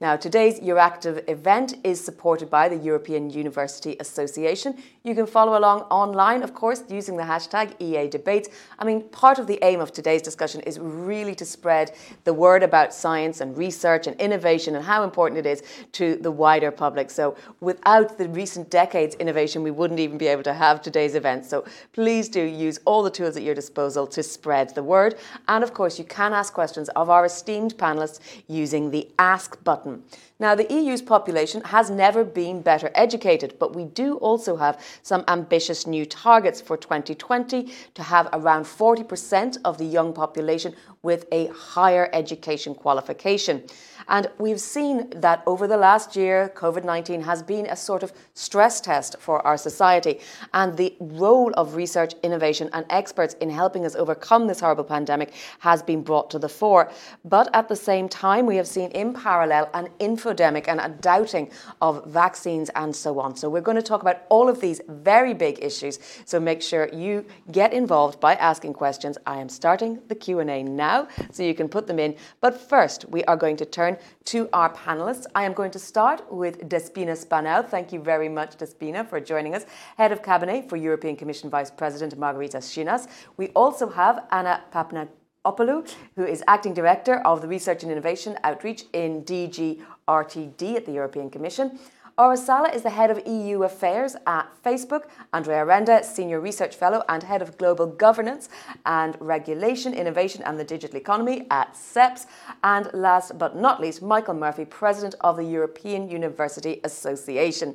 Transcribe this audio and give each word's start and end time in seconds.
Now, 0.00 0.16
today's 0.16 0.58
Euractiv 0.60 1.28
event 1.28 1.74
is 1.84 2.02
supported 2.02 2.48
by 2.48 2.70
the 2.70 2.76
European 2.76 3.28
University 3.28 3.98
Association. 4.00 4.82
You 5.04 5.14
can 5.14 5.26
follow 5.26 5.58
along 5.58 5.82
online, 5.90 6.42
of 6.42 6.54
course, 6.54 6.84
using 6.88 7.18
the 7.18 7.22
hashtag 7.22 7.78
EA 7.78 8.08
Debates. 8.08 8.48
I 8.78 8.86
mean, 8.86 9.02
part 9.10 9.38
of 9.38 9.46
the 9.46 9.58
aim 9.62 9.78
of 9.78 9.92
today's 9.92 10.22
discussion 10.22 10.62
is 10.62 10.78
really 10.78 11.34
to 11.34 11.44
spread 11.44 11.92
the 12.24 12.32
word 12.32 12.62
about 12.62 12.94
science 12.94 13.42
and 13.42 13.54
research 13.58 14.06
and 14.06 14.18
innovation 14.18 14.74
and 14.74 14.82
how 14.82 15.04
important 15.04 15.38
it 15.38 15.44
is 15.44 15.62
to 15.92 16.16
the 16.16 16.30
wider 16.30 16.70
public. 16.70 17.10
So, 17.10 17.36
without 17.60 18.16
the 18.16 18.30
recent 18.30 18.70
decades 18.70 19.16
innovation, 19.16 19.62
we 19.62 19.70
wouldn't 19.70 20.00
even 20.00 20.16
be 20.16 20.28
able 20.28 20.44
to 20.44 20.54
have 20.54 20.80
today's 20.80 21.14
event. 21.14 21.44
So, 21.44 21.66
please 21.92 22.30
do 22.30 22.42
use 22.42 22.80
all 22.86 23.02
the 23.02 23.10
tools 23.10 23.36
at 23.36 23.42
your 23.42 23.54
disposal 23.54 24.06
to 24.06 24.22
spread 24.22 24.74
the 24.74 24.82
word. 24.82 25.16
And 25.46 25.62
of 25.62 25.74
course, 25.74 25.98
you 25.98 26.06
can 26.06 26.32
ask 26.32 26.54
questions 26.54 26.88
of 26.90 27.10
our 27.10 27.26
esteemed 27.26 27.76
panelists 27.76 28.20
using 28.48 28.90
the 28.90 29.06
Ask 29.18 29.62
button. 29.62 29.89
com 29.90 30.29
Now, 30.40 30.54
the 30.54 30.66
EU's 30.72 31.02
population 31.02 31.60
has 31.64 31.90
never 31.90 32.24
been 32.24 32.62
better 32.62 32.90
educated, 32.94 33.56
but 33.58 33.76
we 33.76 33.84
do 33.84 34.16
also 34.16 34.56
have 34.56 34.80
some 35.02 35.22
ambitious 35.28 35.86
new 35.86 36.06
targets 36.06 36.62
for 36.62 36.78
2020 36.78 37.70
to 37.92 38.02
have 38.02 38.26
around 38.32 38.64
40% 38.64 39.58
of 39.66 39.76
the 39.76 39.84
young 39.84 40.14
population 40.14 40.74
with 41.02 41.26
a 41.30 41.48
higher 41.48 42.08
education 42.14 42.74
qualification. 42.74 43.64
And 44.10 44.28
we've 44.38 44.60
seen 44.60 45.08
that 45.16 45.42
over 45.46 45.68
the 45.68 45.76
last 45.76 46.16
year, 46.16 46.52
COVID 46.56 46.84
19 46.84 47.22
has 47.22 47.42
been 47.42 47.66
a 47.66 47.76
sort 47.76 48.02
of 48.02 48.12
stress 48.34 48.80
test 48.80 49.16
for 49.20 49.46
our 49.46 49.56
society. 49.56 50.18
And 50.52 50.76
the 50.76 50.96
role 50.98 51.52
of 51.54 51.76
research, 51.76 52.14
innovation, 52.24 52.70
and 52.72 52.84
experts 52.90 53.34
in 53.34 53.50
helping 53.50 53.86
us 53.86 53.94
overcome 53.94 54.48
this 54.48 54.58
horrible 54.58 54.84
pandemic 54.84 55.32
has 55.60 55.82
been 55.82 56.02
brought 56.02 56.28
to 56.30 56.40
the 56.40 56.48
fore. 56.48 56.90
But 57.24 57.48
at 57.54 57.68
the 57.68 57.76
same 57.76 58.08
time, 58.08 58.46
we 58.46 58.56
have 58.56 58.66
seen 58.66 58.90
in 58.90 59.12
parallel 59.14 59.70
an 59.74 59.88
infodemic 60.30 60.68
and 60.68 60.80
a 60.80 60.88
doubting 60.88 61.50
of 61.80 62.04
vaccines 62.06 62.70
and 62.74 62.94
so 62.94 63.20
on. 63.20 63.36
So 63.36 63.48
we're 63.48 63.60
going 63.60 63.76
to 63.76 63.82
talk 63.82 64.02
about 64.02 64.22
all 64.28 64.48
of 64.48 64.60
these 64.60 64.80
very 64.88 65.34
big 65.34 65.62
issues. 65.62 65.98
So 66.24 66.40
make 66.40 66.62
sure 66.62 66.88
you 66.92 67.24
get 67.50 67.72
involved 67.72 68.20
by 68.20 68.34
asking 68.34 68.74
questions. 68.74 69.18
I 69.26 69.40
am 69.40 69.48
starting 69.48 70.00
the 70.08 70.14
Q&A 70.14 70.62
now, 70.62 71.08
so 71.30 71.42
you 71.42 71.54
can 71.54 71.68
put 71.68 71.86
them 71.86 71.98
in. 71.98 72.16
But 72.40 72.60
first, 72.60 73.08
we 73.08 73.24
are 73.24 73.36
going 73.36 73.56
to 73.56 73.64
turn 73.64 73.96
to 74.26 74.48
our 74.52 74.72
panelists. 74.72 75.26
I 75.34 75.44
am 75.44 75.52
going 75.52 75.70
to 75.72 75.78
start 75.78 76.32
with 76.32 76.68
Despina 76.68 77.16
Spanou. 77.16 77.68
Thank 77.68 77.92
you 77.92 78.00
very 78.00 78.28
much, 78.28 78.56
Despina, 78.56 79.08
for 79.08 79.20
joining 79.20 79.54
us. 79.54 79.66
Head 79.96 80.12
of 80.12 80.22
Cabinet 80.22 80.68
for 80.68 80.76
European 80.76 81.16
Commission 81.16 81.50
Vice 81.50 81.70
President 81.70 82.16
Margarita 82.16 82.58
Schinas. 82.58 83.08
We 83.36 83.48
also 83.48 83.88
have 83.88 84.26
Anna 84.30 84.62
Papna 84.72 85.08
Opoulou, 85.46 85.90
who 86.16 86.24
is 86.26 86.44
Acting 86.46 86.74
Director 86.74 87.20
of 87.20 87.40
the 87.40 87.48
Research 87.48 87.82
and 87.82 87.90
Innovation 87.90 88.36
Outreach 88.44 88.84
in 88.92 89.22
DG 89.22 89.80
RTD 90.06 90.76
at 90.76 90.84
the 90.84 90.92
European 90.92 91.30
Commission. 91.30 91.78
Aura 92.18 92.36
Salla 92.36 92.68
is 92.68 92.82
the 92.82 92.90
head 92.90 93.10
of 93.10 93.26
EU 93.26 93.62
affairs 93.62 94.16
at 94.26 94.46
Facebook. 94.62 95.04
Andrea 95.32 95.64
Renda, 95.64 96.04
senior 96.04 96.40
research 96.40 96.76
fellow 96.76 97.02
and 97.08 97.22
head 97.22 97.40
of 97.40 97.56
global 97.56 97.86
governance 97.86 98.50
and 98.84 99.16
regulation, 99.18 99.94
innovation, 99.94 100.42
and 100.42 100.58
the 100.58 100.64
digital 100.64 100.98
economy 100.98 101.46
at 101.50 101.72
CEPS. 101.72 102.26
And 102.62 102.92
last 102.92 103.38
but 103.38 103.56
not 103.56 103.80
least, 103.80 104.02
Michael 104.02 104.34
Murphy, 104.34 104.66
president 104.66 105.14
of 105.22 105.38
the 105.38 105.44
European 105.44 106.10
University 106.10 106.82
Association. 106.84 107.74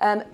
Um, 0.00 0.24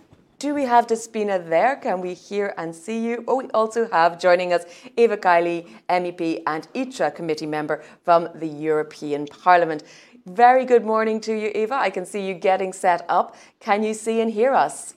do 0.41 0.55
we 0.55 0.65
have 0.65 0.87
Despina 0.87 1.39
there? 1.49 1.77
Can 1.77 2.01
we 2.01 2.15
hear 2.15 2.55
and 2.57 2.75
see 2.75 2.99
you? 2.99 3.23
Oh, 3.29 3.37
we 3.37 3.49
also 3.53 3.87
have 3.91 4.19
joining 4.19 4.55
us 4.55 4.65
Eva 4.97 5.19
Kaili, 5.19 5.69
MEP 5.89 6.43
and 6.47 6.67
ITRE 6.75 7.11
committee 7.11 7.47
member 7.47 7.85
from 8.05 8.27
the 8.35 8.47
European 8.47 9.27
Parliament. 9.27 9.83
Very 10.25 10.65
good 10.65 10.85
morning 10.85 11.21
to 11.21 11.35
you, 11.35 11.53
Eva. 11.55 11.75
I 11.75 11.91
can 11.91 12.07
see 12.07 12.27
you 12.27 12.33
getting 12.33 12.73
set 12.73 13.05
up. 13.11 13.37
Can 13.61 13.83
you 13.83 13.93
see 13.93 14.23
and 14.23 14.31
hear 14.31 14.55
us? 14.55 14.95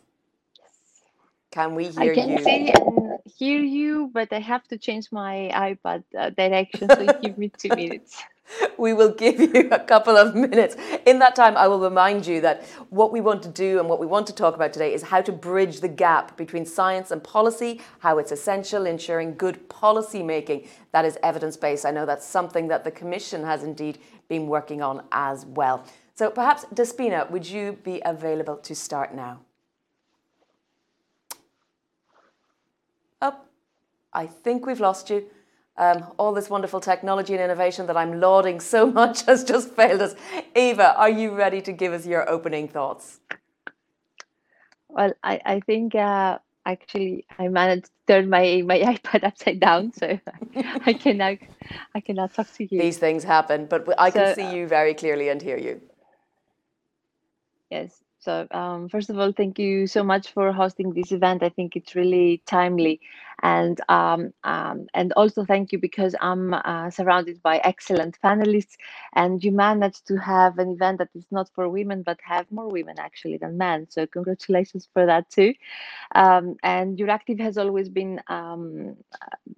Can 1.52 1.76
we 1.76 1.90
hear 1.90 2.04
you? 2.04 2.12
I 2.12 2.16
can 2.16 2.30
you? 2.30 2.44
see 2.44 2.72
and 2.72 3.20
hear 3.38 3.60
you, 3.60 4.10
but 4.14 4.32
I 4.32 4.40
have 4.40 4.66
to 4.70 4.78
change 4.78 5.12
my 5.12 5.52
iPad 5.54 6.04
uh, 6.18 6.30
direction, 6.30 6.88
so 6.88 7.06
give 7.22 7.38
me 7.38 7.50
two 7.50 7.70
minutes. 7.76 8.24
We 8.78 8.94
will 8.94 9.12
give 9.12 9.40
you 9.40 9.70
a 9.72 9.80
couple 9.80 10.18
of 10.18 10.36
minutes. 10.36 10.76
In 11.06 11.20
that 11.20 11.36
time, 11.36 11.56
I 11.58 11.68
will 11.68 11.80
remind 11.80 12.26
you 12.26 12.42
that 12.42 12.64
what 12.90 13.12
we 13.12 13.22
want 13.22 13.42
to 13.44 13.50
do 13.50 13.80
and 13.80 13.88
what 13.88 14.00
we 14.00 14.06
want 14.06 14.28
to 14.28 14.34
talk 14.34 14.56
about 14.56 14.74
today 14.74 14.94
is 14.94 15.04
how 15.04 15.22
to 15.22 15.32
bridge 15.32 15.80
the 15.80 15.88
gap 15.88 16.38
between 16.38 16.66
science 16.66 17.12
and 17.12 17.24
policy, 17.24 17.82
how 18.00 18.18
it's 18.18 18.32
essential 18.32 18.86
ensuring 18.86 19.36
good 19.36 19.70
policy 19.70 20.22
making 20.22 20.68
that 20.92 21.06
is 21.06 21.18
evidence 21.24 21.58
based. 21.58 21.86
I 21.86 21.92
know 21.92 22.06
that's 22.06 22.26
something 22.26 22.68
that 22.68 22.84
the 22.84 22.92
Commission 22.92 23.44
has 23.44 23.64
indeed 23.64 23.98
been 24.28 24.48
working 24.48 24.82
on 24.82 25.04
as 25.12 25.46
well. 25.46 25.86
So 26.16 26.30
perhaps, 26.30 26.66
Despina, 26.66 27.30
would 27.32 27.48
you 27.48 27.74
be 27.84 28.02
available 28.06 28.58
to 28.58 28.76
start 28.76 29.16
now? 29.16 29.40
Oh, 33.22 33.36
I 34.14 34.28
think 34.28 34.66
we've 34.66 34.80
lost 34.80 35.10
you. 35.10 35.26
Um, 35.76 36.06
all 36.20 36.34
this 36.34 36.50
wonderful 36.50 36.80
technology 36.80 37.34
and 37.34 37.42
innovation 37.42 37.88
that 37.88 37.98
I'm 37.98 38.20
lauding 38.20 38.60
so 38.60 38.92
much 39.02 39.26
has 39.26 39.44
just 39.44 39.70
failed 39.72 40.02
us. 40.02 40.16
Eva, 40.56 40.96
are 40.96 41.10
you 41.10 41.32
ready 41.32 41.62
to 41.62 41.72
give 41.72 41.94
us 41.94 42.06
your 42.06 42.30
opening 42.30 42.68
thoughts? 42.68 43.20
Well, 44.88 45.14
I, 45.24 45.42
I 45.44 45.60
think 45.62 45.96
uh, 45.96 46.38
actually 46.66 47.26
I 47.40 47.48
managed 47.48 47.86
to 47.86 47.92
turn 48.08 48.30
my, 48.30 48.62
my 48.66 48.80
iPad 48.96 49.24
upside 49.24 49.60
down, 49.60 49.92
so 49.94 50.20
I 50.86 50.94
cannot 50.94 51.38
I 51.96 52.00
cannot 52.00 52.34
talk 52.34 52.54
to 52.54 52.64
you. 52.64 52.80
These 52.80 53.00
things 53.00 53.24
happen, 53.24 53.66
but 53.66 53.88
I 53.98 54.12
so, 54.12 54.20
can 54.20 54.36
see 54.36 54.56
you 54.56 54.68
very 54.68 54.94
clearly 54.94 55.30
and 55.30 55.42
hear 55.42 55.58
you. 55.58 55.82
Yes. 57.72 58.00
So 58.24 58.48
um, 58.52 58.88
first 58.88 59.10
of 59.10 59.20
all, 59.20 59.34
thank 59.34 59.60
you 59.60 59.86
so 59.86 60.02
much 60.02 60.32
for 60.32 60.54
hosting 60.54 60.94
this 60.94 61.12
event. 61.12 61.44
I 61.44 61.50
think 61.50 61.76
it's 61.76 61.94
really 61.94 62.42
timely, 62.46 63.02
and 63.42 63.82
um, 63.90 64.34
um, 64.46 64.88
and 64.94 65.12
also 65.14 65.44
thank 65.44 65.74
you 65.74 65.78
because 65.78 66.16
I'm 66.22 66.54
uh, 66.54 66.90
surrounded 66.90 67.44
by 67.44 67.58
excellent 67.58 68.18
panelists, 68.24 68.78
and 69.14 69.44
you 69.44 69.52
managed 69.52 70.08
to 70.08 70.16
have 70.16 70.58
an 70.58 70.70
event 70.72 71.00
that 71.00 71.10
is 71.14 71.26
not 71.32 71.50
for 71.54 71.68
women 71.68 72.02
but 72.02 72.18
have 72.24 72.50
more 72.50 72.70
women 72.70 72.96
actually 72.98 73.38
than 73.38 73.58
men. 73.58 73.88
So 73.90 74.08
congratulations 74.08 74.88
for 74.94 75.06
that 75.06 75.30
too. 75.30 75.54
Um, 76.16 76.56
and 76.64 76.98
Euractiv 76.98 77.42
has 77.42 77.58
always 77.58 77.90
been 77.90 78.22
um, 78.30 78.96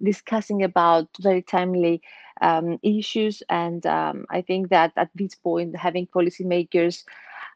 discussing 0.02 0.64
about 0.64 1.08
very 1.20 1.42
timely 1.42 2.02
um, 2.40 2.80
issues, 2.82 3.44
and 3.48 3.86
I 3.86 4.42
think 4.44 4.70
that 4.70 4.92
at 4.96 5.10
this 5.14 5.36
point, 5.36 5.76
having 5.76 6.08
policymakers 6.08 7.04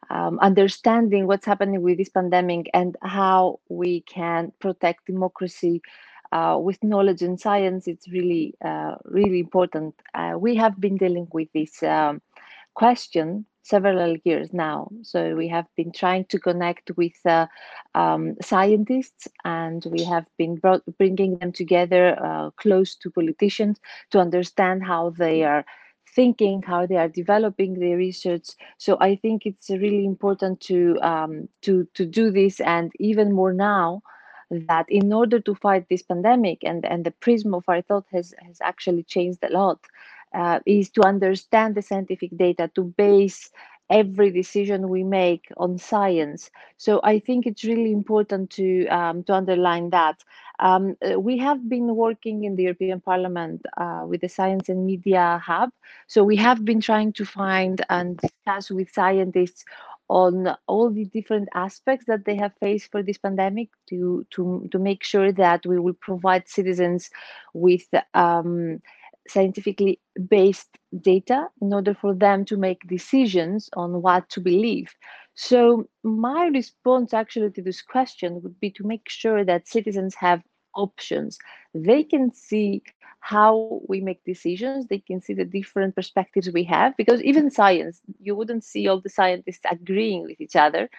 um, 0.09 0.39
understanding 0.39 1.27
what's 1.27 1.45
happening 1.45 1.81
with 1.81 1.97
this 1.97 2.09
pandemic 2.09 2.69
and 2.73 2.97
how 3.01 3.59
we 3.69 4.01
can 4.01 4.51
protect 4.59 5.05
democracy 5.05 5.81
uh, 6.31 6.57
with 6.61 6.81
knowledge 6.83 7.21
and 7.21 7.39
science, 7.39 7.87
it's 7.87 8.07
really, 8.09 8.55
uh, 8.63 8.95
really 9.05 9.39
important. 9.39 9.93
Uh, 10.13 10.33
we 10.37 10.55
have 10.55 10.79
been 10.79 10.97
dealing 10.97 11.27
with 11.33 11.49
this 11.53 11.83
um, 11.83 12.21
question 12.73 13.45
several 13.63 14.17
years 14.23 14.51
now. 14.53 14.89
So 15.03 15.35
we 15.35 15.47
have 15.49 15.67
been 15.75 15.91
trying 15.91 16.25
to 16.25 16.39
connect 16.39 16.91
with 16.97 17.13
uh, 17.25 17.47
um, 17.95 18.35
scientists 18.41 19.27
and 19.45 19.85
we 19.85 20.03
have 20.03 20.25
been 20.37 20.59
bringing 20.97 21.37
them 21.37 21.51
together 21.51 22.17
uh, 22.23 22.49
close 22.51 22.95
to 22.95 23.11
politicians 23.11 23.79
to 24.11 24.19
understand 24.19 24.83
how 24.83 25.11
they 25.11 25.43
are 25.43 25.63
thinking, 26.15 26.61
how 26.63 26.85
they 26.85 26.97
are 26.97 27.09
developing 27.09 27.79
their 27.79 27.97
research. 27.97 28.49
So 28.77 28.97
I 28.99 29.15
think 29.15 29.45
it's 29.45 29.69
really 29.69 30.05
important 30.05 30.59
to 30.61 30.97
um, 31.01 31.49
to 31.61 31.87
to 31.95 32.05
do 32.05 32.31
this, 32.31 32.59
and 32.61 32.91
even 32.99 33.31
more 33.33 33.53
now 33.53 34.01
that 34.49 34.85
in 34.89 35.13
order 35.13 35.39
to 35.39 35.55
fight 35.55 35.87
this 35.89 36.01
pandemic 36.03 36.63
and 36.63 36.85
and 36.85 37.05
the 37.05 37.11
prism 37.11 37.53
of 37.53 37.63
our 37.67 37.81
thought 37.81 38.05
has 38.11 38.33
has 38.45 38.59
actually 38.61 39.03
changed 39.03 39.39
a 39.43 39.49
lot 39.49 39.79
uh, 40.33 40.59
is 40.65 40.89
to 40.91 41.03
understand 41.03 41.75
the 41.75 41.81
scientific 41.81 42.35
data 42.37 42.69
to 42.75 42.83
base 42.83 43.49
every 43.89 44.31
decision 44.31 44.87
we 44.89 45.03
make 45.03 45.47
on 45.57 45.77
science. 45.77 46.49
So 46.77 47.01
I 47.03 47.19
think 47.19 47.45
it's 47.45 47.63
really 47.65 47.91
important 47.91 48.49
to 48.51 48.87
um, 48.87 49.23
to 49.25 49.33
underline 49.33 49.89
that. 49.91 50.23
Um, 50.61 50.95
uh, 51.01 51.19
we 51.19 51.37
have 51.39 51.67
been 51.67 51.95
working 51.95 52.43
in 52.43 52.55
the 52.55 52.63
European 52.63 53.01
Parliament 53.01 53.65
uh, 53.77 54.03
with 54.05 54.21
the 54.21 54.29
Science 54.29 54.69
and 54.69 54.85
Media 54.85 55.41
Hub. 55.43 55.71
So 56.07 56.23
we 56.23 56.35
have 56.37 56.63
been 56.63 56.79
trying 56.79 57.13
to 57.13 57.25
find 57.25 57.83
and 57.89 58.17
discuss 58.17 58.69
with 58.69 58.91
scientists 58.91 59.65
on 60.07 60.55
all 60.67 60.91
the 60.91 61.05
different 61.05 61.49
aspects 61.55 62.05
that 62.05 62.25
they 62.25 62.35
have 62.35 62.51
faced 62.59 62.91
for 62.91 63.01
this 63.01 63.17
pandemic 63.17 63.69
to 63.89 64.25
to 64.29 64.67
to 64.71 64.77
make 64.77 65.03
sure 65.03 65.31
that 65.31 65.65
we 65.65 65.79
will 65.79 65.97
provide 66.01 66.47
citizens 66.47 67.09
with 67.53 67.87
um, 68.13 68.81
scientifically 69.27 69.99
based 70.27 70.77
data 70.99 71.47
in 71.61 71.73
order 71.73 71.93
for 71.93 72.13
them 72.13 72.43
to 72.45 72.57
make 72.57 72.87
decisions 72.87 73.69
on 73.73 74.01
what 74.01 74.27
to 74.29 74.41
believe. 74.41 74.93
So, 75.33 75.87
my 76.03 76.47
response 76.47 77.13
actually 77.13 77.51
to 77.51 77.61
this 77.61 77.81
question 77.81 78.41
would 78.41 78.59
be 78.59 78.69
to 78.71 78.83
make 78.83 79.07
sure 79.07 79.45
that 79.45 79.67
citizens 79.67 80.13
have 80.15 80.43
options. 80.75 81.37
They 81.73 82.03
can 82.03 82.33
see 82.33 82.83
how 83.19 83.81
we 83.87 84.01
make 84.01 84.23
decisions. 84.23 84.87
They 84.87 84.97
can 84.99 85.21
see 85.21 85.33
the 85.33 85.45
different 85.45 85.95
perspectives 85.95 86.49
we 86.51 86.63
have 86.65 86.97
because 86.97 87.21
even 87.21 87.51
science, 87.51 88.01
you 88.19 88.35
wouldn't 88.35 88.63
see 88.63 88.87
all 88.87 88.99
the 88.99 89.09
scientists 89.09 89.61
agreeing 89.69 90.23
with 90.23 90.41
each 90.41 90.55
other. 90.55 90.89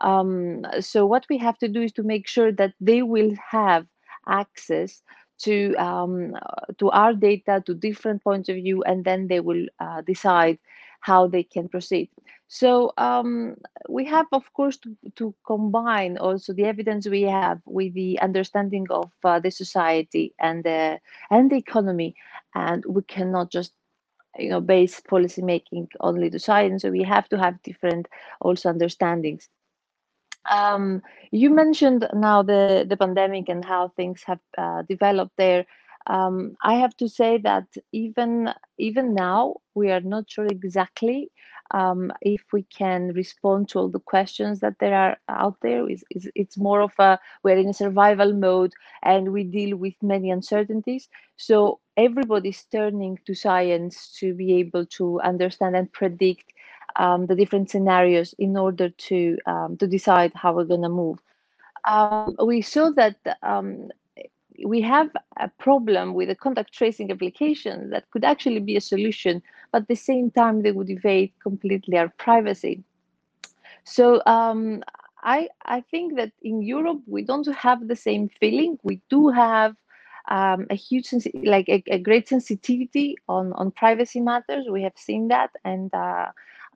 Um, 0.00 0.64
so 0.80 1.06
what 1.06 1.26
we 1.28 1.38
have 1.38 1.58
to 1.58 1.68
do 1.68 1.82
is 1.82 1.92
to 1.92 2.02
make 2.02 2.28
sure 2.28 2.52
that 2.52 2.74
they 2.80 3.02
will 3.02 3.34
have 3.50 3.86
access 4.28 5.02
to 5.38 5.74
um, 5.74 6.34
to 6.78 6.90
our 6.90 7.14
data, 7.14 7.62
to 7.66 7.74
different 7.74 8.22
points 8.22 8.48
of 8.48 8.56
view, 8.56 8.82
and 8.84 9.04
then 9.04 9.26
they 9.26 9.40
will 9.40 9.66
uh, 9.80 10.00
decide 10.02 10.58
how 11.02 11.26
they 11.26 11.42
can 11.42 11.68
proceed. 11.68 12.08
So 12.48 12.92
um, 12.96 13.56
we 13.88 14.04
have, 14.06 14.26
of 14.32 14.50
course, 14.52 14.76
to, 14.78 14.96
to, 15.16 15.34
combine 15.46 16.16
also 16.16 16.52
the 16.52 16.64
evidence 16.64 17.06
we 17.06 17.22
have 17.22 17.60
with 17.66 17.92
the 17.94 18.20
understanding 18.20 18.86
of 18.90 19.10
uh, 19.24 19.40
the 19.40 19.50
society 19.50 20.34
and 20.38 20.62
the 20.62 21.00
and 21.30 21.50
the 21.50 21.56
economy, 21.56 22.14
and 22.54 22.84
we 22.86 23.02
cannot 23.02 23.50
just 23.50 23.72
you 24.38 24.48
know 24.48 24.60
base 24.60 25.00
policy 25.00 25.42
making 25.42 25.88
only 26.00 26.30
to 26.30 26.38
science. 26.38 26.82
So 26.82 26.90
we 26.90 27.02
have 27.02 27.28
to 27.30 27.38
have 27.38 27.62
different 27.62 28.06
also 28.40 28.68
understandings. 28.68 29.48
Um, 30.50 31.02
you 31.30 31.50
mentioned 31.50 32.06
now 32.14 32.42
the 32.42 32.84
the 32.88 32.96
pandemic 32.96 33.48
and 33.48 33.64
how 33.64 33.88
things 33.88 34.22
have 34.24 34.40
uh, 34.58 34.82
developed 34.82 35.36
there. 35.36 35.66
Um, 36.06 36.56
I 36.62 36.74
have 36.74 36.96
to 36.98 37.08
say 37.08 37.38
that 37.38 37.66
even 37.92 38.52
even 38.78 39.14
now 39.14 39.56
we 39.74 39.90
are 39.90 40.00
not 40.00 40.30
sure 40.30 40.46
exactly 40.46 41.30
um, 41.72 42.12
if 42.20 42.42
we 42.52 42.64
can 42.64 43.12
respond 43.14 43.68
to 43.70 43.78
all 43.78 43.88
the 43.88 44.00
questions 44.00 44.60
that 44.60 44.78
there 44.78 44.94
are 44.94 45.16
out 45.28 45.56
there. 45.62 45.88
It's, 45.88 46.04
it's, 46.10 46.58
more 46.58 46.82
of 46.82 46.92
a 46.98 47.18
we're 47.42 47.56
in 47.56 47.68
a 47.68 47.74
survival 47.74 48.32
mode 48.34 48.72
and 49.02 49.32
we 49.32 49.44
deal 49.44 49.76
with 49.76 49.94
many 50.02 50.30
uncertainties. 50.30 51.08
So 51.36 51.80
everybody's 51.96 52.64
turning 52.64 53.18
to 53.26 53.34
science 53.34 54.14
to 54.20 54.34
be 54.34 54.54
able 54.54 54.86
to 54.98 55.20
understand 55.20 55.76
and 55.76 55.90
predict 55.92 56.52
um, 56.96 57.26
the 57.26 57.34
different 57.34 57.70
scenarios 57.70 58.34
in 58.38 58.56
order 58.56 58.90
to 58.90 59.38
um, 59.46 59.76
to 59.78 59.86
decide 59.86 60.32
how 60.34 60.52
we're 60.52 60.64
going 60.64 60.82
to 60.82 60.88
move. 60.88 61.18
Um, 61.88 62.36
we 62.44 62.60
saw 62.60 62.90
that 62.90 63.16
um, 63.42 63.88
we 64.64 64.80
have 64.80 65.10
a 65.38 65.48
problem 65.48 66.14
with 66.14 66.28
the 66.28 66.34
contact 66.34 66.72
tracing 66.72 67.10
application 67.10 67.90
that 67.90 68.10
could 68.10 68.24
actually 68.24 68.60
be 68.60 68.76
a 68.76 68.80
solution, 68.80 69.42
but 69.70 69.82
at 69.82 69.88
the 69.88 69.94
same 69.94 70.30
time, 70.30 70.62
they 70.62 70.72
would 70.72 70.90
evade 70.90 71.32
completely 71.42 71.96
our 71.98 72.08
privacy. 72.08 72.82
So 73.84 74.22
um, 74.26 74.82
I, 75.22 75.48
I 75.64 75.80
think 75.80 76.16
that 76.16 76.32
in 76.42 76.62
Europe, 76.62 77.00
we 77.06 77.22
don't 77.22 77.46
have 77.54 77.88
the 77.88 77.96
same 77.96 78.28
feeling. 78.40 78.78
We 78.82 79.00
do 79.08 79.28
have 79.28 79.74
um, 80.28 80.66
a 80.70 80.74
huge, 80.74 81.12
like 81.42 81.68
a, 81.68 81.82
a, 81.88 81.98
great 81.98 82.28
sensitivity 82.28 83.16
on, 83.28 83.52
on 83.54 83.72
privacy 83.72 84.20
matters. 84.20 84.66
We 84.70 84.82
have 84.82 84.96
seen 84.96 85.28
that. 85.28 85.50
And 85.64 85.92
uh, 85.92 86.26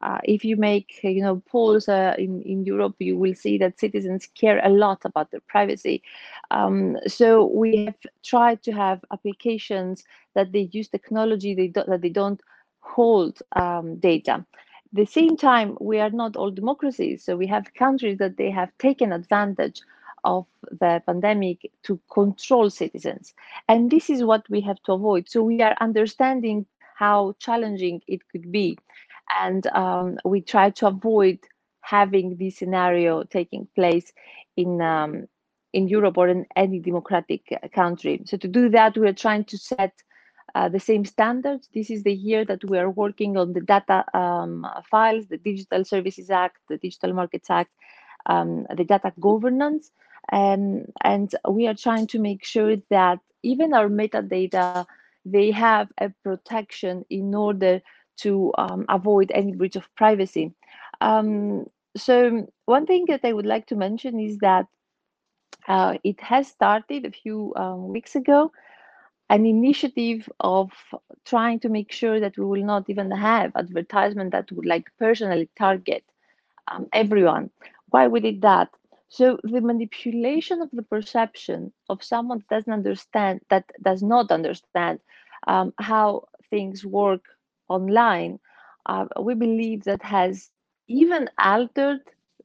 uh, 0.02 0.18
if 0.24 0.44
you 0.44 0.56
make 0.56 1.00
you 1.02 1.22
know 1.22 1.42
polls 1.46 1.88
uh, 1.88 2.14
in 2.18 2.42
in 2.42 2.64
Europe, 2.64 2.96
you 2.98 3.16
will 3.16 3.34
see 3.34 3.58
that 3.58 3.80
citizens 3.80 4.26
care 4.26 4.60
a 4.64 4.68
lot 4.68 5.04
about 5.04 5.30
their 5.30 5.40
privacy. 5.48 6.02
Um, 6.50 6.98
so 7.06 7.46
we 7.46 7.86
have 7.86 7.96
tried 8.22 8.62
to 8.64 8.72
have 8.72 9.04
applications 9.12 10.04
that 10.34 10.52
they 10.52 10.68
use 10.72 10.88
technology 10.88 11.54
they 11.54 11.68
do, 11.68 11.82
that 11.86 12.02
they 12.02 12.10
don't 12.10 12.40
hold 12.80 13.42
um, 13.56 13.96
data. 13.96 14.44
At 14.92 14.92
the 14.92 15.06
same 15.06 15.36
time, 15.36 15.76
we 15.80 15.98
are 15.98 16.10
not 16.10 16.36
all 16.36 16.50
democracies, 16.50 17.24
so 17.24 17.36
we 17.36 17.46
have 17.46 17.74
countries 17.74 18.18
that 18.18 18.36
they 18.36 18.50
have 18.50 18.76
taken 18.78 19.12
advantage 19.12 19.80
of 20.24 20.46
the 20.70 21.02
pandemic 21.06 21.70
to 21.84 21.98
control 22.12 22.68
citizens, 22.70 23.34
and 23.68 23.90
this 23.90 24.10
is 24.10 24.22
what 24.24 24.48
we 24.50 24.60
have 24.60 24.82
to 24.82 24.92
avoid. 24.92 25.28
So 25.28 25.42
we 25.42 25.62
are 25.62 25.76
understanding 25.80 26.66
how 26.96 27.34
challenging 27.38 28.02
it 28.06 28.26
could 28.28 28.50
be 28.50 28.78
and 29.34 29.66
um, 29.68 30.18
we 30.24 30.40
try 30.40 30.70
to 30.70 30.86
avoid 30.86 31.38
having 31.80 32.36
this 32.36 32.56
scenario 32.56 33.22
taking 33.24 33.68
place 33.74 34.12
in 34.56 34.80
um, 34.80 35.26
in 35.72 35.88
Europe 35.88 36.16
or 36.16 36.28
in 36.28 36.46
any 36.56 36.78
democratic 36.80 37.42
uh, 37.52 37.68
country. 37.68 38.22
So 38.24 38.36
to 38.38 38.48
do 38.48 38.70
that, 38.70 38.96
we 38.96 39.06
are 39.08 39.12
trying 39.12 39.44
to 39.44 39.58
set 39.58 39.92
uh, 40.54 40.68
the 40.68 40.80
same 40.80 41.04
standards. 41.04 41.68
This 41.74 41.90
is 41.90 42.02
the 42.02 42.14
year 42.14 42.44
that 42.46 42.64
we 42.64 42.78
are 42.78 42.90
working 42.90 43.36
on 43.36 43.52
the 43.52 43.60
data 43.60 44.04
um, 44.16 44.66
files, 44.90 45.26
the 45.26 45.36
Digital 45.36 45.84
Services 45.84 46.30
Act, 46.30 46.56
the 46.68 46.78
Digital 46.78 47.12
Markets 47.12 47.50
Act, 47.50 47.70
um, 48.26 48.66
the 48.74 48.84
data 48.84 49.12
governance, 49.20 49.90
and 50.30 50.90
and 51.02 51.34
we 51.48 51.66
are 51.66 51.74
trying 51.74 52.06
to 52.08 52.18
make 52.18 52.44
sure 52.44 52.76
that 52.90 53.20
even 53.42 53.74
our 53.74 53.88
metadata 53.88 54.86
they 55.26 55.50
have 55.50 55.88
a 55.98 56.08
protection 56.22 57.04
in 57.10 57.34
order 57.34 57.82
to 58.18 58.52
um, 58.58 58.84
avoid 58.88 59.30
any 59.34 59.52
breach 59.52 59.76
of 59.76 59.94
privacy. 59.96 60.52
Um, 61.00 61.66
so 61.96 62.46
one 62.66 62.86
thing 62.86 63.06
that 63.08 63.20
I 63.24 63.32
would 63.32 63.46
like 63.46 63.66
to 63.68 63.76
mention 63.76 64.20
is 64.20 64.38
that 64.38 64.66
uh, 65.68 65.96
it 66.04 66.20
has 66.20 66.48
started 66.48 67.04
a 67.04 67.10
few 67.10 67.52
um, 67.56 67.88
weeks 67.88 68.14
ago, 68.16 68.52
an 69.30 69.46
initiative 69.46 70.28
of 70.40 70.70
trying 71.24 71.58
to 71.60 71.68
make 71.68 71.92
sure 71.92 72.20
that 72.20 72.36
we 72.38 72.44
will 72.44 72.64
not 72.64 72.88
even 72.88 73.10
have 73.10 73.52
advertisement 73.56 74.32
that 74.32 74.50
would 74.52 74.66
like 74.66 74.86
personally 74.98 75.48
target 75.56 76.04
um, 76.70 76.86
everyone. 76.92 77.50
Why 77.90 78.08
we 78.08 78.20
did 78.20 78.42
that? 78.42 78.68
So 79.08 79.38
the 79.44 79.60
manipulation 79.60 80.60
of 80.62 80.70
the 80.72 80.82
perception 80.82 81.72
of 81.88 82.02
someone 82.02 82.38
that 82.38 82.48
doesn't 82.56 82.72
understand, 82.72 83.40
that 83.50 83.64
does 83.82 84.02
not 84.02 84.30
understand 84.30 85.00
um, 85.46 85.72
how 85.78 86.26
things 86.50 86.84
work 86.84 87.24
online, 87.68 88.38
uh, 88.86 89.06
we 89.20 89.34
believe 89.34 89.84
that 89.84 90.02
has 90.02 90.50
even 90.88 91.28
altered 91.38 92.00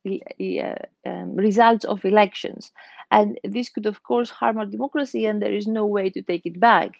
uh, 0.07 0.75
um, 1.05 1.35
results 1.35 1.85
of 1.85 2.03
elections. 2.05 2.71
And 3.11 3.39
this 3.43 3.69
could, 3.69 3.85
of 3.85 4.03
course, 4.03 4.29
harm 4.29 4.57
our 4.57 4.65
democracy, 4.65 5.25
and 5.25 5.41
there 5.41 5.53
is 5.53 5.67
no 5.67 5.85
way 5.85 6.09
to 6.09 6.21
take 6.21 6.45
it 6.45 6.59
back. 6.59 6.91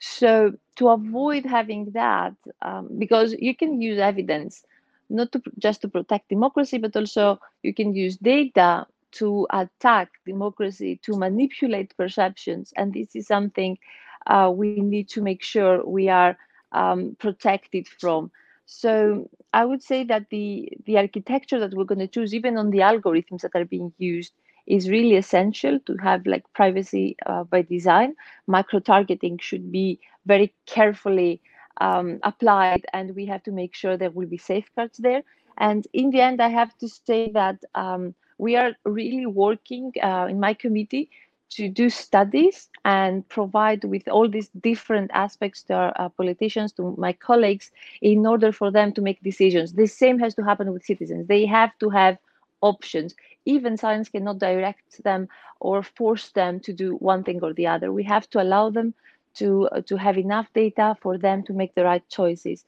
So, 0.00 0.52
to 0.76 0.88
avoid 0.88 1.44
having 1.46 1.90
that, 1.92 2.34
um, 2.62 2.88
because 2.98 3.34
you 3.38 3.54
can 3.54 3.80
use 3.80 3.98
evidence 3.98 4.64
not 5.08 5.32
to 5.32 5.42
just 5.58 5.80
to 5.82 5.88
protect 5.88 6.28
democracy, 6.28 6.78
but 6.78 6.96
also 6.96 7.40
you 7.62 7.74
can 7.74 7.94
use 7.94 8.16
data 8.16 8.86
to 9.12 9.46
attack 9.50 10.10
democracy, 10.26 10.98
to 11.02 11.16
manipulate 11.16 11.96
perceptions. 11.96 12.72
And 12.76 12.92
this 12.94 13.14
is 13.16 13.26
something 13.26 13.78
uh, 14.26 14.50
we 14.54 14.72
need 14.72 15.00
to 15.10 15.14
make 15.22 15.42
sure 15.42 15.84
we 15.84 16.08
are 16.08 16.36
um, 16.72 17.16
protected 17.18 17.86
from. 17.88 18.30
So 18.66 19.28
I 19.52 19.64
would 19.64 19.82
say 19.82 20.04
that 20.04 20.28
the, 20.30 20.68
the 20.84 20.98
architecture 20.98 21.58
that 21.60 21.74
we're 21.74 21.84
going 21.84 21.98
to 22.00 22.06
choose, 22.06 22.34
even 22.34 22.56
on 22.56 22.70
the 22.70 22.78
algorithms 22.78 23.40
that 23.42 23.54
are 23.54 23.64
being 23.64 23.92
used, 23.98 24.32
is 24.66 24.90
really 24.90 25.16
essential 25.16 25.78
to 25.86 25.96
have 25.96 26.26
like 26.26 26.44
privacy 26.52 27.16
uh, 27.26 27.44
by 27.44 27.62
design. 27.62 28.14
Micro 28.46 28.80
targeting 28.80 29.38
should 29.38 29.72
be 29.72 29.98
very 30.26 30.52
carefully 30.66 31.40
um, 31.80 32.18
applied, 32.22 32.84
and 32.92 33.14
we 33.14 33.26
have 33.26 33.42
to 33.44 33.52
make 33.52 33.74
sure 33.74 33.96
there 33.96 34.10
will 34.10 34.26
be 34.26 34.36
safeguards 34.38 34.98
there. 34.98 35.22
And 35.56 35.86
in 35.92 36.10
the 36.10 36.20
end, 36.20 36.40
I 36.40 36.48
have 36.48 36.76
to 36.78 36.88
say 36.88 37.30
that 37.32 37.56
um, 37.74 38.14
we 38.38 38.56
are 38.56 38.72
really 38.84 39.26
working 39.26 39.92
uh, 40.02 40.26
in 40.28 40.38
my 40.38 40.54
committee 40.54 41.10
to 41.50 41.68
do 41.68 41.88
studies 41.90 42.68
and 42.84 43.28
provide 43.28 43.84
with 43.84 44.08
all 44.08 44.28
these 44.28 44.48
different 44.50 45.10
aspects 45.14 45.62
to 45.64 45.74
our 45.74 45.92
uh, 45.96 46.08
politicians, 46.08 46.72
to 46.72 46.94
my 46.98 47.12
colleagues, 47.12 47.70
in 48.02 48.26
order 48.26 48.52
for 48.52 48.70
them 48.70 48.92
to 48.92 49.02
make 49.02 49.22
decisions. 49.22 49.74
The 49.74 49.86
same 49.86 50.18
has 50.20 50.34
to 50.36 50.44
happen 50.44 50.72
with 50.72 50.84
citizens. 50.84 51.26
They 51.28 51.46
have 51.46 51.76
to 51.78 51.90
have 51.90 52.18
options. 52.62 53.14
Even 53.44 53.76
science 53.76 54.08
cannot 54.08 54.38
direct 54.38 55.02
them 55.04 55.28
or 55.60 55.82
force 55.82 56.30
them 56.30 56.60
to 56.60 56.72
do 56.72 56.96
one 56.96 57.24
thing 57.24 57.40
or 57.42 57.52
the 57.52 57.66
other. 57.66 57.92
We 57.92 58.04
have 58.04 58.28
to 58.30 58.42
allow 58.42 58.70
them 58.70 58.94
to, 59.34 59.68
uh, 59.68 59.80
to 59.82 59.96
have 59.96 60.18
enough 60.18 60.52
data 60.52 60.96
for 61.00 61.18
them 61.18 61.42
to 61.44 61.52
make 61.52 61.74
the 61.74 61.84
right 61.84 62.06
choices. 62.08 62.64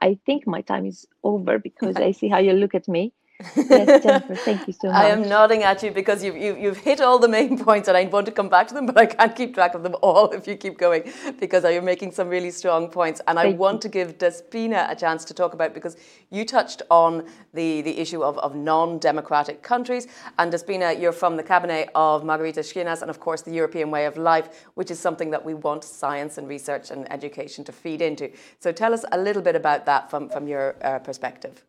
I 0.00 0.18
think 0.26 0.46
my 0.46 0.60
time 0.62 0.86
is 0.86 1.06
over 1.24 1.58
because 1.58 1.98
I 2.00 2.12
see 2.12 2.28
how 2.28 2.38
you 2.38 2.52
look 2.52 2.74
at 2.74 2.88
me 2.88 3.12
yes, 3.56 4.02
Jennifer, 4.04 4.34
thank 4.34 4.66
you 4.66 4.72
so 4.72 4.88
much. 4.88 4.96
I 4.96 5.08
am 5.08 5.28
nodding 5.28 5.62
at 5.62 5.82
you 5.82 5.90
because 5.90 6.22
you've, 6.22 6.36
you've, 6.36 6.58
you've, 6.58 6.78
hit 6.78 7.00
all 7.00 7.18
the 7.18 7.28
main 7.28 7.58
points 7.64 7.88
and 7.88 7.96
I 7.96 8.04
want 8.04 8.26
to 8.26 8.32
come 8.32 8.48
back 8.48 8.68
to 8.68 8.74
them, 8.74 8.86
but 8.86 8.96
I 8.96 9.06
can't 9.06 9.34
keep 9.34 9.54
track 9.54 9.74
of 9.74 9.82
them 9.82 9.96
all 10.02 10.30
if 10.38 10.46
you 10.46 10.56
keep 10.56 10.78
going 10.78 11.12
because 11.38 11.64
you're 11.64 11.82
making 11.82 12.12
some 12.12 12.28
really 12.28 12.50
strong 12.50 12.88
points. 12.88 13.20
And 13.26 13.38
thank 13.38 13.54
I 13.54 13.58
want 13.58 13.76
you. 13.76 13.80
to 13.80 13.88
give 13.88 14.18
Despina 14.18 14.90
a 14.90 14.94
chance 14.94 15.24
to 15.26 15.34
talk 15.34 15.54
about 15.54 15.74
because 15.74 15.96
you 16.30 16.44
touched 16.44 16.82
on 16.90 17.26
the, 17.54 17.82
the 17.82 17.98
issue 17.98 18.22
of, 18.22 18.38
of 18.38 18.54
non-democratic 18.54 19.62
countries. 19.62 20.06
And 20.38 20.52
Despina, 20.52 21.00
you're 21.00 21.12
from 21.12 21.36
the 21.36 21.42
cabinet 21.42 21.90
of 21.94 22.24
Margarita 22.24 22.60
Schinas 22.60 23.02
and 23.02 23.10
of 23.10 23.20
course 23.20 23.42
the 23.42 23.52
European 23.52 23.90
way 23.90 24.06
of 24.06 24.16
life, 24.16 24.66
which 24.74 24.90
is 24.90 24.98
something 24.98 25.30
that 25.30 25.44
we 25.44 25.54
want 25.54 25.84
science 25.84 26.38
and 26.38 26.48
research 26.48 26.90
and 26.90 27.10
education 27.12 27.64
to 27.64 27.72
feed 27.72 28.02
into. 28.02 28.30
So 28.58 28.72
tell 28.72 28.92
us 28.92 29.04
a 29.12 29.18
little 29.18 29.42
bit 29.42 29.56
about 29.56 29.86
that 29.86 30.10
from, 30.10 30.28
from 30.28 30.46
your 30.46 30.76
uh, 30.82 30.98
perspective. 30.98 31.64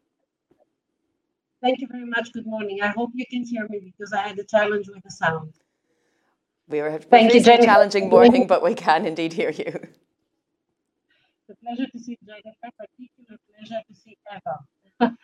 Thank 1.61 1.79
you 1.79 1.87
very 1.87 2.05
much. 2.05 2.33
Good 2.33 2.47
morning. 2.47 2.81
I 2.81 2.87
hope 2.87 3.11
you 3.13 3.25
can 3.29 3.43
hear 3.43 3.67
me 3.69 3.79
because 3.79 4.13
I 4.13 4.27
had 4.27 4.39
a 4.39 4.43
challenge 4.43 4.87
with 4.87 5.03
the 5.03 5.11
sound. 5.11 5.53
We 6.67 6.81
were 6.81 6.97
Thank 6.99 7.33
you, 7.33 7.41
Jenny. 7.41 7.65
challenging 7.65 8.09
morning, 8.09 8.47
but 8.47 8.63
we 8.63 8.73
can 8.73 9.05
indeed 9.05 9.33
hear 9.33 9.51
you. 9.51 9.65
It's 9.65 11.49
a 11.49 11.55
pleasure 11.63 11.91
to 11.91 11.99
see 11.99 12.17
Jennifer, 12.25 12.69
particular 12.79 13.37
pleasure 13.49 13.81
to 13.87 13.95
see 13.95 14.17
Eva. 14.33 14.59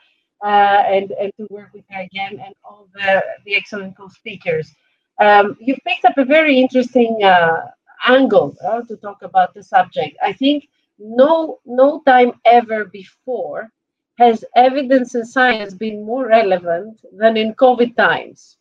uh, 0.46 0.46
and, 0.46 1.12
and 1.12 1.32
to 1.39 1.48
work 1.50 1.70
with 1.74 1.86
her 1.89 2.01
again 2.01 2.39
and 2.46 2.53
all 2.63 2.88
the, 2.94 3.24
the 3.46 3.56
excellent 3.56 3.98
co-speakers. 3.98 4.72
Um, 5.20 5.58
you 5.60 5.75
picked 5.88 6.06
up 6.06 6.17
a 6.17 6.25
very 6.25 6.60
interesting 6.60 7.24
uh, 7.24 7.67
angle 8.06 8.56
uh, 8.63 8.82
to 8.84 8.98
talk 8.98 9.24
about 9.24 9.53
the 9.56 9.63
subject. 9.63 10.17
I 10.22 10.34
think 10.34 10.67
no, 11.00 11.60
no 11.65 12.01
time 12.06 12.34
ever 12.46 12.86
before 12.86 13.72
has 14.18 14.44
evidence 14.56 15.16
and 15.16 15.28
science 15.28 15.74
been 15.74 16.06
more 16.06 16.28
relevant 16.28 17.00
than 17.14 17.38
in 17.38 17.54
COVID 17.54 17.96
times. 17.96 18.58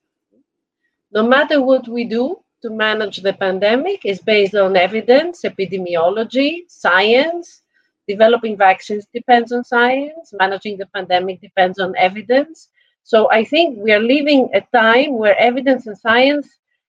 No 1.13 1.27
matter 1.27 1.63
what 1.63 1.89
we 1.89 2.05
do 2.05 2.39
to 2.63 2.71
manage 2.71 3.19
the 3.19 3.33
pandemic 3.33 4.05
is 4.05 4.21
based 4.21 4.55
on 4.55 4.77
evidence, 4.77 5.43
epidemiology, 5.43 6.69
science. 6.69 7.63
Developing 8.09 8.57
vaccines 8.57 9.07
depends 9.13 9.51
on 9.53 9.65
science. 9.65 10.33
Managing 10.33 10.77
the 10.77 10.87
pandemic 10.87 11.41
depends 11.41 11.79
on 11.79 11.95
evidence. 11.97 12.69
So 13.03 13.31
I 13.31 13.45
think 13.45 13.79
we 13.79 13.93
are 13.93 14.01
living 14.01 14.51
a 14.53 14.63
time 14.77 15.17
where 15.17 15.39
evidence 15.39 15.87
and 15.87 15.97
science 15.97 16.49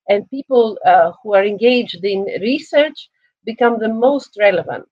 and 0.09 0.29
people 0.29 0.77
uh, 0.85 1.11
who 1.21 1.33
are 1.35 1.45
engaged 1.45 2.03
in 2.03 2.23
research 2.41 3.09
become 3.45 3.79
the 3.79 3.89
most 3.89 4.35
relevant. 4.39 4.87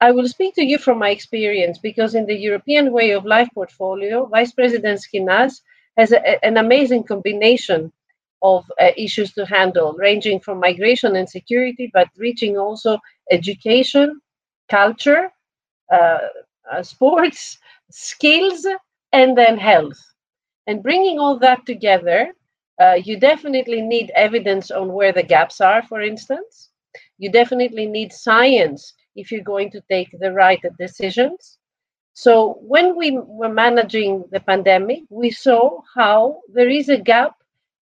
I 0.00 0.10
will 0.12 0.28
speak 0.28 0.54
to 0.56 0.64
you 0.64 0.78
from 0.78 0.98
my 0.98 1.10
experience 1.10 1.78
because 1.78 2.14
in 2.14 2.26
the 2.26 2.36
European 2.36 2.92
Way 2.92 3.10
of 3.12 3.24
Life 3.24 3.48
portfolio, 3.54 4.26
Vice 4.26 4.52
President 4.52 5.00
Schinas 5.00 5.62
has 5.96 6.12
a, 6.12 6.44
an 6.44 6.56
amazing 6.58 7.04
combination 7.04 7.92
of 8.42 8.64
uh, 8.80 8.90
issues 8.96 9.32
to 9.34 9.46
handle, 9.46 9.94
ranging 9.94 10.38
from 10.40 10.60
migration 10.60 11.16
and 11.16 11.28
security, 11.28 11.90
but 11.92 12.08
reaching 12.16 12.58
also 12.58 12.98
education, 13.30 14.20
culture, 14.68 15.30
uh, 15.92 16.18
uh, 16.70 16.82
sports, 16.82 17.58
skills, 17.90 18.66
and 19.12 19.36
then 19.38 19.58
health. 19.58 19.98
And 20.66 20.82
bringing 20.82 21.18
all 21.18 21.38
that 21.38 21.66
together, 21.66 22.32
uh, 22.80 22.98
you 23.02 23.18
definitely 23.18 23.80
need 23.82 24.10
evidence 24.14 24.70
on 24.70 24.92
where 24.92 25.12
the 25.12 25.22
gaps 25.22 25.60
are, 25.60 25.82
for 25.82 26.00
instance. 26.02 26.70
You 27.18 27.30
definitely 27.30 27.86
need 27.86 28.12
science 28.12 28.94
if 29.14 29.30
you're 29.30 29.42
going 29.42 29.70
to 29.70 29.80
take 29.88 30.10
the 30.18 30.32
right 30.32 30.62
decisions. 30.78 31.58
So 32.14 32.58
when 32.60 32.96
we 32.96 33.18
were 33.18 33.52
managing 33.52 34.24
the 34.30 34.40
pandemic, 34.40 35.02
we 35.10 35.30
saw 35.30 35.80
how 35.94 36.42
there 36.52 36.68
is 36.68 36.88
a 36.88 36.98
gap 36.98 37.34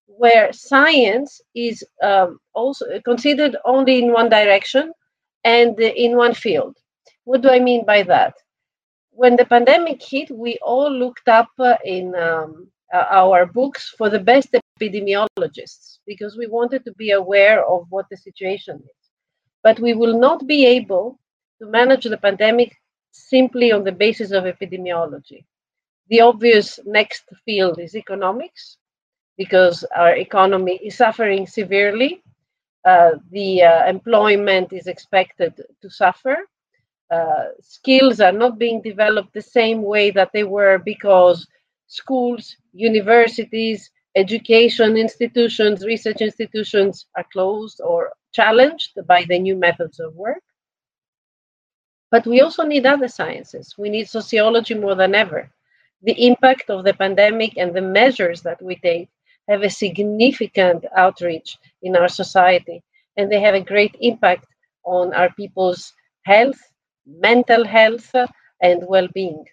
where 0.06 0.52
science 0.52 1.40
is 1.54 1.84
um, 2.02 2.38
also 2.54 2.86
considered 3.00 3.56
only 3.64 4.02
in 4.02 4.12
one 4.12 4.28
direction 4.28 4.92
and 5.44 5.78
in 5.80 6.16
one 6.16 6.34
field. 6.34 6.76
What 7.24 7.42
do 7.42 7.50
I 7.50 7.58
mean 7.58 7.84
by 7.84 8.02
that? 8.04 8.34
When 9.10 9.36
the 9.36 9.44
pandemic 9.44 10.02
hit, 10.02 10.30
we 10.30 10.58
all 10.62 10.90
looked 10.90 11.28
up 11.28 11.48
uh, 11.58 11.76
in 11.84 12.14
um, 12.14 12.68
uh, 12.92 13.04
our 13.10 13.46
books 13.46 13.94
for 13.96 14.08
the 14.08 14.18
best 14.18 14.54
epidemiologists 14.80 15.98
because 16.06 16.36
we 16.36 16.46
wanted 16.46 16.84
to 16.84 16.92
be 16.94 17.10
aware 17.10 17.64
of 17.66 17.86
what 17.90 18.06
the 18.10 18.16
situation 18.16 18.76
is. 18.76 19.10
But 19.62 19.78
we 19.78 19.94
will 19.94 20.18
not 20.18 20.46
be 20.46 20.66
able 20.66 21.18
to 21.62 21.70
manage 21.70 22.04
the 22.04 22.16
pandemic 22.16 22.76
simply 23.12 23.70
on 23.70 23.84
the 23.84 23.92
basis 23.92 24.32
of 24.32 24.44
epidemiology. 24.44 25.44
The 26.08 26.20
obvious 26.20 26.80
next 26.84 27.22
field 27.44 27.78
is 27.78 27.94
economics, 27.94 28.78
because 29.38 29.84
our 29.96 30.16
economy 30.16 30.80
is 30.82 30.96
suffering 30.96 31.46
severely. 31.46 32.20
Uh, 32.84 33.12
the 33.30 33.62
uh, 33.62 33.88
employment 33.88 34.72
is 34.72 34.88
expected 34.88 35.52
to 35.80 35.88
suffer. 35.88 36.36
Uh, 37.12 37.44
skills 37.60 38.18
are 38.20 38.32
not 38.32 38.58
being 38.58 38.82
developed 38.82 39.32
the 39.32 39.42
same 39.58 39.82
way 39.82 40.10
that 40.10 40.30
they 40.32 40.42
were 40.42 40.78
because 40.78 41.46
schools, 41.86 42.56
universities, 42.72 43.88
education 44.16 44.96
institutions, 44.96 45.84
research 45.84 46.22
institutions 46.22 47.06
are 47.16 47.26
closed 47.32 47.80
or 47.84 48.10
challenged 48.32 48.98
by 49.06 49.24
the 49.28 49.38
new 49.38 49.54
methods 49.54 50.00
of 50.00 50.12
work. 50.16 50.42
But 52.12 52.26
we 52.26 52.42
also 52.42 52.64
need 52.64 52.86
other 52.86 53.08
sciences. 53.08 53.74
We 53.78 53.90
need 53.90 54.08
sociology 54.08 54.74
more 54.74 54.94
than 54.94 55.14
ever. 55.14 55.50
The 56.02 56.26
impact 56.26 56.70
of 56.70 56.84
the 56.84 56.94
pandemic 56.94 57.56
and 57.56 57.74
the 57.74 57.80
measures 57.80 58.42
that 58.42 58.62
we 58.62 58.76
take 58.76 59.08
have 59.48 59.62
a 59.62 59.70
significant 59.70 60.84
outreach 60.96 61.58
in 61.82 61.96
our 61.96 62.08
society 62.08 62.82
and 63.16 63.32
they 63.32 63.40
have 63.40 63.54
a 63.54 63.60
great 63.72 63.96
impact 64.00 64.46
on 64.84 65.14
our 65.14 65.32
people's 65.34 65.92
health, 66.24 66.60
mental 67.06 67.64
health, 67.64 68.14
and 68.62 68.86
well 68.86 69.08
being. 69.14 69.44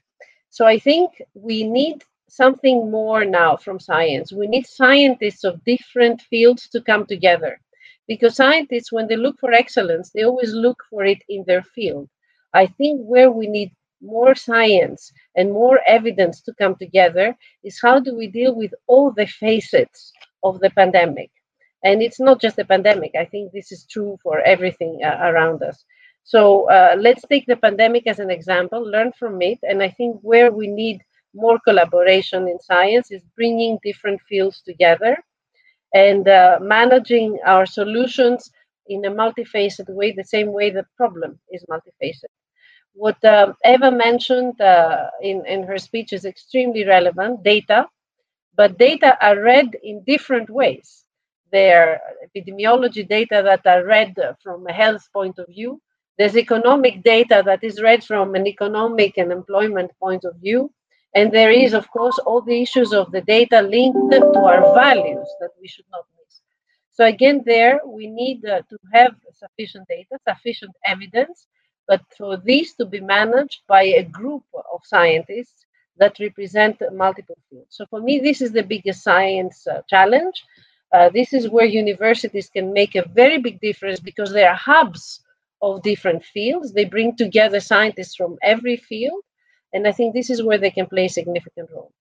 So 0.49 0.65
I 0.65 0.79
think 0.79 1.21
we 1.33 1.63
need 1.63 2.03
something 2.29 2.91
more 2.91 3.25
now 3.25 3.55
from 3.57 3.79
science. 3.79 4.33
We 4.33 4.47
need 4.47 4.67
scientists 4.67 5.45
of 5.45 5.63
different 5.63 6.21
fields 6.23 6.67
to 6.69 6.81
come 6.81 7.05
together 7.05 7.59
because 8.07 8.35
scientists, 8.35 8.91
when 8.91 9.07
they 9.07 9.15
look 9.15 9.39
for 9.39 9.53
excellence, 9.53 10.11
they 10.11 10.23
always 10.23 10.53
look 10.53 10.83
for 10.89 11.05
it 11.05 11.23
in 11.29 11.43
their 11.47 11.63
field. 11.63 12.09
I 12.53 12.67
think 12.67 13.01
where 13.01 13.31
we 13.31 13.47
need 13.47 13.71
more 14.01 14.35
science 14.35 15.11
and 15.35 15.51
more 15.51 15.79
evidence 15.87 16.41
to 16.41 16.53
come 16.53 16.75
together 16.75 17.35
is 17.63 17.79
how 17.81 17.99
do 17.99 18.15
we 18.15 18.27
deal 18.27 18.55
with 18.55 18.73
all 18.87 19.11
the 19.11 19.27
facets 19.27 20.11
of 20.43 20.59
the 20.59 20.69
pandemic. 20.71 21.31
And 21.83 22.01
it's 22.01 22.19
not 22.19 22.41
just 22.41 22.55
the 22.55 22.65
pandemic. 22.65 23.11
I 23.17 23.25
think 23.25 23.51
this 23.51 23.71
is 23.71 23.85
true 23.85 24.17
for 24.23 24.39
everything 24.41 24.99
uh, 25.03 25.17
around 25.21 25.61
us. 25.63 25.83
So 26.23 26.69
uh, 26.69 26.95
let's 26.97 27.23
take 27.29 27.45
the 27.45 27.55
pandemic 27.55 28.05
as 28.07 28.19
an 28.19 28.29
example, 28.29 28.81
learn 28.83 29.11
from 29.17 29.41
it. 29.41 29.59
And 29.63 29.81
I 29.81 29.89
think 29.89 30.19
where 30.21 30.51
we 30.51 30.67
need 30.67 31.01
more 31.33 31.59
collaboration 31.59 32.47
in 32.47 32.59
science 32.59 33.11
is 33.11 33.23
bringing 33.35 33.79
different 33.83 34.21
fields 34.27 34.61
together 34.61 35.17
and 35.93 36.27
uh, 36.27 36.59
managing 36.61 37.39
our 37.45 37.65
solutions 37.65 38.51
in 38.89 39.05
a 39.05 39.11
multifaceted 39.11 39.89
way, 39.89 40.11
the 40.11 40.25
same 40.25 40.51
way 40.51 40.71
the 40.71 40.85
problem 40.97 41.39
is 41.51 41.63
multifaceted. 41.69 42.33
What 42.93 43.23
uh, 43.23 43.53
Eva 43.65 43.91
mentioned 43.91 44.59
uh, 44.61 45.07
in, 45.21 45.45
in 45.45 45.63
her 45.63 45.77
speech 45.77 46.11
is 46.13 46.25
extremely 46.25 46.85
relevant 46.85 47.43
data, 47.43 47.87
but 48.55 48.77
data 48.77 49.17
are 49.25 49.39
read 49.39 49.77
in 49.83 50.03
different 50.05 50.49
ways. 50.49 51.05
There 51.51 51.75
are 51.81 52.01
epidemiology 52.27 53.07
data 53.07 53.41
that 53.45 53.65
are 53.65 53.85
read 53.85 54.15
from 54.43 54.67
a 54.67 54.73
health 54.73 55.07
point 55.13 55.39
of 55.39 55.47
view. 55.47 55.81
There's 56.17 56.37
economic 56.37 57.03
data 57.03 57.43
that 57.45 57.63
is 57.63 57.81
read 57.81 58.03
from 58.03 58.35
an 58.35 58.47
economic 58.47 59.17
and 59.17 59.31
employment 59.31 59.91
point 59.99 60.25
of 60.25 60.35
view. 60.37 60.71
And 61.15 61.31
there 61.31 61.51
is, 61.51 61.73
of 61.73 61.89
course, 61.91 62.19
all 62.19 62.41
the 62.41 62.61
issues 62.61 62.93
of 62.93 63.11
the 63.11 63.21
data 63.21 63.61
linked 63.61 64.11
to 64.11 64.39
our 64.39 64.75
values 64.75 65.27
that 65.39 65.51
we 65.61 65.67
should 65.67 65.85
not. 65.91 66.05
So 66.99 67.05
again, 67.05 67.43
there 67.45 67.79
we 67.87 68.07
need 68.07 68.45
uh, 68.45 68.61
to 68.69 68.77
have 68.93 69.15
sufficient 69.31 69.87
data, 69.87 70.19
sufficient 70.27 70.75
evidence, 70.85 71.47
but 71.87 72.01
for 72.17 72.35
this 72.35 72.73
to 72.75 72.85
be 72.85 72.99
managed 72.99 73.61
by 73.69 73.83
a 73.83 74.03
group 74.03 74.43
of 74.53 74.81
scientists 74.83 75.65
that 75.95 76.19
represent 76.19 76.81
multiple 76.91 77.37
fields. 77.49 77.77
So 77.77 77.85
for 77.89 78.01
me, 78.01 78.19
this 78.19 78.41
is 78.41 78.51
the 78.51 78.63
biggest 78.63 79.01
science 79.01 79.65
uh, 79.65 79.81
challenge. 79.89 80.43
Uh, 80.93 81.07
this 81.09 81.31
is 81.31 81.47
where 81.47 81.65
universities 81.65 82.49
can 82.49 82.73
make 82.73 82.95
a 82.95 83.07
very 83.07 83.37
big 83.37 83.61
difference 83.61 84.01
because 84.01 84.33
they 84.33 84.43
are 84.43 84.55
hubs 84.55 85.21
of 85.61 85.81
different 85.83 86.25
fields. 86.25 86.73
They 86.73 86.83
bring 86.83 87.15
together 87.15 87.61
scientists 87.61 88.15
from 88.15 88.37
every 88.43 88.75
field. 88.75 89.23
And 89.71 89.87
I 89.87 89.93
think 89.93 90.13
this 90.13 90.29
is 90.29 90.43
where 90.43 90.57
they 90.57 90.71
can 90.71 90.87
play 90.87 91.05
a 91.05 91.09
significant 91.09 91.69
role. 91.73 91.93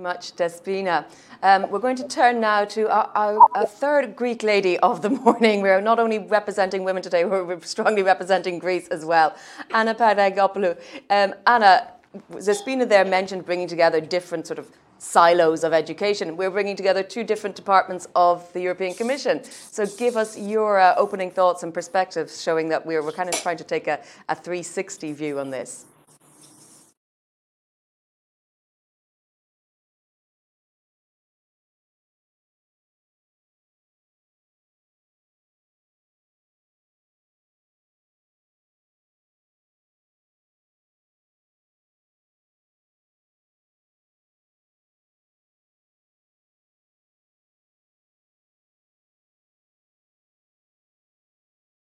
Much, 0.00 0.36
Despina. 0.36 1.04
Um, 1.42 1.68
we're 1.70 1.80
going 1.80 1.96
to 1.96 2.06
turn 2.06 2.40
now 2.40 2.64
to 2.64 2.88
our, 2.88 3.10
our, 3.14 3.48
our, 3.54 3.66
third 3.66 4.16
Greek 4.16 4.42
lady 4.42 4.78
of 4.78 5.02
the 5.02 5.10
morning. 5.24 5.62
We're 5.62 5.80
not 5.80 5.98
only 5.98 6.18
representing 6.18 6.84
women 6.84 7.02
today, 7.02 7.24
we're 7.24 7.60
strongly 7.62 8.02
representing 8.02 8.58
Greece 8.58 8.88
as 8.88 9.04
well. 9.04 9.36
Anna 9.72 9.94
Panagopoulou. 9.94 10.78
Um, 11.10 11.34
Anna, 11.46 11.88
Despina 12.32 12.88
there 12.88 13.04
mentioned 13.04 13.44
bringing 13.44 13.66
together 13.66 14.00
different 14.00 14.46
sort 14.46 14.58
of 14.58 14.70
silos 14.98 15.64
of 15.64 15.72
education. 15.72 16.36
We're 16.36 16.50
bringing 16.50 16.76
together 16.76 17.02
two 17.02 17.24
different 17.24 17.56
departments 17.56 18.06
of 18.14 18.50
the 18.52 18.60
European 18.60 18.94
Commission. 18.94 19.42
So 19.44 19.86
give 19.86 20.16
us 20.16 20.38
your 20.38 20.78
uh, 20.78 20.94
opening 20.96 21.30
thoughts 21.30 21.62
and 21.62 21.74
perspectives 21.74 22.40
showing 22.40 22.68
that 22.68 22.86
we're, 22.86 23.02
we're 23.02 23.12
kind 23.12 23.28
of 23.28 23.34
trying 23.42 23.56
to 23.58 23.64
take 23.64 23.86
a, 23.86 24.00
a 24.28 24.34
360 24.34 25.12
view 25.12 25.38
on 25.40 25.50
this. 25.50 25.86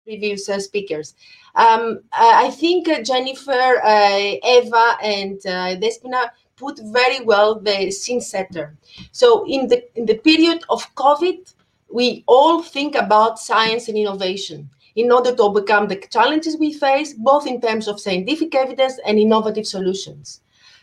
Previous 0.09 0.49
uh, 0.49 0.59
speakers. 0.59 1.15
Um, 1.55 2.01
I 2.13 2.51
think 2.51 2.89
uh, 2.89 3.03
Jennifer, 3.03 3.67
uh, 3.85 4.33
Eva, 4.57 4.87
and 5.03 5.39
uh, 5.47 5.77
Despina 5.83 6.31
put 6.57 6.81
very 6.99 7.21
well 7.21 7.61
the 7.61 7.91
scene 7.91 8.21
setter. 8.21 8.67
So 9.13 9.45
in 9.47 9.69
the 9.69 9.79
in 9.99 10.07
the 10.07 10.19
period 10.29 10.61
of 10.71 10.81
COVID, 10.95 11.41
we 11.99 12.25
all 12.27 12.63
think 12.63 12.95
about 12.95 13.39
science 13.39 13.89
and 13.89 13.99
innovation 13.99 14.71
in 14.95 15.13
order 15.13 15.33
to 15.35 15.43
overcome 15.43 15.87
the 15.89 16.01
challenges 16.17 16.57
we 16.57 16.73
face, 16.73 17.11
both 17.31 17.47
in 17.47 17.61
terms 17.61 17.87
of 17.87 18.01
scientific 18.01 18.55
evidence 18.55 18.97
and 19.07 19.19
innovative 19.19 19.67
solutions. 19.67 20.41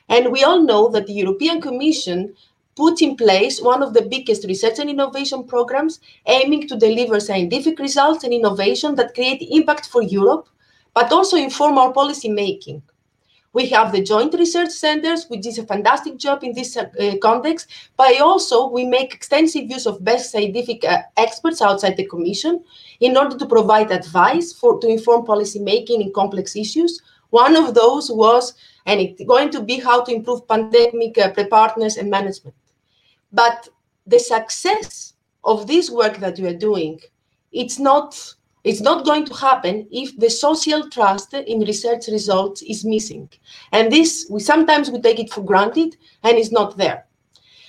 And 0.08 0.32
we 0.32 0.44
all 0.44 0.62
know 0.62 0.84
that 0.94 1.08
the 1.08 1.20
European 1.24 1.60
Commission 1.62 2.36
put 2.76 3.02
in 3.02 3.16
place 3.16 3.62
one 3.62 3.82
of 3.82 3.94
the 3.94 4.02
biggest 4.02 4.46
research 4.46 4.80
and 4.80 4.90
innovation 4.90 5.44
programs 5.46 6.00
aiming 6.26 6.68
to 6.68 6.76
deliver 6.76 7.20
scientific 7.20 7.80
results 7.80 8.24
and 8.24 8.34
innovation 8.34 8.96
that 8.96 9.14
create 9.14 9.48
impact 9.50 9.88
for 9.88 10.02
Europe, 10.02 10.50
but 10.94 11.12
also 11.12 11.38
inform 11.38 11.78
our 11.78 11.94
policy 11.94 12.30
making. 12.30 12.82
We 13.54 13.68
have 13.68 13.94
the 13.94 14.04
joint 14.04 14.34
research 14.34 14.72
centers, 14.72 15.28
which 15.30 15.48
is 15.48 15.58
a 15.58 15.66
fantastic 15.66 16.18
job 16.18 16.44
in 16.44 16.54
this 16.54 16.76
uh, 16.76 16.90
context, 17.22 17.70
but 17.96 18.20
also 18.20 18.68
we 18.68 18.84
make 18.84 19.14
extensive 19.14 19.72
use 19.72 19.86
of 19.86 20.04
best 20.04 20.34
scientific 20.34 20.84
uh, 20.84 21.04
experts 21.16 21.62
outside 21.62 21.96
the 21.96 22.06
Commission 22.06 22.62
in 23.00 23.16
order 23.16 23.38
to 23.38 23.46
provide 23.46 23.92
advice 23.92 24.52
for 24.52 24.78
to 24.82 24.90
inform 24.90 25.26
policy 25.26 25.60
making 25.60 26.02
in 26.02 26.12
complex 26.12 26.58
issues. 26.58 27.02
One 27.30 27.56
of 27.56 27.74
those 27.74 28.12
was, 28.12 28.56
and 28.86 29.00
it's 29.00 29.24
going 29.24 29.52
to 29.52 29.62
be 29.62 29.80
how 29.80 30.04
to 30.04 30.14
improve 30.14 30.46
pandemic 30.50 31.18
uh, 31.18 31.32
preparedness 31.32 31.96
and 31.96 32.10
management. 32.10 32.56
But 33.36 33.68
the 34.08 34.20
success 34.20 35.14
of 35.44 35.68
this 35.68 35.90
work 35.90 36.18
that 36.18 36.40
you 36.40 36.48
are 36.48 36.62
doing, 36.70 37.00
it's 37.52 37.78
not 37.80 38.36
it's 38.64 38.82
not 38.82 39.06
going 39.06 39.26
to 39.26 39.34
happen 39.36 39.88
if 39.92 40.18
the 40.18 40.30
social 40.30 40.90
trust 40.90 41.36
in 41.36 41.60
research 41.60 42.08
results 42.08 42.64
is 42.64 42.84
missing. 42.84 43.30
And 43.72 43.92
this, 43.92 44.26
we 44.28 44.40
sometimes 44.40 44.90
we 44.90 45.00
take 45.00 45.20
it 45.20 45.32
for 45.32 45.44
granted 45.44 45.98
and 46.24 46.36
it's 46.36 46.52
not 46.52 46.76
there. 46.76 47.06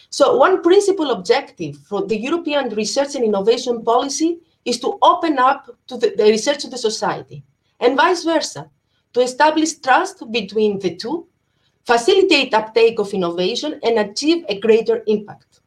So 0.09 0.37
one 0.39 0.63
principal 0.63 1.11
objective 1.11 1.77
for 1.89 2.07
the 2.07 2.17
European 2.17 2.71
research 2.71 3.15
and 3.15 3.25
innovation 3.25 3.85
policy 3.85 4.39
is 4.65 4.81
to 4.81 4.99
open 5.03 5.39
up 5.39 5.69
to 5.89 5.99
the, 5.99 6.15
the 6.17 6.31
research 6.37 6.65
of 6.65 6.71
the 6.71 6.79
society 6.79 7.45
and 7.81 7.95
vice 7.95 8.25
versa, 8.25 8.71
to 9.13 9.21
establish 9.21 9.75
trust 9.75 10.23
between 10.33 10.79
the 10.79 10.97
two, 10.97 11.27
facilitate 11.87 12.53
uptake 12.53 12.99
of 12.99 13.15
innovation 13.15 13.81
and 13.83 13.99
achieve 13.99 14.45
a 14.49 14.59
greater 14.59 15.03
impact. 15.07 15.61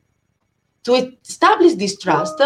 To 0.84 0.94
establish 1.24 1.76
this 1.76 1.98
trust, 1.98 2.42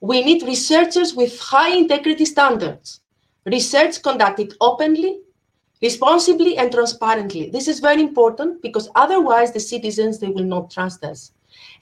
we 0.00 0.22
need 0.22 0.42
researchers 0.42 1.14
with 1.14 1.38
high 1.40 1.74
integrity 1.74 2.24
standards, 2.24 3.00
research 3.44 4.02
conducted 4.02 4.54
openly, 4.60 5.20
responsibly, 5.82 6.56
and 6.56 6.70
transparently. 6.70 7.50
This 7.50 7.68
is 7.68 7.80
very 7.80 8.02
important 8.02 8.62
because 8.62 8.88
otherwise 8.94 9.52
the 9.52 9.60
citizens, 9.60 10.18
they 10.18 10.28
will 10.28 10.44
not 10.44 10.70
trust 10.70 11.04
us. 11.04 11.32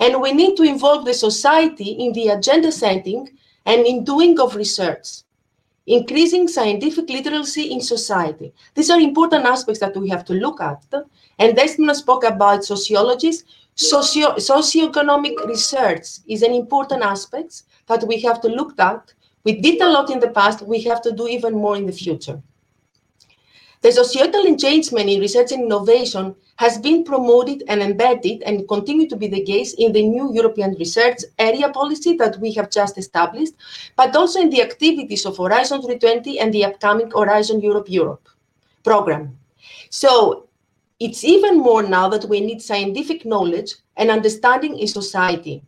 And 0.01 0.21
we 0.21 0.33
need 0.33 0.57
to 0.57 0.63
involve 0.63 1.05
the 1.05 1.15
society 1.15 1.91
in 1.91 2.13
the 2.13 2.29
agenda 2.29 2.73
setting 2.73 3.29
and 3.67 3.87
in 3.87 4.05
doing 4.05 4.39
of 4.41 4.57
research, 4.57 5.23
increasing 5.87 6.49
scientific 6.49 7.09
literacy 7.09 7.73
in 7.73 7.81
society. 7.81 8.53
These 8.75 8.91
are 8.91 9.01
important 9.01 9.45
aspects 9.45 9.81
that 9.81 9.97
we 9.97 10.09
have 10.09 10.25
to 10.27 10.35
look 10.35 10.61
at. 10.61 10.85
And 11.39 11.57
Desmond 11.57 11.97
spoke 11.97 12.25
about 12.25 12.65
sociologists. 12.65 13.45
Socio 13.77 14.37
socioeconomic 14.37 15.47
research 15.47 16.07
is 16.29 16.43
an 16.43 16.53
important 16.53 17.03
aspect 17.03 17.65
that 17.89 18.07
we 18.07 18.21
have 18.21 18.41
to 18.41 18.49
look 18.49 18.79
at. 18.79 19.13
We 19.43 19.61
did 19.61 19.81
a 19.81 19.91
lot 19.91 20.11
in 20.11 20.21
the 20.21 20.31
past, 20.31 20.63
we 20.63 20.81
have 20.83 21.03
to 21.03 21.13
do 21.13 21.27
even 21.27 21.55
more 21.55 21.77
in 21.77 21.87
the 21.87 21.93
future. 21.93 22.41
The 23.85 23.93
societal 23.93 24.47
engagement 24.47 25.11
in 25.11 25.21
research 25.21 25.53
and 25.53 25.65
innovation 25.65 26.35
has 26.57 26.79
been 26.79 27.05
promoted 27.05 27.65
and 27.69 27.83
embedded 27.83 28.43
and 28.43 28.67
continue 28.67 29.07
to 29.09 29.17
be 29.17 29.29
the 29.29 29.43
case 29.43 29.75
in 29.75 29.93
the 29.93 30.03
new 30.03 30.33
European 30.33 30.75
research 30.79 31.19
area 31.39 31.69
policy 31.69 32.17
that 32.17 32.39
we 32.39 32.53
have 32.53 32.71
just 32.71 32.97
established, 32.97 33.53
but 33.95 34.17
also 34.17 34.41
in 34.41 34.49
the 34.49 34.63
activities 34.63 35.27
of 35.27 35.37
Horizon 35.37 35.83
2020 35.83 36.41
and 36.41 36.55
the 36.55 36.65
upcoming 36.65 37.11
Horizon 37.11 37.61
Europe 37.61 37.91
Europe 37.91 38.27
program. 38.85 39.37
So 39.91 40.49
it's 41.01 41.25
even 41.25 41.59
more 41.59 41.83
now 41.83 42.09
that 42.09 42.25
we 42.27 42.41
need 42.41 42.63
scientific 42.63 43.25
knowledge 43.25 43.75
and 43.97 44.11
understanding 44.11 44.79
in 44.79 44.87
society. 44.87 45.63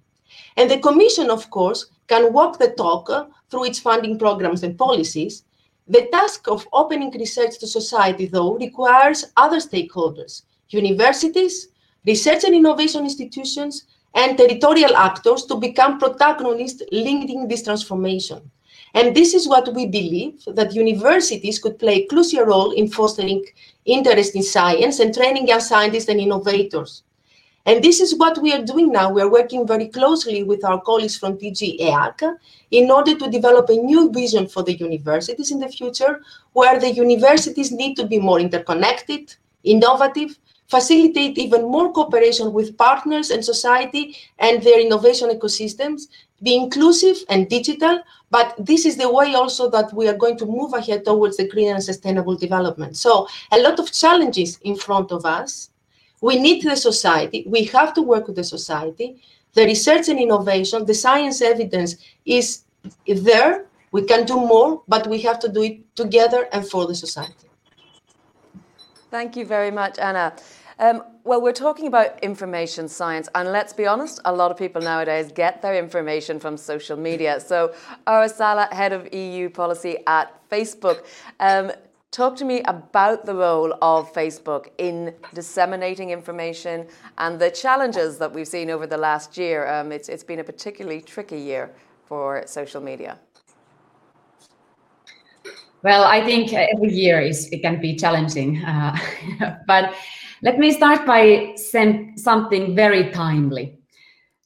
And 0.57 0.71
the 0.71 0.79
Commission, 0.79 1.31
of 1.31 1.51
course, 1.51 1.87
can 2.07 2.33
walk 2.33 2.59
the 2.59 2.71
talk 2.71 3.11
uh, 3.11 3.27
through 3.51 3.65
its 3.65 3.79
funding 3.79 4.19
programs 4.19 4.63
and 4.63 4.79
policies, 4.79 5.45
the 5.89 6.09
task 6.13 6.49
of 6.49 6.67
opening 6.73 7.11
research 7.13 7.59
to 7.59 7.67
society, 7.67 8.27
though, 8.27 8.57
requires 8.57 9.25
other 9.37 9.59
stakeholders, 9.59 10.43
universities, 10.71 11.69
research 12.07 12.45
and 12.45 12.55
innovation 12.55 13.05
institutions, 13.05 13.87
and 14.15 14.37
territorial 14.37 14.97
actors 14.97 15.45
to 15.45 15.57
become 15.57 15.99
protagonists 15.99 16.83
leading 16.91 17.47
this 17.47 17.63
transformation. 17.63 18.51
And 18.95 19.15
this 19.15 19.35
is 19.35 19.47
what 19.47 19.73
we 19.75 19.87
believe, 19.87 20.43
that 20.47 20.75
universities 20.75 21.59
could 21.59 21.79
play 21.79 22.03
a 22.03 22.07
crucial 22.07 22.45
role 22.45 22.71
in 22.71 22.89
fostering 22.89 23.45
interest 23.87 24.35
in 24.35 24.43
science 24.43 25.01
and 25.01 25.15
training 25.15 25.49
young 25.49 25.61
scientists 25.61 26.09
and 26.09 26.21
innovators. 26.21 27.03
And 27.65 27.83
this 27.83 28.01
is 28.01 28.15
what 28.15 28.41
we 28.41 28.53
are 28.53 28.65
doing 28.65 28.93
now. 28.93 29.11
We 29.11 29.23
are 29.23 29.31
working 29.31 29.67
very 29.67 29.89
closely 29.89 30.45
with 30.45 30.65
our 30.65 30.81
colleagues 30.81 31.17
from 31.19 31.37
DG 31.37 31.81
EAC 31.81 32.37
in 32.71 32.91
order 32.93 33.17
to 33.19 33.29
develop 33.29 33.69
a 33.69 33.77
new 33.77 34.13
vision 34.13 34.47
for 34.47 34.63
the 34.63 34.75
universities 34.75 35.51
in 35.51 35.59
the 35.59 35.69
future, 35.69 36.21
where 36.53 36.79
the 36.79 36.93
universities 36.93 37.73
need 37.73 37.97
to 37.97 38.07
be 38.07 38.21
more 38.21 38.39
interconnected, 38.39 39.35
innovative, 39.65 40.39
facilitate 40.69 41.39
even 41.39 41.63
more 41.63 41.93
cooperation 41.93 42.53
with 42.53 42.77
partners 42.77 43.31
and 43.31 43.45
society 43.45 44.17
and 44.39 44.63
their 44.63 44.81
innovation 44.81 45.31
ecosystems, 45.31 46.03
be 46.43 46.55
inclusive 46.55 47.17
and 47.29 47.49
digital, 47.49 48.03
but 48.31 48.55
this 48.59 48.85
is 48.85 48.97
the 48.97 49.11
way 49.11 49.35
also 49.35 49.71
that 49.71 49.93
we 49.93 50.09
are 50.09 50.17
going 50.17 50.37
to 50.39 50.47
move 50.47 50.75
ahead 50.75 51.05
towards 51.05 51.37
the 51.39 51.49
green 51.49 51.71
and 51.71 51.83
sustainable 51.83 52.37
development. 52.37 52.97
So 52.97 53.27
a 53.53 53.59
lot 53.59 53.79
of 53.79 53.93
challenges 53.93 54.59
in 54.63 54.77
front 54.77 55.13
of 55.13 55.25
us, 55.25 55.71
we 56.21 56.39
need 56.39 56.63
the 56.63 56.77
society. 56.77 57.45
We 57.47 57.65
have 57.65 57.95
to 57.95 58.03
work 58.03 58.27
with 58.27 58.37
the 58.37 58.45
society. 58.45 59.23
The 59.55 59.65
research 59.65 60.09
and 60.09 60.19
innovation, 60.19 60.85
the 60.85 60.95
science 60.95 61.41
evidence 61.41 61.97
is 62.25 62.65
there. 63.07 63.67
We 63.93 64.03
can 64.03 64.27
do 64.27 64.37
more, 64.37 64.83
but 64.89 65.07
we 65.07 65.21
have 65.23 65.39
to 65.41 65.49
do 65.49 65.63
it 65.63 65.97
together 65.97 66.49
and 66.53 66.69
for 66.69 66.87
the 66.87 66.95
society. 66.95 67.49
Thank 69.11 69.37
you 69.37 69.47
very 69.47 69.71
much, 69.71 69.99
Anna. 69.99 70.35
Um, 70.79 71.03
well, 71.25 71.41
we're 71.41 71.53
talking 71.53 71.87
about 71.87 72.23
information 72.23 72.87
science, 72.89 73.29
and 73.35 73.51
let's 73.51 73.73
be 73.73 73.87
honest, 73.87 74.21
a 74.27 74.33
lot 74.33 74.51
of 74.51 74.59
people 74.59 74.83
nowadays 74.83 75.33
get 75.33 75.63
their 75.63 75.75
information 75.75 76.39
from 76.39 76.57
social 76.57 76.99
media. 76.99 77.41
So, 77.41 77.75
Aura 78.07 78.29
Salla, 78.29 78.69
head 78.71 78.93
of 78.93 79.13
EU 79.15 79.49
policy 79.49 79.99
at 80.07 80.33
Facebook, 80.51 81.05
um, 81.41 81.73
Talk 82.17 82.35
to 82.37 82.47
me 82.47 82.63
about 82.63 83.27
the 83.27 83.35
role 83.35 83.75
of 83.83 84.11
Facebook 84.15 84.69
in 84.79 85.13
disseminating 85.35 86.13
information 86.13 86.87
and 87.19 87.39
the 87.39 87.51
challenges 87.51 88.17
that 88.17 88.33
we've 88.33 88.49
seen 88.49 88.71
over 88.71 88.87
the 88.87 88.97
last 88.97 89.37
year. 89.37 89.67
Um, 89.67 89.93
it's, 89.93 90.09
it's 90.09 90.25
been 90.25 90.39
a 90.39 90.45
particularly 90.45 91.03
tricky 91.03 91.39
year 91.39 91.75
for 92.07 92.43
social 92.47 92.81
media. 92.81 93.19
Well, 95.83 96.05
I 96.05 96.25
think 96.25 96.55
every 96.55 96.91
year 96.91 97.21
is 97.21 97.51
it 97.53 97.61
can 97.61 97.83
be 97.83 97.95
challenging, 97.97 98.65
uh, 98.65 98.97
but 99.67 99.95
let 100.47 100.61
me 100.61 100.71
start 100.71 101.05
by 101.05 101.55
saying 101.57 102.17
something 102.17 102.77
very 102.77 103.11
timely. 103.11 103.81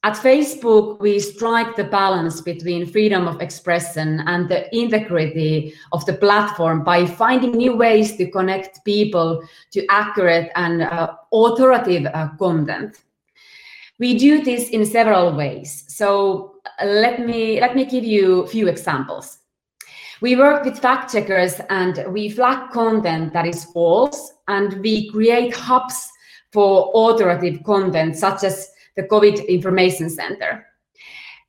At 0.02 0.14
Facebook, 0.14 0.98
we 0.98 1.18
strike 1.18 1.76
the 1.76 1.84
balance 1.84 2.40
between 2.40 2.86
freedom 2.86 3.28
of 3.28 3.42
expression 3.42 4.22
and 4.26 4.48
the 4.48 4.74
integrity 4.74 5.74
of 5.92 6.06
the 6.06 6.14
platform 6.14 6.84
by 6.84 7.04
finding 7.04 7.52
new 7.52 7.76
ways 7.76 8.16
to 8.16 8.30
connect 8.30 8.82
people 8.86 9.42
to 9.72 9.84
accurate 9.90 10.50
and 10.56 10.80
uh, 10.80 11.12
authoritative 11.34 12.06
uh, 12.14 12.28
content. 12.38 12.96
We 13.98 14.16
do 14.16 14.42
this 14.42 14.70
in 14.70 14.86
several 14.86 15.36
ways. 15.36 15.84
So 15.88 16.54
uh, 16.80 16.86
let 16.86 17.20
me 17.20 17.60
let 17.60 17.76
me 17.76 17.84
give 17.84 18.04
you 18.04 18.44
a 18.44 18.46
few 18.46 18.68
examples. 18.68 19.39
We 20.20 20.36
work 20.36 20.64
with 20.64 20.78
fact 20.78 21.12
checkers 21.12 21.60
and 21.70 22.04
we 22.12 22.28
flag 22.28 22.70
content 22.72 23.32
that 23.32 23.46
is 23.46 23.64
false, 23.64 24.34
and 24.48 24.74
we 24.82 25.10
create 25.10 25.56
hubs 25.56 26.08
for 26.52 26.90
authoritative 26.94 27.64
content 27.64 28.16
such 28.16 28.44
as 28.44 28.70
the 28.96 29.04
COVID 29.04 29.48
Information 29.48 30.10
Center. 30.10 30.66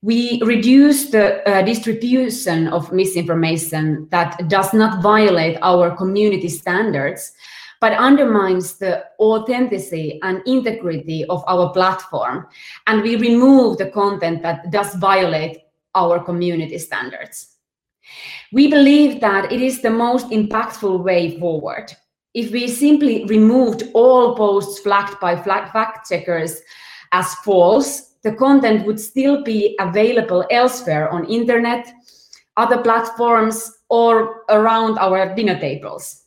We 0.01 0.41
reduce 0.43 1.09
the 1.09 1.47
uh, 1.47 1.63
distribution 1.63 2.69
of 2.69 2.91
misinformation 2.93 4.07
that 4.09 4.47
does 4.47 4.73
not 4.73 5.03
violate 5.03 5.57
our 5.61 5.95
community 5.95 6.49
standards, 6.49 7.33
but 7.81 7.93
undermines 7.93 8.77
the 8.77 9.03
authenticity 9.19 10.19
and 10.23 10.41
integrity 10.45 11.25
of 11.25 11.43
our 11.47 11.71
platform. 11.73 12.47
And 12.87 13.01
we 13.01 13.15
remove 13.17 13.79
the 13.79 13.91
content 13.91 14.43
that 14.43 14.71
does 14.71 14.95
violate 14.95 15.57
our 15.93 16.23
community 16.23 16.77
standards. 16.77 17.57
We 18.53 18.67
believe 18.67 19.21
that 19.21 19.51
it 19.51 19.61
is 19.61 19.81
the 19.81 19.89
most 19.89 20.29
impactful 20.29 21.03
way 21.03 21.39
forward. 21.39 21.95
If 22.33 22.51
we 22.51 22.67
simply 22.67 23.25
removed 23.25 23.83
all 23.93 24.35
posts 24.35 24.79
flagged 24.79 25.19
by 25.21 25.41
fact 25.41 26.09
checkers 26.09 26.61
as 27.13 27.33
false, 27.35 28.11
the 28.23 28.33
content 28.33 28.85
would 28.85 28.99
still 28.99 29.43
be 29.43 29.75
available 29.79 30.45
elsewhere 30.51 31.09
on 31.09 31.29
internet, 31.29 31.91
other 32.57 32.81
platforms, 32.81 33.71
or 33.89 34.43
around 34.49 34.97
our 34.99 35.33
dinner 35.33 35.59
tables. 35.59 36.23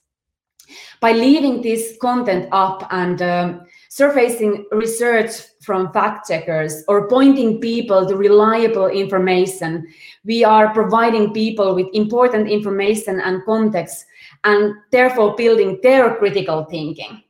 By 1.01 1.13
leaving 1.13 1.61
this 1.61 1.97
content 2.01 2.49
up 2.53 2.87
and 2.91 3.21
um, 3.21 3.67
surfacing 3.91 4.67
research 4.73 5.31
from 5.65 5.93
fact 5.93 6.29
checkers 6.29 6.85
or 6.89 7.09
pointing 7.09 7.61
people 7.61 8.07
to 8.07 8.17
reliable 8.17 8.89
information, 8.89 9.87
we 10.25 10.45
are 10.45 10.73
providing 10.73 11.33
people 11.33 11.75
with 11.75 11.87
important 11.93 12.49
information 12.49 13.21
and 13.21 13.45
context 13.45 14.07
and 14.45 14.75
therefore 14.91 15.35
building 15.37 15.79
their 15.83 16.15
critical 16.17 16.65
thinking. 16.65 17.23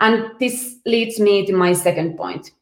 And 0.00 0.30
this 0.38 0.76
leads 0.86 1.20
me 1.20 1.44
to 1.46 1.52
my 1.52 1.72
second 1.72 2.16
point. 2.16 2.52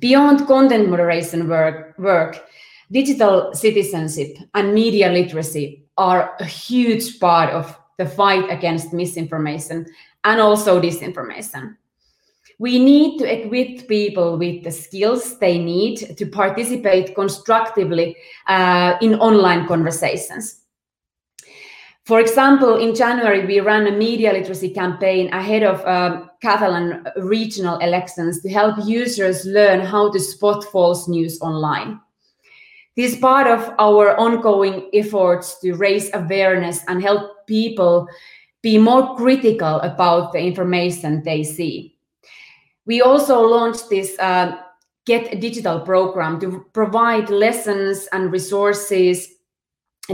Beyond 0.00 0.46
content 0.46 0.88
moderation 0.88 1.48
work, 1.48 1.94
work, 1.98 2.44
digital 2.90 3.54
citizenship 3.54 4.36
and 4.54 4.74
media 4.74 5.10
literacy 5.10 5.84
are 5.96 6.34
a 6.40 6.44
huge 6.44 7.20
part 7.20 7.50
of 7.50 7.78
the 7.98 8.06
fight 8.06 8.50
against 8.50 8.92
misinformation 8.92 9.86
and 10.24 10.40
also 10.40 10.80
disinformation. 10.80 11.76
We 12.62 12.78
need 12.78 13.18
to 13.18 13.24
equip 13.24 13.88
people 13.88 14.38
with 14.38 14.62
the 14.62 14.70
skills 14.70 15.36
they 15.40 15.58
need 15.58 16.16
to 16.16 16.24
participate 16.24 17.12
constructively 17.16 18.16
uh, 18.46 18.94
in 19.02 19.16
online 19.16 19.66
conversations. 19.66 20.60
For 22.04 22.20
example, 22.20 22.76
in 22.76 22.94
January, 22.94 23.44
we 23.44 23.58
ran 23.58 23.88
a 23.88 23.90
media 23.90 24.32
literacy 24.32 24.70
campaign 24.70 25.28
ahead 25.32 25.64
of 25.64 25.84
um, 25.84 26.30
Catalan 26.40 27.04
regional 27.16 27.78
elections 27.78 28.42
to 28.42 28.48
help 28.48 28.76
users 28.86 29.44
learn 29.44 29.80
how 29.80 30.12
to 30.12 30.20
spot 30.20 30.62
false 30.62 31.08
news 31.08 31.40
online. 31.40 31.98
This 32.94 33.14
is 33.14 33.18
part 33.18 33.48
of 33.48 33.74
our 33.80 34.16
ongoing 34.20 34.88
efforts 34.94 35.58
to 35.62 35.72
raise 35.74 36.14
awareness 36.14 36.84
and 36.86 37.02
help 37.02 37.44
people 37.48 38.06
be 38.62 38.78
more 38.78 39.16
critical 39.16 39.80
about 39.80 40.32
the 40.32 40.38
information 40.38 41.24
they 41.24 41.42
see. 41.42 41.91
We 42.86 43.00
also 43.00 43.40
launched 43.40 43.88
this 43.88 44.18
uh, 44.18 44.56
Get 45.06 45.40
Digital 45.40 45.80
program 45.80 46.40
to 46.40 46.64
provide 46.72 47.30
lessons 47.30 48.08
and 48.12 48.32
resources 48.32 49.28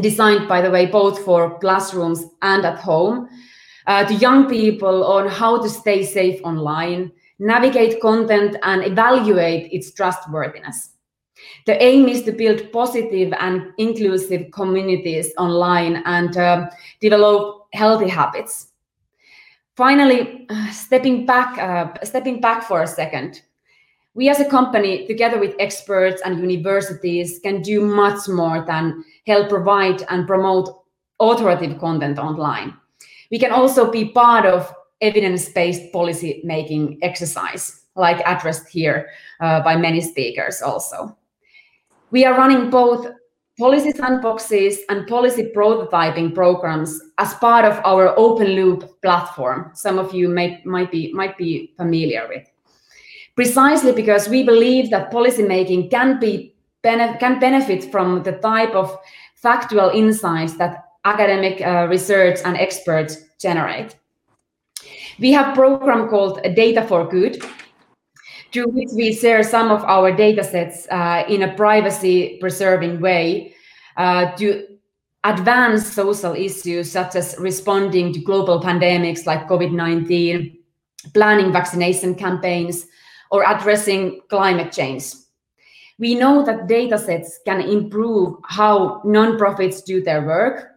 designed, 0.01 0.49
by 0.49 0.61
the 0.61 0.71
way, 0.71 0.87
both 0.87 1.25
for 1.25 1.59
classrooms 1.59 2.25
and 2.43 2.65
at 2.65 2.79
home, 2.79 3.29
uh, 3.87 4.05
to 4.05 4.15
young 4.15 4.49
people 4.49 5.05
on 5.05 5.29
how 5.29 5.61
to 5.63 5.69
stay 5.69 6.05
safe 6.05 6.41
online, 6.45 7.11
navigate 7.39 8.01
content, 8.01 8.57
and 8.63 8.85
evaluate 8.85 9.73
its 9.73 9.93
trustworthiness. 9.93 10.91
The 11.67 11.83
aim 11.83 12.09
is 12.09 12.23
to 12.25 12.33
build 12.33 12.73
positive 12.73 13.33
and 13.39 13.73
inclusive 13.79 14.51
communities 14.53 15.33
online 15.39 16.03
and 16.05 16.37
uh, 16.37 16.71
develop 17.01 17.67
healthy 17.73 18.09
habits. 18.09 18.69
Finally, 19.79 20.45
uh, 20.51 20.71
stepping 20.73 21.25
back, 21.25 21.57
uh, 21.57 21.87
stepping 22.03 22.41
back 22.41 22.65
for 22.65 22.83
a 22.83 22.87
second, 22.87 23.43
we 24.15 24.29
as 24.29 24.41
a 24.41 24.45
company, 24.45 25.07
together 25.07 25.39
with 25.39 25.55
experts 25.61 26.21
and 26.25 26.41
universities, 26.41 27.39
can 27.45 27.63
do 27.63 27.83
much 27.83 28.29
more 28.29 28.65
than 28.67 29.05
help 29.29 29.49
provide 29.49 30.03
and 30.09 30.27
promote 30.27 30.83
authoritative 31.21 31.79
content 31.79 32.19
online. 32.19 32.77
We 33.31 33.39
can 33.39 33.53
also 33.53 33.89
be 33.89 34.07
part 34.07 34.47
of 34.47 34.75
evidence-based 35.01 35.93
policy 35.93 36.41
making 36.43 36.99
exercise, 37.03 37.83
like 37.95 38.21
addressed 38.27 38.69
here 38.69 39.11
uh, 39.39 39.63
by 39.63 39.77
many 39.77 40.01
speakers 40.01 40.61
also. 40.61 41.17
We 42.11 42.25
are 42.25 42.37
running 42.37 42.69
both 42.69 43.07
policy 43.59 43.93
sandboxes 43.93 44.79
and 44.89 45.07
policy 45.09 45.51
prototyping 45.55 46.33
programs 46.35 47.01
as 47.19 47.35
part 47.35 47.65
of 47.65 47.85
our 47.85 48.17
open 48.17 48.49
loop 48.49 49.01
platform. 49.03 49.71
Some 49.75 49.99
of 49.99 50.15
you 50.15 50.29
may, 50.29 50.63
might, 50.65 50.93
be, 50.93 51.13
might 51.13 51.37
be 51.37 51.73
familiar 51.77 52.27
with. 52.29 52.49
Precisely 53.35 53.93
because 53.93 54.29
we 54.29 54.45
believe 54.45 54.91
that 54.91 55.13
policymaking 55.13 55.91
can, 55.91 56.21
be, 56.21 56.55
can 56.83 57.41
benefit 57.41 57.91
from 57.91 58.23
the 58.23 58.33
type 58.33 58.75
of 58.75 58.97
factual 59.35 59.91
insights 59.91 60.55
that 60.55 60.85
academic 61.05 61.61
uh, 61.61 61.87
research 61.89 62.39
and 62.45 62.57
experts 62.57 63.25
generate. 63.41 63.97
We 65.19 65.33
have 65.33 65.53
a 65.53 65.55
program 65.57 66.09
called 66.09 66.43
Data 66.55 66.83
for 66.87 67.09
Good, 67.09 67.43
through 68.53 68.69
which 68.69 68.89
we 68.95 69.13
share 69.13 69.43
some 69.43 69.71
of 69.71 69.85
our 69.85 70.15
data 70.15 70.43
sets 70.43 70.87
uh, 70.91 71.25
in 71.29 71.43
a 71.43 71.55
privacy 71.55 72.39
preserving 72.41 73.01
way 73.01 73.55
uh, 73.97 74.33
to 74.37 74.67
advance 75.25 75.93
social 75.93 76.35
issues 76.35 76.91
such 76.91 77.17
as 77.17 77.37
responding 77.39 78.13
to 78.13 78.21
global 78.21 78.61
pandemics 78.61 79.27
like 79.27 79.49
COVID 79.49 79.73
19, 79.73 80.57
planning 81.13 81.53
vaccination 81.53 82.15
campaigns, 82.15 82.87
or 83.31 83.45
addressing 83.45 84.21
climate 84.31 84.73
change. 84.73 85.05
We 85.99 86.15
know 86.15 86.45
that 86.45 86.69
data 86.69 86.97
sets 86.97 87.41
can 87.45 87.61
improve 87.61 88.37
how 88.45 89.03
nonprofits 89.05 89.85
do 89.85 90.01
their 90.01 90.25
work, 90.25 90.69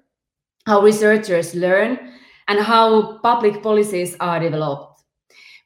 how 0.65 0.81
researchers 0.81 1.53
learn, 1.53 1.99
and 2.47 2.59
how 2.59 3.19
public 3.19 3.61
policies 3.61 4.17
are 4.19 4.39
developed. 4.39 5.03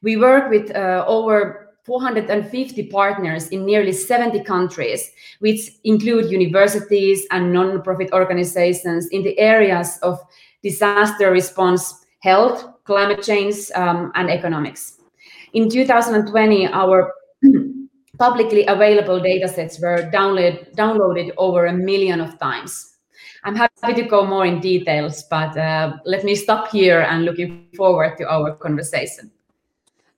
We 0.02 0.18
work 0.18 0.50
with 0.50 0.70
uh, 0.76 1.04
over 1.08 1.65
450 1.86 2.88
partners 2.88 3.48
in 3.48 3.64
nearly 3.64 3.92
70 3.92 4.42
countries, 4.42 5.10
which 5.38 5.70
include 5.84 6.30
universities 6.30 7.24
and 7.30 7.52
non-profit 7.52 8.12
organizations 8.12 9.06
in 9.08 9.22
the 9.22 9.38
areas 9.38 9.98
of 10.02 10.18
disaster 10.62 11.30
response, 11.30 12.04
health, 12.20 12.66
climate 12.84 13.22
change, 13.22 13.70
um, 13.76 14.10
and 14.16 14.28
economics. 14.30 14.98
In 15.52 15.70
2020, 15.70 16.66
our 16.66 17.14
publicly 18.18 18.66
available 18.66 19.20
datasets 19.20 19.80
were 19.80 20.10
download, 20.12 20.74
downloaded 20.74 21.32
over 21.36 21.66
a 21.66 21.72
million 21.72 22.20
of 22.20 22.36
times. 22.40 22.96
I'm 23.44 23.54
happy 23.54 23.94
to 23.94 24.02
go 24.02 24.26
more 24.26 24.44
in 24.44 24.60
details, 24.60 25.22
but 25.30 25.56
uh, 25.56 25.98
let 26.04 26.24
me 26.24 26.34
stop 26.34 26.68
here 26.72 27.02
and 27.02 27.24
looking 27.24 27.68
forward 27.76 28.18
to 28.18 28.28
our 28.28 28.56
conversation. 28.56 29.30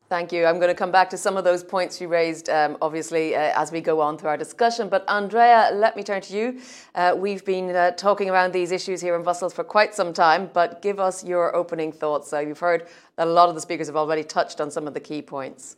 Thank 0.08 0.32
you. 0.32 0.46
I'm 0.46 0.56
going 0.56 0.68
to 0.68 0.74
come 0.74 0.90
back 0.90 1.10
to 1.10 1.18
some 1.18 1.36
of 1.36 1.44
those 1.44 1.62
points 1.62 2.00
you 2.00 2.08
raised, 2.08 2.48
um, 2.48 2.78
obviously, 2.80 3.36
uh, 3.36 3.52
as 3.54 3.70
we 3.70 3.82
go 3.82 4.00
on 4.00 4.16
through 4.16 4.30
our 4.30 4.38
discussion. 4.38 4.88
But 4.88 5.04
Andrea, 5.06 5.68
let 5.74 5.96
me 5.96 6.02
turn 6.02 6.22
to 6.22 6.34
you. 6.34 6.60
Uh, 6.94 7.14
we've 7.14 7.44
been 7.44 7.76
uh, 7.76 7.90
talking 7.90 8.30
around 8.30 8.52
these 8.54 8.72
issues 8.72 9.02
here 9.02 9.14
in 9.16 9.22
Brussels 9.22 9.52
for 9.52 9.64
quite 9.64 9.94
some 9.94 10.14
time, 10.14 10.48
but 10.54 10.80
give 10.80 10.98
us 10.98 11.22
your 11.22 11.54
opening 11.54 11.92
thoughts. 11.92 12.30
So 12.30 12.38
you've 12.40 12.58
heard 12.58 12.88
that 13.16 13.26
a 13.26 13.30
lot 13.30 13.50
of 13.50 13.54
the 13.54 13.60
speakers 13.60 13.86
have 13.86 13.96
already 13.96 14.24
touched 14.24 14.62
on 14.62 14.70
some 14.70 14.86
of 14.86 14.94
the 14.94 15.00
key 15.00 15.20
points. 15.20 15.76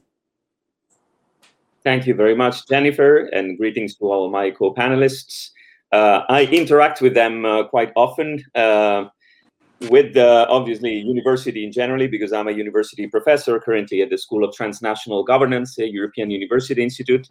Thank 1.82 2.06
you 2.06 2.14
very 2.14 2.36
much, 2.36 2.68
Jennifer, 2.68 3.24
and 3.32 3.58
greetings 3.58 3.96
to 3.96 4.04
all 4.04 4.30
my 4.30 4.52
co-panelists. 4.52 5.50
Uh, 5.90 6.20
I 6.28 6.44
interact 6.44 7.00
with 7.00 7.14
them 7.14 7.44
uh, 7.44 7.64
quite 7.64 7.90
often 7.96 8.44
uh, 8.54 9.06
with 9.88 10.12
the 10.14 10.46
obviously 10.48 10.98
university 10.98 11.64
in 11.64 11.72
generally 11.72 12.06
because 12.06 12.32
I'm 12.32 12.48
a 12.48 12.52
university 12.52 13.06
professor 13.06 13.58
currently 13.58 14.02
at 14.02 14.10
the 14.10 14.18
School 14.18 14.44
of 14.44 14.54
Transnational 14.54 15.24
Governance, 15.24 15.78
a 15.78 15.88
European 15.88 16.30
University 16.30 16.82
Institute. 16.82 17.28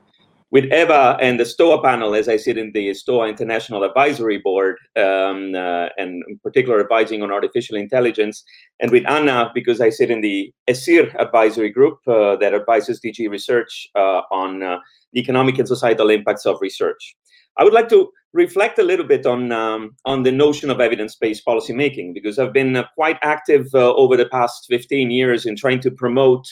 With 0.51 0.65
Eva 0.73 1.15
and 1.21 1.39
the 1.39 1.45
STOA 1.45 1.83
panel, 1.83 2.15
as 2.15 2.27
I 2.27 2.35
sit 2.37 2.57
in 2.57 2.71
the 2.71 2.91
STOA 2.95 3.27
International 3.27 3.83
Advisory 3.83 4.39
Board, 4.39 4.77
um, 4.97 5.53
uh, 5.53 5.89
and 5.95 6.23
in 6.27 6.39
particular 6.41 6.79
advising 6.79 7.21
on 7.21 7.31
artificial 7.31 7.77
intelligence, 7.77 8.43
and 8.79 8.89
with 8.89 9.07
Anna 9.07 9.51
because 9.53 9.79
I 9.79 9.91
sit 9.91 10.09
in 10.09 10.21
the 10.21 10.51
ESIR 10.67 11.13
advisory 11.21 11.69
group 11.69 11.99
uh, 12.07 12.35
that 12.37 12.55
advises 12.55 12.99
DG 12.99 13.29
Research 13.29 13.89
uh, 13.93 14.21
on 14.31 14.63
uh, 14.63 14.79
the 15.13 15.19
economic 15.19 15.59
and 15.59 15.67
societal 15.67 16.09
impacts 16.09 16.47
of 16.47 16.57
research. 16.61 17.15
I 17.59 17.63
would 17.65 17.73
like 17.73 17.89
to 17.89 18.09
reflect 18.31 18.79
a 18.79 18.83
little 18.83 19.05
bit 19.05 19.25
on 19.25 19.51
um, 19.51 19.95
on 20.05 20.23
the 20.23 20.31
notion 20.31 20.69
of 20.69 20.79
evidence-based 20.79 21.45
policymaking 21.45 22.13
because 22.13 22.39
I've 22.39 22.53
been 22.53 22.75
uh, 22.77 22.85
quite 22.95 23.17
active 23.21 23.67
uh, 23.73 23.93
over 23.95 24.15
the 24.15 24.29
past 24.29 24.65
15 24.69 25.11
years 25.11 25.45
in 25.45 25.57
trying 25.57 25.81
to 25.81 25.91
promote 25.91 26.47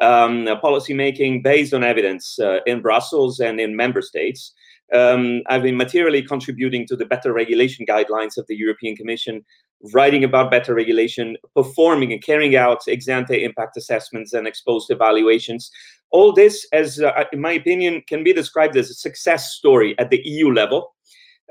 um, 0.00 0.46
policymaking 0.62 1.42
based 1.42 1.74
on 1.74 1.82
evidence 1.82 2.38
uh, 2.38 2.60
in 2.64 2.80
Brussels 2.80 3.40
and 3.40 3.60
in 3.60 3.74
member 3.76 4.02
states. 4.02 4.52
Um, 4.94 5.42
I've 5.48 5.62
been 5.62 5.76
materially 5.76 6.22
contributing 6.22 6.86
to 6.86 6.96
the 6.96 7.06
better 7.06 7.32
regulation 7.32 7.84
guidelines 7.86 8.36
of 8.36 8.46
the 8.46 8.56
European 8.56 8.94
Commission, 8.94 9.42
writing 9.94 10.22
about 10.22 10.50
better 10.50 10.74
regulation, 10.74 11.36
performing 11.56 12.12
and 12.12 12.22
carrying 12.22 12.54
out 12.54 12.82
ex 12.86 13.08
ante 13.08 13.42
impact 13.42 13.76
assessments 13.76 14.32
and 14.32 14.46
ex 14.46 14.60
post 14.60 14.90
evaluations. 14.90 15.70
All 16.12 16.32
this, 16.32 16.66
as 16.72 17.00
uh, 17.00 17.24
in 17.32 17.40
my 17.40 17.52
opinion, 17.52 18.02
can 18.06 18.22
be 18.22 18.32
described 18.32 18.76
as 18.76 18.90
a 18.90 18.94
success 18.94 19.52
story 19.54 19.98
at 19.98 20.10
the 20.10 20.20
EU 20.24 20.52
level 20.52 20.92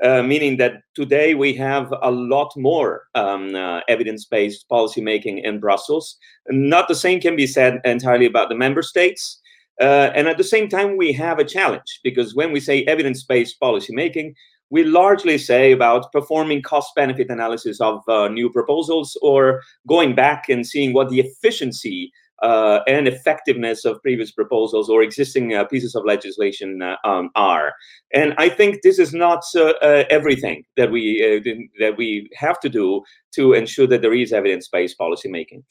uh, 0.02 0.22
meaning 0.22 0.56
that 0.56 0.82
today 0.94 1.34
we 1.34 1.54
have 1.54 1.92
a 2.02 2.10
lot 2.10 2.52
more 2.56 3.04
um, 3.14 3.54
uh, 3.54 3.80
evidence-based 3.88 4.66
policymaking 4.68 5.44
in 5.44 5.60
Brussels. 5.60 6.16
Not 6.48 6.88
the 6.88 6.94
same 6.94 7.20
can 7.20 7.36
be 7.36 7.46
said 7.46 7.80
entirely 7.84 8.26
about 8.26 8.48
the 8.48 8.56
member 8.56 8.82
states. 8.82 9.40
Uh, 9.80 10.10
and 10.14 10.26
at 10.26 10.38
the 10.38 10.44
same 10.44 10.68
time, 10.68 10.96
we 10.96 11.12
have 11.12 11.38
a 11.38 11.44
challenge 11.44 12.00
because 12.02 12.34
when 12.34 12.52
we 12.52 12.58
say 12.58 12.82
evidence-based 12.84 13.60
policymaking, 13.60 14.34
we 14.70 14.82
largely 14.82 15.38
say 15.38 15.70
about 15.70 16.10
performing 16.10 16.62
cost-benefit 16.62 17.30
analysis 17.30 17.80
of 17.80 18.02
uh, 18.08 18.26
new 18.26 18.50
proposals 18.50 19.16
or 19.22 19.62
going 19.86 20.14
back 20.14 20.48
and 20.48 20.66
seeing 20.66 20.92
what 20.92 21.10
the 21.10 21.20
efficiency 21.20 22.10
uh, 22.42 22.80
and 22.88 23.06
effectiveness 23.06 23.84
of 23.84 24.02
previous 24.02 24.32
proposals 24.32 24.90
or 24.90 25.02
existing 25.02 25.54
uh, 25.54 25.64
pieces 25.64 25.94
of 25.94 26.04
legislation 26.04 26.82
uh, 26.82 26.96
um, 27.04 27.30
are. 27.36 27.72
And 28.12 28.34
I 28.36 28.48
think 28.48 28.82
this 28.82 28.98
is 28.98 29.14
not 29.14 29.44
uh, 29.54 29.74
uh, 29.80 30.04
everything 30.10 30.64
that 30.76 30.90
we 30.90 31.22
uh, 31.22 31.50
that 31.78 31.96
we 31.96 32.28
have 32.34 32.58
to 32.60 32.68
do 32.68 33.02
to 33.34 33.52
ensure 33.52 33.86
that 33.86 34.02
there 34.02 34.14
is 34.14 34.32
evidence-based 34.32 34.98
policymaking. 34.98 35.62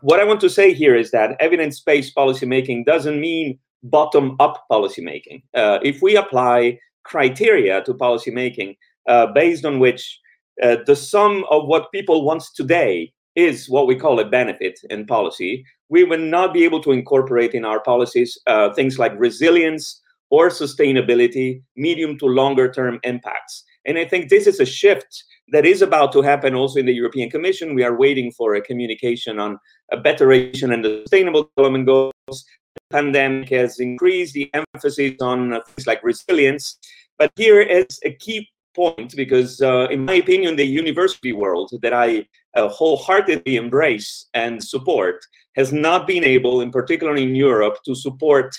what 0.00 0.20
I 0.20 0.24
want 0.24 0.40
to 0.40 0.48
say 0.48 0.72
here 0.72 0.96
is 0.96 1.10
that 1.10 1.36
evidence-based 1.40 2.14
policymaking 2.14 2.86
doesn't 2.86 3.20
mean 3.20 3.58
bottom-up 3.82 4.64
policymaking. 4.70 5.42
if 5.54 6.00
we 6.00 6.16
apply 6.16 6.78
criteria 7.04 7.82
to 7.82 7.94
policymaking 7.94 8.76
based 9.34 9.64
on 9.64 9.78
which 9.78 10.20
the 10.58 10.96
sum 10.96 11.44
of 11.50 11.66
what 11.66 11.92
people 11.92 12.24
want 12.24 12.42
today 12.54 13.12
is 13.36 13.68
what 13.68 13.86
we 13.86 13.94
call 13.94 14.18
a 14.18 14.24
benefit 14.24 14.78
in 14.90 15.06
policy, 15.06 15.64
we 15.88 16.04
will 16.04 16.18
not 16.18 16.52
be 16.52 16.64
able 16.64 16.82
to 16.82 16.92
incorporate 16.92 17.52
in 17.52 17.64
our 17.64 17.80
policies 17.80 18.38
uh, 18.46 18.72
things 18.72 18.98
like 18.98 19.12
resilience 19.16 20.02
or 20.30 20.48
sustainability, 20.48 21.62
medium 21.76 22.18
to 22.18 22.26
longer 22.26 22.70
term 22.72 22.98
impacts. 23.04 23.62
And 23.84 23.96
I 23.98 24.04
think 24.04 24.28
this 24.28 24.46
is 24.46 24.58
a 24.58 24.66
shift 24.66 25.24
that 25.52 25.64
is 25.64 25.80
about 25.82 26.12
to 26.12 26.22
happen 26.22 26.54
also 26.54 26.80
in 26.80 26.86
the 26.86 26.92
European 26.94 27.30
Commission. 27.30 27.74
We 27.74 27.84
are 27.84 27.96
waiting 27.96 28.32
for 28.32 28.56
a 28.56 28.60
communication 28.60 29.38
on 29.38 29.58
a 29.92 29.96
better 29.96 30.26
regulation 30.26 30.72
and 30.72 30.84
sustainable 30.84 31.48
development 31.56 31.86
goals. 31.86 32.12
The 32.26 32.80
pandemic 32.90 33.50
has 33.50 33.78
increased 33.78 34.34
the 34.34 34.50
emphasis 34.52 35.14
on 35.20 35.60
things 35.68 35.86
like 35.86 36.02
resilience. 36.02 36.78
But 37.18 37.30
here 37.36 37.60
is 37.60 38.00
a 38.04 38.12
key 38.14 38.48
point 38.74 39.14
because, 39.16 39.60
uh, 39.60 39.86
in 39.90 40.04
my 40.04 40.14
opinion, 40.14 40.56
the 40.56 40.66
university 40.66 41.32
world 41.32 41.70
that 41.82 41.94
I 41.94 42.26
uh, 42.56 42.68
wholeheartedly 42.68 43.56
embrace 43.56 44.26
and 44.34 44.62
support 44.62 45.24
has 45.56 45.72
not 45.72 46.06
been 46.06 46.24
able, 46.24 46.60
in 46.60 46.70
particular 46.70 47.16
in 47.16 47.34
Europe, 47.34 47.78
to 47.84 47.94
support 47.94 48.54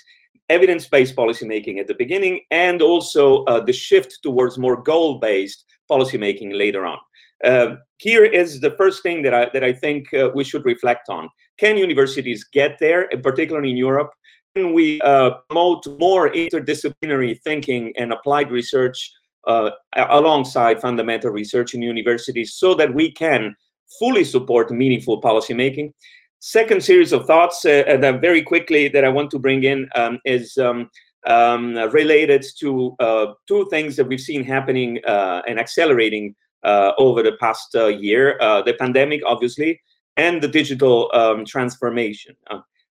evidence-based 0.49 1.15
policymaking 1.15 1.79
at 1.79 1.87
the 1.87 1.95
beginning 1.95 2.41
and 2.51 2.81
also 2.81 3.43
uh, 3.45 3.59
the 3.59 3.73
shift 3.73 4.19
towards 4.23 4.57
more 4.57 4.81
goal-based 4.81 5.65
policymaking 5.91 6.57
later 6.57 6.85
on. 6.85 6.97
Uh, 7.43 7.75
here 7.97 8.23
is 8.23 8.59
the 8.59 8.71
first 8.71 9.03
thing 9.03 9.21
that 9.21 9.33
I, 9.33 9.49
that 9.53 9.63
I 9.63 9.73
think 9.73 10.13
uh, 10.13 10.29
we 10.33 10.43
should 10.43 10.65
reflect 10.65 11.09
on. 11.09 11.29
Can 11.59 11.77
universities 11.77 12.43
get 12.45 12.77
there, 12.79 13.03
in 13.03 13.21
particular 13.21 13.63
in 13.63 13.77
Europe? 13.77 14.11
Can 14.55 14.73
we 14.73 14.99
uh, 15.01 15.31
promote 15.49 15.85
more 15.99 16.31
interdisciplinary 16.31 17.39
thinking 17.41 17.93
and 17.97 18.11
applied 18.11 18.49
research 18.49 19.11
uh, 19.45 19.71
alongside 19.95 20.81
fundamental 20.81 21.31
research 21.31 21.73
in 21.73 21.81
universities 21.81 22.55
so 22.55 22.73
that 22.73 22.93
we 22.93 23.11
can 23.11 23.55
fully 23.99 24.23
support 24.23 24.71
meaningful 24.71 25.21
policymaking? 25.21 25.93
Second 26.39 26.83
series 26.83 27.13
of 27.13 27.25
thoughts 27.25 27.65
uh, 27.65 27.83
that 27.99 28.21
very 28.21 28.43
quickly 28.43 28.87
that 28.89 29.03
I 29.03 29.09
want 29.09 29.31
to 29.31 29.39
bring 29.39 29.63
in 29.63 29.89
um, 29.95 30.19
is 30.23 30.57
um, 30.57 30.89
um, 31.25 31.75
related 31.91 32.45
to 32.59 32.95
uh, 32.99 33.33
two 33.47 33.67
things 33.69 33.95
that 33.95 34.07
we've 34.07 34.21
seen 34.21 34.43
happening 34.43 34.99
uh, 35.05 35.41
and 35.47 35.59
accelerating 35.59 36.35
uh, 36.63 36.91
over 36.97 37.23
the 37.23 37.33
past 37.39 37.75
uh, 37.75 37.87
year: 37.87 38.37
uh, 38.39 38.61
the 38.61 38.73
pandemic, 38.73 39.21
obviously, 39.25 39.81
and 40.15 40.41
the 40.41 40.47
digital 40.47 41.09
um, 41.13 41.43
transformation. 41.45 42.35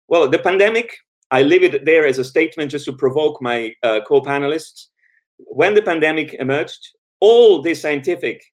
well, 0.08 0.28
the 0.28 0.40
pandemic, 0.40 0.98
I 1.32 1.42
leave 1.44 1.64
it 1.64 1.86
there 1.86 2.06
as 2.06 2.20
a 2.20 2.24
statement 2.24 2.72
just 2.72 2.86
to 2.86 2.94
provoke 2.94 3.42
my 3.42 3.74
co-panelists. 4.08 4.88
When 5.38 5.74
the 5.74 5.82
pandemic 5.82 6.36
emerged, 6.36 6.96
all 7.20 7.62
the 7.62 7.74
scientific 7.74 8.44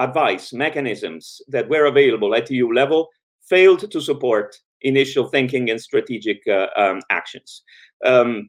advice 0.00 0.52
mechanisms 0.52 1.40
that 1.48 1.68
were 1.68 1.86
available 1.86 2.34
at 2.34 2.50
EU 2.50 2.72
level 2.72 3.08
failed 3.48 3.90
to 3.90 4.00
support 4.00 4.56
initial 4.82 5.28
thinking 5.28 5.70
and 5.70 5.80
strategic 5.80 6.40
uh, 6.48 6.66
um, 6.76 7.00
actions. 7.10 7.62
Um, 8.04 8.48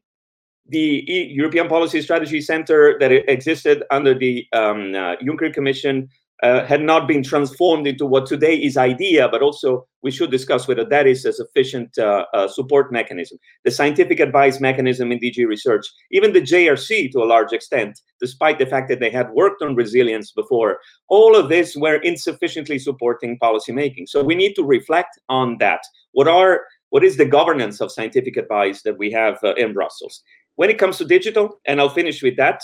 the 0.67 1.03
European 1.33 1.67
Policy 1.67 2.01
Strategy 2.01 2.39
Center 2.39 2.97
that 2.99 3.11
existed 3.11 3.83
under 3.91 4.17
the 4.17 4.45
um, 4.53 4.95
uh, 4.95 5.17
Juncker 5.17 5.53
Commission 5.53 6.07
uh, 6.41 6.65
had 6.65 6.81
not 6.81 7.07
been 7.07 7.23
transformed 7.23 7.85
into 7.85 8.05
what 8.05 8.25
today 8.25 8.55
is 8.55 8.77
IDEA, 8.77 9.29
but 9.29 9.41
also 9.41 9.85
we 10.01 10.09
should 10.09 10.31
discuss 10.31 10.67
whether 10.67 10.83
that 10.83 11.05
is 11.05 11.23
a 11.25 11.33
sufficient 11.33 11.95
uh, 11.97 12.25
uh, 12.33 12.47
support 12.47 12.91
mechanism. 12.91 13.37
The 13.63 13.71
scientific 13.71 14.19
advice 14.19 14.59
mechanism 14.59 15.11
in 15.11 15.19
DG 15.19 15.45
research, 15.47 15.85
even 16.11 16.33
the 16.33 16.41
JRC 16.41 17.11
to 17.11 17.19
a 17.19 17.25
large 17.25 17.53
extent, 17.53 17.99
despite 18.19 18.57
the 18.57 18.65
fact 18.65 18.89
that 18.89 18.99
they 18.99 19.11
had 19.11 19.29
worked 19.31 19.61
on 19.61 19.75
resilience 19.75 20.31
before, 20.31 20.79
all 21.09 21.35
of 21.35 21.49
this 21.49 21.75
were 21.75 21.97
insufficiently 21.97 22.79
supporting 22.79 23.37
policymaking. 23.39 24.07
So 24.07 24.23
we 24.23 24.35
need 24.35 24.53
to 24.55 24.63
reflect 24.63 25.19
on 25.29 25.57
that. 25.59 25.81
What 26.13 26.27
are 26.27 26.61
what 26.89 27.05
is 27.05 27.15
the 27.15 27.25
governance 27.25 27.79
of 27.79 27.91
scientific 27.91 28.35
advice 28.35 28.81
that 28.81 28.97
we 28.97 29.11
have 29.11 29.37
uh, 29.43 29.53
in 29.53 29.73
Brussels? 29.73 30.21
When 30.55 30.69
it 30.69 30.77
comes 30.77 30.97
to 30.97 31.05
digital, 31.05 31.61
and 31.65 31.79
I'll 31.79 31.89
finish 31.89 32.21
with 32.21 32.35
that, 32.35 32.61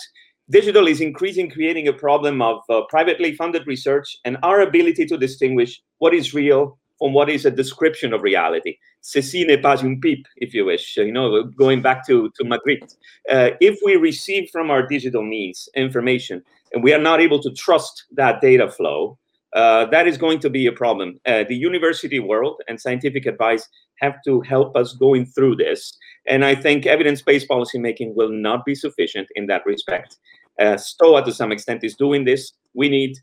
digital 0.49 0.87
is 0.87 1.01
increasing 1.01 1.49
creating 1.49 1.87
a 1.87 1.93
problem 1.93 2.41
of 2.41 2.61
uh, 2.69 2.81
privately 2.89 3.35
funded 3.35 3.65
research 3.67 4.17
and 4.25 4.37
our 4.43 4.61
ability 4.61 5.05
to 5.05 5.17
distinguish 5.17 5.81
what 5.99 6.13
is 6.13 6.33
real 6.33 6.77
from 6.99 7.13
what 7.13 7.29
is 7.29 7.45
a 7.45 7.51
description 7.51 8.13
of 8.13 8.23
reality. 8.23 8.77
Ceci 9.01 9.45
n'est 9.45 9.61
pas 9.61 9.83
une 9.83 10.01
pipe, 10.01 10.25
if 10.37 10.53
you 10.53 10.65
wish, 10.65 10.97
you 10.97 11.11
know, 11.11 11.43
going 11.43 11.81
back 11.81 12.05
to, 12.07 12.31
to 12.35 12.43
Magritte. 12.43 12.95
Uh, 13.29 13.51
if 13.61 13.77
we 13.85 13.95
receive 13.95 14.49
from 14.51 14.71
our 14.71 14.85
digital 14.85 15.23
means 15.23 15.69
information 15.75 16.41
and 16.73 16.83
we 16.83 16.93
are 16.93 17.01
not 17.01 17.21
able 17.21 17.41
to 17.41 17.51
trust 17.51 18.05
that 18.11 18.41
data 18.41 18.69
flow, 18.69 19.17
uh, 19.53 19.85
that 19.85 20.07
is 20.07 20.17
going 20.17 20.39
to 20.39 20.49
be 20.49 20.67
a 20.67 20.71
problem. 20.71 21.19
Uh, 21.25 21.43
the 21.47 21.55
university 21.55 22.19
world 22.19 22.61
and 22.67 22.79
scientific 22.79 23.25
advice 23.25 23.67
have 23.99 24.15
to 24.25 24.41
help 24.41 24.75
us 24.75 24.93
going 24.93 25.25
through 25.25 25.55
this. 25.55 25.97
And 26.27 26.43
I 26.43 26.55
think 26.55 26.85
evidence-based 26.85 27.47
policymaking 27.47 28.15
will 28.15 28.31
not 28.31 28.65
be 28.65 28.75
sufficient 28.75 29.27
in 29.35 29.47
that 29.47 29.65
respect. 29.65 30.17
Uh, 30.59 30.77
STOA, 30.77 31.23
to 31.25 31.31
some 31.31 31.51
extent, 31.51 31.83
is 31.83 31.95
doing 31.95 32.25
this. 32.25 32.53
We 32.73 32.89
need 32.89 33.17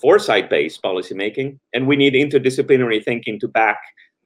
foresight-based 0.00 0.82
policymaking, 0.82 1.58
and 1.74 1.86
we 1.86 1.96
need 1.96 2.14
interdisciplinary 2.14 3.04
thinking 3.04 3.38
to 3.40 3.48
back 3.48 3.78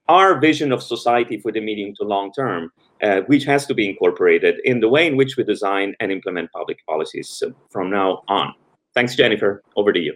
our 0.09 0.41
vision 0.41 0.73
of 0.73 0.83
society 0.83 1.39
for 1.39 1.53
the 1.53 1.61
medium 1.61 1.95
to 1.97 2.05
long 2.05 2.33
term, 2.33 2.71
uh, 3.03 3.21
which 3.27 3.45
has 3.45 3.67
to 3.67 3.75
be 3.75 3.89
incorporated 3.89 4.57
in 4.65 4.81
the 4.81 4.89
way 4.89 5.07
in 5.07 5.17
which 5.17 5.37
we 5.37 5.45
design 5.45 5.95
and 6.01 6.13
implement 6.13 6.51
public 6.53 6.79
policies 6.87 7.43
from 7.71 7.91
now 7.91 8.23
on. 8.29 8.55
Thanks, 8.95 9.15
Jennifer. 9.15 9.63
Over 9.77 9.93
to 9.93 10.01
you. 10.01 10.15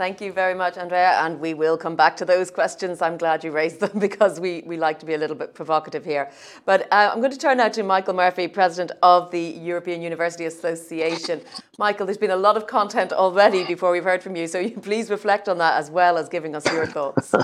Thank 0.00 0.22
you 0.22 0.32
very 0.32 0.54
much, 0.54 0.78
Andrea. 0.78 1.20
And 1.22 1.38
we 1.40 1.52
will 1.52 1.76
come 1.76 1.94
back 1.94 2.16
to 2.16 2.24
those 2.24 2.50
questions. 2.50 3.02
I'm 3.02 3.18
glad 3.18 3.44
you 3.44 3.50
raised 3.50 3.80
them 3.80 3.98
because 3.98 4.40
we, 4.40 4.62
we 4.64 4.78
like 4.78 4.98
to 5.00 5.04
be 5.04 5.12
a 5.12 5.18
little 5.18 5.36
bit 5.36 5.52
provocative 5.52 6.06
here. 6.06 6.30
But 6.64 6.90
uh, 6.90 7.10
I'm 7.12 7.18
going 7.18 7.32
to 7.32 7.36
turn 7.36 7.58
now 7.58 7.68
to 7.68 7.82
Michael 7.82 8.14
Murphy, 8.14 8.48
President 8.48 8.92
of 9.02 9.30
the 9.30 9.42
European 9.42 10.00
University 10.00 10.46
Association. 10.46 11.42
Michael, 11.76 12.06
there's 12.06 12.16
been 12.16 12.30
a 12.30 12.36
lot 12.36 12.56
of 12.56 12.66
content 12.66 13.12
already 13.12 13.62
before 13.66 13.92
we've 13.92 14.02
heard 14.02 14.22
from 14.22 14.36
you. 14.36 14.46
So 14.46 14.58
you 14.58 14.70
please 14.80 15.10
reflect 15.10 15.50
on 15.50 15.58
that 15.58 15.76
as 15.76 15.90
well 15.90 16.16
as 16.16 16.30
giving 16.30 16.56
us 16.56 16.64
your 16.72 16.86
thoughts. 16.86 17.34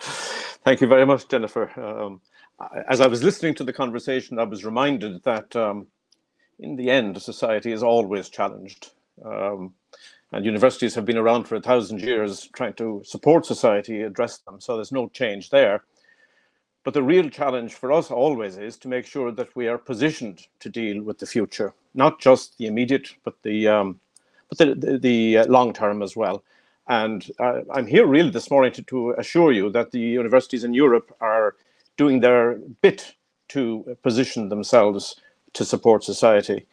Thank 0.64 0.80
you 0.80 0.88
very 0.88 1.06
much, 1.06 1.28
Jennifer. 1.28 1.70
Um, 1.80 2.20
as 2.88 3.00
I 3.00 3.06
was 3.06 3.22
listening 3.22 3.54
to 3.54 3.62
the 3.62 3.72
conversation, 3.72 4.40
I 4.40 4.44
was 4.46 4.64
reminded 4.64 5.22
that 5.22 5.54
um, 5.54 5.86
in 6.58 6.74
the 6.74 6.90
end, 6.90 7.22
society 7.22 7.70
is 7.70 7.84
always 7.84 8.30
challenged. 8.30 8.90
Um, 9.24 9.74
and 10.32 10.44
universities 10.44 10.94
have 10.94 11.04
been 11.04 11.18
around 11.18 11.44
for 11.44 11.56
a 11.56 11.60
thousand 11.60 12.00
years 12.00 12.48
trying 12.54 12.72
to 12.74 13.02
support 13.04 13.44
society, 13.44 14.02
address 14.02 14.38
them. 14.38 14.60
So 14.60 14.76
there's 14.76 14.92
no 14.92 15.08
change 15.08 15.50
there. 15.50 15.84
But 16.84 16.94
the 16.94 17.02
real 17.02 17.28
challenge 17.28 17.74
for 17.74 17.92
us 17.92 18.10
always 18.10 18.56
is 18.56 18.76
to 18.78 18.88
make 18.88 19.06
sure 19.06 19.30
that 19.30 19.54
we 19.54 19.68
are 19.68 19.78
positioned 19.78 20.46
to 20.60 20.68
deal 20.68 21.02
with 21.02 21.18
the 21.18 21.26
future, 21.26 21.74
not 21.94 22.20
just 22.20 22.58
the 22.58 22.66
immediate, 22.66 23.14
but 23.24 23.34
the 23.42 23.68
um, 23.68 24.00
but 24.48 24.58
the, 24.58 24.74
the, 24.74 24.98
the 24.98 25.38
uh, 25.38 25.46
long 25.46 25.72
term 25.72 26.02
as 26.02 26.16
well. 26.16 26.42
And 26.88 27.30
uh, 27.38 27.60
I'm 27.72 27.86
here 27.86 28.06
really 28.06 28.30
this 28.30 28.50
morning 28.50 28.72
to, 28.72 28.82
to 28.82 29.10
assure 29.12 29.52
you 29.52 29.70
that 29.70 29.92
the 29.92 30.00
universities 30.00 30.64
in 30.64 30.74
Europe 30.74 31.14
are 31.20 31.54
doing 31.96 32.20
their 32.20 32.58
bit 32.80 33.14
to 33.48 33.96
position 34.02 34.48
themselves 34.48 35.20
to 35.52 35.64
support 35.64 36.02
society. 36.02 36.66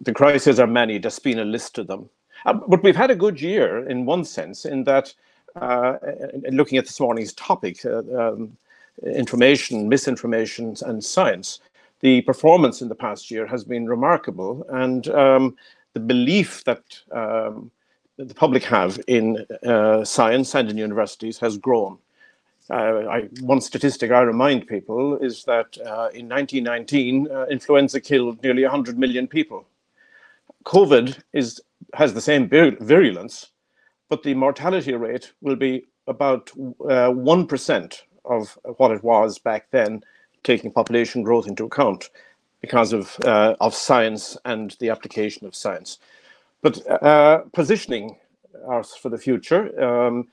The 0.00 0.12
crises 0.12 0.60
are 0.60 0.66
many, 0.66 0.98
there's 0.98 1.18
been 1.18 1.38
a 1.38 1.44
list 1.44 1.78
of 1.78 1.86
them. 1.86 2.10
Uh, 2.44 2.52
but 2.52 2.82
we've 2.82 2.96
had 2.96 3.10
a 3.10 3.16
good 3.16 3.40
year 3.40 3.88
in 3.88 4.06
one 4.06 4.24
sense, 4.24 4.64
in 4.64 4.84
that, 4.84 5.12
uh, 5.56 5.96
looking 6.50 6.78
at 6.78 6.84
this 6.84 7.00
morning's 7.00 7.32
topic, 7.34 7.84
uh, 7.84 8.02
um, 8.16 8.56
information, 9.02 9.88
misinformation, 9.88 10.76
and 10.86 11.02
science, 11.02 11.60
the 12.00 12.20
performance 12.22 12.82
in 12.82 12.88
the 12.88 12.94
past 12.94 13.30
year 13.30 13.46
has 13.46 13.64
been 13.64 13.88
remarkable. 13.88 14.66
And 14.68 15.08
um, 15.08 15.56
the 15.94 16.00
belief 16.00 16.64
that 16.64 16.82
um, 17.12 17.70
the 18.16 18.34
public 18.34 18.64
have 18.64 19.00
in 19.08 19.46
uh, 19.66 20.04
science 20.04 20.54
and 20.54 20.70
in 20.70 20.76
universities 20.76 21.38
has 21.38 21.56
grown. 21.56 21.98
Uh, 22.70 23.06
I, 23.08 23.20
one 23.40 23.60
statistic 23.60 24.10
I 24.10 24.22
remind 24.22 24.66
people 24.66 25.18
is 25.18 25.44
that 25.44 25.76
uh, 25.78 26.08
in 26.14 26.28
1919, 26.28 27.28
uh, 27.30 27.46
influenza 27.50 28.00
killed 28.00 28.42
nearly 28.42 28.62
100 28.62 28.98
million 28.98 29.26
people. 29.26 29.66
COVID 30.64 31.18
is, 31.32 31.60
has 31.94 32.14
the 32.14 32.20
same 32.20 32.48
virulence, 32.80 33.50
but 34.08 34.22
the 34.22 34.34
mortality 34.34 34.94
rate 34.94 35.32
will 35.42 35.56
be 35.56 35.86
about 36.06 36.46
1% 36.56 37.94
uh, 37.94 38.34
of 38.34 38.58
what 38.78 38.92
it 38.92 39.04
was 39.04 39.38
back 39.38 39.68
then, 39.72 40.02
taking 40.44 40.72
population 40.72 41.22
growth 41.22 41.48
into 41.48 41.64
account 41.66 42.10
because 42.60 42.92
of, 42.92 43.16
uh, 43.24 43.56
of 43.60 43.74
science 43.74 44.36
and 44.44 44.76
the 44.80 44.90
application 44.90 45.46
of 45.46 45.54
science. 45.54 45.98
But 46.62 46.86
uh, 47.02 47.40
positioning 47.54 48.16
us 48.68 48.96
for 48.96 49.10
the 49.10 49.18
future, 49.18 49.62
um, 49.82 50.28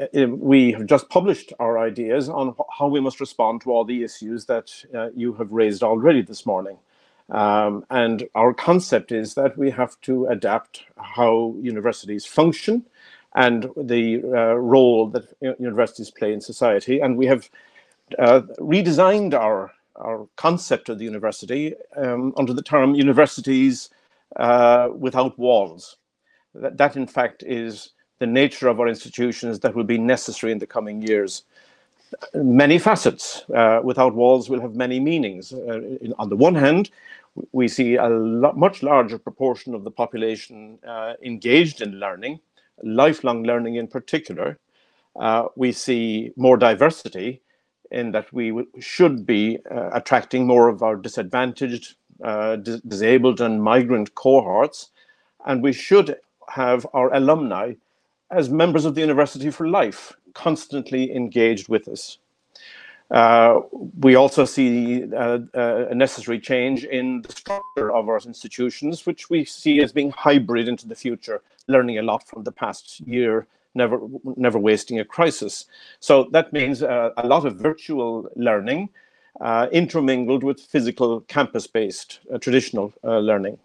uh, 0.00 0.28
we 0.28 0.72
have 0.72 0.86
just 0.86 1.08
published 1.10 1.52
our 1.60 1.78
ideas 1.78 2.28
on 2.28 2.54
how 2.78 2.88
we 2.88 3.00
must 3.00 3.20
respond 3.20 3.62
to 3.62 3.72
all 3.72 3.84
the 3.84 4.04
issues 4.04 4.46
that 4.46 4.70
uh, 4.94 5.10
you 5.16 5.34
have 5.34 5.52
raised 5.52 5.82
already 5.82 6.22
this 6.22 6.46
morning. 6.46 6.78
Um, 7.30 7.84
and 7.90 8.28
our 8.34 8.52
concept 8.52 9.10
is 9.12 9.34
that 9.34 9.56
we 9.56 9.70
have 9.70 10.00
to 10.02 10.26
adapt 10.26 10.84
how 10.98 11.54
universities 11.60 12.26
function 12.26 12.84
and 13.34 13.68
the 13.76 14.22
uh, 14.24 14.54
role 14.54 15.08
that 15.08 15.26
universities 15.58 16.10
play 16.10 16.32
in 16.32 16.40
society. 16.40 17.00
And 17.00 17.16
we 17.16 17.26
have 17.26 17.50
uh, 18.18 18.42
redesigned 18.58 19.34
our, 19.34 19.72
our 19.96 20.28
concept 20.36 20.88
of 20.88 20.98
the 20.98 21.04
university 21.04 21.74
um, 21.96 22.32
under 22.36 22.52
the 22.52 22.62
term 22.62 22.94
universities 22.94 23.90
uh, 24.36 24.88
without 24.94 25.38
walls. 25.38 25.96
That, 26.54 26.76
that, 26.76 26.96
in 26.96 27.06
fact, 27.06 27.42
is 27.44 27.90
the 28.20 28.26
nature 28.26 28.68
of 28.68 28.78
our 28.78 28.88
institutions 28.88 29.60
that 29.60 29.74
will 29.74 29.84
be 29.84 29.98
necessary 29.98 30.52
in 30.52 30.58
the 30.58 30.66
coming 30.66 31.02
years. 31.02 31.42
Many 32.34 32.78
facets. 32.78 33.44
Uh, 33.54 33.80
without 33.82 34.14
walls 34.14 34.48
will 34.48 34.60
have 34.60 34.74
many 34.74 35.00
meanings. 35.00 35.52
Uh, 35.52 35.80
in, 36.00 36.14
on 36.18 36.28
the 36.28 36.36
one 36.36 36.54
hand, 36.54 36.90
we 37.52 37.68
see 37.68 37.96
a 37.96 38.08
much 38.08 38.82
larger 38.82 39.18
proportion 39.18 39.74
of 39.74 39.84
the 39.84 39.90
population 39.90 40.78
uh, 40.86 41.14
engaged 41.22 41.80
in 41.80 41.98
learning, 41.98 42.40
lifelong 42.82 43.42
learning 43.42 43.76
in 43.76 43.88
particular. 43.88 44.58
Uh, 45.16 45.48
we 45.56 45.72
see 45.72 46.32
more 46.36 46.56
diversity 46.56 47.40
in 47.90 48.10
that 48.12 48.32
we 48.32 48.66
should 48.80 49.26
be 49.26 49.58
uh, 49.70 49.90
attracting 49.92 50.46
more 50.46 50.68
of 50.68 50.82
our 50.82 50.96
disadvantaged, 50.96 51.94
uh, 52.22 52.56
disabled 52.56 53.40
and 53.40 53.62
migrant 53.62 54.14
cohorts. 54.14 54.90
And 55.46 55.62
we 55.62 55.72
should 55.72 56.16
have 56.48 56.86
our 56.94 57.12
alumni 57.14 57.74
as 58.30 58.48
members 58.48 58.84
of 58.84 58.94
the 58.94 59.00
university 59.00 59.50
for 59.50 59.68
life, 59.68 60.12
constantly 60.34 61.14
engaged 61.14 61.68
with 61.68 61.88
us. 61.88 62.18
Uh, 63.10 63.60
we 64.00 64.14
also 64.14 64.44
see 64.44 65.04
uh, 65.12 65.38
uh, 65.54 65.86
a 65.90 65.94
necessary 65.94 66.40
change 66.40 66.84
in 66.84 67.22
the 67.22 67.32
structure 67.32 67.92
of 67.92 68.08
our 68.08 68.18
institutions, 68.24 69.06
which 69.06 69.28
we 69.28 69.44
see 69.44 69.82
as 69.82 69.92
being 69.92 70.10
hybrid 70.10 70.68
into 70.68 70.88
the 70.88 70.94
future, 70.94 71.42
learning 71.68 71.98
a 71.98 72.02
lot 72.02 72.26
from 72.26 72.42
the 72.44 72.52
past 72.52 73.00
year, 73.00 73.46
never, 73.74 74.00
never 74.36 74.58
wasting 74.58 75.00
a 75.00 75.04
crisis. 75.04 75.66
So 76.00 76.28
that 76.32 76.52
means 76.52 76.82
uh, 76.82 77.10
a 77.16 77.26
lot 77.26 77.44
of 77.44 77.56
virtual 77.56 78.28
learning 78.36 78.88
uh, 79.40 79.68
intermingled 79.70 80.42
with 80.42 80.60
physical 80.60 81.20
campus-based 81.22 82.20
uh, 82.32 82.38
traditional 82.38 82.92
learning 83.02 83.58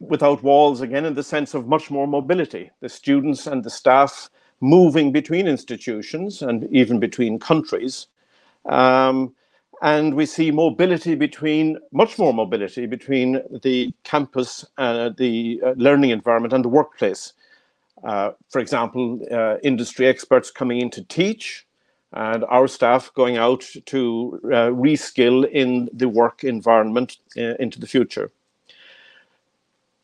without 0.00 0.42
walls, 0.42 0.80
again, 0.80 1.04
in 1.04 1.14
the 1.14 1.22
sense 1.22 1.52
of 1.52 1.68
much 1.68 1.90
more 1.90 2.06
mobility. 2.06 2.70
The 2.80 2.88
students 2.88 3.46
and 3.46 3.62
the 3.62 3.70
staff 3.70 4.30
moving 4.62 5.12
between 5.12 5.46
institutions 5.46 6.40
and 6.40 6.66
even 6.72 7.00
between 7.00 7.38
countries. 7.38 8.06
Um, 8.66 9.34
and 9.82 10.14
we 10.14 10.24
see 10.24 10.52
mobility 10.52 11.16
between, 11.16 11.78
much 11.90 12.16
more 12.16 12.32
mobility 12.32 12.86
between 12.86 13.42
the 13.64 13.92
campus, 14.04 14.64
uh, 14.78 15.10
the 15.18 15.60
uh, 15.66 15.74
learning 15.76 16.10
environment 16.10 16.54
and 16.54 16.64
the 16.64 16.68
workplace. 16.68 17.32
Uh, 18.04 18.30
for 18.48 18.60
example, 18.60 19.20
uh, 19.32 19.56
industry 19.64 20.06
experts 20.06 20.50
coming 20.52 20.80
in 20.80 20.90
to 20.90 21.02
teach, 21.04 21.66
and 22.12 22.44
our 22.44 22.68
staff 22.68 23.12
going 23.14 23.38
out 23.38 23.68
to 23.86 24.40
uh, 24.44 24.70
reskill 24.70 25.50
in 25.50 25.88
the 25.92 26.08
work 26.08 26.44
environment 26.44 27.16
uh, 27.36 27.54
into 27.58 27.80
the 27.80 27.86
future. 27.86 28.30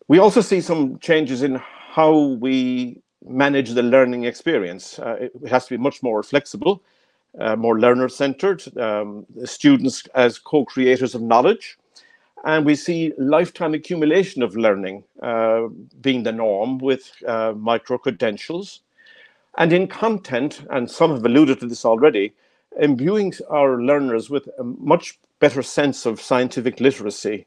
We 0.08 0.18
also 0.18 0.40
see 0.40 0.60
some 0.60 0.98
changes 0.98 1.42
in 1.42 1.54
how 1.54 2.38
we 2.40 3.02
manage 3.26 3.70
the 3.70 3.82
learning 3.82 4.24
experience. 4.24 4.98
Uh, 4.98 5.16
it 5.20 5.48
has 5.48 5.66
to 5.66 5.76
be 5.76 5.82
much 5.82 6.02
more 6.02 6.22
flexible, 6.22 6.82
uh, 7.38 7.56
more 7.56 7.78
learner-centered, 7.78 8.62
um, 8.78 9.26
students 9.44 10.04
as 10.14 10.38
co-creators 10.38 11.14
of 11.14 11.22
knowledge. 11.22 11.78
And 12.44 12.64
we 12.64 12.76
see 12.76 13.12
lifetime 13.18 13.74
accumulation 13.74 14.42
of 14.42 14.56
learning 14.56 15.04
uh, 15.22 15.68
being 16.00 16.22
the 16.22 16.32
norm 16.32 16.78
with 16.78 17.10
uh, 17.26 17.52
micro-credentials. 17.56 18.80
And 19.56 19.72
in 19.72 19.88
content, 19.88 20.64
and 20.70 20.88
some 20.88 21.10
have 21.12 21.24
alluded 21.24 21.60
to 21.60 21.66
this 21.66 21.84
already, 21.84 22.32
imbuing 22.78 23.34
our 23.50 23.82
learners 23.82 24.30
with 24.30 24.48
a 24.58 24.64
much 24.64 25.18
better 25.40 25.62
sense 25.62 26.06
of 26.06 26.20
scientific 26.20 26.80
literacy 26.80 27.46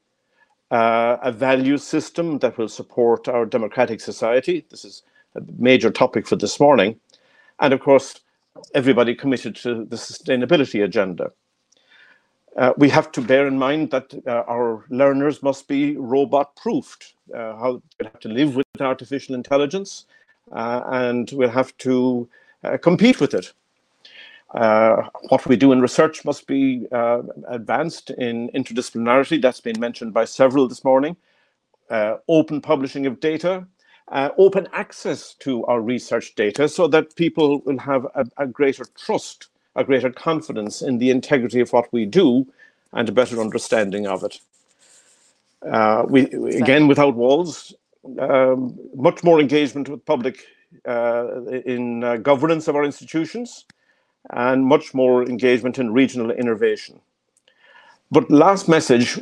uh, 0.72 1.18
a 1.22 1.32
value 1.32 1.78
system 1.78 2.40
that 2.40 2.58
will 2.58 2.70
support 2.70 3.28
our 3.28 3.46
democratic 3.46 4.00
society. 4.00 4.66
This 4.70 4.86
is 4.86 5.04
major 5.58 5.92
topic 5.92 6.28
for 6.28 6.36
this 6.36 6.60
morning. 6.60 7.00
And 7.60 7.74
of 7.74 7.80
course, 7.80 8.20
everybody 8.74 9.16
committed 9.16 9.56
to 9.58 9.86
the 9.86 9.96
sustainability 9.96 10.84
agenda. 10.84 11.32
Uh, 12.58 12.74
we 12.78 12.90
have 12.90 13.12
to 13.14 13.22
bear 13.22 13.48
in 13.48 13.58
mind 13.58 13.92
that 13.92 14.14
uh, 14.28 14.44
our 14.48 14.86
learners 14.90 15.42
must 15.42 15.68
be 15.68 15.96
robot 15.96 16.54
proofed, 16.58 17.14
uh, 17.34 17.56
how 17.56 17.82
we 18.00 18.06
have 18.06 18.20
to 18.20 18.28
live 18.28 18.56
with 18.56 18.66
artificial 18.82 19.36
intelligence, 19.36 20.06
uh, 20.52 20.82
and 20.88 21.32
we'll 21.32 21.50
have 21.50 21.76
to 21.78 22.28
uh, 22.64 22.78
compete 22.78 23.22
with 23.22 23.34
it. 23.34 23.54
Uh, 24.54 25.04
what 25.30 25.46
we 25.48 25.56
do 25.56 25.72
in 25.72 25.80
research 25.80 26.26
must 26.26 26.46
be 26.46 26.86
advanced 27.48 28.10
in 28.10 28.50
interdisciplinarity. 28.50 29.42
That's 29.42 29.62
been 29.62 29.80
mentioned 29.80 30.14
by 30.14 30.26
several 30.26 30.68
this 30.68 30.84
morning. 30.84 31.16
Open 32.28 32.60
publishing 32.60 33.06
of 33.06 33.22
data, 33.22 33.66
uh, 34.12 34.30
open 34.38 34.68
access 34.74 35.34
to 35.36 35.66
our 35.66 35.82
research 35.82 36.36
data 36.36 36.68
so 36.68 36.88
that 36.88 37.16
people 37.16 37.62
will 37.62 37.80
have 37.80 38.06
a, 38.14 38.26
a, 38.38 38.46
greater 38.46 38.86
trust, 38.98 39.48
a 39.76 39.84
greater 39.84 40.12
confidence 40.12 40.82
in 40.82 40.98
the 40.98 41.10
integrity 41.10 41.62
of 41.62 41.72
what 41.72 41.92
we 41.94 42.06
do 42.06 42.46
and 42.94 43.08
a 43.08 43.12
better 43.12 43.40
understanding 43.40 44.06
of 44.06 44.24
it. 44.24 44.40
Uh, 45.66 46.04
we, 46.08 46.26
again, 46.58 46.88
without 46.88 47.16
walls, 47.16 47.74
um, 48.20 48.78
much 48.96 49.24
more 49.24 49.40
engagement 49.40 49.88
with 49.88 50.06
public 50.06 50.46
uh, 50.86 51.44
in 51.66 52.22
governance 52.22 52.68
of 52.68 52.76
our 52.76 52.84
institutions, 52.84 53.66
and 54.30 54.66
much 54.66 54.94
more 54.94 55.24
engagement 55.24 55.80
in 55.80 55.94
regional 55.94 56.32
innovation. 56.32 57.00
But 58.12 58.30
last 58.30 58.68
message, 58.68 59.20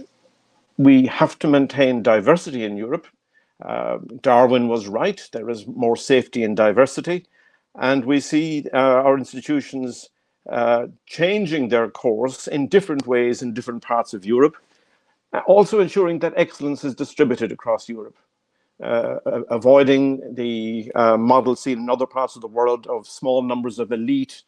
we 0.77 1.05
have 1.07 1.37
to 1.39 1.47
maintain 1.47 2.01
diversity 2.01 2.63
in 2.63 2.77
Europe. 2.77 3.07
Uh, 3.63 3.97
Darwin 4.21 4.67
was 4.67 4.87
right, 4.87 5.27
there 5.33 5.49
is 5.49 5.67
more 5.67 5.97
safety 5.97 6.43
in 6.43 6.55
diversity. 6.55 7.25
And 7.75 8.05
we 8.05 8.19
see 8.19 8.65
uh, 8.73 8.77
our 8.77 9.17
institutions 9.17 10.09
uh, 10.49 10.87
changing 11.05 11.69
their 11.69 11.89
course 11.89 12.47
in 12.47 12.67
different 12.67 13.05
ways 13.05 13.41
in 13.41 13.53
different 13.53 13.83
parts 13.83 14.13
of 14.13 14.25
Europe, 14.25 14.55
uh, 15.33 15.41
also 15.45 15.79
ensuring 15.79 16.19
that 16.19 16.33
excellence 16.35 16.83
is 16.83 16.95
distributed 16.95 17.51
across 17.51 17.87
Europe. 17.87 18.17
Uh, 18.81 19.19
avoiding 19.49 20.33
the 20.35 20.89
uh, 20.95 21.17
model 21.17 21.53
seen 21.53 21.79
in 21.79 21.89
other 21.89 22.05
parts 22.05 22.37
of 22.37 22.41
the 22.41 22.47
world 22.47 22.87
of 22.87 23.05
small 23.05 23.41
numbers 23.41 23.77
of 23.77 23.91
elite 23.91 24.43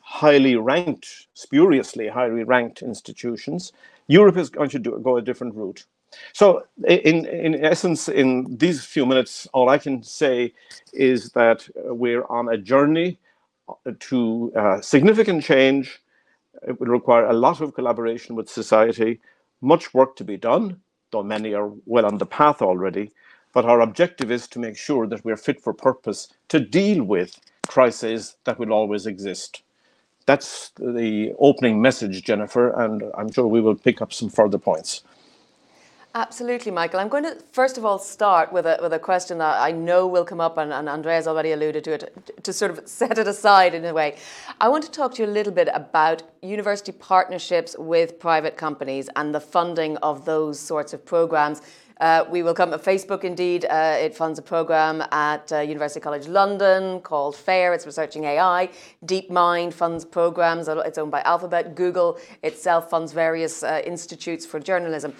highly 0.00 0.56
ranked, 0.56 1.26
spuriously 1.34 2.08
highly 2.08 2.44
ranked 2.44 2.80
institutions. 2.80 3.72
Europe 4.06 4.38
is 4.38 4.48
going 4.48 4.70
to 4.70 4.78
do, 4.78 4.98
go 5.02 5.18
a 5.18 5.22
different 5.22 5.54
route. 5.54 5.84
So 6.32 6.64
in, 6.86 7.26
in 7.26 7.64
essence, 7.64 8.08
in 8.08 8.56
these 8.58 8.84
few 8.84 9.06
minutes, 9.06 9.48
all 9.52 9.68
I 9.68 9.78
can 9.78 10.02
say 10.02 10.54
is 10.92 11.30
that 11.32 11.68
we're 11.76 12.24
on 12.26 12.48
a 12.48 12.58
journey 12.58 13.18
to 14.00 14.52
uh, 14.56 14.80
significant 14.80 15.44
change. 15.44 16.00
It 16.68 16.80
will 16.80 16.88
require 16.88 17.26
a 17.26 17.34
lot 17.34 17.60
of 17.60 17.74
collaboration 17.74 18.36
with 18.36 18.50
society, 18.50 19.20
much 19.62 19.94
work 19.94 20.16
to 20.16 20.24
be 20.24 20.36
done, 20.36 20.80
though 21.12 21.22
many 21.24 21.54
are 21.54 21.70
well 21.86 22.06
on 22.06 22.18
the 22.18 22.26
path 22.26 22.62
already. 22.62 23.12
But 23.54 23.66
our 23.66 23.80
objective 23.82 24.30
is 24.30 24.48
to 24.48 24.58
make 24.60 24.76
sure 24.78 25.06
that 25.08 25.24
we're 25.24 25.36
fit 25.36 25.62
for 25.62 25.74
purpose 25.74 26.28
to 26.48 26.60
deal 26.60 27.04
with 27.04 27.38
crises 27.68 28.36
that 28.44 28.58
will 28.58 28.72
always 28.72 29.06
exist 29.06 29.62
that's 30.26 30.72
the 30.78 31.34
opening 31.38 31.82
message, 31.82 32.24
Jennifer, 32.24 32.70
and 32.82 33.04
I'm 33.16 33.32
sure 33.32 33.46
we 33.46 33.60
will 33.60 33.76
pick 33.76 34.02
up 34.02 34.12
some 34.12 34.30
further 34.30 34.58
points. 34.58 35.02
Absolutely, 36.16 36.70
Michael. 36.70 37.00
I'm 37.00 37.08
going 37.08 37.24
to 37.24 37.36
first 37.50 37.76
of 37.76 37.84
all 37.84 37.98
start 37.98 38.52
with 38.52 38.66
a, 38.66 38.78
with 38.80 38.92
a 38.92 39.00
question 39.00 39.38
that 39.38 39.60
I 39.60 39.72
know 39.72 40.06
will 40.06 40.24
come 40.24 40.40
up, 40.40 40.58
and, 40.58 40.72
and 40.72 40.88
Andrea's 40.88 41.26
already 41.26 41.50
alluded 41.50 41.82
to 41.82 41.92
it, 41.94 42.44
to 42.44 42.52
sort 42.52 42.70
of 42.70 42.86
set 42.88 43.18
it 43.18 43.26
aside 43.26 43.74
in 43.74 43.84
a 43.84 43.92
way. 43.92 44.16
I 44.60 44.68
want 44.68 44.84
to 44.84 44.90
talk 44.92 45.16
to 45.16 45.22
you 45.24 45.28
a 45.28 45.32
little 45.32 45.52
bit 45.52 45.68
about 45.74 46.22
university 46.40 46.92
partnerships 46.92 47.74
with 47.76 48.20
private 48.20 48.56
companies 48.56 49.08
and 49.16 49.34
the 49.34 49.40
funding 49.40 49.96
of 49.98 50.24
those 50.24 50.60
sorts 50.60 50.92
of 50.92 51.04
programs. 51.04 51.62
Uh, 52.00 52.24
we 52.30 52.44
will 52.44 52.54
come 52.54 52.70
to 52.70 52.78
Facebook, 52.78 53.24
indeed. 53.24 53.64
Uh, 53.64 53.96
it 53.98 54.14
funds 54.14 54.38
a 54.38 54.42
program 54.42 55.02
at 55.10 55.52
uh, 55.52 55.60
University 55.60 56.00
College 56.00 56.28
London 56.28 57.00
called 57.00 57.34
FAIR. 57.34 57.72
It's 57.72 57.86
researching 57.86 58.24
AI. 58.24 58.68
DeepMind 59.04 59.72
funds 59.72 60.04
programs. 60.04 60.68
It's 60.68 60.98
owned 60.98 61.12
by 61.12 61.22
Alphabet. 61.22 61.74
Google 61.74 62.18
itself 62.42 62.90
funds 62.90 63.12
various 63.12 63.64
uh, 63.64 63.82
institutes 63.84 64.46
for 64.46 64.60
journalism. 64.60 65.14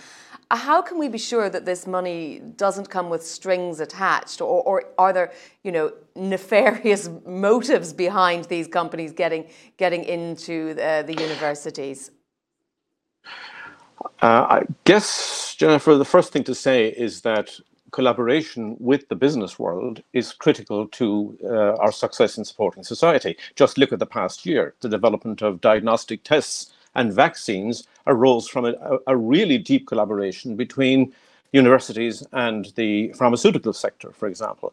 Uh, 0.51 0.57
how 0.57 0.83
can 0.83 0.99
we 0.99 1.09
be 1.09 1.19
sure 1.19 1.49
that 1.49 1.65
this 1.65 1.87
money 1.87 2.41
doesn't 2.57 2.91
come 2.91 3.09
with 3.09 3.25
strings 3.25 3.81
attached, 3.81 4.41
or, 4.41 4.63
or 4.63 4.85
are 4.99 5.13
there, 5.13 5.33
you 5.63 5.73
know, 5.73 5.93
nefarious 6.15 7.09
motives 7.27 7.93
behind 7.93 8.45
these 8.47 8.67
companies 8.67 9.13
getting 9.13 9.47
getting 9.77 10.05
into 10.05 10.75
the, 10.75 11.03
the 11.07 11.15
universities? 11.15 12.11
Uh, 14.21 14.47
I 14.49 14.63
guess, 14.85 15.55
Jennifer, 15.57 15.97
the 15.97 16.05
first 16.05 16.33
thing 16.33 16.45
to 16.45 16.55
say 16.55 16.89
is 16.89 17.23
that 17.23 17.59
collaboration 17.91 18.77
with 18.81 19.09
the 19.09 19.15
business 19.15 19.57
world 19.57 20.03
is 20.13 20.33
critical 20.33 20.89
to 20.89 21.39
uh, 21.45 21.77
our 21.77 21.93
success 21.93 22.37
in 22.37 22.45
supporting 22.45 22.83
society. 22.83 23.37
Just 23.55 23.79
look 23.79 23.93
at 23.93 24.01
the 24.01 24.07
past 24.07 24.45
year, 24.45 24.75
the 24.81 24.89
development 24.89 25.43
of 25.43 25.61
diagnostic 25.61 26.25
tests 26.25 26.74
and 26.95 27.13
vaccines 27.13 27.87
arose 28.07 28.49
from 28.49 28.65
a, 28.67 28.75
a 29.07 29.17
really 29.17 29.59
deep 29.59 29.87
collaboration 29.87 30.57
between 30.57 31.13
universities 31.53 32.27
and 32.33 32.73
the 32.77 33.13
pharmaceutical 33.13 33.73
sector, 33.73 34.11
for 34.13 34.27
example. 34.27 34.73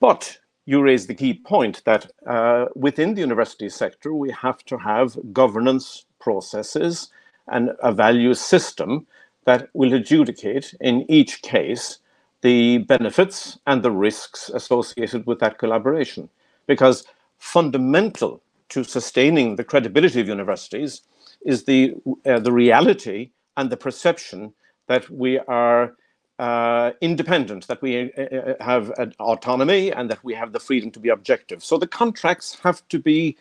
But 0.00 0.38
you 0.66 0.82
raise 0.82 1.06
the 1.06 1.14
key 1.14 1.34
point 1.34 1.82
that 1.86 2.10
uh, 2.26 2.66
within 2.74 3.14
the 3.14 3.22
university 3.22 3.70
sector, 3.70 4.12
we 4.12 4.30
have 4.30 4.64
to 4.66 4.76
have 4.76 5.16
governance 5.32 6.04
processes 6.20 7.08
and 7.48 7.70
a 7.82 7.90
value 7.90 8.34
system 8.34 9.06
that 9.46 9.70
will 9.72 9.94
adjudicate 9.94 10.74
in 10.80 11.10
each 11.10 11.40
case 11.40 12.00
the 12.42 12.78
benefits 12.78 13.58
and 13.66 13.82
the 13.82 13.90
risks 13.90 14.50
associated 14.50 15.26
with 15.26 15.38
that 15.40 15.58
collaboration. 15.58 16.28
Because 16.66 17.06
fundamental 17.38 18.42
to 18.68 18.84
sustaining 18.84 19.56
the 19.56 19.64
credibility 19.64 20.20
of 20.20 20.28
universities 20.28 21.00
is 21.44 21.64
the 21.64 21.94
uh, 22.26 22.38
the 22.38 22.52
reality 22.52 23.30
and 23.56 23.70
the 23.70 23.76
perception 23.76 24.52
that 24.86 25.08
we 25.10 25.38
are 25.38 25.94
uh, 26.38 26.92
independent, 27.00 27.66
that 27.66 27.82
we 27.82 28.12
uh, 28.12 28.22
uh 28.22 28.54
have 28.60 28.90
autonomy, 29.18 29.90
and 29.92 30.10
that 30.10 30.22
we 30.22 30.34
have 30.34 30.52
the 30.52 30.60
freedom 30.60 30.90
to 30.92 31.00
be 31.00 31.08
objective. 31.08 31.64
So 31.64 31.78
the 31.78 31.86
contracts 31.86 32.58
have 32.62 32.86
to 32.88 32.98
be 32.98 33.36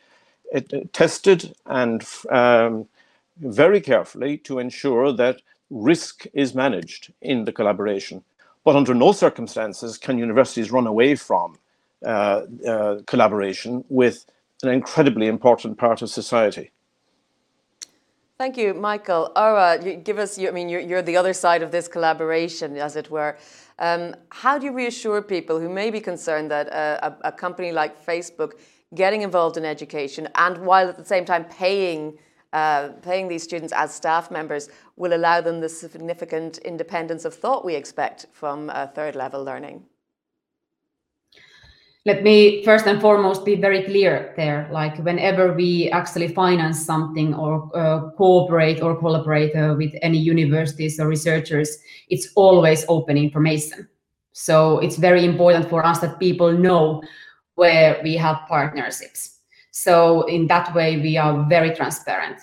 uh, 0.56 0.62
tested 0.93 1.54
and 1.66 2.04
um, 2.30 2.88
very 3.39 3.82
carefully 3.82 4.38
to 4.39 4.60
ensure 4.60 5.12
that 5.14 5.41
risk 5.70 6.26
is 6.34 6.56
managed 6.56 7.14
in 7.22 7.45
the 7.45 7.52
collaboration. 7.52 8.24
But 8.64 8.76
under 8.76 8.93
no 8.93 9.12
circumstances 9.12 9.98
can 9.98 10.18
universities 10.18 10.72
run 10.72 10.88
away 10.88 11.16
from 11.16 11.58
uh, 12.06 12.41
collaboration 13.06 13.84
with 13.89 14.26
an 14.64 14.70
incredibly 14.70 15.28
important 15.28 15.78
part 15.78 16.02
of 16.02 16.10
society. 16.10 16.72
Thank 18.38 18.56
you, 18.56 18.76
Michael. 18.76 19.32
Ara, 19.36 19.80
give 19.80 20.20
us, 20.20 20.38
I 20.38 20.52
mean, 20.52 20.70
you're, 20.70 20.80
you're, 20.80 21.02
the 21.02 21.18
other 21.18 21.34
side 21.34 21.64
of 21.64 21.72
this 21.72 21.88
collaboration, 21.88 22.78
as 22.78 22.96
it 22.96 23.10
were. 23.10 23.36
Um, 23.80 24.16
how 24.30 24.60
do 24.60 24.68
you 24.68 24.74
reassure 24.74 25.24
people 25.24 25.60
who 25.60 25.68
may 25.68 25.90
be 25.90 26.00
concerned 26.00 26.52
that 26.52 26.68
a, 26.68 27.08
a, 27.08 27.30
a, 27.30 27.32
company 27.32 27.72
like 27.72 28.06
Facebook 28.06 28.54
getting 28.94 29.24
involved 29.24 29.58
in 29.58 29.66
education 29.66 30.28
and 30.36 30.60
while 30.60 30.90
at 30.90 30.98
the 30.98 31.06
same 31.06 31.26
time 31.26 31.46
paying, 31.46 32.20
uh, 32.54 32.90
paying 33.02 33.28
these 33.28 33.42
students 33.42 33.74
as 33.74 33.94
staff 33.96 34.30
members 34.30 34.70
will 34.98 35.14
allow 35.14 35.42
them 35.42 35.60
the 35.60 35.70
significant 35.70 36.60
independence 36.60 37.26
of 37.26 37.34
thought 37.34 37.66
we 37.66 37.74
expect 37.74 38.28
from 38.34 38.70
uh, 38.70 38.86
third 38.86 39.16
level 39.16 39.44
learning? 39.44 39.84
Let 42.08 42.24
me 42.24 42.64
first 42.64 42.88
and 42.88 43.01
foremost 43.01 43.43
be 43.43 43.55
very 43.55 43.84
clear 43.84 44.34
there. 44.38 44.70
Like 44.72 44.97
whenever 44.99 45.51
we 45.51 45.91
actually 45.91 46.30
finance 46.30 46.86
something 46.86 47.36
or 47.36 47.70
uh, 47.76 48.12
cooperate 48.12 48.82
or 48.82 48.95
collaborate 48.95 49.53
uh, 49.53 49.76
with 49.78 49.91
any 50.01 50.18
universities 50.18 51.01
or 51.01 51.08
researchers, 51.10 51.78
it's 52.08 52.30
always 52.36 52.86
open 52.88 53.18
information. 53.18 53.89
So 54.32 54.80
it's 54.80 54.95
very 54.95 55.26
important 55.26 55.70
for 55.70 55.86
us 55.86 55.99
that 55.99 56.18
people 56.18 56.53
know 56.53 57.03
where 57.55 57.99
we 58.01 58.16
have 58.16 58.39
partnerships. 58.47 59.39
So 59.72 60.26
in 60.28 60.47
that 60.47 60.74
way, 60.74 61.01
we 61.01 61.18
are 61.18 61.45
very 61.49 61.76
transparent. 61.76 62.38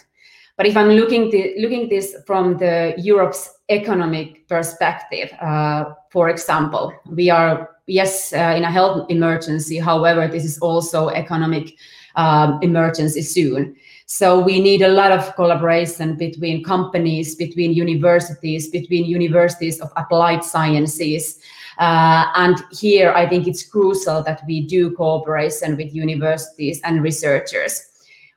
But 0.58 0.66
if 0.66 0.76
I'm 0.76 0.90
looking 0.90 1.30
to, 1.30 1.54
looking 1.58 1.88
this 1.88 2.14
from 2.26 2.58
the 2.58 2.92
Europe's 2.98 3.50
economic 3.70 4.46
perspective, 4.46 5.32
uh, 5.40 5.84
for 6.12 6.28
example, 6.28 6.92
we 7.08 7.30
are 7.30 7.73
yes, 7.86 8.32
uh, 8.32 8.54
in 8.56 8.64
a 8.64 8.70
health 8.70 9.06
emergency. 9.10 9.78
However, 9.78 10.28
this 10.28 10.44
is 10.44 10.58
also 10.58 11.08
economic 11.10 11.76
um, 12.16 12.58
emergency 12.62 13.22
soon. 13.22 13.76
So 14.06 14.38
we 14.38 14.60
need 14.60 14.82
a 14.82 14.88
lot 14.88 15.12
of 15.12 15.34
collaboration 15.34 16.16
between 16.16 16.62
companies, 16.62 17.34
between 17.34 17.72
universities, 17.72 18.68
between 18.68 19.06
universities 19.06 19.80
of 19.80 19.90
applied 19.96 20.44
sciences. 20.44 21.38
Uh, 21.78 22.26
and 22.36 22.62
here, 22.70 23.12
I 23.12 23.28
think 23.28 23.46
it's 23.48 23.66
crucial 23.66 24.22
that 24.22 24.42
we 24.46 24.66
do 24.66 24.92
cooperation 24.92 25.76
with 25.76 25.94
universities 25.94 26.80
and 26.84 27.02
researchers. 27.02 27.90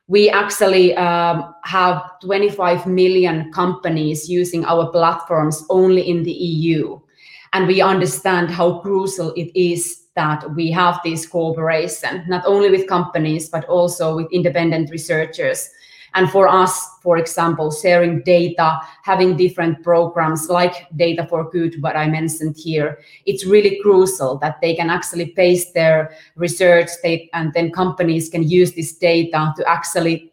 We 0.08 0.30
actually 0.30 0.96
um, 0.96 1.54
have 1.64 2.02
25 2.22 2.86
million 2.86 3.52
companies 3.52 4.28
using 4.28 4.64
our 4.64 4.90
platforms 4.90 5.64
only 5.68 6.08
in 6.08 6.22
the 6.22 6.32
EU 6.32 6.98
and 7.52 7.66
we 7.66 7.80
understand 7.80 8.50
how 8.50 8.78
crucial 8.80 9.32
it 9.34 9.50
is 9.58 10.06
that 10.14 10.52
we 10.54 10.70
have 10.70 10.98
this 11.04 11.26
cooperation, 11.26 12.24
not 12.26 12.44
only 12.44 12.70
with 12.70 12.88
companies, 12.88 13.48
but 13.48 13.64
also 13.66 14.16
with 14.16 14.26
independent 14.32 14.90
researchers. 14.90 15.70
And 16.14 16.30
for 16.30 16.48
us, 16.48 16.88
for 17.02 17.18
example, 17.18 17.70
sharing 17.70 18.22
data, 18.22 18.80
having 19.04 19.36
different 19.36 19.84
programs 19.84 20.48
like 20.48 20.86
Data 20.96 21.26
for 21.28 21.48
Good, 21.50 21.80
what 21.82 21.96
I 21.96 22.08
mentioned 22.08 22.56
here, 22.56 22.98
it's 23.26 23.44
really 23.44 23.78
crucial 23.82 24.38
that 24.38 24.60
they 24.60 24.74
can 24.74 24.90
actually 24.90 25.32
base 25.36 25.70
their 25.72 26.10
research 26.34 26.88
they, 27.02 27.28
and 27.34 27.52
then 27.52 27.70
companies 27.70 28.28
can 28.28 28.42
use 28.42 28.72
this 28.72 28.92
data 28.92 29.52
to 29.56 29.68
actually 29.68 30.32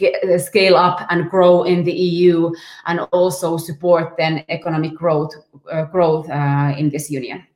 uh, 0.00 0.38
scale 0.38 0.76
up 0.76 1.00
and 1.10 1.30
grow 1.30 1.64
in 1.64 1.84
the 1.84 1.92
EU 1.92 2.52
and 2.86 3.00
also 3.12 3.56
support 3.56 4.14
then 4.16 4.44
economic 4.48 4.94
growth 4.94 5.34
uh, 5.70 5.84
growth 5.84 6.28
uh, 6.30 6.74
in 6.76 6.90
this 6.90 7.10
union. 7.10 7.46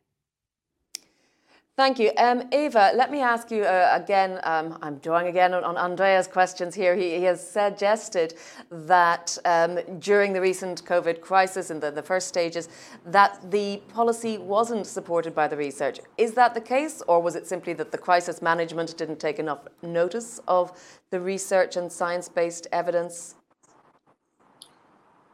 Thank 1.77 1.99
you. 1.99 2.11
Um, 2.17 2.45
Eva, 2.53 2.93
let 2.95 3.11
me 3.11 3.21
ask 3.21 3.51
you 3.51 3.65
uh, 3.65 3.91
again. 3.93 4.41
Um, 4.45 4.79
I'm 4.81 4.97
drawing 4.97 5.27
again 5.27 5.53
on, 5.53 5.63
on 5.63 5.77
Andrea's 5.77 6.27
questions 6.27 6.75
here. 6.75 6.97
He, 6.97 7.17
he 7.17 7.25
has 7.25 7.47
suggested 7.47 8.33
that 8.71 9.37
um, 9.45 9.81
during 9.99 10.33
the 10.33 10.41
recent 10.41 10.83
COVID 10.87 11.21
crisis 11.21 11.71
in 11.71 11.79
the, 11.79 11.91
the 11.91 12.03
first 12.03 12.29
stages, 12.29 12.71
that 13.05 13.51
the 13.51 13.83
policy 13.93 14.39
wasn't 14.39 14.87
supported 14.87 15.35
by 15.35 15.49
the 15.49 15.57
research. 15.59 16.01
Is 16.17 16.33
that 16.33 16.55
the 16.55 16.63
case, 16.63 17.03
or 17.09 17.21
was 17.21 17.37
it 17.37 17.47
simply 17.47 17.75
that 17.75 17.93
the 17.93 17.99
crisis 17.99 18.41
management 18.41 18.97
didn't 18.97 19.21
take 19.21 19.39
enough 19.39 19.69
notice 19.83 20.41
of 20.49 20.73
the 21.11 21.21
research 21.21 21.77
and 21.77 21.93
science 21.93 22.27
based 22.27 22.67
evidence? 22.73 23.35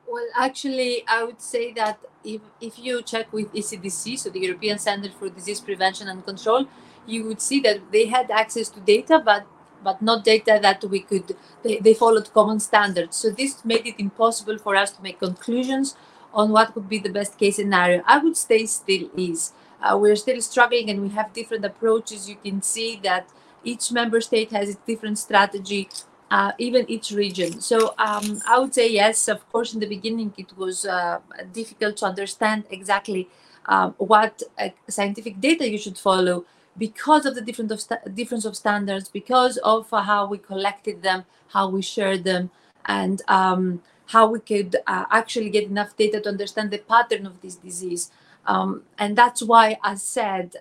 Well, 0.09 0.27
actually, 0.37 1.05
I 1.07 1.23
would 1.23 1.41
say 1.41 1.73
that 1.75 2.01
if, 2.25 2.41
if 2.61 2.79
you 2.79 3.03
check 3.03 3.33
with 3.33 3.53
ECDC, 3.53 4.19
so 4.19 4.31
the 4.31 4.41
European 4.41 4.79
Center 4.79 5.11
for 5.11 5.29
Disease 5.29 5.61
Prevention 5.61 6.09
and 6.09 6.25
Control, 6.25 6.67
you 7.07 7.25
would 7.25 7.41
see 7.41 7.61
that 7.61 7.91
they 7.91 8.07
had 8.07 8.31
access 8.31 8.69
to 8.71 8.81
data, 8.81 9.21
but 9.25 9.47
but 9.85 10.01
not 10.01 10.23
data 10.23 10.61
that 10.63 10.85
we 10.85 11.01
could 11.01 11.37
they, 11.63 11.79
they 11.79 11.95
followed 11.95 12.33
common 12.33 12.61
standards. 12.61 13.17
So 13.17 13.31
this 13.31 13.65
made 13.65 13.87
it 13.87 13.97
impossible 13.99 14.59
for 14.59 14.77
us 14.77 14.93
to 14.93 15.03
make 15.03 15.19
conclusions 15.19 15.97
on 16.33 16.51
what 16.51 16.75
would 16.75 16.89
be 16.89 16.99
the 16.99 17.11
best 17.11 17.39
case 17.39 17.57
scenario. 17.57 18.03
I 18.07 18.19
would 18.19 18.37
say 18.37 18.67
still 18.67 19.11
is. 19.17 19.53
Uh, 19.83 19.99
we're 20.01 20.17
still 20.17 20.41
struggling 20.41 20.89
and 20.91 21.03
we 21.03 21.09
have 21.11 21.33
different 21.33 21.65
approaches. 21.65 22.29
You 22.29 22.37
can 22.37 22.63
see 22.63 23.01
that 23.03 23.29
each 23.65 23.91
member 23.91 24.21
state 24.21 24.53
has 24.53 24.71
a 24.71 24.79
different 24.87 25.19
strategy 25.19 25.89
uh, 26.33 26.53
even 26.57 26.91
each 26.91 27.11
region. 27.11 27.61
So 27.61 27.95
um, 27.99 28.41
I 28.49 28.59
would 28.59 28.75
say 28.75 28.91
yes, 28.91 29.29
of 29.29 29.41
course, 29.53 29.75
in 29.75 29.81
the 29.81 29.91
beginning 29.97 30.33
it 30.39 30.51
was 30.57 30.87
uh, 30.87 31.21
difficult 31.53 31.99
to 31.99 32.07
understand 32.07 32.65
exactly 32.71 33.29
um, 33.67 33.95
what 33.99 34.43
uh, 34.59 34.71
scientific 34.89 35.41
data 35.41 35.69
you 35.69 35.79
should 35.79 35.99
follow 35.99 36.47
because 36.79 37.27
of 37.27 37.35
the 37.35 37.43
different 37.43 37.71
of 37.71 37.81
difference 38.15 38.47
of 38.47 38.57
standards, 38.57 39.11
because 39.21 39.59
of 39.59 39.91
how 39.91 40.27
we 40.27 40.39
collected 40.39 41.03
them, 41.03 41.27
how 41.49 41.69
we 41.69 41.83
shared 41.83 42.25
them, 42.25 42.51
and 42.87 43.21
um, 43.29 43.83
how 44.07 44.25
we 44.27 44.41
could 44.41 44.77
uh, 44.87 45.05
actually 45.11 45.51
get 45.51 45.65
enough 45.65 45.95
data 45.99 46.19
to 46.21 46.31
understand 46.31 46.71
the 46.71 46.79
pattern 46.79 47.27
of 47.27 47.43
this 47.43 47.57
disease. 47.57 48.11
Um, 48.47 48.85
and 48.99 49.17
that's 49.17 49.43
why, 49.43 49.79
as 49.85 50.03
said, 50.03 50.55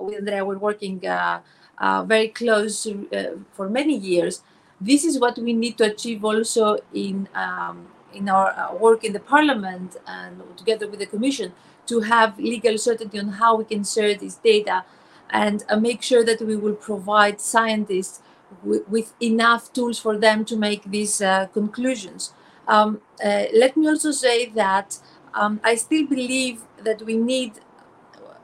with 0.00 0.18
Andrea, 0.20 0.44
we're 0.44 0.58
working 0.70 1.06
uh, 1.06 1.40
uh, 1.76 2.02
very 2.04 2.28
close 2.28 2.86
uh, 2.86 3.36
for 3.52 3.68
many 3.68 3.96
years. 3.96 4.42
This 4.80 5.04
is 5.04 5.18
what 5.18 5.38
we 5.38 5.52
need 5.52 5.76
to 5.78 5.84
achieve 5.84 6.24
also 6.24 6.78
in 6.92 7.28
um, 7.34 7.88
in 8.12 8.28
our 8.28 8.50
uh, 8.50 8.74
work 8.74 9.04
in 9.04 9.12
the 9.12 9.20
Parliament 9.20 9.96
and 10.06 10.42
together 10.56 10.88
with 10.88 11.00
the 11.00 11.06
Commission 11.06 11.52
to 11.86 12.00
have 12.00 12.38
legal 12.38 12.78
certainty 12.78 13.18
on 13.18 13.28
how 13.28 13.56
we 13.56 13.64
can 13.64 13.84
share 13.84 14.14
this 14.14 14.36
data 14.36 14.84
and 15.30 15.64
uh, 15.68 15.76
make 15.76 16.02
sure 16.02 16.24
that 16.24 16.40
we 16.40 16.56
will 16.56 16.74
provide 16.74 17.40
scientists 17.40 18.22
with 18.62 19.12
enough 19.20 19.70
tools 19.74 19.98
for 19.98 20.16
them 20.16 20.42
to 20.42 20.56
make 20.56 20.82
these 20.84 21.20
conclusions. 21.52 22.32
Um, 22.66 23.02
let 23.22 23.76
me 23.76 23.86
also 23.88 24.10
say 24.10 24.46
that 24.50 24.98
um, 25.34 25.60
I 25.62 25.74
still 25.74 26.06
believe 26.06 26.62
that 26.82 27.02
we 27.02 27.16
need 27.16 27.52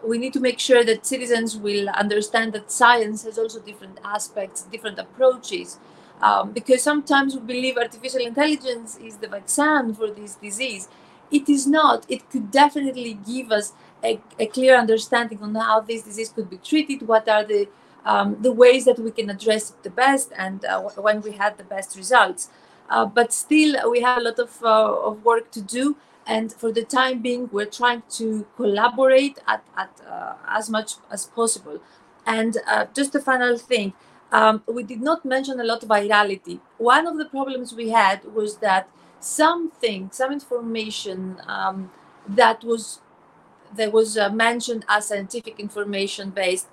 we 0.07 0.19
need 0.19 0.33
to 0.35 0.41
make 0.41 0.59
sure 0.59 0.85
that 0.85 1.07
citizens 1.07 1.57
will 1.57 1.89
understand 1.89 2.53
that 2.53 2.71
science 2.71 3.25
has 3.25 3.39
also 3.39 3.59
different 3.61 3.99
aspects, 4.05 4.63
different 4.63 4.99
approaches. 4.99 5.79
Um, 6.21 6.53
because 6.53 6.83
sometimes 6.83 7.35
we 7.35 7.41
believe 7.41 7.77
artificial 7.77 8.21
intelligence 8.21 8.97
is 8.97 9.17
the 9.17 9.29
vaccine 9.29 9.95
for 9.95 10.11
this 10.11 10.37
disease. 10.37 10.89
It 11.31 11.49
is 11.49 11.67
not. 11.67 12.07
It 12.09 12.31
could 12.31 12.51
definitely 12.51 13.19
give 13.27 13.51
us 13.51 13.73
a, 14.03 14.21
a 14.39 14.47
clear 14.47 14.77
understanding 14.77 15.41
on 15.43 15.55
how 15.55 15.81
this 15.81 16.03
disease 16.03 16.31
could 16.31 16.49
be 16.49 16.59
treated, 16.59 17.07
what 17.07 17.29
are 17.29 17.45
the 17.45 17.69
um, 18.07 18.37
the 18.43 18.53
ways 18.53 18.85
that 18.85 18.99
we 18.99 19.11
can 19.11 19.31
address 19.31 19.71
it 19.71 19.83
the 19.83 19.89
best, 19.89 20.31
and 20.37 20.63
uh, 20.67 20.79
when 20.81 21.23
we 21.23 21.33
had 21.33 21.57
the 21.57 21.65
best 21.65 21.97
results. 21.97 22.51
Uh, 22.91 23.07
but 23.07 23.33
still, 23.33 23.91
we 23.91 24.03
have 24.03 24.19
a 24.19 24.21
lot 24.21 24.39
of, 24.39 24.63
uh, 24.63 25.09
of 25.09 25.25
work 25.25 25.51
to 25.53 25.63
do 25.63 25.97
and 26.27 26.53
for 26.53 26.73
the 26.73 26.85
time 26.85 27.21
being 27.21 27.49
we're 27.53 27.67
trying 27.67 28.03
to 28.11 28.47
collaborate 28.57 29.39
at, 29.47 29.65
at 29.77 29.91
uh, 30.09 30.35
as 30.49 30.71
much 30.71 30.95
as 31.11 31.27
possible 31.27 31.81
and 32.27 32.59
uh, 32.67 32.87
just 32.95 33.15
a 33.15 33.21
final 33.21 33.59
thing 33.59 33.93
um, 34.35 34.63
we 34.67 34.83
did 34.83 35.01
not 35.01 35.25
mention 35.25 35.61
a 35.61 35.65
lot 35.65 35.83
of 35.85 35.89
virality. 35.89 36.59
One 36.77 37.07
of 37.07 37.17
the 37.19 37.25
problems 37.25 37.73
we 37.73 37.91
had 37.91 38.25
was 38.35 38.57
that 38.59 38.89
something 39.21 40.11
some 40.13 40.33
information 40.33 41.41
um, 41.47 41.91
that 42.29 42.65
was 42.65 43.01
that 43.77 43.93
was 43.93 44.19
uh, 44.19 44.31
mentioned 44.31 44.85
as 44.89 45.09
scientific 45.09 45.59
information 45.61 46.31
based 46.31 46.69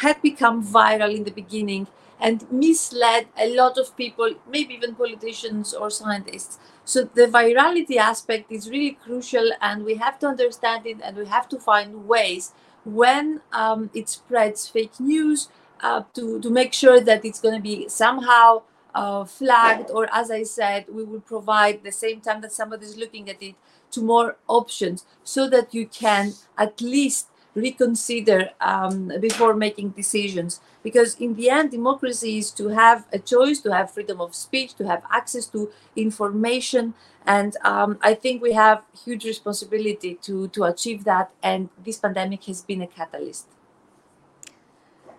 had 0.00 0.20
become 0.22 0.64
viral 0.64 1.14
in 1.14 1.24
the 1.24 1.30
beginning 1.30 1.86
and 2.20 2.50
misled 2.52 3.26
a 3.38 3.54
lot 3.54 3.78
of 3.78 3.96
people 3.96 4.34
maybe 4.50 4.74
even 4.74 4.94
politicians 4.94 5.72
or 5.72 5.88
scientists. 5.88 6.58
So 6.84 7.04
the 7.04 7.26
virality 7.26 7.96
aspect 7.96 8.52
is 8.52 8.68
really 8.68 8.92
crucial, 8.92 9.50
and 9.60 9.84
we 9.84 9.94
have 9.96 10.18
to 10.20 10.26
understand 10.26 10.86
it, 10.86 10.98
and 11.02 11.16
we 11.16 11.26
have 11.26 11.48
to 11.50 11.58
find 11.58 12.06
ways 12.08 12.52
when 12.84 13.40
um, 13.52 13.90
it 13.94 14.08
spreads 14.08 14.68
fake 14.68 14.98
news 14.98 15.48
uh, 15.80 16.02
to 16.14 16.40
to 16.40 16.50
make 16.50 16.72
sure 16.72 17.00
that 17.00 17.24
it's 17.24 17.40
going 17.40 17.54
to 17.54 17.62
be 17.62 17.88
somehow 17.88 18.62
uh, 18.94 19.24
flagged, 19.24 19.90
or 19.90 20.08
as 20.12 20.30
I 20.30 20.44
said, 20.44 20.86
we 20.88 21.04
will 21.04 21.20
provide 21.20 21.82
the 21.82 21.92
same 21.92 22.20
time 22.20 22.40
that 22.40 22.52
somebody 22.52 22.86
is 22.86 22.96
looking 22.96 23.28
at 23.30 23.42
it 23.42 23.54
to 23.90 24.02
more 24.02 24.36
options, 24.46 25.06
so 25.24 25.48
that 25.48 25.74
you 25.74 25.86
can 25.86 26.32
at 26.56 26.80
least 26.80 27.28
reconsider 27.54 28.50
um, 28.60 29.12
before 29.20 29.54
making 29.54 29.90
decisions. 29.90 30.60
Because 30.82 31.16
in 31.16 31.34
the 31.34 31.50
end, 31.50 31.70
democracy 31.72 32.38
is 32.38 32.52
to 32.52 32.68
have 32.68 33.06
a 33.12 33.18
choice, 33.18 33.60
to 33.60 33.72
have 33.72 33.90
freedom 33.90 34.20
of 34.20 34.34
speech, 34.34 34.74
to 34.74 34.86
have 34.86 35.02
access 35.10 35.46
to 35.46 35.70
information. 35.96 36.94
And 37.26 37.56
um, 37.64 37.98
I 38.00 38.14
think 38.14 38.40
we 38.40 38.52
have 38.52 38.84
huge 39.04 39.24
responsibility 39.24 40.14
to, 40.22 40.48
to 40.48 40.64
achieve 40.64 41.02
that. 41.04 41.30
And 41.42 41.68
this 41.84 41.98
pandemic 41.98 42.44
has 42.44 42.62
been 42.62 42.80
a 42.80 42.86
catalyst. 42.86 43.48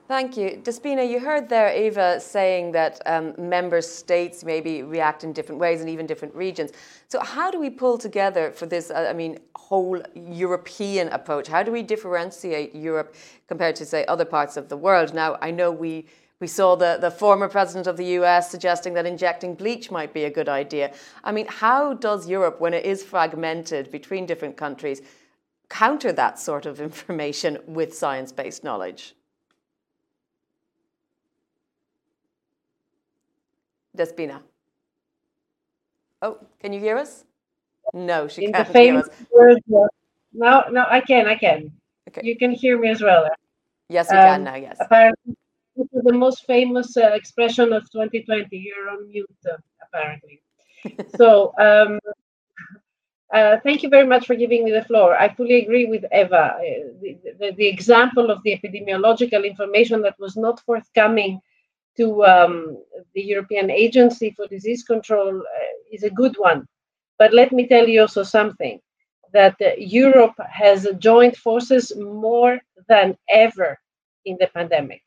Thank 0.10 0.38
you. 0.38 0.60
Despina, 0.64 1.08
you 1.08 1.20
heard 1.20 1.50
there 1.50 1.72
Eva 1.72 2.20
saying 2.20 2.72
that 2.72 3.00
um, 3.06 3.36
member 3.38 3.80
states 3.80 4.44
maybe 4.44 4.82
react 4.82 5.24
in 5.24 5.34
different 5.34 5.62
ways 5.62 5.82
and 5.82 5.90
even 5.90 6.08
different 6.08 6.34
regions. 6.34 6.72
So, 7.10 7.20
how 7.20 7.52
do 7.52 7.60
we 7.60 7.70
pull 7.70 8.00
together 8.00 8.52
for 8.52 8.66
this, 8.66 8.90
uh, 8.90 9.06
I 9.08 9.14
mean, 9.14 9.38
whole 9.56 10.02
European 10.16 11.10
approach? 11.10 11.48
How 11.48 11.62
do 11.62 11.72
we 11.72 11.84
differentiate 11.84 12.74
Europe 12.74 13.14
compared 13.48 13.76
to, 13.76 13.86
say, 13.86 14.04
other 14.08 14.26
parts 14.26 14.58
of 14.58 14.68
the 14.68 14.78
world? 14.78 15.14
Now, 15.14 15.38
I 15.44 15.52
know 15.52 15.70
we 15.70 16.08
we 16.40 16.48
saw 16.48 16.76
the, 16.76 16.98
the 17.00 17.12
former 17.12 17.48
president 17.48 17.86
of 17.86 17.96
the 17.96 18.06
US 18.18 18.50
suggesting 18.50 18.96
that 18.96 19.06
injecting 19.06 19.54
bleach 19.54 19.92
might 19.92 20.12
be 20.12 20.24
a 20.24 20.32
good 20.32 20.50
idea. 20.50 20.92
I 21.24 21.32
mean, 21.32 21.46
how 21.48 21.94
does 21.94 22.28
Europe, 22.28 22.60
when 22.60 22.74
it 22.74 22.84
is 22.84 23.04
fragmented 23.04 23.92
between 23.92 24.26
different 24.26 24.58
countries, 24.58 25.04
counter 25.70 26.12
that 26.14 26.40
sort 26.40 26.66
of 26.66 26.82
information 26.90 27.60
with 27.68 27.94
science 27.94 28.32
based 28.32 28.64
knowledge? 28.64 29.14
Despina. 34.00 34.40
Oh, 36.22 36.38
can 36.62 36.72
you 36.72 36.80
hear 36.80 36.98
us? 36.98 37.26
No, 37.94 38.28
she 38.30 38.46
In 38.46 38.54
can't 38.54 38.76
hear 38.76 38.98
us. 38.98 39.10
Words, 39.32 39.62
no, 39.68 40.64
no, 40.72 40.86
I 40.90 41.02
can, 41.02 41.28
I 41.28 41.36
can. 41.36 41.72
Okay. 42.08 42.22
You 42.24 42.38
can 42.38 42.52
hear 42.52 42.80
me 42.80 42.90
as 42.90 43.02
well. 43.02 43.30
Yes, 43.90 44.08
you 44.10 44.18
um, 44.18 44.24
can 44.24 44.44
now, 44.46 44.56
yes. 44.56 44.78
Apparently, 44.80 45.36
this 45.76 45.88
is 45.92 46.04
the 46.04 46.14
most 46.14 46.46
famous 46.46 46.96
uh, 46.96 47.12
expression 47.14 47.74
of 47.74 47.84
2020. 47.92 48.48
You're 48.58 48.90
on 48.90 49.10
mute, 49.10 49.28
uh, 49.52 49.58
apparently. 49.86 50.42
so, 51.18 51.54
um, 51.60 52.00
uh, 53.34 53.58
thank 53.64 53.84
you 53.84 53.90
very 53.90 54.08
much 54.08 54.26
for 54.26 54.36
giving 54.36 54.64
me 54.64 54.72
the 54.72 54.86
floor. 54.86 55.16
I 55.16 55.34
fully 55.34 55.56
agree 55.64 55.86
with 55.86 56.06
Eva. 56.14 56.56
Uh, 56.56 56.60
the, 57.02 57.18
the, 57.40 57.52
the, 57.58 57.68
example 57.68 58.32
of 58.32 58.42
the 58.44 58.58
epidemiological 58.58 59.46
information 59.46 60.02
that 60.04 60.18
was 60.20 60.38
not 60.38 60.62
forthcoming 60.62 61.42
to 62.00 62.24
um, 62.24 62.78
the 63.14 63.22
European 63.22 63.70
Agency 63.70 64.32
for 64.36 64.48
Disease 64.48 64.84
Control 64.84 65.40
uh, 65.40 65.72
is 65.92 66.04
a 66.04 66.10
good 66.22 66.36
one. 66.38 66.66
But 67.18 67.34
let 67.34 67.52
me 67.52 67.68
tell 67.68 67.88
you 67.88 68.02
also 68.02 68.24
something 68.24 68.80
that 69.34 69.56
uh, 69.62 69.72
Europe 69.78 70.36
has 70.50 70.88
joined 70.98 71.38
forces 71.38 71.94
more 71.98 72.60
than 72.88 73.18
ever 73.30 73.78
in 74.26 74.38
the 74.40 74.48
pandemic. 74.48 75.02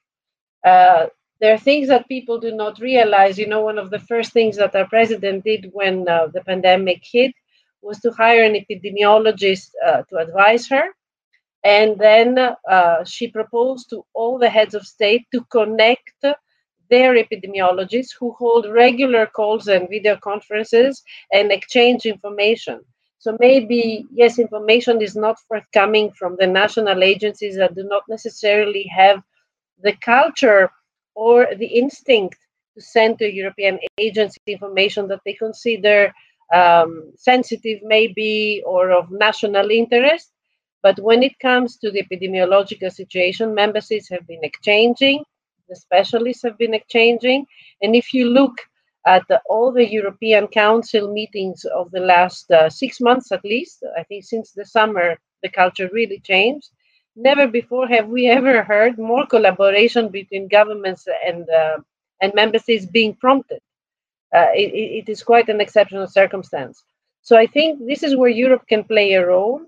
Uh, 0.64 1.06
there 1.40 1.54
are 1.54 1.58
things 1.58 1.88
that 1.88 2.06
people 2.08 2.38
do 2.38 2.52
not 2.54 2.78
realize. 2.78 3.38
You 3.38 3.48
know, 3.48 3.62
one 3.62 3.78
of 3.78 3.90
the 3.90 3.98
first 3.98 4.32
things 4.32 4.56
that 4.58 4.76
our 4.76 4.88
president 4.88 5.44
did 5.44 5.70
when 5.72 6.08
uh, 6.08 6.28
the 6.32 6.42
pandemic 6.44 7.00
hit 7.02 7.32
was 7.80 7.98
to 8.00 8.12
hire 8.12 8.44
an 8.44 8.54
epidemiologist 8.54 9.70
uh, 9.84 10.02
to 10.08 10.16
advise 10.18 10.68
her. 10.68 10.84
And 11.64 11.98
then 11.98 12.38
uh, 12.38 13.04
she 13.04 13.28
proposed 13.28 13.90
to 13.90 14.04
all 14.14 14.38
the 14.38 14.50
heads 14.50 14.74
of 14.74 14.86
state 14.86 15.24
to 15.32 15.44
connect 15.50 16.24
their 16.92 17.14
epidemiologists 17.14 18.12
who 18.18 18.32
hold 18.32 18.66
regular 18.84 19.24
calls 19.26 19.66
and 19.66 19.88
video 19.88 20.14
conferences 20.30 21.02
and 21.32 21.50
exchange 21.50 22.04
information. 22.04 22.78
So 23.18 23.36
maybe, 23.40 24.04
yes, 24.12 24.38
information 24.38 25.00
is 25.00 25.16
not 25.16 25.40
forthcoming 25.48 26.10
from 26.18 26.36
the 26.38 26.46
national 26.46 27.02
agencies 27.02 27.56
that 27.56 27.74
do 27.74 27.84
not 27.84 28.02
necessarily 28.08 28.84
have 28.94 29.22
the 29.86 29.94
culture 30.12 30.70
or 31.14 31.36
the 31.62 31.70
instinct 31.82 32.38
to 32.74 32.80
send 32.82 33.18
to 33.18 33.32
European 33.42 33.78
agency 33.96 34.40
information 34.46 35.08
that 35.08 35.20
they 35.24 35.34
consider 35.46 36.12
um, 36.52 37.12
sensitive, 37.16 37.78
maybe, 37.82 38.62
or 38.66 38.90
of 38.90 39.10
national 39.10 39.70
interest. 39.70 40.30
But 40.82 40.98
when 40.98 41.22
it 41.22 41.38
comes 41.38 41.78
to 41.78 41.90
the 41.90 42.02
epidemiological 42.04 42.92
situation, 42.92 43.54
member 43.54 43.80
states 43.80 44.10
have 44.10 44.26
been 44.26 44.44
exchanging 44.44 45.24
the 45.68 45.76
specialists 45.76 46.42
have 46.42 46.58
been 46.58 46.74
exchanging. 46.74 47.46
And 47.82 47.94
if 47.94 48.12
you 48.12 48.28
look 48.28 48.54
at 49.06 49.22
the, 49.28 49.40
all 49.48 49.72
the 49.72 49.90
European 49.90 50.46
Council 50.46 51.12
meetings 51.12 51.64
of 51.64 51.90
the 51.90 52.00
last 52.00 52.50
uh, 52.50 52.70
six 52.70 53.00
months 53.00 53.32
at 53.32 53.44
least, 53.44 53.82
I 53.98 54.02
think 54.04 54.24
since 54.24 54.52
the 54.52 54.64
summer, 54.64 55.16
the 55.42 55.48
culture 55.48 55.90
really 55.92 56.20
changed. 56.20 56.68
Never 57.16 57.46
before 57.46 57.86
have 57.88 58.08
we 58.08 58.28
ever 58.38 58.62
heard 58.62 58.98
more 58.98 59.26
collaboration 59.26 60.08
between 60.08 60.48
governments 60.48 61.06
and, 61.26 61.48
uh, 61.50 61.78
and 62.20 62.32
member 62.34 62.58
states 62.58 62.86
being 62.86 63.14
prompted. 63.14 63.60
Uh, 64.34 64.46
it, 64.54 64.72
it 65.04 65.08
is 65.10 65.22
quite 65.22 65.48
an 65.48 65.60
exceptional 65.60 66.06
circumstance. 66.06 66.82
So 67.22 67.36
I 67.36 67.46
think 67.46 67.86
this 67.86 68.02
is 68.02 68.16
where 68.16 68.30
Europe 68.30 68.62
can 68.68 68.82
play 68.84 69.12
a 69.12 69.26
role, 69.26 69.60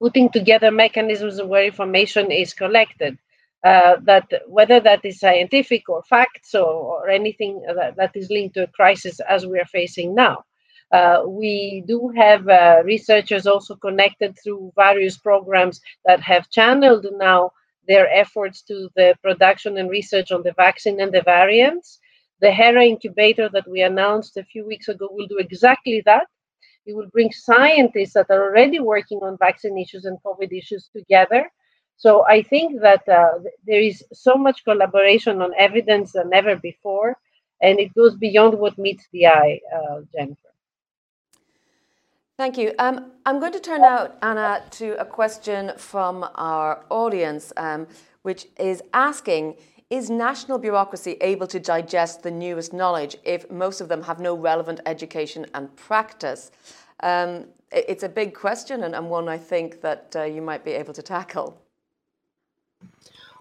putting 0.00 0.28
together 0.30 0.70
mechanisms 0.70 1.42
where 1.42 1.64
information 1.64 2.30
is 2.30 2.52
collected 2.52 3.18
uh, 3.64 3.96
that 4.02 4.30
whether 4.46 4.78
that 4.80 5.04
is 5.04 5.20
scientific 5.20 5.88
or 5.88 6.02
facts 6.02 6.54
or, 6.54 6.66
or 6.66 7.08
anything 7.08 7.62
that, 7.74 7.96
that 7.96 8.12
is 8.14 8.30
linked 8.30 8.54
to 8.54 8.64
a 8.64 8.68
crisis 8.68 9.20
as 9.28 9.46
we 9.46 9.58
are 9.58 9.66
facing 9.66 10.14
now. 10.14 10.44
Uh, 10.92 11.22
we 11.26 11.82
do 11.88 12.12
have 12.14 12.46
uh, 12.48 12.82
researchers 12.84 13.46
also 13.46 13.74
connected 13.74 14.36
through 14.38 14.72
various 14.76 15.16
programs 15.16 15.80
that 16.04 16.20
have 16.20 16.50
channeled 16.50 17.06
now 17.16 17.50
their 17.88 18.08
efforts 18.12 18.62
to 18.62 18.88
the 18.96 19.14
production 19.22 19.78
and 19.78 19.90
research 19.90 20.30
on 20.30 20.42
the 20.42 20.52
vaccine 20.52 21.00
and 21.00 21.12
the 21.12 21.22
variants. 21.22 21.98
The 22.40 22.52
HERA 22.52 22.84
incubator 22.84 23.48
that 23.50 23.68
we 23.68 23.82
announced 23.82 24.36
a 24.36 24.44
few 24.44 24.66
weeks 24.66 24.88
ago 24.88 25.08
will 25.10 25.26
do 25.26 25.38
exactly 25.38 26.02
that. 26.04 26.26
It 26.86 26.94
will 26.94 27.08
bring 27.12 27.32
scientists 27.32 28.12
that 28.12 28.26
are 28.30 28.44
already 28.44 28.78
working 28.78 29.20
on 29.22 29.38
vaccine 29.38 29.78
issues 29.78 30.04
and 30.04 30.18
COVID 30.24 30.52
issues 30.56 30.90
together. 30.94 31.50
So 31.96 32.26
I 32.26 32.42
think 32.42 32.80
that 32.80 33.08
uh, 33.08 33.38
there 33.66 33.80
is 33.80 34.04
so 34.12 34.34
much 34.34 34.64
collaboration 34.64 35.40
on 35.42 35.52
evidence 35.58 36.12
than 36.12 36.34
ever 36.34 36.56
before, 36.56 37.16
and 37.62 37.78
it 37.78 37.94
goes 37.94 38.14
beyond 38.16 38.58
what 38.58 38.76
meets 38.78 39.08
the 39.12 39.26
eye, 39.26 39.60
uh, 39.74 40.00
Jennifer. 40.12 40.40
Thank 42.36 42.58
you. 42.58 42.72
Um, 42.80 43.12
I'm 43.26 43.38
going 43.38 43.52
to 43.52 43.60
turn 43.60 43.82
now, 43.82 44.10
Anna, 44.20 44.62
to 44.72 45.00
a 45.00 45.04
question 45.04 45.72
from 45.78 46.26
our 46.34 46.84
audience, 46.90 47.52
um, 47.56 47.86
which 48.22 48.46
is 48.58 48.82
asking 48.92 49.56
Is 49.90 50.10
national 50.10 50.58
bureaucracy 50.58 51.12
able 51.20 51.46
to 51.46 51.60
digest 51.60 52.22
the 52.24 52.30
newest 52.30 52.72
knowledge 52.72 53.16
if 53.24 53.48
most 53.50 53.80
of 53.80 53.88
them 53.88 54.02
have 54.02 54.18
no 54.18 54.34
relevant 54.34 54.80
education 54.86 55.46
and 55.54 55.74
practice? 55.76 56.50
Um, 57.00 57.46
it's 57.70 58.02
a 58.02 58.08
big 58.08 58.34
question 58.34 58.82
and, 58.82 58.94
and, 58.96 59.10
one 59.10 59.28
I 59.28 59.38
think 59.38 59.80
that 59.82 60.16
uh, 60.16 60.24
you 60.24 60.42
might 60.42 60.64
be 60.64 60.72
able 60.72 60.94
to 60.94 61.02
tackle. 61.02 61.63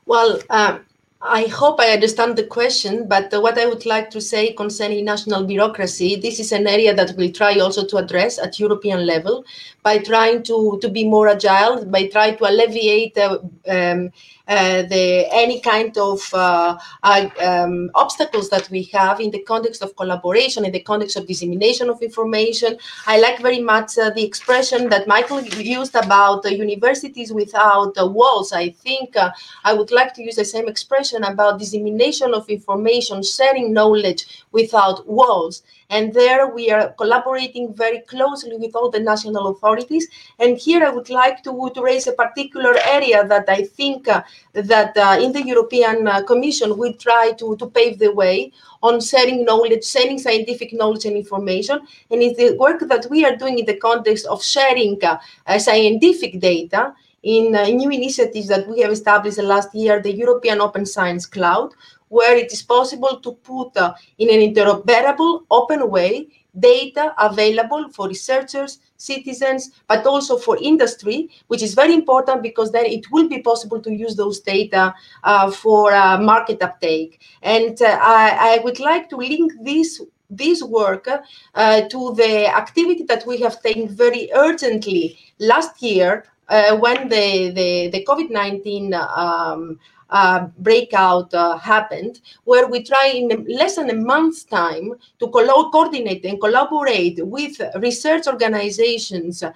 Well, 0.05 0.41
um, 0.49 0.85
I 1.26 1.43
hope 1.45 1.80
I 1.80 1.91
understand 1.91 2.36
the 2.36 2.43
question, 2.43 3.07
but 3.07 3.34
uh, 3.34 3.39
what 3.39 3.57
I 3.57 3.65
would 3.65 3.86
like 3.86 4.09
to 4.09 4.19
say 4.19 4.51
concerning 4.51 5.05
national 5.05 5.45
bureaucracy, 5.45 6.17
this 6.17 6.38
is 6.38 6.51
an 6.51 6.67
area 6.67 6.93
that 6.93 7.15
we'll 7.15 7.32
try 7.32 7.57
also 7.59 7.86
to 7.86 7.97
address 7.97 8.38
at 8.38 8.59
European 8.59 9.05
level 9.05 9.45
by 9.84 9.99
trying 9.99 10.43
to, 10.43 10.78
to 10.82 10.89
be 10.89 11.07
more 11.07 11.30
agile, 11.30 11.86
by 11.86 12.07
trying 12.07 12.38
to 12.39 12.43
alleviate 12.43 13.17
uh, 13.17 13.39
um, 13.69 14.11
uh, 14.45 14.82
the 14.84 15.26
any 15.32 15.61
kind 15.61 15.97
of 15.97 16.19
uh, 16.34 16.78
uh, 17.03 17.30
um, 17.39 17.89
obstacles 17.95 18.49
that 18.49 18.69
we 18.69 18.84
have 18.84 19.21
in 19.21 19.32
the 19.32 19.41
context 19.43 19.82
of 19.82 19.95
collaboration, 19.95 20.65
in 20.65 20.71
the 20.74 20.82
context 20.82 21.15
of 21.15 21.26
dissemination 21.26 21.89
of 21.89 22.01
information. 22.01 22.78
I 23.07 23.21
like 23.21 23.39
very 23.39 23.61
much 23.61 23.97
uh, 23.97 24.09
the 24.09 24.26
expression 24.26 24.89
that 24.89 25.07
Michael 25.07 25.41
used 25.41 25.95
about 25.95 26.43
universities 26.51 27.32
without 27.32 27.93
walls. 28.11 28.51
I 28.51 28.71
think 28.71 29.15
I 29.63 29.74
would 29.74 29.91
like 29.91 30.13
to 30.15 30.21
use 30.21 30.36
the 30.36 30.43
same 30.43 30.67
expression 30.67 31.12
about 31.22 31.59
dissemination 31.59 32.34
of 32.34 32.49
information, 32.49 33.22
sharing 33.22 33.74
knowledge 33.74 34.43
without 34.51 35.07
walls. 35.07 35.64
And 35.89 36.11
there 36.14 36.47
we 36.47 36.72
are 36.72 36.89
collaborating 36.93 37.74
very 37.76 37.99
closely 38.01 38.57
with 38.57 38.76
all 38.76 38.89
the 38.89 38.99
national 38.99 39.47
authorities. 39.47 40.07
And 40.39 40.57
here 40.57 40.84
I 40.84 40.89
would 40.89 41.09
like 41.09 41.43
to, 41.43 41.70
to 41.76 41.82
raise 41.84 42.07
a 42.07 42.14
particular 42.14 42.76
area 42.88 43.28
that 43.28 43.47
I 43.47 43.64
think 43.64 44.07
uh, 44.07 44.24
that 44.53 44.97
uh, 44.97 45.20
in 45.22 45.32
the 45.32 45.45
European 45.45 46.07
uh, 46.07 46.24
Commission 46.24 46.78
we 46.78 46.93
try 46.93 47.34
to, 47.38 47.55
to 47.57 47.68
pave 47.68 47.99
the 47.99 48.11
way 48.11 48.51
on 48.82 48.99
sharing 48.99 49.45
knowledge, 49.45 49.86
sharing 49.86 50.18
scientific 50.18 50.74
knowledge 50.74 51.05
and 51.05 51.16
information. 51.16 51.80
And 52.09 52.24
it's 52.24 52.38
the 52.38 52.57
work 52.57 52.80
that 52.88 53.05
we 53.09 53.24
are 53.26 53.36
doing 53.36 53.59
in 53.59 53.66
the 53.66 53.78
context 53.78 54.26
of 54.26 54.43
sharing 54.43 54.99
uh, 55.03 55.20
scientific 55.59 56.39
data 56.39 56.95
in 57.24 57.55
uh, 57.55 57.65
new 57.65 57.89
initiatives 57.89 58.47
that 58.47 58.67
we 58.67 58.82
have 58.82 58.91
established 58.91 59.38
last 59.39 59.74
year, 59.74 60.01
the 60.01 60.13
European 60.13 60.61
Open 60.61 60.86
Science 60.86 61.26
Cloud, 61.26 61.74
where 62.09 62.38
it 62.38 62.51
is 62.51 62.61
possible 62.61 63.19
to 63.21 63.32
put 63.32 63.76
uh, 63.78 63.93
in 64.19 64.30
an 64.30 64.53
interoperable, 64.53 65.43
open 65.49 65.89
way 65.89 66.28
data 66.59 67.13
available 67.19 67.89
for 67.89 68.07
researchers, 68.07 68.80
citizens, 68.97 69.71
but 69.88 70.05
also 70.05 70.38
for 70.38 70.57
industry, 70.61 71.30
which 71.47 71.63
is 71.63 71.74
very 71.74 71.93
important 71.93 72.43
because 72.43 72.71
then 72.71 72.86
it 72.86 73.09
will 73.11 73.28
be 73.28 73.41
possible 73.41 73.82
to 73.82 73.91
use 73.91 74.15
those 74.15 74.39
data 74.39 74.93
uh, 75.24 75.49
for 75.49 75.91
uh, 75.93 76.19
market 76.19 76.61
uptake. 76.61 77.21
And 77.41 77.82
uh, 77.82 77.97
I, 77.99 78.57
I, 78.57 78.63
would 78.63 78.80
like 78.80 79.09
to 79.09 79.17
link 79.17 79.51
this 79.61 80.01
this 80.30 80.63
work 80.63 81.07
uh, 81.07 81.82
to 81.82 82.13
the 82.15 82.47
activity 82.47 83.03
that 83.03 83.26
we 83.28 83.38
have 83.39 83.61
taken 83.61 83.88
very 83.88 84.30
urgently 84.34 85.17
last 85.39 85.82
year 85.82 86.26
uh, 86.54 86.78
when 86.78 87.10
the, 87.10 87.49
the, 87.49 87.89
the 87.89 88.06
COVID-19 88.06 88.93
um, 89.18 89.80
uh, 90.12 90.47
breakout 90.60 91.34
uh, 91.34 91.58
happened, 91.58 92.22
where 92.43 92.68
we 92.68 92.84
try 92.84 93.08
in 93.08 93.45
less 93.49 93.78
than 93.78 93.89
a 93.89 93.95
month's 93.95 94.43
time 94.43 94.93
to 95.20 95.28
co- 95.30 95.72
coordinate 95.72 96.24
and 96.26 96.39
collaborate 96.39 97.26
with 97.26 97.60
research 97.80 98.28
organizations, 98.28 99.41
uh, 99.41 99.51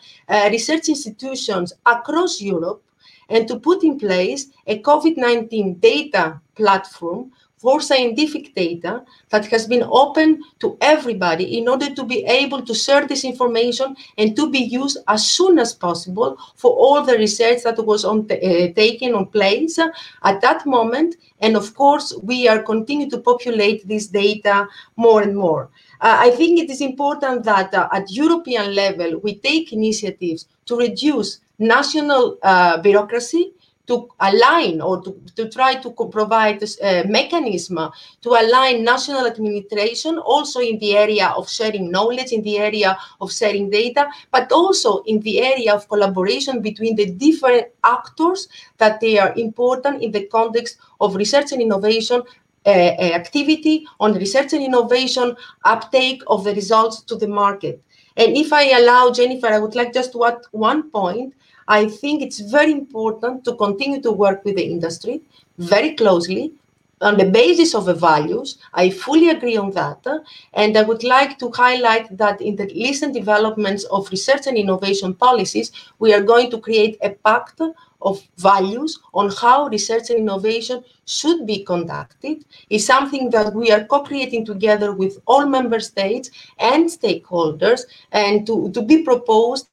research 0.52 0.90
institutions 0.90 1.74
across 1.86 2.42
Europe, 2.42 2.82
and 3.30 3.48
to 3.48 3.60
put 3.60 3.84
in 3.84 4.00
place 4.00 4.48
a 4.66 4.82
COVID 4.82 5.18
19 5.18 5.76
data 5.76 6.42
platform 6.56 7.32
for 7.58 7.82
scientific 7.82 8.54
data 8.54 9.04
that 9.30 9.46
has 9.48 9.68
been 9.68 9.84
open 9.84 10.42
to 10.60 10.78
everybody 10.80 11.58
in 11.58 11.68
order 11.68 11.94
to 11.94 12.04
be 12.04 12.24
able 12.26 12.62
to 12.62 12.74
share 12.74 13.08
this 13.08 13.24
information 13.24 13.96
and 14.18 14.36
to 14.36 14.50
be 14.50 14.60
used 14.60 15.00
as 15.08 15.28
soon 15.28 15.58
as 15.58 15.74
possible 15.74 16.38
for 16.56 16.72
all 16.72 17.04
the 17.04 17.18
research 17.18 17.64
that 17.64 17.84
was 17.84 18.06
on 18.06 18.20
uh, 18.32 18.36
taken 18.74 19.14
on 19.16 19.26
place 19.26 19.80
at 19.80 20.42
that 20.42 20.66
moment. 20.66 21.16
And 21.42 21.56
of 21.56 21.74
course, 21.76 22.14
we 22.22 22.48
are 22.48 22.62
continuing 22.62 23.10
to 23.12 23.18
populate 23.18 23.88
this 23.88 24.08
data 24.08 24.68
more 24.96 25.24
and 25.24 25.36
more. 25.36 25.70
Uh, 26.00 26.18
I 26.20 26.30
think 26.32 26.60
it 26.60 26.70
is 26.70 26.82
important 26.82 27.44
that 27.46 27.74
uh, 27.74 27.90
at 27.92 28.12
European 28.12 28.76
level, 28.76 29.20
we 29.20 29.36
take 29.36 29.74
initiatives 29.74 30.48
to 30.68 30.78
reduce 30.78 31.40
national 31.58 32.38
uh, 32.44 32.80
bureaucracy 32.82 33.54
to 33.88 34.10
align 34.20 34.82
or 34.82 35.02
to, 35.02 35.20
to 35.36 35.50
try 35.50 35.76
to 35.76 35.92
provide 35.92 36.62
a 36.84 37.04
mechanism 37.06 37.80
to 38.22 38.30
align 38.30 38.84
national 38.84 39.26
administration 39.26 40.18
also 40.18 40.60
in 40.60 40.78
the 40.80 40.96
area 40.96 41.30
of 41.36 41.50
sharing 41.50 41.90
knowledge, 41.90 42.32
in 42.32 42.42
the 42.44 42.58
area 42.58 42.98
of 43.22 43.32
sharing 43.32 43.70
data, 43.70 44.08
but 44.32 44.52
also 44.52 45.02
in 45.04 45.22
the 45.22 45.42
area 45.42 45.74
of 45.74 45.88
collaboration 45.88 46.62
between 46.62 46.96
the 46.96 47.06
different 47.06 47.68
actors 47.84 48.50
that 48.78 49.00
they 49.00 49.18
are 49.18 49.34
important 49.36 50.04
in 50.04 50.12
the 50.12 50.28
context 50.28 50.78
of 51.00 51.16
research 51.16 51.52
and 51.54 51.62
innovation 51.62 52.22
uh, 52.66 52.70
activity 52.70 53.86
on 54.02 54.14
research 54.14 54.52
and 54.52 54.64
innovation 54.64 55.34
uptake 55.64 56.22
of 56.28 56.44
the 56.44 56.54
results 56.54 57.02
to 57.04 57.16
the 57.16 57.28
market. 57.28 57.82
And 58.18 58.36
if 58.36 58.52
I 58.52 58.72
allow 58.72 59.12
Jennifer, 59.12 59.48
I 59.48 59.60
would 59.60 59.76
like 59.76 59.94
just 59.94 60.12
to 60.14 60.26
add 60.26 60.40
one 60.52 60.90
point 60.90 61.34
I 61.68 61.88
think 61.88 62.22
it's 62.22 62.40
very 62.40 62.72
important 62.72 63.44
to 63.46 63.56
continue 63.56 64.02
to 64.02 64.12
work 64.12 64.46
with 64.46 64.56
the 64.56 64.66
industry 64.66 65.22
very 65.58 65.96
closely 65.96 66.54
on 67.02 67.18
the 67.18 67.30
basis 67.30 67.76
of 67.76 67.86
the 67.86 67.94
values. 67.94 68.58
I 68.74 68.90
fully 68.90 69.30
agree 69.30 69.58
on 69.58 69.72
that. 69.72 70.06
And 70.54 70.78
I 70.78 70.82
would 70.82 71.04
like 71.04 71.38
to 71.40 71.52
highlight 71.52 72.18
that 72.18 72.42
in 72.42 72.56
the 72.56 72.66
recent 72.66 73.14
developments 73.14 73.84
of 73.86 74.10
research 74.10 74.48
and 74.48 74.58
innovation 74.58 75.14
policies, 75.14 75.72
we 76.00 76.14
are 76.14 76.22
going 76.22 76.50
to 76.52 76.60
create 76.60 76.98
a 77.02 77.12
pact 77.12 77.62
of 78.02 78.22
values 78.38 79.00
on 79.14 79.32
how 79.32 79.68
research 79.68 80.10
and 80.10 80.20
innovation 80.20 80.84
should 81.06 81.46
be 81.46 81.64
conducted 81.64 82.46
is 82.70 82.86
something 82.86 83.30
that 83.32 83.54
we 83.54 83.72
are 83.72 83.86
co-creating 83.86 84.46
together 84.46 84.92
with 84.92 85.20
all 85.26 85.46
member 85.46 85.80
states 85.80 86.30
and 86.60 86.86
stakeholders 86.86 87.82
and 88.12 88.46
to, 88.46 88.72
to 88.72 88.82
be 88.82 89.04
proposed 89.04 89.70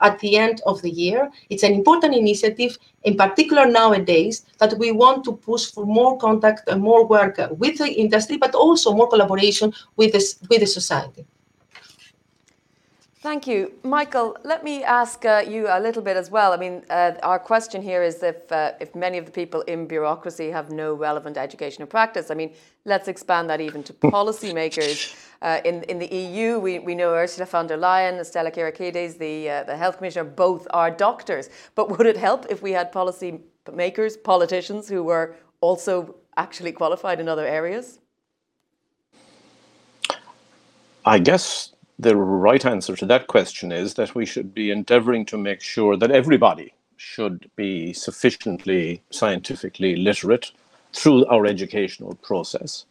at 0.00 0.18
the 0.20 0.36
end 0.36 0.60
of 0.66 0.80
the 0.82 0.90
year. 0.90 1.30
It's 1.50 1.62
an 1.62 1.72
important 1.72 2.14
initiative, 2.14 2.78
in 3.04 3.16
particular 3.16 3.66
nowadays, 3.66 4.44
that 4.58 4.78
we 4.78 4.92
want 4.92 5.24
to 5.24 5.32
push 5.32 5.66
for 5.66 5.84
more 5.84 6.18
contact 6.18 6.68
and 6.68 6.80
more 6.80 7.06
work 7.06 7.38
with 7.58 7.78
the 7.78 7.88
industry, 7.88 8.36
but 8.36 8.54
also 8.54 8.92
more 8.92 9.08
collaboration 9.08 9.72
with, 9.96 10.12
this, 10.12 10.38
with 10.48 10.60
the 10.60 10.66
society. 10.66 11.26
Thank 13.22 13.46
you. 13.46 13.70
Michael, 13.84 14.36
let 14.42 14.64
me 14.64 14.82
ask 14.82 15.24
uh, 15.24 15.44
you 15.46 15.68
a 15.68 15.78
little 15.78 16.02
bit 16.02 16.16
as 16.16 16.28
well. 16.28 16.52
I 16.52 16.56
mean, 16.56 16.82
uh, 16.90 17.12
our 17.22 17.38
question 17.38 17.80
here 17.80 18.02
is 18.02 18.20
if, 18.20 18.50
uh, 18.50 18.72
if 18.80 18.96
many 18.96 19.16
of 19.16 19.26
the 19.26 19.30
people 19.30 19.60
in 19.60 19.86
bureaucracy 19.86 20.50
have 20.50 20.72
no 20.72 20.94
relevant 20.94 21.36
education 21.36 21.84
or 21.84 21.86
practice. 21.86 22.32
I 22.32 22.34
mean, 22.34 22.52
let's 22.84 23.06
expand 23.06 23.48
that 23.48 23.60
even 23.60 23.84
to 23.84 23.92
policymakers. 23.92 25.14
Uh, 25.42 25.60
in, 25.64 25.82
in 25.88 25.98
the 25.98 26.06
EU, 26.06 26.60
we, 26.60 26.78
we 26.78 26.94
know 26.94 27.12
Ursula 27.12 27.46
von 27.46 27.66
der 27.66 27.76
Leyen, 27.76 28.24
Stella 28.24 28.48
Kyriakides, 28.48 29.18
the, 29.18 29.50
uh, 29.50 29.64
the 29.64 29.76
health 29.76 29.96
commissioner, 29.96 30.22
both 30.22 30.68
are 30.70 30.88
doctors. 30.88 31.50
But 31.74 31.90
would 31.90 32.06
it 32.06 32.16
help 32.16 32.46
if 32.48 32.62
we 32.62 32.70
had 32.70 32.92
policy 32.92 33.40
makers, 33.74 34.16
politicians 34.16 34.88
who 34.88 35.02
were 35.02 35.34
also 35.60 36.14
actually 36.36 36.70
qualified 36.70 37.18
in 37.18 37.28
other 37.28 37.44
areas? 37.44 37.98
I 41.04 41.18
guess 41.18 41.71
the 42.02 42.16
right 42.16 42.66
answer 42.66 42.96
to 42.96 43.06
that 43.06 43.28
question 43.28 43.70
is 43.70 43.94
that 43.94 44.14
we 44.14 44.26
should 44.26 44.52
be 44.52 44.70
endeavoring 44.72 45.24
to 45.26 45.38
make 45.38 45.60
sure 45.60 45.96
that 45.96 46.10
everybody 46.10 46.74
should 46.96 47.48
be 47.54 47.92
sufficiently 47.92 49.02
scientifically 49.10 49.94
literate 49.94 50.50
through 50.92 51.24
our 51.26 51.46
educational 51.46 52.14
process. 52.16 52.86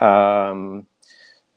Um, 0.00 0.86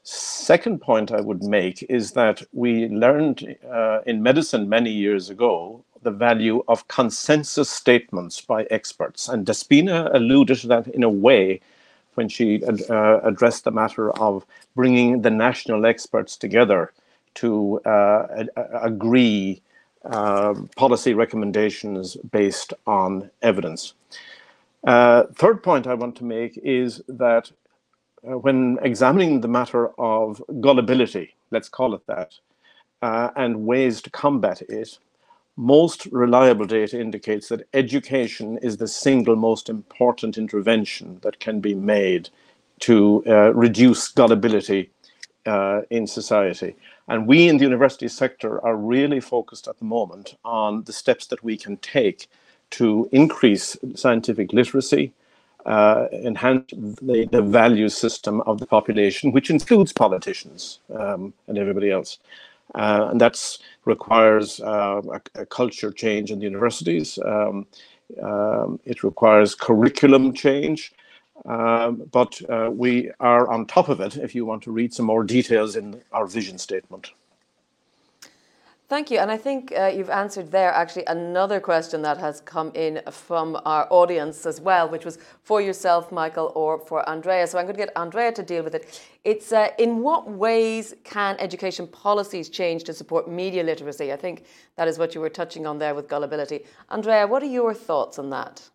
second 0.02 0.80
point 0.82 1.12
I 1.12 1.20
would 1.20 1.42
make 1.42 1.82
is 1.88 2.12
that 2.12 2.42
we 2.52 2.88
learned 2.88 3.56
uh, 3.68 4.00
in 4.06 4.22
medicine 4.22 4.68
many 4.68 4.90
years 4.90 5.30
ago 5.30 5.82
the 6.02 6.10
value 6.10 6.62
of 6.68 6.86
consensus 6.88 7.70
statements 7.70 8.40
by 8.40 8.64
experts. 8.64 9.28
And 9.28 9.46
Despina 9.46 10.14
alluded 10.14 10.58
to 10.58 10.66
that 10.68 10.88
in 10.88 11.02
a 11.02 11.10
way 11.10 11.60
when 12.16 12.28
she 12.28 12.62
uh, 12.64 13.20
addressed 13.22 13.64
the 13.64 13.70
matter 13.70 14.10
of 14.18 14.44
bringing 14.74 15.22
the 15.22 15.30
national 15.30 15.86
experts 15.86 16.36
together 16.36 16.92
to 17.34 17.80
uh, 17.80 18.44
agree 18.82 19.62
uh, 20.04 20.54
policy 20.76 21.14
recommendations 21.14 22.16
based 22.30 22.72
on 22.86 23.30
evidence. 23.42 23.94
Uh, 24.86 25.24
third 25.34 25.62
point 25.62 25.86
I 25.86 25.94
want 25.94 26.16
to 26.16 26.24
make 26.24 26.58
is 26.62 27.02
that 27.08 27.50
uh, 28.26 28.38
when 28.38 28.78
examining 28.82 29.40
the 29.40 29.48
matter 29.48 29.88
of 30.00 30.42
gullibility, 30.60 31.34
let's 31.50 31.68
call 31.68 31.94
it 31.94 32.06
that, 32.06 32.34
uh, 33.02 33.30
and 33.36 33.66
ways 33.66 34.00
to 34.02 34.10
combat 34.10 34.62
it, 34.62 34.98
most 35.56 36.06
reliable 36.06 36.66
data 36.66 37.00
indicates 37.00 37.48
that 37.48 37.66
education 37.72 38.58
is 38.58 38.76
the 38.76 38.88
single 38.88 39.36
most 39.36 39.68
important 39.68 40.36
intervention 40.36 41.18
that 41.22 41.40
can 41.40 41.60
be 41.60 41.74
made 41.74 42.28
to 42.80 43.24
uh, 43.26 43.54
reduce 43.54 44.08
gullibility 44.08 44.90
uh, 45.46 45.82
in 45.90 46.06
society. 46.06 46.76
And 47.08 47.26
we 47.26 47.48
in 47.48 47.56
the 47.56 47.64
university 47.64 48.08
sector 48.08 48.62
are 48.64 48.76
really 48.76 49.20
focused 49.20 49.68
at 49.68 49.78
the 49.78 49.84
moment 49.84 50.36
on 50.44 50.84
the 50.84 50.92
steps 50.92 51.26
that 51.28 51.42
we 51.42 51.56
can 51.56 51.78
take 51.78 52.28
to 52.70 53.08
increase 53.12 53.76
scientific 53.94 54.52
literacy, 54.52 55.12
uh, 55.64 56.06
enhance 56.12 56.70
the, 56.70 57.28
the 57.30 57.42
value 57.42 57.88
system 57.88 58.40
of 58.42 58.58
the 58.58 58.66
population, 58.66 59.32
which 59.32 59.50
includes 59.50 59.92
politicians 59.92 60.80
um, 60.94 61.32
and 61.46 61.58
everybody 61.58 61.90
else. 61.90 62.18
Uh, 62.74 63.08
and 63.10 63.20
that 63.20 63.58
requires 63.84 64.60
uh, 64.60 65.00
a, 65.12 65.40
a, 65.40 65.46
culture 65.46 65.92
change 65.92 66.30
in 66.30 66.38
the 66.40 66.44
universities. 66.44 67.18
Um, 67.24 67.66
um, 68.22 68.80
it 68.84 69.02
requires 69.02 69.54
curriculum 69.54 70.32
change. 70.32 70.92
Um, 71.44 72.02
but 72.10 72.40
uh, 72.50 72.70
we 72.72 73.10
are 73.20 73.48
on 73.50 73.66
top 73.66 73.88
of 73.88 74.00
it 74.00 74.16
if 74.16 74.34
you 74.34 74.44
want 74.44 74.62
to 74.64 74.72
read 74.72 74.92
some 74.92 75.06
more 75.06 75.22
details 75.22 75.76
in 75.76 76.00
our 76.12 76.26
vision 76.26 76.58
statement. 76.58 77.12
Thank 78.88 79.10
you. 79.10 79.18
And 79.18 79.32
I 79.32 79.36
think 79.36 79.72
uh, 79.76 79.86
you've 79.86 80.10
answered 80.10 80.52
there 80.52 80.70
actually 80.70 81.06
another 81.06 81.58
question 81.58 82.02
that 82.02 82.18
has 82.18 82.40
come 82.40 82.70
in 82.74 83.02
from 83.10 83.60
our 83.64 83.88
audience 83.90 84.46
as 84.46 84.60
well, 84.60 84.88
which 84.88 85.04
was 85.04 85.18
for 85.42 85.60
yourself, 85.60 86.12
Michael, 86.12 86.52
or 86.54 86.78
for 86.78 87.06
Andrea. 87.08 87.48
So 87.48 87.58
I'm 87.58 87.64
going 87.64 87.74
to 87.74 87.84
get 87.84 87.92
Andrea 87.96 88.30
to 88.30 88.44
deal 88.44 88.62
with 88.62 88.76
it. 88.76 89.02
It's 89.24 89.52
uh, 89.52 89.70
in 89.78 90.02
what 90.02 90.30
ways 90.30 90.94
can 91.02 91.36
education 91.40 91.88
policies 91.88 92.48
change 92.48 92.84
to 92.84 92.92
support 92.92 93.28
media 93.28 93.64
literacy? 93.64 94.12
I 94.12 94.16
think 94.16 94.44
that 94.76 94.86
is 94.86 94.98
what 95.00 95.16
you 95.16 95.20
were 95.20 95.30
touching 95.30 95.66
on 95.66 95.80
there 95.80 95.96
with 95.96 96.08
gullibility. 96.08 96.64
Andrea, 96.88 97.26
what 97.26 97.42
are 97.42 97.46
your 97.46 97.74
thoughts 97.74 98.20
on 98.20 98.30
that? 98.30 98.70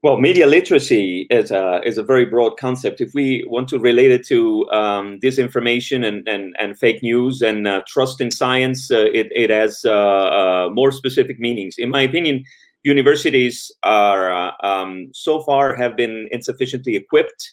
Well, 0.00 0.20
media 0.20 0.46
literacy 0.46 1.26
is 1.28 1.50
a, 1.50 1.80
is 1.84 1.98
a 1.98 2.04
very 2.04 2.24
broad 2.24 2.56
concept. 2.56 3.00
If 3.00 3.14
we 3.14 3.44
want 3.48 3.68
to 3.70 3.80
relate 3.80 4.12
it 4.12 4.24
to 4.28 4.70
um, 4.70 5.18
disinformation 5.18 6.06
and, 6.06 6.26
and, 6.28 6.54
and 6.60 6.78
fake 6.78 7.02
news 7.02 7.42
and 7.42 7.66
uh, 7.66 7.82
trust 7.88 8.20
in 8.20 8.30
science, 8.30 8.92
uh, 8.92 9.06
it, 9.12 9.26
it 9.34 9.50
has 9.50 9.84
uh, 9.84 9.90
uh 9.90 10.70
more 10.72 10.92
specific 10.92 11.40
meanings. 11.40 11.78
In 11.78 11.90
my 11.90 12.02
opinion, 12.02 12.44
universities 12.84 13.72
are 13.82 14.32
uh, 14.32 14.52
um, 14.62 15.08
so 15.12 15.42
far 15.42 15.74
have 15.74 15.96
been 15.96 16.28
insufficiently 16.30 16.94
equipped 16.94 17.50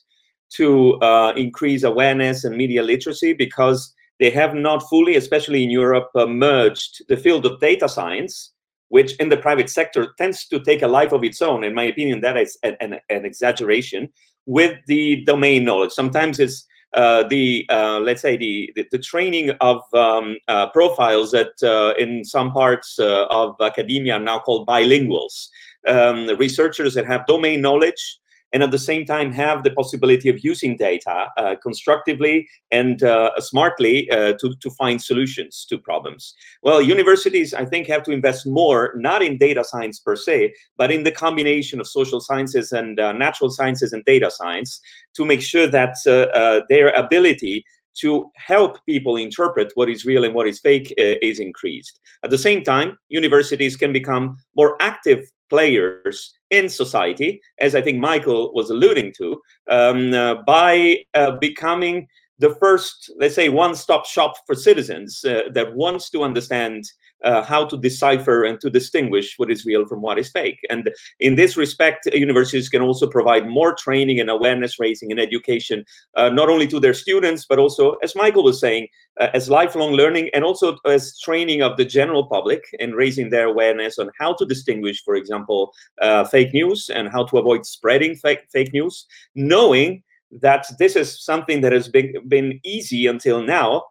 to 0.49 0.99
uh, 1.01 1.33
increase 1.35 1.81
awareness 1.81 2.43
and 2.43 2.55
media 2.55 2.83
literacy 2.83 3.33
because 3.33 3.91
they 4.19 4.29
have 4.29 4.53
not 4.53 4.87
fully, 4.87 5.15
especially 5.15 5.63
in 5.63 5.71
Europe, 5.71 6.11
merged 6.27 7.01
the 7.09 7.17
field 7.17 7.47
of 7.47 7.59
data 7.59 7.89
science 7.89 8.51
which 8.89 9.15
in 9.17 9.29
the 9.29 9.37
private 9.37 9.69
sector 9.69 10.13
tends 10.17 10.47
to 10.47 10.59
take 10.59 10.81
a 10.81 10.87
life 10.87 11.11
of 11.11 11.23
its 11.23 11.41
own. 11.41 11.63
In 11.63 11.73
my 11.73 11.83
opinion, 11.83 12.21
that 12.21 12.37
is 12.37 12.57
an, 12.63 12.77
an, 12.79 12.99
an 13.09 13.25
exaggeration 13.25 14.09
with 14.45 14.77
the 14.87 15.23
domain 15.25 15.63
knowledge. 15.63 15.91
Sometimes 15.91 16.39
it's 16.39 16.65
uh, 16.93 17.23
the 17.27 17.65
uh, 17.69 17.99
let's 17.99 18.21
say 18.21 18.37
the, 18.37 18.71
the, 18.75 18.85
the 18.91 18.99
training 18.99 19.49
of 19.59 19.81
um, 19.93 20.37
uh, 20.47 20.67
profiles 20.69 21.31
that 21.31 21.51
uh, 21.61 21.93
in 22.01 22.23
some 22.23 22.51
parts 22.51 22.97
uh, 22.99 23.25
of 23.29 23.55
academia 23.59 24.13
are 24.13 24.19
now 24.19 24.39
called 24.39 24.65
bilinguals. 24.65 25.49
Um, 25.87 26.29
researchers 26.37 26.93
that 26.93 27.05
have 27.05 27.27
domain 27.27 27.61
knowledge 27.61 28.19
and 28.55 28.63
at 28.63 28.71
the 28.71 28.79
same 28.79 29.05
time 29.05 29.33
have 29.33 29.63
the 29.63 29.71
possibility 29.71 30.29
of 30.29 30.39
using 30.39 30.77
data 30.77 31.27
uh, 31.35 31.55
constructively 31.61 32.47
and 32.71 33.03
uh, 33.03 33.31
smartly 33.39 34.09
uh, 34.11 34.31
to, 34.39 34.55
to 34.61 34.69
find 34.69 35.03
solutions 35.03 35.65
to 35.69 35.77
problems. 35.77 36.33
Well, 36.63 36.81
universities, 36.81 37.53
I 37.53 37.65
think, 37.65 37.85
have 37.87 38.03
to 38.03 38.11
invest 38.11 38.47
more, 38.47 38.93
not 38.95 39.21
in 39.21 39.37
data 39.37 39.65
science 39.65 39.99
per 39.99 40.15
se, 40.15 40.53
but 40.77 40.89
in 40.89 41.03
the 41.03 41.11
combination 41.11 41.81
of 41.81 41.87
social 41.87 42.21
sciences 42.21 42.71
and 42.71 42.97
uh, 42.97 43.11
natural 43.11 43.49
sciences 43.49 43.91
and 43.91 44.05
data 44.05 44.31
science 44.31 44.79
to 45.15 45.25
make 45.25 45.41
sure 45.41 45.67
that 45.67 45.97
uh, 46.07 46.61
their 46.69 46.91
ability 46.91 47.65
to 48.01 48.31
help 48.35 48.77
people 48.85 49.15
interpret 49.17 49.71
what 49.75 49.89
is 49.89 50.05
real 50.05 50.25
and 50.25 50.33
what 50.33 50.47
is 50.47 50.59
fake 50.59 50.93
uh, 50.99 51.15
is 51.21 51.39
increased. 51.39 51.99
At 52.23 52.29
the 52.29 52.37
same 52.37 52.63
time, 52.63 52.97
universities 53.09 53.75
can 53.75 53.93
become 53.93 54.37
more 54.55 54.75
active 54.79 55.25
players 55.49 56.33
in 56.49 56.69
society, 56.69 57.41
as 57.59 57.75
I 57.75 57.81
think 57.81 57.99
Michael 57.99 58.53
was 58.53 58.69
alluding 58.69 59.13
to, 59.17 59.41
um, 59.69 60.13
uh, 60.13 60.35
by 60.45 61.03
uh, 61.13 61.31
becoming 61.31 62.07
the 62.39 62.55
first, 62.55 63.11
let's 63.17 63.35
say, 63.35 63.49
one-stop 63.49 64.05
shop 64.05 64.33
for 64.45 64.55
citizens 64.55 65.23
uh, 65.23 65.43
that 65.53 65.75
wants 65.75 66.09
to 66.09 66.23
understand 66.23 66.83
uh, 67.23 67.43
how 67.43 67.65
to 67.65 67.77
decipher 67.77 68.43
and 68.43 68.59
to 68.61 68.69
distinguish 68.69 69.35
what 69.37 69.51
is 69.51 69.65
real 69.65 69.85
from 69.85 70.01
what 70.01 70.19
is 70.19 70.29
fake. 70.29 70.59
And 70.69 70.89
in 71.19 71.35
this 71.35 71.57
respect, 71.57 72.05
universities 72.13 72.69
can 72.69 72.81
also 72.81 73.07
provide 73.07 73.47
more 73.47 73.73
training 73.73 74.19
and 74.19 74.29
awareness 74.29 74.79
raising 74.79 75.11
and 75.11 75.19
education, 75.19 75.85
uh, 76.15 76.29
not 76.29 76.49
only 76.49 76.67
to 76.67 76.79
their 76.79 76.93
students, 76.93 77.45
but 77.47 77.59
also, 77.59 77.93
as 78.03 78.15
Michael 78.15 78.43
was 78.43 78.59
saying, 78.59 78.87
uh, 79.19 79.29
as 79.33 79.49
lifelong 79.49 79.93
learning 79.93 80.29
and 80.33 80.43
also 80.43 80.77
as 80.85 81.17
training 81.19 81.61
of 81.61 81.77
the 81.77 81.85
general 81.85 82.27
public 82.27 82.63
and 82.79 82.95
raising 82.95 83.29
their 83.29 83.47
awareness 83.47 83.97
on 83.97 84.09
how 84.19 84.33
to 84.33 84.45
distinguish, 84.45 85.03
for 85.03 85.15
example, 85.15 85.71
uh, 86.01 86.25
fake 86.25 86.53
news 86.53 86.89
and 86.89 87.09
how 87.09 87.23
to 87.25 87.37
avoid 87.37 87.65
spreading 87.65 88.15
fake, 88.15 88.43
fake 88.51 88.73
news, 88.73 89.05
knowing 89.35 90.03
that 90.31 90.67
this 90.79 90.95
is 90.95 91.23
something 91.23 91.61
that 91.61 91.71
has 91.71 91.87
been, 91.87 92.13
been 92.27 92.59
easy 92.63 93.07
until 93.07 93.41
now, 93.41 93.83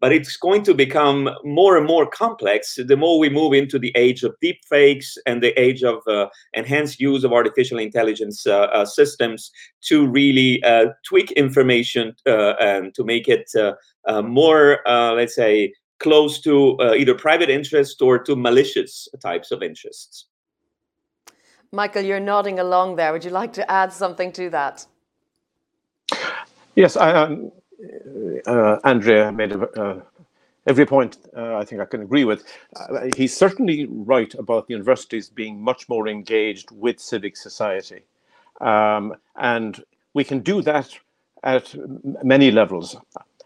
but 0.00 0.12
it's 0.12 0.36
going 0.36 0.62
to 0.62 0.74
become 0.74 1.28
more 1.44 1.76
and 1.76 1.86
more 1.86 2.06
complex 2.06 2.78
the 2.86 2.96
more 2.96 3.18
we 3.18 3.28
move 3.28 3.52
into 3.52 3.78
the 3.78 3.92
age 3.96 4.22
of 4.22 4.34
deep 4.40 4.60
fakes 4.64 5.16
and 5.26 5.42
the 5.42 5.58
age 5.60 5.82
of 5.82 5.96
uh, 6.06 6.28
enhanced 6.54 7.00
use 7.00 7.24
of 7.24 7.32
artificial 7.32 7.78
intelligence 7.78 8.46
uh, 8.46 8.60
uh, 8.72 8.84
systems 8.84 9.50
to 9.80 10.06
really 10.06 10.62
uh, 10.62 10.86
tweak 11.04 11.32
information 11.32 12.14
uh, 12.26 12.54
and 12.60 12.94
to 12.94 13.04
make 13.04 13.28
it 13.28 13.50
uh, 13.56 14.22
more, 14.22 14.80
let's 14.86 15.34
say, 15.34 15.72
close 15.98 16.40
to 16.40 16.76
either 16.96 17.14
private 17.14 17.50
interest 17.50 18.00
or 18.00 18.18
to 18.18 18.36
malicious 18.36 19.08
types 19.20 19.50
of 19.50 19.62
interests. 19.62 20.26
Michael, 21.72 22.02
you're 22.02 22.20
nodding 22.20 22.60
along 22.60 22.96
there. 22.96 23.12
Would 23.12 23.24
you 23.24 23.30
like 23.30 23.52
to 23.54 23.70
add 23.70 23.92
something 23.92 24.32
to 24.32 24.48
that? 24.50 24.86
Yes, 26.74 26.96
I, 26.96 27.12
um, 27.12 27.50
uh, 28.46 28.78
Andrea 28.84 29.32
made 29.32 29.52
a, 29.52 29.60
uh, 29.80 30.00
every 30.66 30.86
point 30.86 31.18
uh, 31.36 31.56
I 31.56 31.64
think 31.64 31.80
I 31.80 31.84
can 31.84 32.02
agree 32.02 32.24
with. 32.24 32.44
Uh, 32.76 33.08
he's 33.16 33.36
certainly 33.36 33.86
right 33.86 34.32
about 34.34 34.66
the 34.66 34.74
universities 34.74 35.28
being 35.28 35.60
much 35.60 35.88
more 35.88 36.08
engaged 36.08 36.70
with 36.70 37.00
civic 37.00 37.36
society. 37.36 38.02
Um, 38.60 39.14
and 39.36 39.82
we 40.14 40.24
can 40.24 40.40
do 40.40 40.62
that 40.62 40.96
at 41.44 41.74
many 42.24 42.50
levels. 42.50 42.96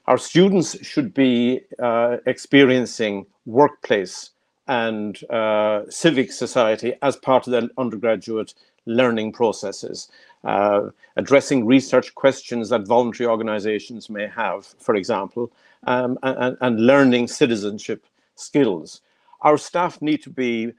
Our 0.07 0.19
students 0.19 0.85
should 0.85 1.15
be 1.15 1.61
uh, 1.79 2.17
experiencing 2.27 3.27
workplace 3.47 4.31
and 4.69 5.23
uh, 5.31 5.83
civic 5.91 6.33
society 6.33 6.95
as 7.03 7.17
part 7.17 7.47
of 7.47 7.53
their 7.53 7.69
undergraduate 7.77 8.55
learning 8.87 9.33
processes 9.33 10.09
uh, 10.45 10.89
addressing 11.17 11.67
research 11.67 12.15
questions 12.15 12.69
that 12.69 12.87
voluntary 12.87 13.29
organizations 13.29 14.11
may 14.11 14.27
have, 14.27 14.67
for 14.79 14.97
example, 14.97 15.53
um, 15.87 16.19
and, 16.23 16.57
and 16.61 16.87
learning 16.87 17.29
citizenship 17.29 18.07
skills. 18.35 19.03
Our 19.43 19.59
staff 19.59 20.01
need 20.01 20.23
to 20.23 20.31
be 20.31 20.73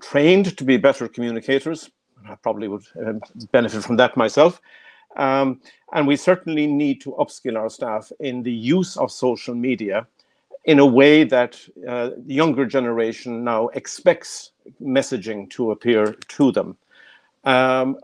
trained 0.00 0.56
to 0.56 0.64
be 0.64 0.76
better 0.76 1.08
communicators. 1.08 1.90
I 2.28 2.34
probably 2.36 2.68
would 2.68 2.84
uh, 3.04 3.14
benefit 3.52 3.84
from 3.84 3.96
that 3.96 4.16
myself. 4.16 4.60
Um, 5.16 5.60
and 5.92 6.06
we 6.06 6.16
certainly 6.16 6.66
need 6.66 7.00
to 7.02 7.12
upskill 7.12 7.56
our 7.56 7.70
staff 7.70 8.10
in 8.20 8.42
the 8.42 8.52
use 8.52 8.96
of 8.96 9.10
social 9.10 9.54
media 9.54 10.06
in 10.64 10.80
a 10.80 10.86
way 10.86 11.24
that 11.24 11.60
uh, 11.88 12.10
the 12.26 12.34
younger 12.34 12.66
generation 12.66 13.44
now 13.44 13.68
expects 13.68 14.50
messaging 14.82 15.48
to 15.50 15.70
appear 15.70 16.12
to 16.28 16.52
them. 16.52 16.76
Um, 17.46 17.96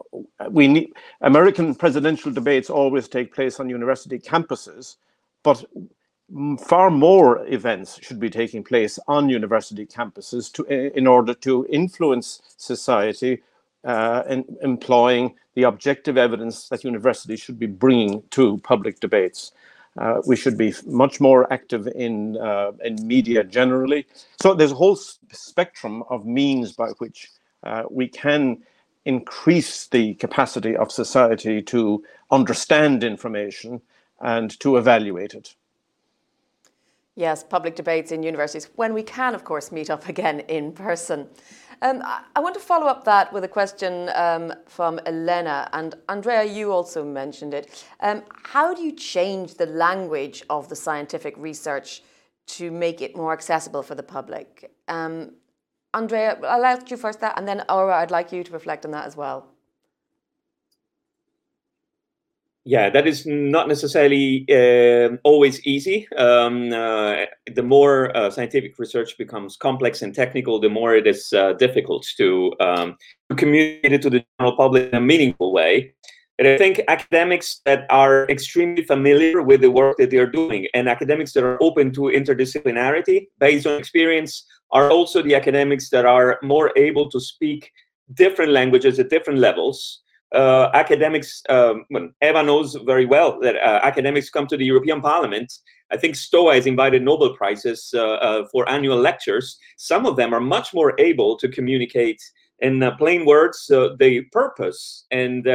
we 0.50 0.68
need, 0.68 0.92
American 1.20 1.74
presidential 1.74 2.30
debates 2.30 2.70
always 2.70 3.08
take 3.08 3.34
place 3.34 3.58
on 3.58 3.68
university 3.68 4.18
campuses, 4.18 4.96
but 5.42 5.64
far 6.60 6.90
more 6.90 7.44
events 7.48 7.98
should 8.02 8.20
be 8.20 8.30
taking 8.30 8.62
place 8.62 8.98
on 9.08 9.28
university 9.28 9.84
campuses 9.84 10.50
to, 10.52 10.64
in 10.96 11.06
order 11.06 11.34
to 11.34 11.66
influence 11.68 12.40
society 12.56 13.42
uh, 13.84 14.22
in 14.28 14.44
employing 14.62 15.34
the 15.54 15.64
objective 15.64 16.16
evidence 16.16 16.68
that 16.68 16.84
universities 16.84 17.40
should 17.40 17.58
be 17.58 17.66
bringing 17.66 18.22
to 18.30 18.58
public 18.58 19.00
debates. 19.00 19.52
Uh, 19.98 20.22
we 20.24 20.36
should 20.36 20.56
be 20.56 20.72
much 20.86 21.20
more 21.20 21.52
active 21.52 21.86
in 21.88 22.38
uh, 22.38 22.72
in 22.82 22.96
media 23.06 23.44
generally. 23.44 24.06
So 24.40 24.54
there's 24.54 24.72
a 24.72 24.76
whole 24.76 24.96
spectrum 24.96 26.02
of 26.08 26.24
means 26.24 26.72
by 26.72 26.90
which 26.98 27.28
uh, 27.64 27.82
we 27.90 28.08
can 28.08 28.62
increase 29.04 29.86
the 29.88 30.14
capacity 30.14 30.76
of 30.76 30.92
society 30.92 31.62
to 31.62 32.02
understand 32.30 33.02
information 33.02 33.80
and 34.20 34.58
to 34.60 34.76
evaluate 34.76 35.34
it. 35.34 35.54
Yes, 37.14 37.44
public 37.44 37.76
debates 37.76 38.10
in 38.10 38.22
universities, 38.22 38.70
when 38.76 38.94
we 38.94 39.02
can, 39.02 39.34
of 39.34 39.44
course, 39.44 39.70
meet 39.70 39.90
up 39.90 40.08
again 40.14 40.40
in 40.40 40.72
person. 40.72 41.28
Um, 41.82 42.00
I 42.04 42.38
want 42.38 42.54
to 42.54 42.60
follow 42.60 42.86
up 42.86 43.04
that 43.04 43.32
with 43.32 43.42
a 43.42 43.48
question 43.48 44.08
um, 44.14 44.54
from 44.66 45.00
Elena. 45.04 45.68
And 45.72 45.96
Andrea, 46.08 46.44
you 46.44 46.70
also 46.70 47.04
mentioned 47.04 47.54
it. 47.54 47.84
Um, 47.98 48.22
how 48.44 48.72
do 48.72 48.82
you 48.82 48.92
change 48.92 49.54
the 49.54 49.66
language 49.66 50.44
of 50.48 50.68
the 50.68 50.76
scientific 50.76 51.34
research 51.36 52.04
to 52.46 52.70
make 52.70 53.02
it 53.02 53.16
more 53.16 53.32
accessible 53.32 53.82
for 53.82 53.96
the 53.96 54.02
public? 54.02 54.70
Andrea, 55.94 56.38
I'll 56.42 56.64
ask 56.64 56.90
you 56.90 56.96
first 56.96 57.20
that, 57.20 57.38
and 57.38 57.46
then 57.46 57.62
Aura, 57.68 57.96
I'd 57.96 58.10
like 58.10 58.32
you 58.32 58.42
to 58.42 58.52
reflect 58.52 58.84
on 58.84 58.92
that 58.92 59.06
as 59.06 59.16
well. 59.16 59.46
Yeah, 62.64 62.90
that 62.90 63.08
is 63.08 63.26
not 63.26 63.66
necessarily 63.66 64.46
uh, 64.48 65.16
always 65.24 65.66
easy. 65.66 66.06
Um, 66.16 66.72
uh, 66.72 67.24
the 67.52 67.62
more 67.62 68.16
uh, 68.16 68.30
scientific 68.30 68.78
research 68.78 69.18
becomes 69.18 69.56
complex 69.56 70.00
and 70.02 70.14
technical, 70.14 70.60
the 70.60 70.68
more 70.68 70.94
it 70.94 71.08
is 71.08 71.32
uh, 71.32 71.54
difficult 71.54 72.06
to, 72.18 72.54
um, 72.60 72.96
to 73.30 73.36
communicate 73.36 73.92
it 73.92 74.02
to 74.02 74.10
the 74.10 74.24
general 74.38 74.56
public 74.56 74.90
in 74.90 74.94
a 74.94 75.00
meaningful 75.00 75.52
way. 75.52 75.92
And 76.38 76.48
I 76.48 76.56
think 76.56 76.80
academics 76.88 77.60
that 77.66 77.86
are 77.90 78.26
extremely 78.28 78.82
familiar 78.82 79.42
with 79.42 79.60
the 79.60 79.70
work 79.70 79.98
that 79.98 80.10
they 80.10 80.16
are 80.16 80.26
doing 80.26 80.66
and 80.74 80.88
academics 80.88 81.32
that 81.34 81.44
are 81.44 81.62
open 81.62 81.92
to 81.92 82.02
interdisciplinarity 82.02 83.26
based 83.38 83.66
on 83.66 83.78
experience 83.78 84.46
are 84.70 84.90
also 84.90 85.22
the 85.22 85.34
academics 85.34 85.90
that 85.90 86.06
are 86.06 86.38
more 86.42 86.72
able 86.76 87.10
to 87.10 87.20
speak 87.20 87.70
different 88.14 88.50
languages 88.50 88.98
at 88.98 89.10
different 89.10 89.38
levels 89.38 90.02
uh, 90.34 90.70
academics, 90.72 91.42
um, 91.48 91.84
Eva 92.22 92.42
knows 92.42 92.74
very 92.86 93.04
well 93.04 93.38
that 93.40 93.56
uh, 93.56 93.80
academics 93.82 94.30
come 94.30 94.46
to 94.46 94.56
the 94.56 94.64
European 94.64 95.00
Parliament. 95.00 95.52
I 95.90 95.98
think 95.98 96.16
STOA 96.16 96.54
has 96.54 96.66
invited 96.66 97.02
Nobel 97.02 97.36
Prizes 97.36 97.92
uh, 97.94 98.00
uh 98.00 98.46
for 98.50 98.68
annual 98.68 98.96
lectures. 98.96 99.58
Some 99.76 100.06
of 100.06 100.16
them 100.16 100.32
are 100.32 100.40
much 100.40 100.72
more 100.72 100.94
able 100.98 101.36
to 101.36 101.48
communicate 101.48 102.20
in 102.62 102.82
uh, 102.82 102.96
plain 102.96 103.26
words 103.26 103.70
uh, 103.70 103.90
the 103.98 104.22
purpose 104.32 105.04
and 105.10 105.46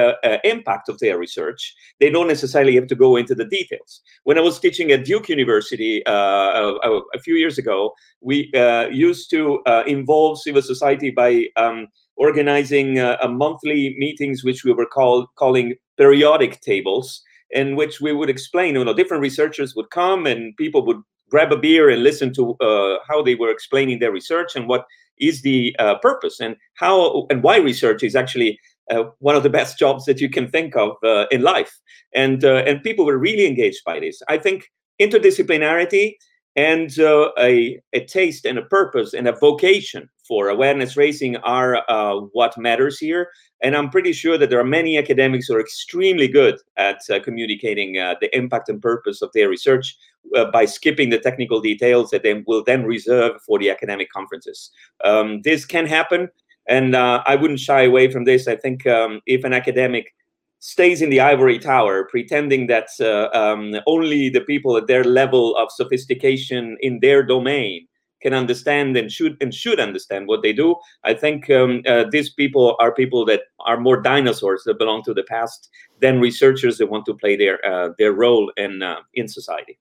impact 0.43 0.89
of 0.89 0.99
their 0.99 1.17
research. 1.17 1.73
They 1.99 2.09
don't 2.09 2.27
necessarily 2.27 2.75
have 2.75 2.87
to 2.87 2.95
go 2.95 3.15
into 3.15 3.33
the 3.33 3.45
details. 3.45 4.01
When 4.23 4.37
I 4.37 4.41
was 4.41 4.59
teaching 4.59 4.91
at 4.91 5.05
Duke 5.05 5.29
University 5.29 6.03
a, 6.05 6.11
a, 6.11 7.19
few 7.23 7.35
years 7.35 7.57
ago, 7.57 7.93
we 8.21 8.51
used 8.91 9.29
to 9.31 9.63
involve 9.87 10.39
civil 10.39 10.61
society 10.61 11.09
by 11.09 11.47
um, 11.55 11.87
organizing 12.17 12.99
uh, 12.99 13.17
a 13.21 13.29
monthly 13.29 13.95
meetings, 13.97 14.43
which 14.43 14.63
we 14.63 14.73
were 14.73 14.85
called 14.85 15.27
calling 15.35 15.75
periodic 15.97 16.59
tables, 16.61 17.23
in 17.51 17.75
which 17.75 18.01
we 18.01 18.11
would 18.11 18.29
explain. 18.29 18.75
You 18.75 18.83
know, 18.83 18.93
different 18.93 19.21
researchers 19.21 19.75
would 19.75 19.89
come, 19.91 20.25
and 20.25 20.55
people 20.57 20.85
would 20.85 21.01
grab 21.29 21.51
a 21.51 21.57
beer 21.57 21.89
and 21.89 22.03
listen 22.03 22.33
to 22.33 22.55
uh, 22.55 22.97
how 23.07 23.21
they 23.21 23.35
were 23.35 23.51
explaining 23.51 23.99
their 23.99 24.11
research 24.11 24.55
and 24.55 24.67
what 24.67 24.85
is 25.19 25.41
the 25.41 25.75
uh, 25.79 25.95
purpose 25.99 26.39
and 26.39 26.55
how 26.75 27.27
and 27.29 27.43
why 27.43 27.57
research 27.57 28.03
is 28.03 28.15
actually 28.15 28.59
uh, 28.91 29.03
one 29.19 29.35
of 29.35 29.43
the 29.43 29.49
best 29.49 29.77
jobs 29.83 30.05
that 30.05 30.21
you 30.21 30.29
can 30.29 30.47
think 30.47 30.75
of 30.75 30.91
uh, 31.03 31.25
in 31.31 31.41
life. 31.41 31.79
And 32.15 32.43
uh, 32.43 32.63
and 32.65 32.83
people 32.83 33.05
were 33.05 33.17
really 33.17 33.45
engaged 33.45 33.83
by 33.85 33.99
this. 33.99 34.21
I 34.27 34.37
think 34.37 34.71
interdisciplinarity 35.01 36.13
and 36.55 36.97
uh, 36.99 37.29
a, 37.37 37.79
a 37.93 38.03
taste 38.05 38.45
and 38.45 38.57
a 38.57 38.63
purpose 38.63 39.13
and 39.13 39.27
a 39.27 39.33
vocation 39.33 40.09
for 40.27 40.49
awareness 40.49 40.97
raising 40.97 41.37
are 41.37 41.83
uh, 41.87 42.15
what 42.33 42.57
matters 42.57 42.97
here. 42.97 43.29
And 43.61 43.75
I'm 43.75 43.89
pretty 43.89 44.11
sure 44.11 44.37
that 44.39 44.49
there 44.49 44.59
are 44.59 44.63
many 44.63 44.97
academics 44.97 45.47
who 45.47 45.55
are 45.55 45.59
extremely 45.59 46.27
good 46.27 46.57
at 46.77 46.99
communicating 47.23 47.93
the 47.93 48.29
impact 48.33 48.69
and 48.69 48.81
purpose 48.81 49.21
of 49.21 49.31
their 49.33 49.49
research 49.49 49.95
uh, 50.35 50.45
by 50.51 50.65
skipping 50.65 51.09
the 51.09 51.19
technical 51.19 51.61
details 51.61 52.09
that 52.11 52.23
they 52.23 52.43
will 52.47 52.63
then 52.63 52.83
reserve 52.85 53.41
for 53.45 53.59
the 53.59 53.69
academic 53.69 54.09
conferences. 54.11 54.71
Um, 55.03 55.41
this 55.43 55.65
can 55.65 55.85
happen, 55.85 56.29
and 56.67 56.95
uh, 56.95 57.23
I 57.25 57.35
wouldn't 57.35 57.59
shy 57.59 57.83
away 57.83 58.11
from 58.11 58.25
this. 58.25 58.47
I 58.47 58.55
think 58.55 58.85
um, 58.87 59.21
if 59.25 59.43
an 59.43 59.53
academic 59.53 60.13
stays 60.59 61.01
in 61.01 61.09
the 61.09 61.19
ivory 61.19 61.59
tower, 61.59 62.07
pretending 62.09 62.67
that 62.67 62.89
uh, 62.99 63.29
um, 63.37 63.75
only 63.85 64.29
the 64.29 64.41
people 64.41 64.75
at 64.77 64.87
their 64.87 65.03
level 65.03 65.55
of 65.55 65.71
sophistication 65.71 66.77
in 66.81 66.99
their 66.99 67.23
domain 67.23 67.87
can 68.21 68.33
understand 68.33 68.97
and 68.97 69.11
should 69.11 69.37
and 69.41 69.53
should 69.53 69.79
understand 69.79 70.27
what 70.27 70.41
they 70.41 70.53
do. 70.53 70.75
I 71.03 71.13
think 71.13 71.49
um, 71.51 71.83
uh, 71.87 72.05
these 72.11 72.31
people 72.33 72.75
are 72.79 72.91
people 72.91 73.25
that 73.25 73.41
are 73.59 73.79
more 73.79 74.01
dinosaurs 74.01 74.63
that 74.65 74.79
belong 74.79 75.03
to 75.03 75.13
the 75.13 75.23
past 75.23 75.69
than 76.01 76.19
researchers 76.19 76.77
that 76.77 76.87
want 76.87 77.05
to 77.05 77.13
play 77.13 77.35
their 77.35 77.63
uh, 77.63 77.89
their 77.97 78.13
role 78.13 78.51
in 78.57 78.81
uh, 78.81 79.01
in 79.13 79.27
society. 79.27 79.77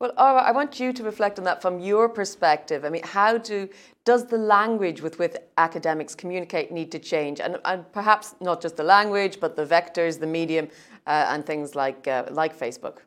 Well, 0.00 0.12
Aura, 0.16 0.42
I 0.42 0.52
want 0.52 0.78
you 0.78 0.92
to 0.92 1.02
reflect 1.02 1.40
on 1.40 1.44
that 1.46 1.60
from 1.60 1.80
your 1.80 2.08
perspective. 2.08 2.84
I 2.84 2.88
mean, 2.88 3.02
how 3.02 3.36
do 3.36 3.68
does 4.04 4.26
the 4.26 4.38
language 4.38 5.02
with 5.02 5.18
which 5.18 5.34
academics 5.56 6.14
communicate 6.14 6.70
need 6.70 6.92
to 6.92 7.00
change, 7.00 7.40
and, 7.40 7.58
and 7.64 7.92
perhaps 7.92 8.36
not 8.40 8.62
just 8.62 8.76
the 8.76 8.84
language, 8.84 9.40
but 9.40 9.56
the 9.56 9.66
vectors, 9.66 10.20
the 10.20 10.26
medium, 10.26 10.68
uh, 11.08 11.26
and 11.30 11.44
things 11.44 11.74
like 11.74 12.06
uh, 12.06 12.26
like 12.30 12.56
Facebook? 12.56 12.98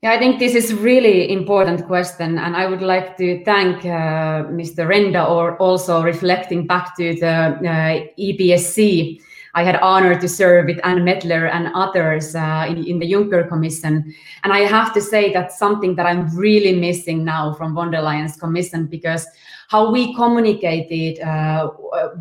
Yeah, 0.00 0.12
I 0.12 0.18
think 0.18 0.38
this 0.38 0.54
is 0.54 0.72
really 0.74 1.32
important 1.32 1.84
question, 1.88 2.38
and 2.38 2.56
I 2.56 2.66
would 2.66 2.82
like 2.82 3.16
to 3.16 3.44
thank 3.44 3.84
uh, 3.84 4.46
Mr. 4.46 4.86
Renda, 4.86 5.28
or 5.28 5.56
also 5.56 6.02
reflecting 6.02 6.68
back 6.68 6.96
to 6.98 7.14
the 7.14 7.28
uh, 7.28 8.06
EPSC 8.16 9.20
I 9.54 9.64
had 9.64 9.76
honor 9.76 10.18
to 10.18 10.28
serve 10.28 10.66
with 10.66 10.80
Ann 10.82 11.00
Mettler 11.00 11.50
and 11.52 11.68
others 11.74 12.34
uh, 12.34 12.66
in, 12.68 12.84
in, 12.84 12.98
the 12.98 13.10
Juncker 13.10 13.46
Commission. 13.48 14.14
And 14.44 14.52
I 14.52 14.60
have 14.60 14.94
to 14.94 15.00
say 15.00 15.32
that's 15.32 15.58
something 15.58 15.94
that 15.96 16.06
I'm 16.06 16.34
really 16.34 16.74
missing 16.74 17.22
now 17.24 17.52
from 17.54 17.74
von 17.74 17.90
der 17.90 18.00
Leyen's 18.00 18.36
Commission 18.36 18.86
because 18.86 19.26
how 19.68 19.90
we 19.90 20.14
communicated, 20.14 21.20
uh, 21.20 21.70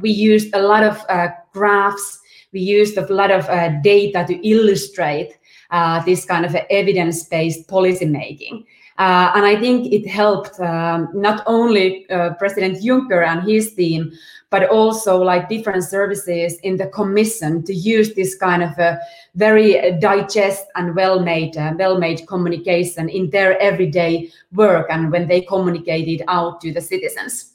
we 0.02 0.10
used 0.10 0.54
a 0.54 0.62
lot 0.62 0.84
of 0.84 1.04
uh, 1.08 1.30
graphs, 1.54 2.20
we 2.52 2.60
used 2.60 2.98
a 2.98 3.14
lot 3.14 3.32
of 3.32 3.48
uh, 3.50 3.70
data 3.82 4.26
to 4.28 4.48
illustrate 4.48 5.38
uh, 5.72 6.04
this 6.04 6.26
kind 6.26 6.46
of 6.46 6.54
evidence-based 6.70 7.68
policy 7.68 8.06
making. 8.06 8.66
Uh, 9.02 9.32
and 9.34 9.48
I 9.48 9.60
think 9.60 9.92
it 9.92 10.08
helped 10.08 10.60
um, 10.60 11.10
not 11.12 11.42
only 11.48 12.08
uh, 12.12 12.36
President 12.36 12.84
Juncker 12.84 13.26
and 13.26 13.42
his 13.50 13.74
team, 13.74 14.12
but 14.52 14.70
also 14.70 15.18
like 15.18 15.50
different 15.50 15.84
services 15.86 16.60
in 16.60 16.78
the 16.78 16.86
commission 16.86 17.64
to 17.64 17.74
use 17.74 18.14
this 18.14 18.36
kind 18.36 18.62
of 18.62 18.78
a 18.78 19.00
very 19.34 19.98
digest 20.00 20.66
and 20.76 20.96
well-made 20.96 21.58
uh, 21.58 21.74
well-made 21.80 22.28
communication 22.28 23.10
in 23.10 23.28
their 23.32 23.60
everyday 23.60 24.30
work 24.52 24.86
and 24.92 25.12
when 25.12 25.28
they 25.28 25.42
communicated 25.42 26.24
out 26.28 26.62
to 26.62 26.72
the 26.72 26.82
citizens. 26.82 27.54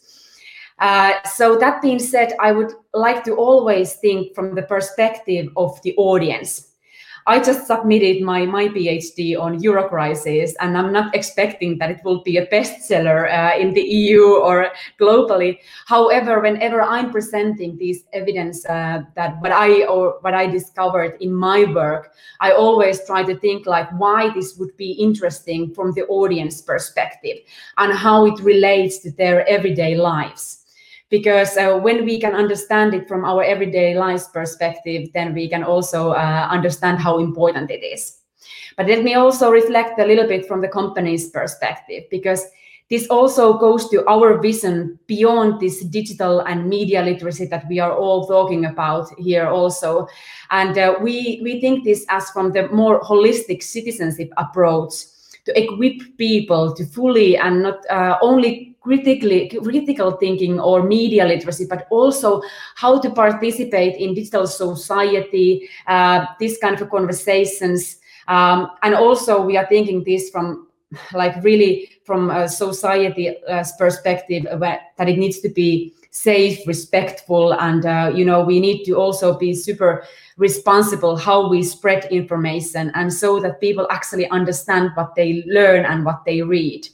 Uh, 0.80 1.12
so 1.22 1.56
that 1.56 1.80
being 1.80 2.00
said, 2.00 2.32
I 2.40 2.50
would 2.50 2.72
like 2.92 3.22
to 3.22 3.36
always 3.36 3.94
think 3.94 4.34
from 4.34 4.56
the 4.56 4.62
perspective 4.62 5.52
of 5.56 5.80
the 5.82 5.94
audience. 5.96 6.72
I 7.28 7.40
just 7.40 7.66
submitted 7.66 8.22
my, 8.22 8.46
my 8.46 8.68
PhD 8.68 9.36
on 9.36 9.58
Eurocrisis, 9.58 10.52
and 10.60 10.78
I'm 10.78 10.92
not 10.92 11.12
expecting 11.12 11.76
that 11.78 11.90
it 11.90 12.00
will 12.04 12.22
be 12.22 12.36
a 12.36 12.46
bestseller 12.46 13.28
uh, 13.32 13.58
in 13.58 13.74
the 13.74 13.80
EU 13.80 14.36
or 14.36 14.70
globally. 15.00 15.58
However, 15.86 16.40
whenever 16.40 16.80
I'm 16.82 17.10
presenting 17.10 17.76
this 17.78 18.04
evidence 18.12 18.64
uh, 18.66 19.02
that 19.16 19.40
what 19.40 19.50
I 19.50 19.86
or 19.86 20.18
what 20.20 20.34
I 20.34 20.46
discovered 20.46 21.16
in 21.20 21.34
my 21.34 21.64
work, 21.64 22.12
I 22.40 22.52
always 22.52 23.04
try 23.04 23.24
to 23.24 23.36
think 23.36 23.66
like 23.66 23.90
why 23.98 24.32
this 24.32 24.56
would 24.58 24.76
be 24.76 24.92
interesting 24.92 25.74
from 25.74 25.94
the 25.94 26.06
audience 26.06 26.62
perspective 26.62 27.38
and 27.78 27.92
how 27.92 28.26
it 28.26 28.38
relates 28.40 28.98
to 29.00 29.10
their 29.10 29.46
everyday 29.48 29.96
lives 29.96 30.65
because 31.08 31.56
uh, 31.56 31.78
when 31.78 32.04
we 32.04 32.20
can 32.20 32.34
understand 32.34 32.94
it 32.94 33.06
from 33.08 33.24
our 33.24 33.42
everyday 33.42 33.94
lives 33.94 34.28
perspective 34.28 35.08
then 35.14 35.34
we 35.34 35.48
can 35.48 35.62
also 35.62 36.10
uh, 36.10 36.48
understand 36.50 36.98
how 36.98 37.18
important 37.18 37.70
it 37.70 37.84
is. 37.84 38.18
But 38.76 38.88
let 38.88 39.02
me 39.02 39.14
also 39.14 39.50
reflect 39.50 39.98
a 39.98 40.06
little 40.06 40.26
bit 40.26 40.46
from 40.46 40.60
the 40.60 40.68
company's 40.68 41.30
perspective 41.30 42.04
because 42.10 42.44
this 42.88 43.08
also 43.08 43.58
goes 43.58 43.88
to 43.88 44.08
our 44.08 44.40
vision 44.40 44.98
beyond 45.08 45.60
this 45.60 45.82
digital 45.84 46.40
and 46.40 46.68
media 46.68 47.02
literacy 47.02 47.46
that 47.46 47.66
we 47.68 47.80
are 47.80 47.92
all 47.92 48.26
talking 48.28 48.66
about 48.66 49.08
here 49.18 49.48
also. 49.48 50.06
And 50.50 50.78
uh, 50.78 50.94
we 51.00 51.40
we 51.42 51.60
think 51.60 51.84
this 51.84 52.06
as 52.08 52.30
from 52.30 52.52
the 52.52 52.68
more 52.68 53.00
holistic 53.00 53.62
citizenship 53.62 54.30
approach 54.36 54.92
to 55.46 55.60
equip 55.60 56.16
people 56.16 56.74
to 56.74 56.86
fully 56.86 57.36
and 57.36 57.62
not 57.62 57.78
uh, 57.90 58.18
only 58.22 58.75
critically 58.86 59.48
critical 59.48 60.12
thinking 60.12 60.60
or 60.60 60.84
media 60.84 61.24
literacy, 61.24 61.66
but 61.68 61.88
also 61.90 62.40
how 62.76 63.00
to 63.00 63.10
participate 63.10 63.96
in 63.96 64.14
digital 64.14 64.46
society, 64.46 65.68
uh, 65.88 66.24
this 66.38 66.56
kind 66.58 66.80
of 66.80 66.88
conversations. 66.88 67.98
Um, 68.28 68.70
and 68.82 68.94
also 68.94 69.44
we 69.44 69.56
are 69.56 69.66
thinking 69.66 70.04
this 70.04 70.30
from 70.30 70.68
like 71.12 71.34
really 71.42 71.90
from 72.04 72.30
a 72.30 72.48
society 72.48 73.34
uh, 73.48 73.64
perspective 73.76 74.44
that 74.60 75.08
it 75.08 75.18
needs 75.18 75.40
to 75.40 75.48
be 75.48 75.92
safe, 76.12 76.66
respectful, 76.66 77.52
and 77.54 77.84
uh, 77.84 78.10
you 78.14 78.24
know 78.24 78.42
we 78.42 78.60
need 78.60 78.84
to 78.84 78.92
also 78.94 79.36
be 79.36 79.52
super 79.52 80.04
responsible 80.38 81.16
how 81.16 81.48
we 81.48 81.62
spread 81.62 82.04
information, 82.12 82.92
and 82.94 83.12
so 83.12 83.40
that 83.40 83.60
people 83.60 83.86
actually 83.90 84.28
understand 84.30 84.90
what 84.94 85.14
they 85.16 85.42
learn 85.46 85.84
and 85.84 86.04
what 86.04 86.24
they 86.24 86.40
read. 86.40 86.88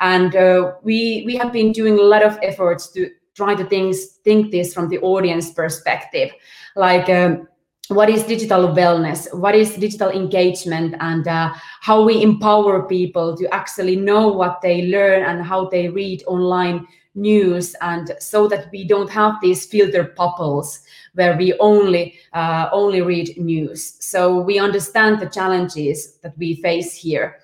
And 0.00 0.34
uh, 0.34 0.72
we 0.82 1.22
we 1.26 1.36
have 1.36 1.52
been 1.52 1.72
doing 1.72 1.98
a 1.98 2.02
lot 2.02 2.22
of 2.22 2.38
efforts 2.42 2.90
to 2.92 3.10
try 3.34 3.54
to 3.54 3.64
things 3.64 4.18
think 4.24 4.50
this 4.52 4.72
from 4.74 4.88
the 4.88 4.98
audience 4.98 5.50
perspective, 5.52 6.30
like. 6.76 7.08
Um, 7.08 7.48
what 7.88 8.08
is 8.08 8.22
digital 8.22 8.68
wellness? 8.68 9.32
What 9.34 9.54
is 9.54 9.76
digital 9.76 10.08
engagement? 10.08 10.94
And 11.00 11.28
uh, 11.28 11.52
how 11.82 12.02
we 12.02 12.22
empower 12.22 12.88
people 12.88 13.36
to 13.36 13.46
actually 13.52 13.94
know 13.94 14.28
what 14.28 14.62
they 14.62 14.86
learn 14.86 15.22
and 15.22 15.44
how 15.44 15.68
they 15.68 15.90
read 15.90 16.24
online 16.26 16.86
news 17.14 17.76
and 17.80 18.10
so 18.18 18.48
that 18.48 18.68
we 18.72 18.84
don't 18.84 19.10
have 19.10 19.34
these 19.40 19.66
filter 19.66 20.14
bubbles 20.16 20.80
where 21.14 21.36
we 21.36 21.54
only 21.58 22.18
uh, 22.32 22.68
only 22.72 23.02
read 23.02 23.36
news. 23.36 23.96
So 24.00 24.40
we 24.40 24.58
understand 24.58 25.20
the 25.20 25.26
challenges 25.28 26.16
that 26.22 26.36
we 26.38 26.56
face 26.56 26.92
here 26.94 27.38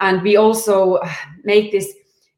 and 0.00 0.22
we 0.22 0.36
also 0.36 0.98
make 1.44 1.72
this 1.72 1.94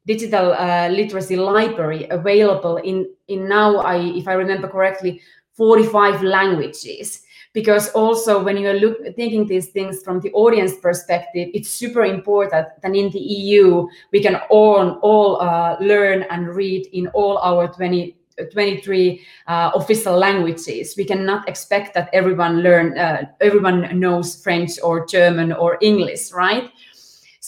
digital 0.07 0.53
uh, 0.53 0.89
literacy 0.89 1.35
library 1.35 2.07
available 2.09 2.77
in 2.77 3.07
in 3.27 3.47
now 3.47 3.77
i 3.77 3.97
if 3.97 4.27
i 4.27 4.33
remember 4.33 4.67
correctly 4.67 5.21
45 5.61 6.23
languages. 6.23 7.21
Because 7.53 7.89
also 7.89 8.41
when 8.41 8.55
you're 8.55 8.79
look, 8.79 8.97
thinking 9.17 9.45
these 9.45 9.67
things 9.67 10.01
from 10.03 10.21
the 10.21 10.31
audience 10.31 10.77
perspective 10.77 11.49
it's 11.53 11.69
super 11.69 12.05
important 12.05 12.65
that 12.81 12.95
in 12.95 13.09
the 13.11 13.19
eu 13.19 13.89
we 14.13 14.23
can 14.23 14.37
all 14.49 14.93
all 15.01 15.41
uh, 15.41 15.75
learn 15.81 16.23
and 16.29 16.55
read 16.55 16.87
in 16.93 17.07
all 17.07 17.37
our 17.39 17.67
20 17.67 18.15
23 18.53 19.21
uh, 19.47 19.71
official 19.75 20.17
languages. 20.17 20.95
We 20.97 21.05
cannot 21.05 21.47
expect 21.47 21.93
that 21.93 22.09
everyone 22.13 22.63
learn 22.63 22.97
uh, 22.97 23.25
everyone 23.41 23.99
knows 23.99 24.41
french 24.41 24.79
or 24.81 25.05
german 25.05 25.51
or 25.51 25.77
english 25.81 26.31
right 26.31 26.71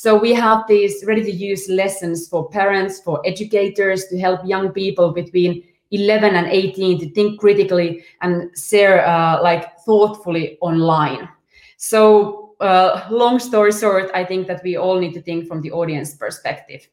so 0.04 0.18
we 0.18 0.34
have 0.34 0.68
these 0.68 1.02
ready 1.08 1.24
to 1.24 1.32
use 1.32 1.70
lessons 1.70 2.28
for 2.28 2.50
parents 2.50 3.00
for 3.00 3.26
educators 3.26 4.04
to 4.08 4.20
help 4.20 4.42
young 4.44 4.70
people 4.74 5.14
between 5.14 5.64
11 5.92 6.36
and 6.36 6.46
18 6.48 7.00
to 7.00 7.10
think 7.12 7.40
critically 7.40 8.04
and 8.22 8.52
share 8.58 9.08
uh, 9.08 9.42
like 9.42 9.80
thoughtfully 9.86 10.58
online. 10.60 11.30
So 11.78 12.54
uh, 12.60 13.08
long 13.10 13.40
story 13.40 13.72
short, 13.72 14.12
I 14.14 14.26
think 14.26 14.46
that 14.48 14.62
we 14.62 14.76
all 14.76 15.00
need 15.00 15.14
to 15.14 15.22
think 15.22 15.48
from 15.48 15.62
the 15.62 15.72
audience 15.72 16.14
perspective. 16.16 16.86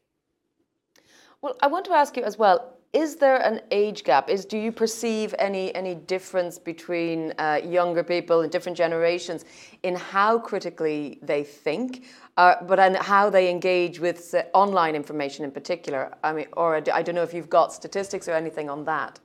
Well, 1.41 1.57
I 1.61 1.67
want 1.67 1.83
to 1.87 1.91
ask 1.91 2.15
you 2.15 2.23
as 2.23 2.37
well 2.37 2.77
is 2.93 3.15
there 3.15 3.37
an 3.37 3.61
age 3.71 4.03
gap? 4.03 4.29
Is 4.29 4.43
do 4.43 4.57
you 4.57 4.71
perceive 4.71 5.33
any 5.39 5.73
any 5.75 5.95
difference 5.95 6.59
between 6.59 7.33
uh, 7.37 7.61
younger 7.63 8.03
people 8.03 8.41
and 8.41 8.51
different 8.51 8.77
generations 8.77 9.45
in 9.83 9.95
how 9.95 10.37
critically 10.37 11.17
they 11.21 11.43
think, 11.43 12.03
uh, 12.35 12.55
but 12.67 12.79
and 12.79 12.97
how 12.97 13.29
they 13.29 13.49
engage 13.49 13.99
with 13.99 14.33
uh, 14.33 14.43
online 14.53 14.95
information 14.95 15.45
in 15.45 15.51
particular? 15.51 16.13
I 16.21 16.33
mean, 16.33 16.47
or 16.57 16.75
I 16.75 17.01
don't 17.01 17.15
know 17.15 17.23
if 17.23 17.33
you've 17.33 17.49
got 17.49 17.71
statistics 17.71 18.27
or 18.27 18.33
anything 18.33 18.69
on 18.69 18.83
that. 18.85 19.19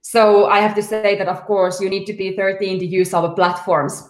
So 0.00 0.46
I 0.46 0.58
have 0.60 0.74
to 0.74 0.82
say 0.82 1.16
that 1.16 1.28
of 1.28 1.44
course 1.44 1.80
you 1.80 1.88
need 1.88 2.06
to 2.06 2.12
be 2.12 2.34
13 2.34 2.80
to 2.80 2.86
use 2.86 3.14
our 3.14 3.32
platforms. 3.34 4.09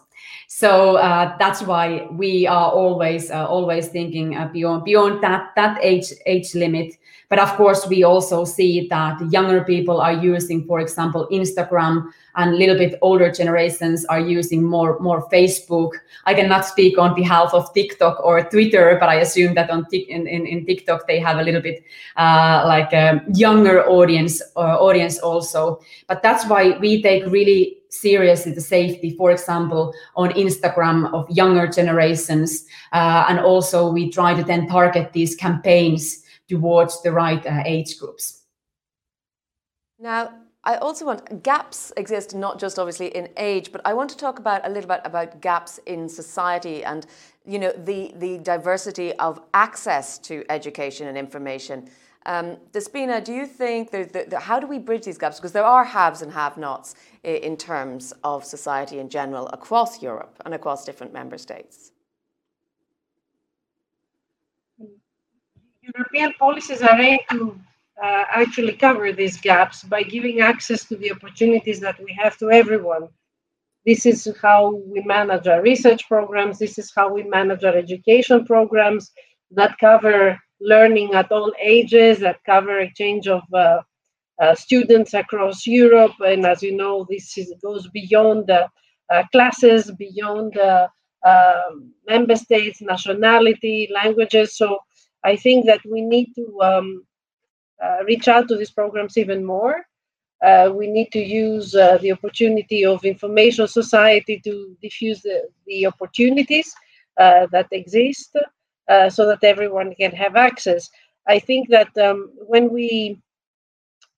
So 0.52 0.96
uh, 0.96 1.36
that's 1.38 1.62
why 1.62 2.08
we 2.10 2.44
are 2.44 2.72
always 2.72 3.30
uh, 3.30 3.46
always 3.46 3.86
thinking 3.86 4.36
uh, 4.36 4.48
beyond 4.48 4.82
beyond 4.82 5.22
that 5.22 5.52
that 5.54 5.78
age 5.80 6.12
age 6.26 6.56
limit. 6.56 6.98
But 7.28 7.38
of 7.38 7.54
course, 7.54 7.86
we 7.86 8.02
also 8.02 8.44
see 8.44 8.88
that 8.88 9.20
younger 9.30 9.62
people 9.62 10.00
are 10.00 10.12
using, 10.12 10.66
for 10.66 10.80
example, 10.80 11.28
Instagram, 11.30 12.10
and 12.34 12.54
a 12.54 12.56
little 12.56 12.76
bit 12.76 12.98
older 13.00 13.30
generations 13.30 14.04
are 14.06 14.18
using 14.18 14.64
more 14.64 14.98
more 14.98 15.22
Facebook. 15.30 15.92
I 16.26 16.34
cannot 16.34 16.66
speak 16.66 16.98
on 16.98 17.14
behalf 17.14 17.54
of 17.54 17.72
TikTok 17.72 18.18
or 18.18 18.42
Twitter, 18.42 18.96
but 18.98 19.08
I 19.08 19.20
assume 19.20 19.54
that 19.54 19.70
on 19.70 19.86
in, 19.92 20.26
in, 20.26 20.46
in 20.46 20.66
TikTok 20.66 21.06
they 21.06 21.20
have 21.20 21.38
a 21.38 21.44
little 21.44 21.62
bit 21.62 21.84
uh, 22.16 22.64
like 22.66 22.92
a 22.92 23.22
younger 23.34 23.86
audience 23.86 24.42
uh, 24.56 24.82
audience 24.82 25.20
also. 25.20 25.78
But 26.08 26.24
that's 26.24 26.44
why 26.46 26.76
we 26.78 27.02
take 27.02 27.24
really 27.26 27.79
seriously 27.90 28.52
the 28.52 28.60
safety, 28.60 29.14
for 29.16 29.30
example, 29.30 29.92
on 30.16 30.30
Instagram 30.30 31.12
of 31.12 31.28
younger 31.28 31.66
generations. 31.66 32.64
Uh, 32.92 33.26
and 33.28 33.38
also 33.40 33.90
we 33.90 34.10
try 34.10 34.34
to 34.34 34.42
then 34.42 34.66
target 34.66 35.12
these 35.12 35.36
campaigns 35.36 36.24
towards 36.48 37.02
the 37.02 37.12
right 37.12 37.44
uh, 37.46 37.62
age 37.64 37.98
groups. 37.98 38.42
Now, 39.98 40.32
I 40.64 40.76
also 40.76 41.06
want 41.06 41.42
gaps 41.42 41.90
exist 41.96 42.34
not 42.34 42.58
just 42.58 42.78
obviously 42.78 43.08
in 43.08 43.28
age, 43.36 43.72
but 43.72 43.80
I 43.84 43.94
want 43.94 44.10
to 44.10 44.16
talk 44.16 44.38
about 44.38 44.66
a 44.66 44.70
little 44.70 44.88
bit 44.88 45.00
about 45.04 45.40
gaps 45.40 45.78
in 45.86 46.08
society 46.08 46.84
and 46.84 47.06
you 47.46 47.58
know 47.58 47.72
the 47.72 48.12
the 48.16 48.38
diversity 48.38 49.14
of 49.14 49.40
access 49.54 50.18
to 50.18 50.44
education 50.50 51.06
and 51.06 51.16
information. 51.16 51.88
Um, 52.26 52.58
Despina, 52.72 53.24
do 53.24 53.32
you 53.32 53.46
think 53.46 53.90
how 54.34 54.60
do 54.60 54.66
we 54.66 54.78
bridge 54.78 55.04
these 55.04 55.16
gaps? 55.16 55.36
Because 55.36 55.52
there 55.52 55.64
are 55.64 55.84
haves 55.84 56.20
and 56.20 56.30
have-nots 56.32 56.94
in, 57.24 57.36
in 57.36 57.56
terms 57.56 58.12
of 58.24 58.44
society 58.44 58.98
in 58.98 59.08
general 59.08 59.48
across 59.48 60.02
Europe 60.02 60.36
and 60.44 60.52
across 60.52 60.84
different 60.84 61.12
member 61.14 61.38
states. 61.38 61.92
European 65.82 66.32
policies 66.38 66.82
are 66.82 67.00
aimed 67.00 67.20
to 67.30 67.58
uh, 68.02 68.24
actually 68.30 68.74
cover 68.74 69.12
these 69.12 69.40
gaps 69.40 69.82
by 69.82 70.02
giving 70.02 70.40
access 70.40 70.84
to 70.84 70.96
the 70.96 71.10
opportunities 71.10 71.80
that 71.80 71.98
we 72.04 72.16
have 72.22 72.36
to 72.38 72.50
everyone. 72.50 73.08
This 73.86 74.04
is 74.04 74.28
how 74.42 74.74
we 74.86 75.02
manage 75.02 75.46
our 75.46 75.62
research 75.62 76.06
programs. 76.06 76.58
This 76.58 76.78
is 76.78 76.92
how 76.94 77.12
we 77.12 77.22
manage 77.22 77.64
our 77.64 77.74
education 77.74 78.44
programs 78.44 79.10
that 79.52 79.78
cover 79.78 80.38
learning 80.60 81.14
at 81.14 81.32
all 81.32 81.52
ages, 81.62 82.18
that 82.20 82.44
cover 82.44 82.80
a 82.80 82.92
change 82.92 83.28
of 83.28 83.42
uh, 83.52 83.80
uh, 84.40 84.54
students 84.54 85.14
across 85.14 85.66
Europe. 85.66 86.12
And 86.20 86.46
as 86.46 86.62
you 86.62 86.76
know, 86.76 87.06
this 87.08 87.36
is, 87.38 87.52
goes 87.62 87.88
beyond 87.88 88.50
uh, 88.50 88.68
classes, 89.32 89.90
beyond 89.92 90.56
um, 91.26 91.92
member 92.06 92.36
states, 92.36 92.80
nationality, 92.80 93.88
languages. 93.92 94.56
So 94.56 94.78
I 95.24 95.36
think 95.36 95.66
that 95.66 95.80
we 95.90 96.00
need 96.00 96.32
to 96.34 96.60
um, 96.62 97.06
uh, 97.82 98.04
reach 98.04 98.28
out 98.28 98.48
to 98.48 98.56
these 98.56 98.70
programs 98.70 99.16
even 99.16 99.44
more. 99.44 99.84
Uh, 100.42 100.72
we 100.74 100.86
need 100.86 101.12
to 101.12 101.18
use 101.18 101.74
uh, 101.74 101.98
the 101.98 102.12
opportunity 102.12 102.84
of 102.86 103.04
information 103.04 103.68
society 103.68 104.40
to 104.42 104.74
diffuse 104.80 105.20
the, 105.20 105.42
the 105.66 105.86
opportunities 105.86 106.74
uh, 107.18 107.46
that 107.52 107.68
exist 107.72 108.36
uh, 108.88 109.10
so 109.10 109.26
that 109.26 109.44
everyone 109.44 109.94
can 109.94 110.12
have 110.12 110.36
access. 110.36 110.90
I 111.26 111.38
think 111.38 111.68
that 111.68 111.96
um, 111.98 112.30
when 112.46 112.72
we 112.72 113.20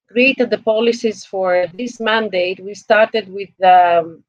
created 0.09 0.51
the 0.51 0.59
policies 0.59 1.25
for 1.25 1.67
this 1.75 2.01
mandate, 2.01 2.61
we 2.61 2.75
started 2.75 3.33
with 3.33 3.51
um, 3.63 4.23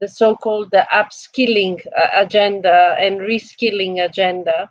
the 0.00 0.08
so-called 0.08 0.70
the 0.70 0.86
upskilling 0.92 1.84
uh, 1.86 2.08
agenda 2.14 2.96
and 2.98 3.20
reskilling 3.20 4.04
agenda 4.04 4.70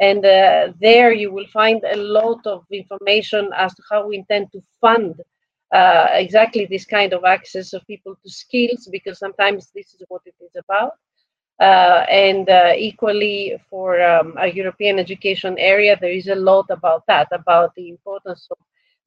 and 0.00 0.24
uh, 0.24 0.72
there 0.80 1.12
you 1.12 1.32
will 1.32 1.46
find 1.48 1.82
a 1.84 1.96
lot 1.96 2.46
of 2.46 2.64
information 2.70 3.50
as 3.56 3.74
to 3.74 3.82
how 3.90 4.06
we 4.06 4.16
intend 4.16 4.52
to 4.52 4.62
fund 4.80 5.20
uh, 5.72 6.06
exactly 6.12 6.66
this 6.66 6.84
kind 6.84 7.12
of 7.12 7.24
access 7.24 7.72
of 7.72 7.86
people 7.86 8.16
to 8.22 8.30
skills, 8.30 8.88
because 8.90 9.18
sometimes 9.18 9.70
this 9.74 9.94
is 9.94 10.02
what 10.08 10.22
it 10.24 10.34
is 10.40 10.52
about. 10.56 10.92
Uh, 11.60 12.04
and 12.08 12.48
uh, 12.48 12.72
equally 12.76 13.60
for 13.68 14.00
um, 14.00 14.34
a 14.38 14.46
European 14.46 14.98
education 14.98 15.56
area, 15.58 15.96
there 16.00 16.12
is 16.12 16.28
a 16.28 16.34
lot 16.34 16.66
about 16.70 17.04
that, 17.06 17.26
about 17.32 17.74
the 17.74 17.88
importance 17.88 18.46
of 18.50 18.58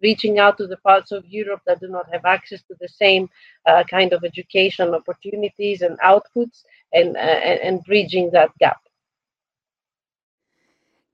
reaching 0.01 0.39
out 0.39 0.57
to 0.57 0.67
the 0.67 0.77
parts 0.77 1.11
of 1.11 1.25
Europe 1.27 1.61
that 1.65 1.79
do 1.79 1.87
not 1.87 2.11
have 2.11 2.25
access 2.25 2.61
to 2.63 2.75
the 2.79 2.87
same 2.87 3.29
uh, 3.65 3.83
kind 3.89 4.11
of 4.13 4.23
education 4.23 4.93
opportunities 4.93 5.81
and 5.81 5.97
outputs 5.99 6.63
and, 6.91 7.15
uh, 7.15 7.19
and 7.19 7.83
bridging 7.85 8.29
that 8.31 8.49
gap. 8.59 8.81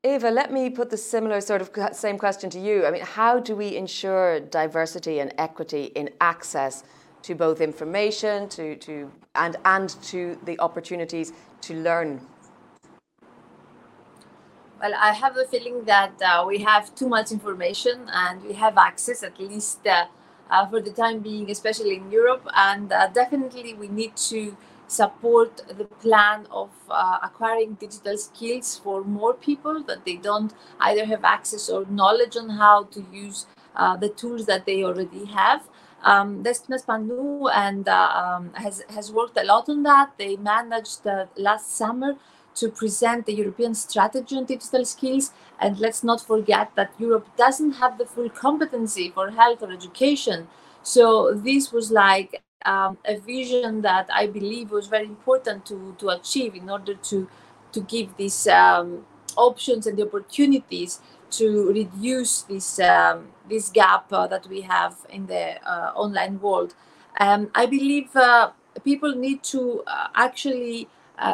Eva, 0.04 0.30
let 0.30 0.54
me 0.54 0.70
put 0.70 0.90
the 0.90 0.98
similar 0.98 1.42
sort 1.42 1.62
of 1.62 1.70
same 1.96 2.18
question 2.18 2.50
to 2.50 2.60
you. 2.60 2.86
I 2.86 2.92
mean, 2.92 3.02
how 3.04 3.40
do 3.40 3.56
we 3.56 3.76
ensure 3.76 4.40
diversity 4.40 5.20
and 5.20 5.34
equity 5.38 5.86
in 5.96 6.10
access 6.22 6.84
to 7.28 7.36
both 7.36 7.62
information 7.62 8.50
to, 8.50 8.76
to 8.78 9.12
and 9.36 9.56
and 9.66 9.90
to 10.02 10.38
the 10.46 10.60
opportunities 10.60 11.34
to 11.62 11.74
learn? 11.76 12.22
well, 14.80 14.94
I 14.96 15.12
have 15.14 15.36
the 15.36 15.46
feeling 15.46 15.86
that 15.86 16.22
uh, 16.22 16.46
we 16.48 16.60
have 16.60 16.94
too 16.94 17.08
much 17.08 17.32
information 17.32 18.10
and 18.14 18.44
we 18.44 18.54
have 18.54 18.78
access, 18.78 19.24
at 19.24 19.40
least 19.40 19.86
uh, 19.88 20.06
uh, 20.50 20.68
for 20.68 20.82
the 20.82 20.92
time 20.92 21.20
being, 21.20 21.50
especially 21.50 21.96
in 21.96 22.12
Europe. 22.12 22.48
And 22.56 22.92
uh, 22.92 23.08
definitely, 23.08 23.74
we 23.74 23.88
need 23.88 24.16
to 24.32 24.56
support 24.88 25.64
the 25.68 25.86
plan 25.86 26.48
of 26.52 26.70
uh, 26.90 27.18
acquiring 27.24 27.74
digital 27.74 28.18
skills 28.18 28.80
for 28.82 29.04
more 29.04 29.34
people 29.34 29.84
that 29.84 30.06
they 30.06 30.16
don't 30.16 30.54
either 30.80 31.06
have 31.06 31.24
access 31.24 31.70
or 31.70 31.86
knowledge 31.90 32.38
on 32.38 32.50
how 32.50 32.84
to 32.84 33.06
use 33.12 33.48
uh, 33.76 33.98
the 33.98 34.10
tools 34.10 34.46
that 34.46 34.66
they 34.66 34.84
already 34.84 35.26
have. 35.26 35.68
Um, 36.04 36.44
Spanou 36.44 37.52
and 37.54 37.88
um, 37.90 38.54
has 38.54 38.84
has 38.90 39.12
worked 39.12 39.38
a 39.38 39.44
lot 39.44 39.68
on 39.68 39.84
that. 39.84 40.12
They 40.18 40.36
managed 40.38 41.02
last 41.36 41.76
summer 41.76 42.18
to 42.58 42.70
present 42.70 43.26
the 43.26 43.34
European 43.34 43.76
strategy 43.76 44.36
on 44.36 44.46
digital 44.46 44.84
skills. 44.86 45.32
And 45.60 45.80
let's 45.80 46.04
not 46.04 46.22
forget 46.22 46.72
that 46.76 46.92
Europe 46.98 47.28
doesn't 47.38 47.74
have 47.74 47.98
the 47.98 48.06
full 48.06 48.30
competency 48.30 49.10
for 49.10 49.32
health 49.32 49.62
or 49.62 49.72
education. 49.72 50.48
So 50.84 51.34
this 51.34 51.72
was 51.72 51.92
like 51.92 52.42
um, 52.66 52.98
a 53.06 53.18
vision 53.18 53.82
that 53.82 54.10
I 54.12 54.28
believe 54.28 54.72
was 54.72 54.88
very 54.88 55.06
important 55.06 55.66
to, 55.68 55.96
to 56.00 56.10
achieve 56.10 56.56
in 56.56 56.70
order 56.70 56.96
to, 56.96 57.28
to 57.72 57.82
give 57.82 58.18
these 58.18 58.48
um, 58.48 59.06
options 59.36 59.86
and 59.86 59.98
the 59.98 60.08
opportunities 60.08 61.00
to 61.30 61.72
reduce 61.72 62.42
this, 62.44 62.80
um, 62.80 63.28
this 63.50 63.70
gap 63.70 64.12
uh, 64.12 64.28
that 64.28 64.48
we 64.48 64.62
have 64.62 64.96
in 65.10 65.28
the 65.28 65.62
uh, 65.66 65.92
online 65.96 66.40
world. 66.42 66.74
Um, 67.20 67.50
I 67.56 67.66
believe 67.66 68.16
uh, 68.16 68.52
people 68.84 69.16
need 69.16 69.44
to 69.44 69.84
actually 70.16 70.88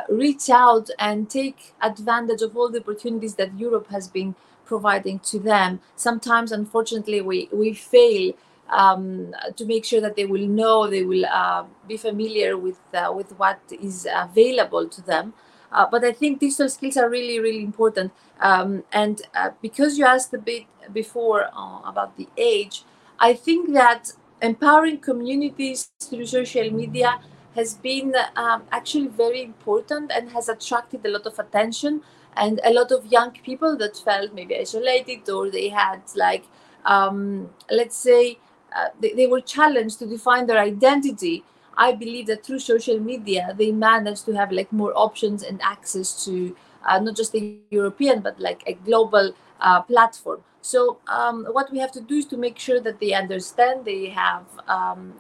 reach 0.07 0.49
out 0.49 0.89
and 0.97 1.29
take 1.29 1.73
advantage 1.81 2.41
of 2.41 2.55
all 2.55 2.69
the 2.69 2.79
opportunities 2.79 3.35
that 3.35 3.59
Europe 3.59 3.87
has 3.89 4.07
been 4.07 4.33
providing 4.65 5.19
to 5.19 5.39
them. 5.39 5.81
Sometimes, 5.95 6.51
unfortunately, 6.51 7.19
we, 7.19 7.49
we 7.51 7.73
fail 7.73 8.33
um, 8.69 9.35
to 9.55 9.65
make 9.65 9.85
sure 9.85 10.01
that 10.01 10.15
they 10.15 10.25
will 10.25 10.47
know, 10.47 10.87
they 10.87 11.03
will 11.03 11.25
uh, 11.25 11.63
be 11.87 11.97
familiar 11.97 12.57
with, 12.57 12.79
uh, 12.93 13.11
with 13.13 13.31
what 13.37 13.59
is 13.69 14.07
available 14.11 14.87
to 14.87 15.01
them. 15.01 15.33
Uh, 15.73 15.87
but 15.89 16.03
I 16.05 16.11
think 16.11 16.39
digital 16.39 16.69
skills 16.69 16.97
are 16.97 17.09
really, 17.09 17.39
really 17.39 17.63
important. 17.63 18.11
Um, 18.39 18.83
and 18.91 19.21
uh, 19.35 19.49
because 19.61 19.97
you 19.97 20.05
asked 20.05 20.33
a 20.33 20.37
bit 20.37 20.65
before 20.93 21.49
uh, 21.53 21.81
about 21.83 22.15
the 22.15 22.27
age, 22.37 22.83
I 23.19 23.33
think 23.33 23.73
that 23.73 24.11
empowering 24.41 24.99
communities 24.99 25.91
through 26.01 26.27
social 26.27 26.69
media 26.69 27.19
has 27.55 27.75
been 27.75 28.13
um, 28.35 28.63
actually 28.71 29.07
very 29.07 29.43
important 29.43 30.11
and 30.11 30.29
has 30.31 30.49
attracted 30.49 31.05
a 31.05 31.09
lot 31.09 31.25
of 31.25 31.37
attention 31.39 32.01
and 32.35 32.59
a 32.63 32.73
lot 32.73 32.91
of 32.91 33.05
young 33.11 33.31
people 33.31 33.77
that 33.77 33.95
felt 33.95 34.33
maybe 34.33 34.57
isolated 34.57 35.29
or 35.29 35.49
they 35.49 35.69
had 35.69 36.01
like 36.15 36.45
um, 36.85 37.49
let's 37.69 37.95
say 37.95 38.37
uh, 38.75 38.87
they, 38.99 39.13
they, 39.13 39.27
were 39.27 39.39
challenged 39.39 39.99
to 39.99 40.05
define 40.05 40.47
their 40.47 40.57
identity 40.59 41.43
i 41.77 41.91
believe 41.91 42.27
that 42.27 42.43
through 42.45 42.59
social 42.59 42.99
media 42.99 43.53
they 43.57 43.71
managed 43.71 44.25
to 44.25 44.33
have 44.33 44.51
like 44.51 44.71
more 44.71 44.93
options 44.95 45.43
and 45.43 45.61
access 45.61 46.25
to 46.25 46.55
uh, 46.87 46.99
not 46.99 47.15
just 47.15 47.33
a 47.35 47.57
european 47.69 48.19
but 48.21 48.39
like 48.39 48.63
a 48.67 48.73
global 48.73 49.33
uh, 49.63 49.81
platform. 49.81 50.41
So 50.61 50.97
um, 51.07 51.45
what 51.51 51.71
we 51.71 51.79
have 51.79 51.91
to 51.93 52.01
do 52.01 52.15
is 52.15 52.25
to 52.27 52.37
make 52.37 52.59
sure 52.59 52.79
that 52.81 52.99
they 52.99 53.13
understand 53.13 53.85
they 53.85 54.09
have 54.09 54.45
um, 54.67 55.13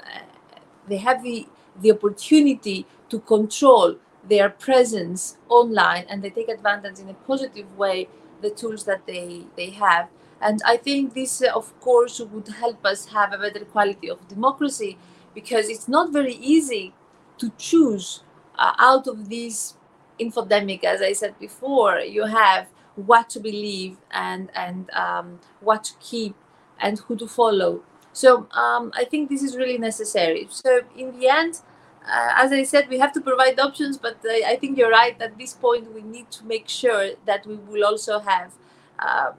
they 0.87 0.97
have 0.97 1.23
the 1.23 1.47
the 1.81 1.91
opportunity 1.91 2.85
to 3.09 3.19
control 3.19 3.95
their 4.27 4.49
presence 4.49 5.37
online 5.49 6.05
and 6.09 6.21
they 6.21 6.29
take 6.29 6.49
advantage 6.49 6.99
in 6.99 7.09
a 7.09 7.13
positive 7.25 7.77
way 7.77 8.07
the 8.41 8.49
tools 8.49 8.83
that 8.85 9.05
they 9.05 9.43
they 9.55 9.69
have. 9.71 10.09
And 10.41 10.59
i 10.65 10.75
think 10.75 11.13
this 11.13 11.41
of 11.41 11.67
course 11.79 12.19
would 12.19 12.47
help 12.47 12.85
us 12.85 13.05
have 13.07 13.31
a 13.31 13.37
better 13.37 13.65
quality 13.65 14.09
of 14.09 14.27
democracy 14.27 14.97
because 15.33 15.69
it's 15.69 15.87
not 15.87 16.11
very 16.11 16.35
easy 16.35 16.93
to 17.37 17.51
choose 17.57 18.23
uh, 18.57 18.73
out 18.77 19.07
of 19.07 19.29
this 19.29 19.75
infodemic 20.19 20.83
as 20.83 21.01
i 21.01 21.11
said 21.11 21.37
before 21.39 21.99
you 21.99 22.25
have 22.25 22.67
what 22.95 23.29
to 23.29 23.39
believe 23.39 23.97
and 24.11 24.51
and 24.55 24.89
um, 24.91 25.39
what 25.61 25.83
to 25.83 25.93
keep 25.99 26.35
and 26.79 26.99
who 26.99 27.15
to 27.15 27.27
follow 27.27 27.81
so 28.13 28.47
um, 28.51 28.91
I 28.95 29.05
think 29.05 29.29
this 29.29 29.41
is 29.41 29.57
really 29.57 29.79
necessary. 29.79 30.47
So 30.49 30.81
in 30.95 31.19
the 31.19 31.27
end, 31.27 31.61
uh, 32.07 32.33
as 32.37 32.51
I 32.51 32.63
said, 32.63 32.87
we 32.87 32.99
have 32.99 33.11
to 33.13 33.21
provide 33.21 33.59
options, 33.59 33.97
but 33.97 34.17
uh, 34.23 34.47
I 34.47 34.55
think 34.61 34.77
you're 34.77 34.91
right. 34.91 35.19
At 35.19 35.37
this 35.37 35.53
point, 35.53 35.91
we 35.93 36.03
need 36.03 36.29
to 36.31 36.45
make 36.45 36.69
sure 36.69 37.11
that 37.25 37.45
we 37.47 37.55
will 37.55 37.83
also 37.83 38.19
have 38.19 38.53
uh, 38.99 39.31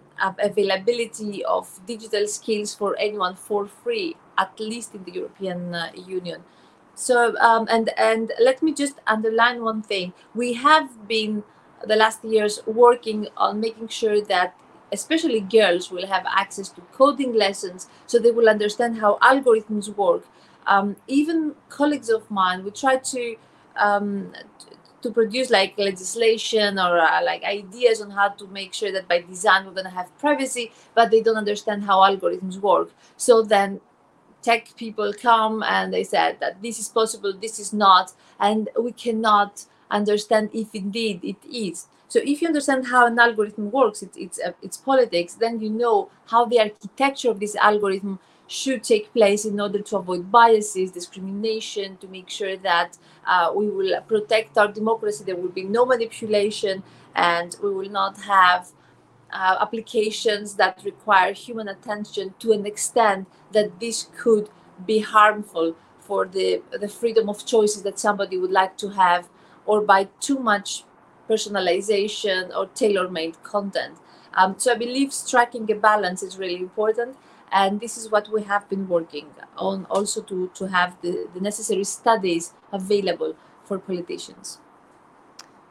availability 0.42 1.44
of 1.44 1.80
digital 1.86 2.26
skills 2.26 2.74
for 2.74 2.96
anyone 2.98 3.36
for 3.36 3.66
free, 3.66 4.16
at 4.38 4.58
least 4.58 4.94
in 4.94 5.04
the 5.04 5.12
European 5.12 5.74
uh, 5.74 5.90
Union. 5.94 6.42
So, 6.94 7.36
um, 7.38 7.66
and 7.70 7.90
and 7.98 8.32
let 8.40 8.62
me 8.62 8.72
just 8.72 9.00
underline 9.06 9.62
one 9.62 9.82
thing: 9.82 10.12
we 10.34 10.54
have 10.54 11.08
been 11.08 11.42
the 11.86 11.96
last 11.96 12.24
years 12.24 12.60
working 12.66 13.28
on 13.36 13.60
making 13.60 13.88
sure 13.88 14.20
that 14.20 14.54
especially 14.92 15.40
girls 15.40 15.90
will 15.90 16.06
have 16.06 16.24
access 16.28 16.68
to 16.68 16.80
coding 16.92 17.34
lessons 17.34 17.88
so 18.06 18.18
they 18.18 18.30
will 18.30 18.48
understand 18.48 18.98
how 18.98 19.18
algorithms 19.18 19.94
work. 19.96 20.24
Um, 20.66 20.96
even 21.06 21.54
colleagues 21.68 22.08
of 22.08 22.30
mine 22.30 22.64
we 22.64 22.70
try 22.70 22.96
to 22.96 23.36
um, 23.76 24.32
to 25.02 25.10
produce 25.10 25.50
like 25.50 25.76
legislation 25.76 26.78
or 26.78 26.98
uh, 26.98 27.22
like 27.22 27.44
ideas 27.44 28.00
on 28.00 28.10
how 28.10 28.28
to 28.30 28.46
make 28.46 28.72
sure 28.72 28.90
that 28.90 29.06
by 29.06 29.20
design 29.20 29.66
we're 29.66 29.72
going 29.72 29.84
to 29.84 29.90
have 29.90 30.16
privacy 30.18 30.72
but 30.94 31.10
they 31.10 31.20
don't 31.20 31.36
understand 31.36 31.84
how 31.84 31.98
algorithms 32.00 32.58
work. 32.58 32.90
So 33.16 33.42
then 33.42 33.80
tech 34.44 34.68
people 34.76 35.12
come 35.12 35.62
and 35.62 35.92
they 35.92 36.04
said 36.04 36.38
that 36.40 36.60
this 36.62 36.78
is 36.78 36.88
possible 36.88 37.32
this 37.32 37.58
is 37.58 37.72
not 37.72 38.12
and 38.38 38.68
we 38.78 38.92
cannot 38.92 39.64
understand 39.90 40.50
if 40.52 40.74
indeed 40.74 41.20
it 41.22 41.36
is 41.50 41.86
so 42.14 42.20
if 42.24 42.40
you 42.42 42.46
understand 42.46 42.86
how 42.86 43.06
an 43.06 43.18
algorithm 43.18 43.72
works, 43.72 44.00
it, 44.00 44.10
it's 44.16 44.38
uh, 44.38 44.52
it's 44.62 44.76
politics, 44.76 45.34
then 45.34 45.60
you 45.60 45.68
know 45.68 46.10
how 46.26 46.44
the 46.44 46.60
architecture 46.60 47.30
of 47.30 47.40
this 47.40 47.56
algorithm 47.56 48.20
should 48.46 48.84
take 48.84 49.12
place 49.12 49.44
in 49.44 49.58
order 49.58 49.80
to 49.80 49.96
avoid 49.96 50.30
biases, 50.30 50.92
discrimination, 50.92 51.96
to 51.96 52.06
make 52.06 52.30
sure 52.30 52.56
that 52.58 52.98
uh, 53.26 53.50
we 53.52 53.68
will 53.68 54.00
protect 54.02 54.56
our 54.56 54.68
democracy. 54.68 55.24
There 55.24 55.34
will 55.34 55.48
be 55.48 55.64
no 55.64 55.84
manipulation, 55.86 56.84
and 57.16 57.56
we 57.60 57.70
will 57.70 57.90
not 57.90 58.20
have 58.20 58.68
uh, 59.34 59.56
applications 59.60 60.54
that 60.54 60.80
require 60.84 61.32
human 61.34 61.68
attention 61.68 62.34
to 62.38 62.52
an 62.52 62.64
extent 62.64 63.28
that 63.52 63.80
this 63.80 64.08
could 64.16 64.48
be 64.86 65.00
harmful 65.00 65.76
for 66.00 66.26
the 66.26 66.62
the 66.80 66.88
freedom 66.88 67.28
of 67.28 67.44
choices 67.44 67.82
that 67.82 67.98
somebody 67.98 68.36
would 68.38 68.50
like 68.50 68.76
to 68.78 68.88
have, 68.90 69.28
or 69.66 69.80
by 69.80 70.08
too 70.20 70.38
much 70.38 70.84
personalization 71.28 72.54
or 72.56 72.66
tailor-made 72.66 73.42
content. 73.42 73.96
Um, 74.34 74.54
so 74.58 74.72
I 74.72 74.76
believe 74.76 75.12
striking 75.12 75.70
a 75.70 75.74
balance 75.74 76.22
is 76.22 76.38
really 76.38 76.56
important, 76.56 77.16
and 77.50 77.80
this 77.80 77.96
is 77.96 78.10
what 78.10 78.28
we 78.28 78.42
have 78.42 78.68
been 78.68 78.88
working 78.88 79.28
on 79.56 79.86
also 79.88 80.20
to, 80.22 80.50
to 80.54 80.66
have 80.66 81.00
the, 81.02 81.28
the 81.34 81.40
necessary 81.40 81.84
studies 81.84 82.52
available 82.72 83.36
for 83.64 83.78
politicians. 83.78 84.58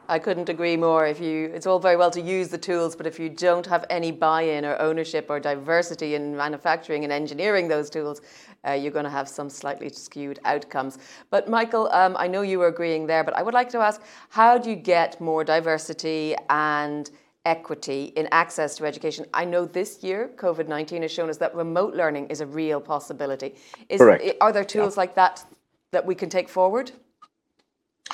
I 0.08 0.18
couldn't 0.18 0.48
agree 0.48 0.76
more. 0.76 1.06
If 1.06 1.20
you, 1.20 1.50
it's 1.54 1.66
all 1.66 1.78
very 1.78 1.96
well 1.96 2.10
to 2.10 2.20
use 2.20 2.48
the 2.48 2.58
tools, 2.58 2.94
but 2.94 3.06
if 3.06 3.18
you 3.18 3.28
don't 3.28 3.66
have 3.66 3.84
any 3.88 4.10
buy-in 4.12 4.64
or 4.64 4.80
ownership 4.80 5.26
or 5.30 5.40
diversity 5.40 6.14
in 6.14 6.36
manufacturing 6.36 7.04
and 7.04 7.12
engineering 7.12 7.68
those 7.68 7.88
tools, 7.88 8.20
uh, 8.66 8.72
you're 8.72 8.92
going 8.92 9.04
to 9.04 9.10
have 9.10 9.28
some 9.28 9.48
slightly 9.48 9.88
skewed 9.88 10.38
outcomes. 10.44 10.98
But 11.30 11.48
Michael, 11.48 11.88
um, 11.92 12.16
I 12.18 12.26
know 12.26 12.42
you 12.42 12.58
were 12.58 12.68
agreeing 12.68 13.06
there, 13.06 13.24
but 13.24 13.34
I 13.34 13.42
would 13.42 13.54
like 13.54 13.68
to 13.70 13.78
ask, 13.78 14.02
how 14.28 14.58
do 14.58 14.70
you 14.70 14.76
get 14.76 15.20
more 15.20 15.44
diversity 15.44 16.34
and 16.50 17.10
equity 17.46 18.12
in 18.16 18.28
access 18.30 18.76
to 18.76 18.86
education? 18.86 19.24
I 19.32 19.44
know 19.44 19.64
this 19.64 20.02
year 20.02 20.30
COVID-19 20.36 21.02
has 21.02 21.12
shown 21.12 21.30
us 21.30 21.38
that 21.38 21.54
remote 21.54 21.94
learning 21.94 22.28
is 22.28 22.40
a 22.40 22.46
real 22.46 22.80
possibility. 22.80 23.54
Is, 23.88 24.00
Correct. 24.00 24.36
Are 24.40 24.52
there 24.52 24.64
tools 24.64 24.96
yeah. 24.96 25.00
like 25.00 25.14
that 25.14 25.44
that 25.92 26.04
we 26.04 26.14
can 26.14 26.28
take 26.28 26.48
forward? 26.48 26.92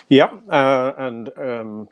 Yeah, 0.08 0.30
uh, 0.48 0.92
and 0.98 1.30
um, 1.36 1.88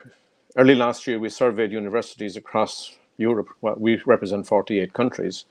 early 0.57 0.75
last 0.75 1.05
year 1.07 1.19
we 1.19 1.29
surveyed 1.29 1.71
universities 1.71 2.37
across 2.37 2.97
Europe. 3.17 3.49
Well, 3.61 3.75
we 3.77 4.01
represent 4.05 4.47
48 4.47 4.93
countries, 4.93 5.45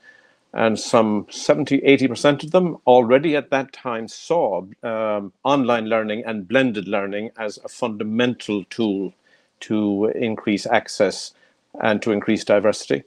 and 0.53 0.79
some 0.79 1.27
70, 1.29 1.79
80% 1.81 2.43
of 2.43 2.51
them 2.51 2.77
already 2.87 3.35
at 3.35 3.51
that 3.51 3.73
time 3.73 4.07
saw 4.07 4.65
um, 4.83 5.33
online 5.43 5.85
learning 5.85 6.23
and 6.25 6.47
blended 6.47 6.87
learning 6.87 7.31
as 7.37 7.59
a 7.63 7.69
fundamental 7.69 8.63
tool 8.65 9.13
to 9.61 10.11
increase 10.15 10.65
access 10.65 11.33
and 11.81 12.01
to 12.01 12.11
increase 12.11 12.43
diversity. 12.43 13.03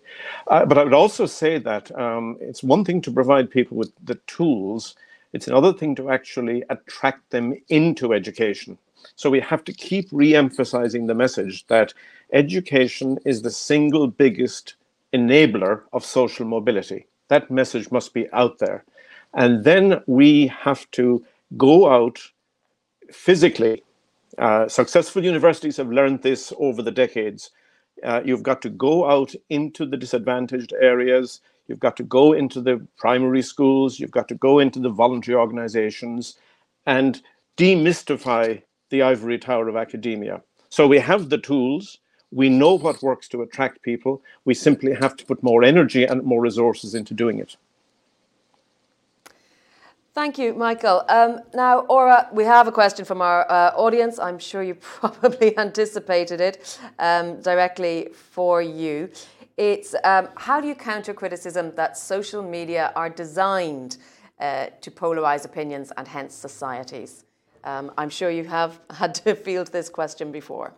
Uh, 0.48 0.64
but 0.66 0.78
I 0.78 0.84
would 0.84 0.94
also 0.94 1.26
say 1.26 1.58
that 1.58 1.96
um, 1.98 2.36
it's 2.40 2.62
one 2.62 2.84
thing 2.84 3.00
to 3.02 3.10
provide 3.12 3.50
people 3.50 3.76
with 3.76 3.92
the 4.04 4.16
tools, 4.26 4.96
it's 5.32 5.48
another 5.48 5.72
thing 5.72 5.96
to 5.96 6.10
actually 6.10 6.64
attract 6.70 7.30
them 7.30 7.54
into 7.68 8.14
education. 8.14 8.78
So 9.16 9.30
we 9.30 9.40
have 9.40 9.64
to 9.64 9.72
keep 9.72 10.08
re-emphasizing 10.12 11.06
the 11.06 11.14
message 11.14 11.66
that 11.68 11.94
education 12.32 13.18
is 13.24 13.42
the 13.42 13.50
single 13.50 14.06
biggest 14.06 14.74
enabler 15.12 15.82
of 15.92 16.04
social 16.04 16.46
mobility. 16.46 17.06
That 17.28 17.50
message 17.50 17.90
must 17.90 18.14
be 18.14 18.30
out 18.32 18.58
there. 18.58 18.84
And 19.34 19.64
then 19.64 20.02
we 20.06 20.48
have 20.48 20.90
to 20.92 21.24
go 21.56 21.88
out 21.88 22.18
physically. 23.10 23.82
Uh, 24.38 24.68
successful 24.68 25.24
universities 25.24 25.76
have 25.76 25.90
learned 25.90 26.22
this 26.22 26.52
over 26.58 26.82
the 26.82 26.90
decades. 26.90 27.50
Uh, 28.04 28.20
you've 28.24 28.42
got 28.42 28.62
to 28.62 28.70
go 28.70 29.08
out 29.08 29.34
into 29.50 29.86
the 29.86 29.96
disadvantaged 29.96 30.72
areas. 30.80 31.40
You've 31.68 31.80
got 31.80 31.96
to 31.98 32.02
go 32.02 32.32
into 32.32 32.60
the 32.60 32.86
primary 32.96 33.42
schools. 33.42 34.00
You've 34.00 34.10
got 34.10 34.28
to 34.28 34.34
go 34.34 34.58
into 34.58 34.80
the 34.80 34.88
voluntary 34.90 35.36
organizations 35.36 36.36
and 36.86 37.22
demystify 37.56 38.62
the 38.92 39.02
ivory 39.02 39.38
tower 39.38 39.66
of 39.68 39.74
academia. 39.76 40.42
So 40.68 40.86
we 40.86 41.00
have 41.00 41.30
the 41.30 41.38
tools. 41.38 41.98
We 42.30 42.48
know 42.48 42.74
what 42.78 43.02
works 43.02 43.26
to 43.30 43.42
attract 43.42 43.82
people. 43.82 44.22
We 44.44 44.54
simply 44.54 44.94
have 44.94 45.16
to 45.16 45.24
put 45.26 45.42
more 45.42 45.64
energy 45.64 46.04
and 46.04 46.22
more 46.22 46.40
resources 46.40 46.94
into 46.94 47.12
doing 47.14 47.40
it. 47.40 47.56
Thank 50.14 50.38
you, 50.38 50.52
Michael. 50.52 51.04
Um, 51.08 51.40
now, 51.54 51.80
Aura, 51.94 52.28
we 52.34 52.44
have 52.44 52.68
a 52.68 52.72
question 52.72 53.06
from 53.06 53.22
our 53.22 53.50
uh, 53.50 53.72
audience. 53.74 54.18
I'm 54.18 54.38
sure 54.38 54.62
you 54.62 54.74
probably 55.00 55.56
anticipated 55.58 56.40
it 56.40 56.78
um, 56.98 57.40
directly 57.40 58.10
for 58.12 58.60
you. 58.60 59.08
It's 59.56 59.94
um, 60.04 60.28
how 60.36 60.60
do 60.60 60.68
you 60.68 60.74
counter 60.74 61.14
criticism 61.14 61.72
that 61.76 61.96
social 61.96 62.42
media 62.42 62.92
are 62.94 63.08
designed 63.08 63.96
uh, 64.38 64.66
to 64.82 64.90
polarize 64.90 65.46
opinions 65.46 65.92
and 65.96 66.06
hence 66.06 66.34
societies? 66.34 67.24
Um, 67.64 67.92
I'm 67.96 68.10
sure 68.10 68.30
you 68.30 68.44
have 68.44 68.80
had 68.90 69.14
to 69.16 69.34
field 69.34 69.68
this 69.68 69.88
question 69.88 70.32
before. 70.32 70.74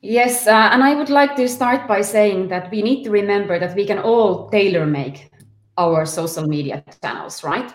Yes, 0.00 0.46
uh, 0.46 0.70
and 0.72 0.82
I 0.84 0.94
would 0.94 1.10
like 1.10 1.34
to 1.36 1.48
start 1.48 1.88
by 1.88 2.02
saying 2.02 2.48
that 2.48 2.70
we 2.70 2.82
need 2.82 3.02
to 3.04 3.10
remember 3.10 3.58
that 3.58 3.74
we 3.74 3.84
can 3.84 3.98
all 3.98 4.48
tailor 4.48 4.86
make 4.86 5.30
our 5.76 6.06
social 6.06 6.46
media 6.46 6.84
channels, 7.02 7.42
right? 7.42 7.74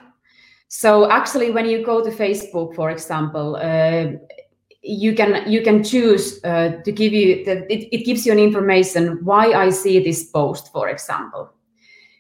So 0.70 1.12
actually, 1.12 1.52
when 1.52 1.66
you 1.66 1.84
go 1.86 2.04
to 2.04 2.10
Facebook, 2.10 2.76
for 2.76 2.92
example, 2.92 3.58
uh, 3.58 4.14
you 4.82 5.14
can 5.16 5.50
you 5.52 5.62
can 5.64 5.84
choose 5.84 6.44
uh, 6.44 6.82
to 6.84 6.92
give 6.92 7.14
you 7.14 7.44
that 7.46 7.70
it, 7.70 7.94
it 7.94 8.06
gives 8.06 8.26
you 8.26 8.32
an 8.32 8.40
information 8.40 9.20
why 9.24 9.54
I 9.54 9.70
see 9.70 10.00
this 10.00 10.24
post, 10.24 10.72
for 10.72 10.90
example. 10.90 11.52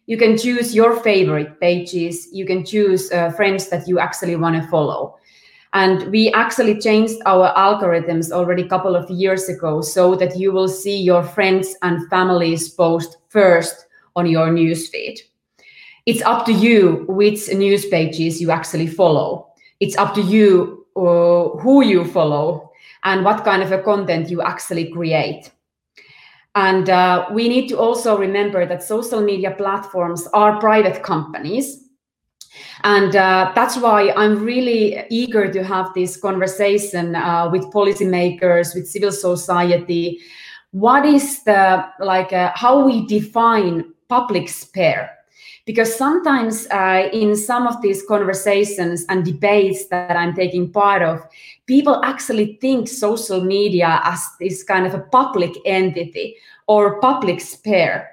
You 0.06 0.18
can 0.18 0.38
choose 0.38 0.76
your 0.76 0.98
favorite 0.98 1.60
pages. 1.60 2.28
You 2.32 2.46
can 2.46 2.66
choose 2.66 3.12
uh, 3.12 3.32
friends 3.32 3.70
that 3.70 3.88
you 3.88 4.00
actually 4.00 4.36
want 4.36 4.62
to 4.62 4.68
follow 4.70 5.18
and 5.74 6.12
we 6.12 6.32
actually 6.34 6.80
changed 6.80 7.20
our 7.26 7.52
algorithms 7.56 8.32
already 8.32 8.62
a 8.62 8.70
couple 8.70 8.96
of 8.96 9.10
years 9.10 9.50
ago 9.50 9.82
so 9.82 10.16
that 10.16 10.38
you 10.38 10.52
will 10.52 10.68
see 10.68 11.02
your 11.02 11.24
friends 11.24 11.76
and 11.82 12.08
families 12.10 12.70
post 12.70 13.18
first 13.30 13.88
on 14.16 14.28
your 14.28 14.50
newsfeed. 14.50 15.20
It's 16.06 16.22
up 16.22 16.46
to 16.46 16.54
you 16.54 17.06
which 17.08 17.52
news 17.52 17.88
pages 17.88 18.40
you 18.40 18.52
actually 18.52 18.88
follow. 18.88 19.48
It's 19.80 19.98
up 19.98 20.14
to 20.16 20.22
you 20.22 20.86
uh, 20.96 21.58
who 21.60 21.84
you 21.84 22.06
follow 22.06 22.72
and 23.04 23.26
what 23.26 23.44
kind 23.44 23.64
of 23.64 23.72
a 23.72 23.82
content 23.82 24.30
you 24.30 24.44
actually 24.44 24.92
create. 24.92 25.50
And 26.56 26.90
uh, 26.90 27.28
we 27.32 27.50
need 27.50 27.68
to 27.70 27.78
also 27.80 28.18
remember 28.18 28.66
that 28.66 28.84
social 28.84 29.22
media 29.22 29.52
platforms 29.52 30.28
are 30.34 30.60
private 30.60 31.02
companies 31.02 31.84
and 32.84 33.16
uh, 33.16 33.52
that's 33.56 33.78
why 33.78 34.12
I'm 34.12 34.44
really 34.44 35.06
eager 35.10 35.52
to 35.52 35.64
have 35.64 35.94
this 35.94 36.18
conversation 36.18 37.16
uh, 37.16 37.50
with 37.52 37.64
policymakers, 37.72 38.76
with 38.76 38.88
civil 38.88 39.12
society. 39.12 40.20
What 40.72 41.06
is 41.06 41.44
the 41.44 41.86
like 42.00 42.34
uh, 42.34 42.52
how 42.56 42.86
we 42.86 43.06
define 43.08 43.94
public 44.10 44.50
sphere? 44.50 45.10
Because 45.66 45.96
sometimes 45.96 46.68
uh, 46.72 47.10
in 47.14 47.38
some 47.38 47.68
of 47.68 47.82
these 47.82 48.04
conversations 48.06 49.06
and 49.08 49.24
debates 49.24 49.88
that 49.88 50.18
I'm 50.18 50.34
taking 50.34 50.72
part 50.72 51.02
of, 51.02 51.22
people 51.68 52.02
actually 52.04 52.58
think 52.62 52.88
social 52.88 53.44
media 53.44 54.02
as 54.04 54.22
this 54.40 54.64
kind 54.64 54.86
of 54.86 54.94
a 54.94 55.00
public 55.00 55.52
entity 55.66 56.36
or 56.68 57.00
public 57.00 57.42
sphere. 57.42 58.10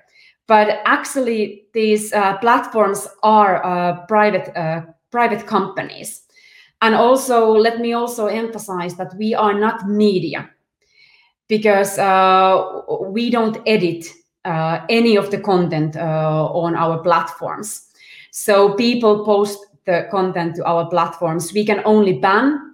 But 0.47 0.81
actually 0.85 1.65
these 1.75 2.13
uh, 2.13 2.39
platforms 2.39 3.07
are 3.23 3.65
uh, 3.65 4.07
private 4.07 4.57
uh, 4.57 4.83
private 5.11 5.47
companies. 5.47 6.23
And 6.83 6.95
also 6.95 7.53
let 7.53 7.79
me 7.81 7.93
also 7.93 8.27
emphasize 8.27 8.97
that 8.97 9.15
we 9.17 9.35
are 9.35 9.55
not 9.55 9.89
media 9.89 10.49
because 11.49 11.99
uh, 11.99 12.81
we 13.09 13.29
don't 13.29 13.59
edit 13.67 14.07
uh, 14.45 14.81
any 14.89 15.17
of 15.17 15.31
the 15.31 15.39
content 15.39 15.97
uh, 15.97 16.47
on 16.53 16.75
our 16.75 17.03
platforms. 17.03 17.89
So 18.31 18.75
people 18.75 19.25
post 19.25 19.59
the 19.85 20.07
content 20.11 20.57
to 20.57 20.65
our 20.65 20.89
platforms. 20.89 21.53
We 21.53 21.67
can 21.67 21.83
only 21.85 22.19
ban 22.19 22.70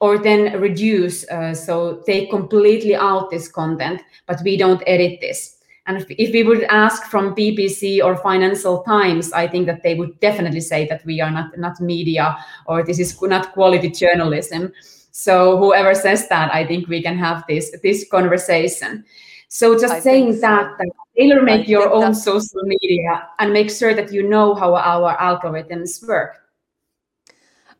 or 0.00 0.18
then 0.18 0.60
reduce 0.60 1.28
uh, 1.28 1.54
so 1.54 2.02
take 2.06 2.30
completely 2.30 2.94
out 2.94 3.30
this 3.30 3.48
content 3.48 4.00
but 4.26 4.40
we 4.44 4.56
don't 4.56 4.82
edit 4.86 5.20
this 5.20 5.58
and 5.88 5.96
if, 5.96 6.04
if, 6.10 6.34
we 6.34 6.42
would 6.42 6.64
ask 6.64 7.04
from 7.04 7.34
BBC 7.34 8.04
or 8.04 8.14
Financial 8.14 8.82
Times, 8.82 9.32
I 9.32 9.48
think 9.48 9.64
that 9.64 9.82
they 9.82 9.94
would 9.94 10.20
definitely 10.20 10.60
say 10.60 10.86
that 10.86 11.02
we 11.06 11.22
are 11.22 11.30
not, 11.30 11.56
not 11.56 11.80
media 11.80 12.36
or 12.66 12.84
this 12.84 12.98
is 12.98 13.18
not 13.22 13.54
quality 13.54 13.88
journalism. 13.88 14.70
So 15.12 15.56
whoever 15.56 15.94
says 15.94 16.28
that, 16.28 16.54
I 16.54 16.66
think 16.66 16.88
we 16.88 17.02
can 17.02 17.16
have 17.16 17.42
this 17.48 17.74
this 17.82 18.06
conversation. 18.08 19.04
So 19.48 19.78
just 19.78 19.94
I 19.94 20.00
saying 20.00 20.34
so. 20.34 20.40
that, 20.42 20.76
that 20.78 20.90
tailor 21.16 21.42
make 21.42 21.66
your 21.66 21.90
own 21.90 22.14
social 22.14 22.62
media 22.64 23.26
and 23.38 23.50
make 23.52 23.70
sure 23.70 23.94
that 23.94 24.12
you 24.12 24.28
know 24.28 24.54
how 24.54 24.76
our 24.76 25.16
algorithms 25.16 26.06
work. 26.06 26.36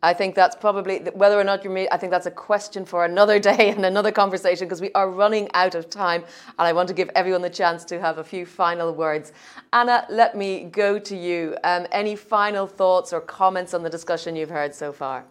I 0.02 0.14
think 0.14 0.36
that's 0.36 0.54
probably 0.54 0.98
whether 1.14 1.38
or 1.38 1.44
not 1.44 1.64
you're. 1.64 1.72
Me, 1.72 1.88
I 1.90 1.96
think 1.96 2.12
that's 2.12 2.26
a 2.26 2.30
question 2.30 2.84
for 2.84 3.04
another 3.04 3.38
day 3.50 3.70
and 3.70 3.84
another 3.84 4.12
conversation 4.12 4.66
because 4.66 4.80
we 4.80 4.92
are 4.92 5.10
running 5.10 5.48
out 5.54 5.74
of 5.74 5.90
time, 5.90 6.22
and 6.58 6.68
I 6.68 6.72
want 6.72 6.88
to 6.88 6.94
give 6.94 7.10
everyone 7.14 7.42
the 7.42 7.50
chance 7.50 7.84
to 7.86 8.00
have 8.00 8.18
a 8.18 8.24
few 8.24 8.46
final 8.46 8.94
words. 8.94 9.32
Anna, 9.72 10.06
let 10.08 10.36
me 10.36 10.64
go 10.64 10.98
to 10.98 11.16
you. 11.16 11.56
Um, 11.64 11.86
any 11.90 12.14
final 12.14 12.66
thoughts 12.66 13.12
or 13.12 13.20
comments 13.20 13.74
on 13.74 13.82
the 13.82 13.90
discussion 13.90 14.36
you've 14.36 14.50
heard 14.50 14.74
so 14.74 14.92
far? 14.92 15.24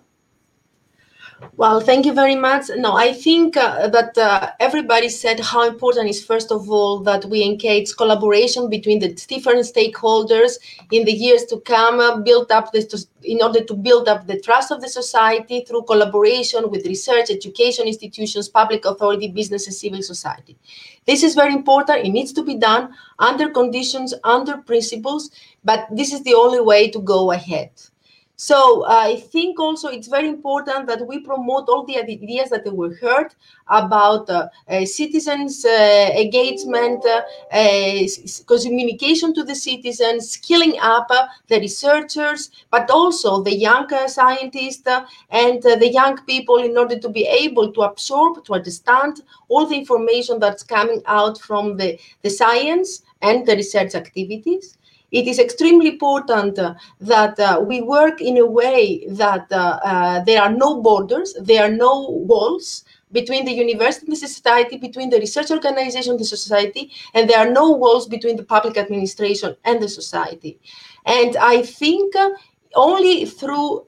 Well, 1.56 1.80
thank 1.80 2.06
you 2.06 2.14
very 2.14 2.36
much. 2.36 2.70
No, 2.78 2.96
I 2.96 3.14
think 3.14 3.58
uh, 3.58 3.88
that 3.90 4.18
uh, 4.18 4.52
everybody 4.60 5.10
said 5.10 5.40
how 5.40 5.68
important 5.68 6.10
is, 6.10 6.24
first 6.24 6.52
of 6.52 6.70
all, 6.70 7.00
that 7.02 7.26
we 7.26 7.44
engage 7.44 7.96
collaboration 7.96 8.70
between 8.70 9.00
the 9.00 9.14
different 9.14 9.60
stakeholders 9.60 10.58
in 10.92 11.06
the 11.06 11.12
years 11.12 11.46
to 11.46 11.60
come, 11.60 12.00
uh, 12.00 12.18
build 12.18 12.52
up 12.52 12.72
this, 12.72 13.08
in 13.24 13.42
order 13.42 13.64
to 13.64 13.74
build 13.76 14.08
up 14.08 14.26
the 14.26 14.40
trust 14.40 14.72
of 14.72 14.82
the 14.82 14.90
society 14.90 15.64
through 15.68 15.84
collaboration 15.84 16.72
with 16.72 16.88
research, 16.88 17.30
education 17.30 17.88
institutions, 17.88 18.50
public 18.50 18.86
authority, 18.86 19.28
business, 19.28 19.68
and 19.68 19.76
civil 19.76 20.02
society. 20.02 20.58
This 21.06 21.24
is 21.24 21.36
very 21.36 21.54
important. 21.54 22.06
It 22.06 22.12
needs 22.12 22.34
to 22.34 22.44
be 22.44 22.56
done 22.56 22.94
under 23.20 23.50
conditions, 23.50 24.14
under 24.24 24.58
principles, 24.58 25.30
but 25.64 25.88
this 25.92 26.14
is 26.14 26.24
the 26.24 26.34
only 26.34 26.62
way 26.62 26.90
to 26.90 27.00
go 27.00 27.32
ahead. 27.32 27.70
So 28.40 28.86
I 28.86 29.16
think 29.16 29.60
also 29.60 29.88
it's 29.88 30.08
very 30.08 30.28
important 30.30 30.86
that 30.86 31.08
we 31.08 31.22
promote 31.22 31.68
all 31.70 31.84
the 31.86 31.98
ideas 31.98 32.52
that 32.52 32.72
were 32.72 32.94
heard 32.94 33.34
about 33.68 34.30
uh, 34.30 34.50
uh, 34.70 34.86
citizens 34.86 35.66
uh, 35.66 36.12
engagement, 36.16 37.04
uh, 37.04 37.24
uh, 37.52 38.04
communication 38.46 39.34
to 39.34 39.44
the 39.44 39.56
citizens, 39.56 40.30
skilling 40.30 40.78
up 40.80 41.08
uh, 41.10 41.26
the 41.48 41.60
researchers, 41.60 42.52
but 42.70 42.92
also 42.92 43.42
the 43.42 43.56
young 43.56 43.90
scientists 44.08 44.88
and 45.32 45.64
the 45.64 45.90
young 45.92 46.24
people 46.26 46.58
in 46.58 46.78
order 46.78 47.00
to 47.00 47.10
be 47.10 47.26
able 47.26 47.74
to 47.74 47.82
absorb, 47.82 48.46
to 48.46 48.54
understand 48.54 49.24
all 49.50 49.66
the 49.66 49.76
information 49.76 50.40
that's 50.40 50.62
coming 50.62 51.02
out 51.08 51.40
from 51.40 51.76
the, 51.76 51.98
the 52.22 52.30
science 52.30 53.02
and 53.24 53.48
the 53.48 53.56
research 53.56 53.96
activities 53.96 54.78
it 55.12 55.28
is 55.28 55.40
extremely 55.40 55.90
important 55.90 56.60
that 57.00 57.40
uh, 57.40 57.64
we 57.66 57.82
work 57.82 58.22
in 58.22 58.38
a 58.38 58.46
way 58.46 59.06
that 59.10 59.48
uh, 59.52 59.80
uh, 59.84 60.24
there 60.26 60.42
are 60.42 60.52
no 60.52 60.82
borders, 60.82 61.34
there 61.42 61.64
are 61.64 61.72
no 61.72 62.10
walls 62.10 62.84
between 63.12 63.46
the 63.46 63.52
university 63.52 64.06
and 64.06 64.14
the 64.14 64.28
society, 64.28 64.78
between 64.78 65.10
the 65.10 65.20
research 65.20 65.50
organization 65.50 66.12
and 66.12 66.20
the 66.20 66.26
society, 66.26 66.92
and 67.14 67.30
there 67.30 67.40
are 67.40 67.50
no 67.50 67.72
walls 67.72 68.06
between 68.08 68.36
the 68.36 68.44
public 68.44 68.78
administration 68.78 69.56
and 69.64 69.82
the 69.82 69.88
society. 69.88 70.60
And 71.06 71.38
I 71.38 71.62
think 71.62 72.16
uh, 72.16 72.32
only 72.76 73.26
through 73.26 73.86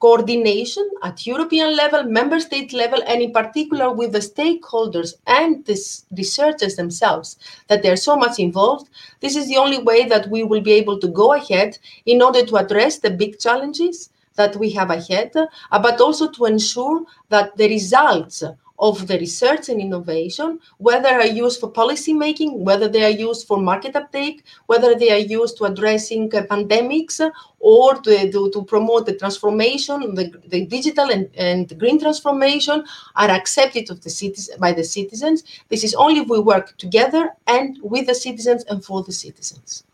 coordination 0.00 0.88
at 1.02 1.26
European 1.26 1.76
level, 1.76 2.02
member 2.04 2.40
state 2.40 2.72
level, 2.72 3.00
and 3.06 3.20
in 3.20 3.32
particular 3.32 3.92
with 3.92 4.12
the 4.12 4.18
stakeholders 4.18 5.14
and 5.26 5.64
the 5.66 5.78
researchers 6.16 6.76
themselves, 6.76 7.36
that 7.68 7.82
they're 7.82 7.96
so 7.96 8.16
much 8.16 8.38
involved. 8.38 8.88
This 9.20 9.36
is 9.36 9.46
the 9.46 9.58
only 9.58 9.78
way 9.78 10.06
that 10.06 10.28
we 10.30 10.42
will 10.42 10.62
be 10.62 10.72
able 10.72 10.98
to 11.00 11.08
go 11.08 11.34
ahead 11.34 11.78
in 12.06 12.22
order 12.22 12.44
to 12.46 12.56
address 12.56 12.98
the 12.98 13.10
big 13.10 13.38
challenges 13.38 14.10
that 14.36 14.56
we 14.56 14.70
have 14.70 14.90
ahead, 14.90 15.32
uh, 15.36 15.78
but 15.78 16.00
also 16.00 16.30
to 16.30 16.46
ensure 16.46 17.04
that 17.28 17.54
the 17.58 17.68
results 17.68 18.42
of 18.80 19.06
the 19.06 19.18
research 19.18 19.68
and 19.68 19.80
innovation, 19.80 20.58
whether 20.78 21.08
are 21.08 21.26
used 21.26 21.60
for 21.60 21.70
policy 21.70 22.14
making, 22.14 22.64
whether 22.64 22.88
they 22.88 23.04
are 23.04 23.16
used 23.28 23.46
for 23.46 23.58
market 23.58 23.94
uptake, 23.94 24.42
whether 24.66 24.94
they 24.94 25.10
are 25.12 25.18
used 25.18 25.58
to 25.58 25.64
addressing 25.64 26.34
uh, 26.34 26.42
pandemics 26.42 27.20
or 27.58 27.94
to, 27.96 28.32
to, 28.32 28.50
to, 28.50 28.64
promote 28.64 29.04
the 29.04 29.14
transformation, 29.14 30.14
the, 30.14 30.32
the 30.46 30.64
digital 30.64 31.10
and, 31.10 31.28
and 31.36 31.78
green 31.78 32.00
transformation 32.00 32.82
are 33.16 33.30
accepted 33.30 33.90
of 33.90 34.00
the 34.02 34.10
citizens, 34.10 34.58
by 34.58 34.72
the 34.72 34.84
citizens. 34.84 35.44
This 35.68 35.84
is 35.84 35.94
only 35.94 36.20
if 36.20 36.28
we 36.28 36.40
work 36.40 36.76
together 36.78 37.30
and 37.46 37.78
with 37.82 38.06
the 38.06 38.14
citizens 38.14 38.64
and 38.64 38.82
for 38.82 39.02
the 39.02 39.12
citizens. 39.12 39.84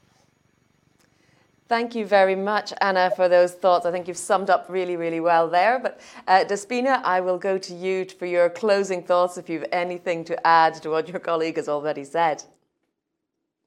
Thank 1.68 1.96
you 1.96 2.06
very 2.06 2.36
much, 2.36 2.72
Anna, 2.80 3.10
for 3.10 3.28
those 3.28 3.52
thoughts. 3.52 3.86
I 3.86 3.90
think 3.90 4.06
you've 4.06 4.16
summed 4.16 4.50
up 4.50 4.66
really, 4.68 4.96
really 4.96 5.18
well 5.18 5.48
there. 5.48 5.80
But 5.80 6.00
uh, 6.28 6.44
Despina, 6.44 7.02
I 7.02 7.20
will 7.20 7.38
go 7.38 7.58
to 7.58 7.74
you 7.74 8.04
for 8.04 8.26
your 8.26 8.48
closing 8.48 9.02
thoughts 9.02 9.36
if 9.36 9.48
you've 9.48 9.64
anything 9.72 10.24
to 10.26 10.46
add 10.46 10.74
to 10.82 10.90
what 10.90 11.08
your 11.08 11.18
colleague 11.18 11.56
has 11.56 11.68
already 11.68 12.04
said, 12.04 12.44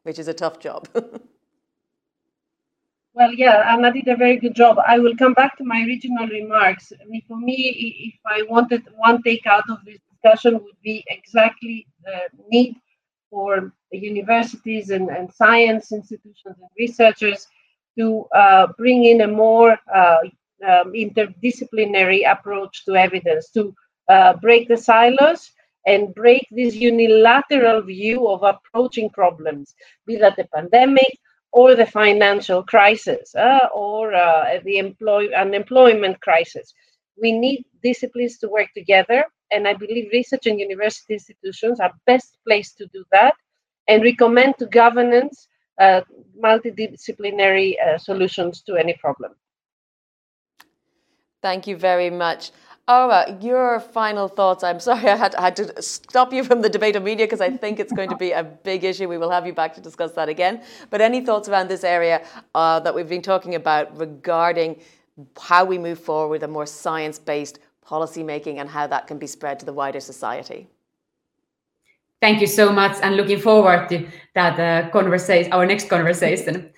which 0.04 0.18
is 0.18 0.30
a 0.30 0.34
tough 0.34 0.60
job. 0.60 0.88
well, 3.14 3.34
yeah, 3.34 3.66
Anna 3.70 3.92
did 3.92 4.08
a 4.08 4.16
very 4.16 4.38
good 4.38 4.56
job. 4.56 4.78
I 4.88 4.98
will 4.98 5.18
come 5.18 5.34
back 5.34 5.58
to 5.58 5.66
my 5.66 5.82
original 5.82 6.26
remarks. 6.28 6.94
I 6.94 7.06
mean, 7.06 7.24
for 7.28 7.38
me, 7.38 8.14
if 8.14 8.20
I 8.26 8.44
wanted 8.50 8.84
one 8.96 9.22
take 9.24 9.46
out 9.46 9.70
of 9.70 9.80
this 9.84 10.00
discussion 10.10 10.54
would 10.54 10.82
be 10.82 11.04
exactly 11.08 11.86
the 12.06 12.30
need 12.50 12.78
for 13.30 13.74
universities 13.92 14.90
and, 14.90 15.10
and 15.10 15.30
science 15.34 15.92
institutions 15.92 16.56
and 16.62 16.70
researchers 16.80 17.46
to 18.00 18.26
uh, 18.36 18.68
bring 18.78 19.06
in 19.06 19.22
a 19.22 19.28
more 19.28 19.78
uh, 19.94 20.18
um, 20.68 20.94
interdisciplinary 20.94 22.30
approach 22.32 22.86
to 22.86 22.96
evidence, 22.96 23.52
to 23.52 23.74
uh, 24.10 24.34
break 24.42 24.70
the 24.70 24.78
silos 24.78 25.52
and 25.88 26.16
break 26.16 26.48
this 26.52 26.76
unilateral 26.76 27.82
view 27.84 28.28
of 28.30 28.44
approaching 28.44 29.10
problems, 29.10 29.76
be 30.08 30.18
that 30.18 30.38
the 30.38 30.46
pandemic 30.56 31.18
or 31.54 31.76
the 31.76 31.86
financial 31.86 32.64
crisis 32.64 33.36
uh, 33.36 33.68
or 33.74 34.14
uh, 34.14 34.60
the 34.66 34.78
employ- 34.78 35.32
unemployment 35.34 36.20
crisis. 36.22 36.74
We 37.22 37.34
need 37.34 37.66
disciplines 37.84 38.38
to 38.40 38.50
work 38.50 38.70
together, 38.76 39.26
and 39.52 39.68
I 39.68 39.74
believe 39.74 40.10
research 40.14 40.48
and 40.48 40.60
university 40.60 41.16
institutions 41.16 41.80
are 41.80 41.94
best 42.08 42.38
placed 42.48 42.78
to 42.80 42.88
do 42.94 43.06
that 43.12 43.36
and 43.88 44.04
recommend 44.04 44.58
to 44.60 44.68
governance 44.68 45.49
uh, 45.80 46.02
multidisciplinary 46.42 47.76
uh, 47.80 47.98
solutions 47.98 48.62
to 48.62 48.76
any 48.76 48.94
problem. 48.94 49.34
Thank 51.42 51.68
you 51.68 51.78
very 51.78 52.10
much. 52.10 52.52
Aura, 52.90 53.38
your 53.40 53.80
final 53.80 54.28
thoughts. 54.28 54.64
I'm 54.64 54.80
sorry 54.80 55.10
I 55.10 55.16
had, 55.16 55.36
had 55.36 55.56
to 55.58 55.82
stop 55.82 56.34
you 56.34 56.44
from 56.44 56.62
the 56.62 56.70
debate 56.70 56.96
on 56.96 57.04
media 57.04 57.28
because 57.28 57.40
I 57.40 57.52
think 57.52 57.80
it's 57.80 57.94
going 57.94 58.10
to 58.10 58.16
be 58.16 58.32
a 58.32 58.44
big 58.44 58.84
issue. 58.84 59.08
We 59.08 59.20
will 59.20 59.30
have 59.30 59.46
you 59.46 59.54
back 59.54 59.76
to 59.76 59.82
discuss 59.82 60.14
that 60.14 60.28
again. 60.28 60.64
But 60.90 61.00
any 61.00 61.22
thoughts 61.22 61.48
around 61.48 61.70
this 61.70 61.84
area 61.84 62.26
uh, 62.56 62.80
that 62.80 62.94
we've 62.96 63.08
been 63.08 63.22
talking 63.22 63.54
about 63.54 63.96
regarding 63.98 64.82
how 65.40 65.66
we 65.66 65.78
move 65.78 66.00
forward 66.00 66.30
with 66.30 66.44
a 66.44 66.48
more 66.48 66.66
science 66.66 67.20
based 67.20 67.60
policy 67.84 68.24
making 68.24 68.58
and 68.60 68.68
how 68.68 68.88
that 68.88 69.08
can 69.08 69.20
be 69.20 69.28
spread 69.28 69.60
to 69.60 69.66
the 69.66 69.74
wider 69.74 70.00
society? 70.00 70.68
Thank 72.22 72.42
you 72.42 72.48
so 72.48 72.72
much, 72.72 72.98
and 73.02 73.16
looking 73.16 73.40
forward 73.40 73.88
to 73.90 74.06
that 74.36 74.60
uh, 74.60 74.90
conversation, 74.90 75.54
our 75.54 75.66
next 75.66 75.88
conversation. 75.90 76.72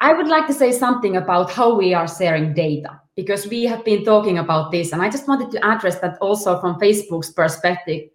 I 0.00 0.12
would 0.12 0.28
like 0.28 0.46
to 0.46 0.52
say 0.52 0.70
something 0.70 1.16
about 1.16 1.50
how 1.50 1.74
we 1.74 1.94
are 1.94 2.06
sharing 2.06 2.54
data 2.54 3.00
because 3.16 3.46
we 3.48 3.64
have 3.64 3.84
been 3.84 4.04
talking 4.04 4.38
about 4.38 4.70
this, 4.70 4.92
and 4.92 5.02
I 5.02 5.10
just 5.10 5.26
wanted 5.26 5.50
to 5.50 5.66
address 5.66 5.98
that 6.00 6.18
also 6.20 6.60
from 6.60 6.78
Facebook's 6.78 7.30
perspective. 7.30 8.10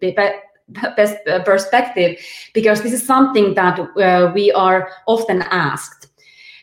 Perspective, 1.44 2.18
because 2.54 2.80
this 2.80 2.92
is 2.92 3.04
something 3.04 3.54
that 3.54 3.78
uh, 3.80 4.30
we 4.32 4.52
are 4.52 4.92
often 5.06 5.42
asked. 5.50 6.06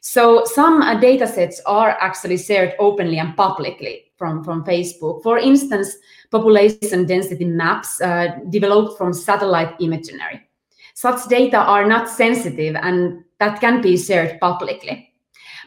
So 0.09 0.45
some 0.45 0.81
uh, 0.81 0.97
data 1.01 1.27
sets 1.27 1.59
are 1.65 1.89
actually 1.99 2.37
shared 2.37 2.75
openly 2.79 3.19
and 3.19 3.35
publicly 3.35 4.05
from, 4.15 4.41
from 4.41 4.63
Facebook. 4.63 5.21
For 5.21 5.37
instance, 5.37 5.97
population 6.31 7.05
density 7.05 7.43
maps 7.43 7.99
uh, 7.99 8.39
developed 8.49 8.97
from 8.97 9.11
satellite 9.11 9.75
imagery. 9.81 10.47
Such 10.93 11.27
data 11.27 11.57
are 11.57 11.85
not 11.85 12.07
sensitive 12.07 12.77
and 12.77 13.25
that 13.41 13.59
can 13.59 13.81
be 13.81 13.97
shared 13.97 14.39
publicly. 14.39 15.11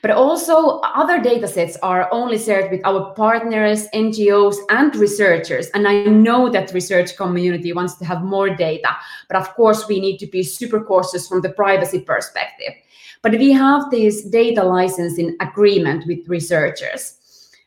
But 0.01 0.13
also 0.13 0.81
other 0.81 1.21
data 1.21 1.47
sets 1.47 1.77
are 1.83 2.09
only 2.11 2.39
shared 2.39 2.71
with 2.71 2.81
our 2.87 3.13
partners, 3.15 3.89
NGOs, 3.93 4.57
and 4.71 4.97
researchers. 4.97 5.67
And 5.75 5.87
I 5.87 6.05
know 6.05 6.49
that 6.49 6.73
research 6.73 7.15
community 7.19 7.75
wants 7.75 7.97
to 7.97 8.07
have 8.07 8.23
more 8.23 8.49
data, 8.49 8.89
but 9.29 9.37
of 9.37 9.55
course 9.55 9.87
we 9.87 10.01
need 10.01 10.17
to 10.17 10.27
be 10.27 10.43
super 10.43 10.83
cautious 10.83 11.29
from 11.29 11.43
the 11.43 11.51
privacy 11.51 12.01
perspective. 12.01 12.73
But 13.23 13.33
we 13.33 13.53
have 13.53 13.91
this 13.91 14.23
data 14.23 14.63
licensing 14.63 15.37
agreement 15.41 16.07
with 16.07 16.29
researchers. 16.29 17.17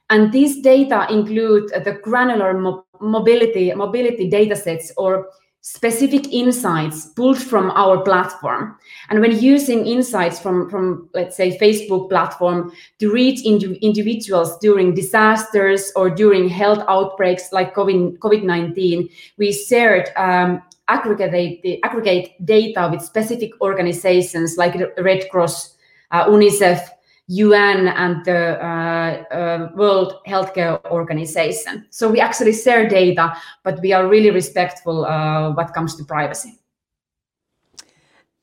And 0.10 0.32
these 0.32 0.62
data 0.62 1.08
include 1.10 1.70
the 1.70 2.00
granular 2.04 2.54
mo 2.54 2.86
mobility, 3.00 3.74
mobility 3.74 4.30
datasets 4.30 4.92
or 4.98 5.28
specific 5.66 6.32
insights 6.34 7.08
pulled 7.08 7.38
from 7.38 7.72
our 7.72 8.02
platform. 8.02 8.78
And 9.10 9.22
when 9.22 9.40
using 9.40 9.88
insights 9.88 10.40
from, 10.40 10.70
from 10.70 11.10
let's 11.14 11.38
say, 11.38 11.58
Facebook 11.58 12.10
platform 12.10 12.74
to 13.00 13.10
reach 13.12 13.46
into 13.46 13.74
individuals 13.86 14.58
during 14.60 14.94
disasters 14.94 15.92
or 15.96 16.10
during 16.10 16.50
health 16.50 16.84
outbreaks 16.90 17.54
like 17.54 17.74
COVID-19, 17.74 19.10
we 19.38 19.54
shared 19.54 20.10
um, 20.18 20.62
aggregate, 20.88 21.80
aggregate 21.84 22.45
data 22.45 22.89
with 22.91 23.01
specific 23.01 23.51
organizations 23.61 24.57
like 24.57 24.76
Red 24.97 25.30
Cross, 25.30 25.76
uh, 26.11 26.26
UNICEF, 26.27 26.88
UN 27.27 27.88
and 27.88 28.26
the 28.26 28.64
uh, 28.64 29.23
uh, 29.34 29.69
World 29.76 30.15
Healthcare 30.27 30.84
Organization. 30.85 31.85
So 31.89 32.10
we 32.10 32.19
actually 32.19 32.53
share 32.53 32.88
data, 32.88 33.34
but 33.64 33.80
we 33.81 33.93
are 33.93 34.07
really 34.07 34.30
respectful 34.30 35.05
uh, 35.05 35.51
what 35.53 35.73
comes 35.73 35.95
to 35.95 36.03
privacy. 36.03 36.60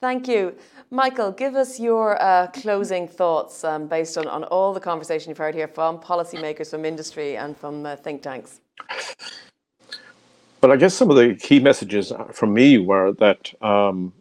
Thank 0.00 0.28
you. 0.28 0.54
Michael, 0.90 1.30
give 1.30 1.56
us 1.56 1.78
your 1.78 2.20
uh, 2.22 2.46
closing 2.48 3.06
thoughts 3.06 3.62
um, 3.64 3.86
based 3.86 4.16
on, 4.16 4.26
on 4.26 4.44
all 4.44 4.72
the 4.72 4.80
conversation 4.80 5.28
you've 5.28 5.38
heard 5.38 5.54
here 5.54 5.68
from 5.68 5.98
policymakers, 5.98 6.70
from 6.70 6.86
industry, 6.86 7.36
and 7.36 7.56
from 7.56 7.84
uh, 7.84 7.96
think 7.96 8.22
tanks. 8.22 8.60
Well, 10.60 10.72
I 10.72 10.76
guess 10.76 10.92
some 10.92 11.08
of 11.10 11.16
the 11.16 11.36
key 11.36 11.58
messages 11.58 12.12
from 12.32 12.52
me 12.52 12.76
were 12.76 13.12
that 13.12 13.50
um, 13.62 14.12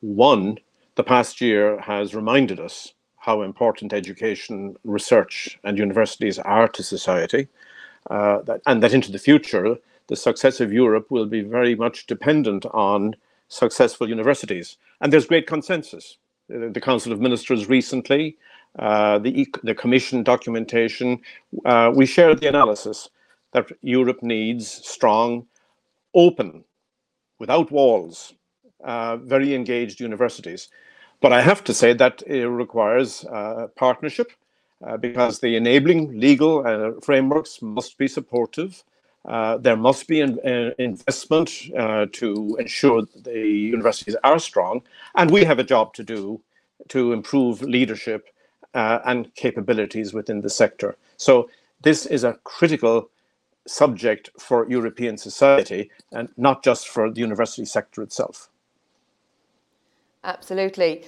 one, 0.00 0.58
the 0.96 1.04
past 1.04 1.40
year 1.40 1.80
has 1.80 2.16
reminded 2.16 2.58
us 2.58 2.94
how 3.18 3.42
important 3.42 3.92
education, 3.92 4.74
research, 4.82 5.56
and 5.62 5.78
universities 5.78 6.40
are 6.40 6.66
to 6.66 6.82
society, 6.82 7.46
uh, 8.10 8.42
that, 8.42 8.60
and 8.66 8.82
that 8.82 8.92
into 8.92 9.12
the 9.12 9.20
future, 9.20 9.76
the 10.08 10.16
success 10.16 10.60
of 10.60 10.72
Europe 10.72 11.12
will 11.12 11.26
be 11.26 11.42
very 11.42 11.76
much 11.76 12.08
dependent 12.08 12.66
on 12.72 13.14
successful 13.46 14.08
universities. 14.08 14.76
And 15.00 15.12
there's 15.12 15.26
great 15.26 15.46
consensus. 15.46 16.18
The 16.48 16.80
Council 16.80 17.12
of 17.12 17.20
Ministers 17.20 17.68
recently, 17.68 18.36
uh, 18.80 19.20
the, 19.20 19.46
the 19.62 19.76
Commission 19.76 20.24
documentation, 20.24 21.20
uh, 21.64 21.92
we 21.94 22.04
shared 22.04 22.40
the 22.40 22.48
analysis 22.48 23.10
that 23.52 23.70
Europe 23.82 24.24
needs 24.24 24.68
strong, 24.68 25.46
open, 26.14 26.64
without 27.38 27.70
walls, 27.70 28.34
uh, 28.84 29.16
very 29.16 29.54
engaged 29.54 30.00
universities. 30.00 30.68
But 31.20 31.32
I 31.32 31.40
have 31.40 31.64
to 31.64 31.74
say 31.74 31.94
that 31.94 32.22
it 32.26 32.46
requires 32.46 33.24
uh, 33.24 33.68
partnership 33.76 34.32
uh, 34.84 34.96
because 34.96 35.40
the 35.40 35.56
enabling 35.56 36.20
legal 36.20 36.66
uh, 36.66 37.00
frameworks 37.00 37.62
must 37.62 37.96
be 37.96 38.08
supportive. 38.08 38.82
Uh, 39.24 39.56
there 39.56 39.76
must 39.76 40.06
be 40.06 40.20
an, 40.20 40.38
an 40.44 40.74
investment 40.78 41.50
uh, 41.78 42.06
to 42.12 42.56
ensure 42.60 43.02
the 43.22 43.48
universities 43.48 44.16
are 44.22 44.38
strong. 44.38 44.82
And 45.14 45.30
we 45.30 45.44
have 45.44 45.58
a 45.58 45.64
job 45.64 45.94
to 45.94 46.02
do 46.02 46.40
to 46.88 47.12
improve 47.12 47.62
leadership 47.62 48.28
uh, 48.74 48.98
and 49.06 49.34
capabilities 49.34 50.12
within 50.12 50.42
the 50.42 50.50
sector. 50.50 50.96
So 51.16 51.48
this 51.80 52.06
is 52.06 52.24
a 52.24 52.38
critical 52.44 53.08
subject 53.66 54.30
for 54.38 54.68
European 54.68 55.16
society 55.16 55.90
and 56.12 56.28
not 56.36 56.62
just 56.62 56.88
for 56.88 57.10
the 57.10 57.20
university 57.20 57.64
sector 57.64 58.02
itself. 58.02 58.48
Absolutely. 60.24 61.04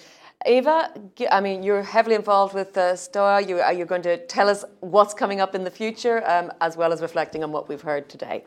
Eva, 0.46 0.92
I 1.30 1.40
mean, 1.40 1.62
you're 1.62 1.82
heavily 1.82 2.14
involved 2.14 2.54
with 2.54 2.76
uh, 2.76 2.94
STOA. 2.94 3.40
You, 3.40 3.60
are 3.60 3.72
you 3.72 3.84
going 3.84 4.02
to 4.02 4.18
tell 4.26 4.48
us 4.48 4.64
what's 4.80 5.14
coming 5.14 5.40
up 5.40 5.54
in 5.54 5.64
the 5.64 5.70
future, 5.70 6.28
um, 6.28 6.52
as 6.60 6.76
well 6.76 6.92
as 6.92 7.00
reflecting 7.00 7.42
on 7.42 7.52
what 7.52 7.68
we've 7.68 7.82
heard 7.82 8.08
today? 8.08 8.44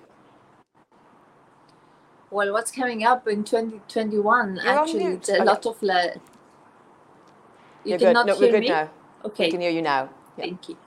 Well, 2.32 2.54
what's 2.54 2.72
coming 2.72 3.04
up 3.04 3.28
in 3.28 3.44
2021? 3.44 4.56
You're 4.56 4.68
actually, 4.68 5.06
it's 5.06 5.30
a 5.30 5.36
okay. 5.38 5.44
lot 5.44 5.66
of. 5.66 5.82
La- 5.82 6.04
you 6.04 6.12
you're 7.86 8.00
cannot 8.00 8.28
good. 8.28 8.40
No, 8.40 8.48
hear 8.48 8.60
me? 8.60 8.70
Now. 8.70 8.90
Okay. 9.26 9.46
We 9.46 9.52
can 9.52 9.62
hear 9.62 9.72
you 9.72 9.82
now. 9.82 10.10
Yeah. 10.38 10.44
Thank 10.46 10.70
you. 10.70 10.78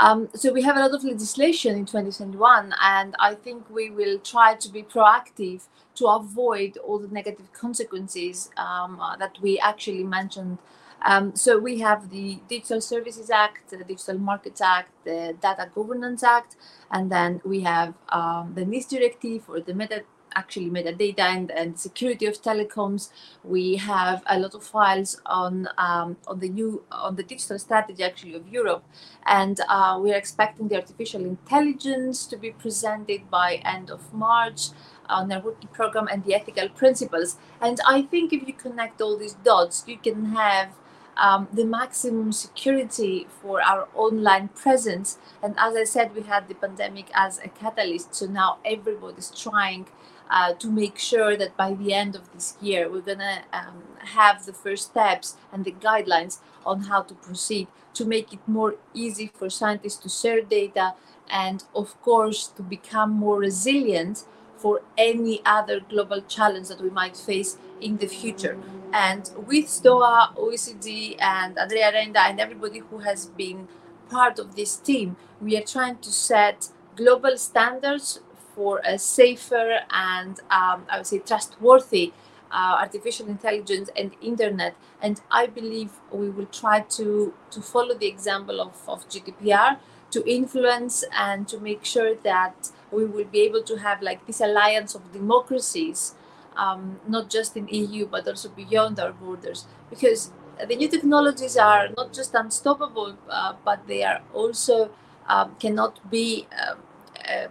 Um, 0.00 0.30
so 0.34 0.50
we 0.50 0.62
have 0.62 0.78
a 0.78 0.80
lot 0.80 0.94
of 0.94 1.04
legislation 1.04 1.76
in 1.76 1.84
2021, 1.84 2.74
and 2.80 3.14
I 3.18 3.34
think 3.34 3.68
we 3.68 3.90
will 3.90 4.18
try 4.18 4.54
to 4.54 4.68
be 4.70 4.82
proactive 4.82 5.66
to 5.96 6.06
avoid 6.06 6.78
all 6.78 6.98
the 6.98 7.08
negative 7.08 7.52
consequences 7.52 8.48
um, 8.56 8.98
uh, 8.98 9.16
that 9.16 9.36
we 9.42 9.58
actually 9.58 10.04
mentioned. 10.04 10.56
Um, 11.02 11.36
so 11.36 11.58
we 11.58 11.80
have 11.80 12.08
the 12.08 12.40
Digital 12.48 12.80
Services 12.80 13.28
Act, 13.28 13.68
the 13.68 13.84
Digital 13.84 14.16
Markets 14.16 14.62
Act, 14.62 14.90
the 15.04 15.36
Data 15.38 15.68
Governance 15.74 16.22
Act, 16.22 16.56
and 16.90 17.12
then 17.12 17.42
we 17.44 17.60
have 17.60 17.92
um, 18.08 18.52
the 18.54 18.64
NIS 18.64 18.86
Directive 18.86 19.50
or 19.50 19.60
the 19.60 19.74
meta 19.74 20.04
actually 20.34 20.70
metadata 20.70 21.20
and, 21.20 21.50
and 21.50 21.78
security 21.78 22.26
of 22.26 22.40
telecoms. 22.42 23.10
We 23.44 23.76
have 23.76 24.22
a 24.26 24.38
lot 24.38 24.54
of 24.54 24.62
files 24.62 25.20
on 25.26 25.68
um, 25.78 26.16
on 26.26 26.40
the 26.40 26.48
new 26.48 26.82
on 26.90 27.16
the 27.16 27.22
digital 27.22 27.58
strategy 27.58 28.02
actually 28.02 28.34
of 28.34 28.48
Europe, 28.48 28.84
and 29.26 29.60
uh, 29.68 29.98
we 30.02 30.12
are 30.12 30.16
expecting 30.16 30.68
the 30.68 30.76
artificial 30.76 31.24
intelligence 31.24 32.26
to 32.26 32.36
be 32.36 32.50
presented 32.50 33.30
by 33.30 33.60
end 33.64 33.90
of 33.90 34.12
March 34.12 34.68
on 35.08 35.32
our 35.32 35.40
working 35.40 35.68
program 35.72 36.06
and 36.10 36.24
the 36.24 36.34
ethical 36.34 36.68
principles. 36.68 37.36
And 37.60 37.78
I 37.86 38.02
think 38.02 38.32
if 38.32 38.46
you 38.46 38.54
connect 38.54 39.00
all 39.00 39.16
these 39.16 39.34
dots, 39.34 39.84
you 39.86 39.98
can 39.98 40.26
have 40.26 40.70
um, 41.16 41.48
the 41.52 41.64
maximum 41.64 42.32
security 42.32 43.26
for 43.42 43.62
our 43.62 43.88
online 43.94 44.48
presence. 44.48 45.18
And 45.42 45.54
as 45.58 45.76
I 45.76 45.84
said, 45.84 46.14
we 46.14 46.22
had 46.22 46.48
the 46.48 46.54
pandemic 46.54 47.06
as 47.14 47.38
a 47.38 47.48
catalyst. 47.48 48.14
So 48.14 48.26
now 48.26 48.58
everybody's 48.64 49.30
trying 49.30 49.86
uh, 50.30 50.54
to 50.54 50.70
make 50.70 50.96
sure 50.96 51.36
that 51.36 51.56
by 51.56 51.74
the 51.74 51.92
end 51.92 52.14
of 52.14 52.32
this 52.32 52.56
year, 52.60 52.90
we're 52.90 53.00
going 53.00 53.18
to 53.18 53.42
um, 53.52 53.82
have 53.98 54.46
the 54.46 54.52
first 54.52 54.90
steps 54.90 55.36
and 55.52 55.64
the 55.64 55.72
guidelines 55.72 56.38
on 56.64 56.82
how 56.82 57.02
to 57.02 57.14
proceed 57.14 57.66
to 57.94 58.04
make 58.04 58.32
it 58.32 58.38
more 58.46 58.76
easy 58.94 59.30
for 59.34 59.50
scientists 59.50 59.96
to 59.96 60.08
share 60.08 60.40
data 60.40 60.94
and, 61.28 61.64
of 61.74 62.00
course, 62.02 62.46
to 62.46 62.62
become 62.62 63.10
more 63.10 63.38
resilient 63.38 64.24
for 64.56 64.82
any 64.96 65.40
other 65.44 65.80
global 65.80 66.20
challenge 66.22 66.68
that 66.68 66.80
we 66.80 66.90
might 66.90 67.16
face 67.16 67.56
in 67.80 67.96
the 67.96 68.06
future. 68.06 68.58
And 68.92 69.30
with 69.46 69.68
STOA, 69.68 70.34
OECD, 70.36 71.16
and 71.20 71.58
Andrea 71.58 71.92
Renda, 71.92 72.28
and 72.28 72.38
everybody 72.38 72.80
who 72.80 72.98
has 72.98 73.26
been 73.26 73.68
part 74.10 74.38
of 74.38 74.56
this 74.56 74.76
team, 74.76 75.16
we 75.40 75.56
are 75.56 75.62
trying 75.62 75.98
to 75.98 76.12
set 76.12 76.68
global 76.96 77.38
standards 77.38 78.20
for 78.60 78.82
a 78.84 78.98
safer 78.98 79.80
and 79.90 80.38
um, 80.50 80.84
I 80.90 80.98
would 80.98 81.06
say 81.06 81.18
trustworthy 81.20 82.12
uh, 82.52 82.76
artificial 82.84 83.26
intelligence 83.26 83.88
and 83.96 84.10
internet. 84.20 84.74
And 85.00 85.18
I 85.30 85.46
believe 85.46 85.92
we 86.12 86.28
will 86.28 86.50
try 86.62 86.80
to, 86.80 87.32
to 87.52 87.62
follow 87.62 87.94
the 87.94 88.06
example 88.06 88.60
of, 88.60 88.74
of 88.86 89.08
GDPR 89.08 89.78
to 90.10 90.30
influence 90.30 91.04
and 91.16 91.48
to 91.48 91.58
make 91.58 91.86
sure 91.86 92.14
that 92.16 92.70
we 92.90 93.06
will 93.06 93.24
be 93.24 93.40
able 93.40 93.62
to 93.62 93.76
have 93.78 94.02
like 94.02 94.26
this 94.26 94.42
alliance 94.42 94.94
of 94.94 95.10
democracies, 95.10 96.14
um, 96.54 97.00
not 97.08 97.30
just 97.30 97.56
in 97.56 97.66
EU 97.68 98.04
but 98.04 98.28
also 98.28 98.50
beyond 98.50 99.00
our 99.00 99.12
borders. 99.12 99.64
Because 99.88 100.32
the 100.68 100.76
new 100.76 100.88
technologies 100.88 101.56
are 101.56 101.88
not 101.96 102.12
just 102.12 102.34
unstoppable, 102.34 103.16
uh, 103.30 103.54
but 103.64 103.86
they 103.86 104.04
are 104.04 104.20
also 104.34 104.90
um, 105.26 105.56
cannot 105.58 106.10
be 106.10 106.46
um, 106.60 106.78
uh, 107.26 107.46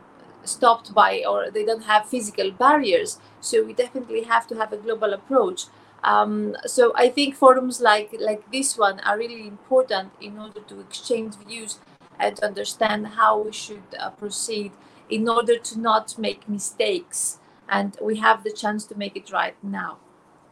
stopped 0.49 0.93
by 0.93 1.23
or 1.27 1.49
they 1.51 1.65
don't 1.65 1.83
have 1.83 2.07
physical 2.07 2.51
barriers. 2.51 3.19
So 3.41 3.63
we 3.63 3.73
definitely 3.73 4.23
have 4.23 4.47
to 4.47 4.55
have 4.55 4.73
a 4.73 4.77
global 4.77 5.13
approach. 5.13 5.65
Um, 6.03 6.55
so 6.65 6.93
I 6.95 7.09
think 7.09 7.35
forums 7.35 7.81
like 7.81 8.15
like 8.19 8.51
this 8.51 8.77
one 8.77 8.99
are 9.01 9.17
really 9.17 9.47
important 9.47 10.11
in 10.21 10.37
order 10.39 10.61
to 10.61 10.79
exchange 10.79 11.35
views 11.35 11.79
and 12.19 12.35
to 12.37 12.45
understand 12.45 13.07
how 13.19 13.41
we 13.41 13.51
should 13.51 13.83
uh, 13.99 14.09
proceed 14.11 14.71
in 15.09 15.27
order 15.27 15.57
to 15.57 15.79
not 15.79 16.17
make 16.17 16.47
mistakes. 16.47 17.39
And 17.67 17.97
we 18.01 18.17
have 18.17 18.43
the 18.43 18.51
chance 18.51 18.85
to 18.85 18.97
make 18.97 19.15
it 19.15 19.31
right 19.31 19.55
now. 19.63 19.97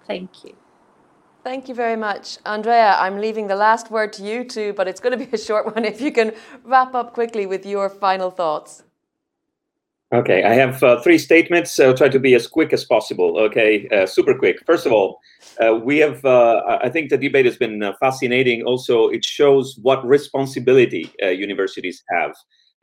Thank 0.06 0.44
you. 0.44 0.56
Thank 1.44 1.70
you 1.70 1.76
very 1.76 1.96
much. 1.96 2.38
Andrea, 2.46 2.98
I'm 3.00 3.20
leaving 3.20 3.48
the 3.48 3.56
last 3.56 3.90
word 3.90 4.12
to 4.14 4.24
you 4.24 4.44
too, 4.44 4.74
but 4.74 4.88
it's 4.88 5.00
going 5.00 5.18
to 5.18 5.26
be 5.26 5.32
a 5.32 5.38
short 5.40 5.66
one. 5.76 5.86
If 5.86 6.02
you 6.02 6.12
can 6.12 6.34
wrap 6.64 6.94
up 6.94 7.14
quickly 7.14 7.46
with 7.46 7.66
your 7.66 7.90
final 7.90 8.32
thoughts. 8.32 8.84
Okay, 10.14 10.44
I 10.46 10.54
have 10.54 10.82
uh, 10.84 11.02
three 11.02 11.18
statements. 11.18 11.78
I'll 11.82 11.94
try 11.94 12.08
to 12.08 12.20
be 12.20 12.34
as 12.34 12.48
quick 12.48 12.72
as 12.72 12.86
possible. 12.86 13.38
Okay, 13.38 13.90
uh, 13.90 14.06
super 14.06 14.34
quick. 14.34 14.66
First 14.66 14.86
of 14.86 14.94
all, 14.94 15.20
uh, 15.60 15.76
we 15.76 15.98
have, 15.98 16.24
uh, 16.24 16.80
I 16.82 16.88
think 16.88 17.10
the 17.10 17.18
debate 17.18 17.46
has 17.46 17.58
been 17.58 17.84
uh, 17.84 17.92
fascinating. 18.00 18.64
Also, 18.64 19.10
it 19.10 19.26
shows 19.26 19.78
what 19.82 20.06
responsibility 20.08 21.12
uh, 21.22 21.28
universities 21.28 22.04
have 22.10 22.34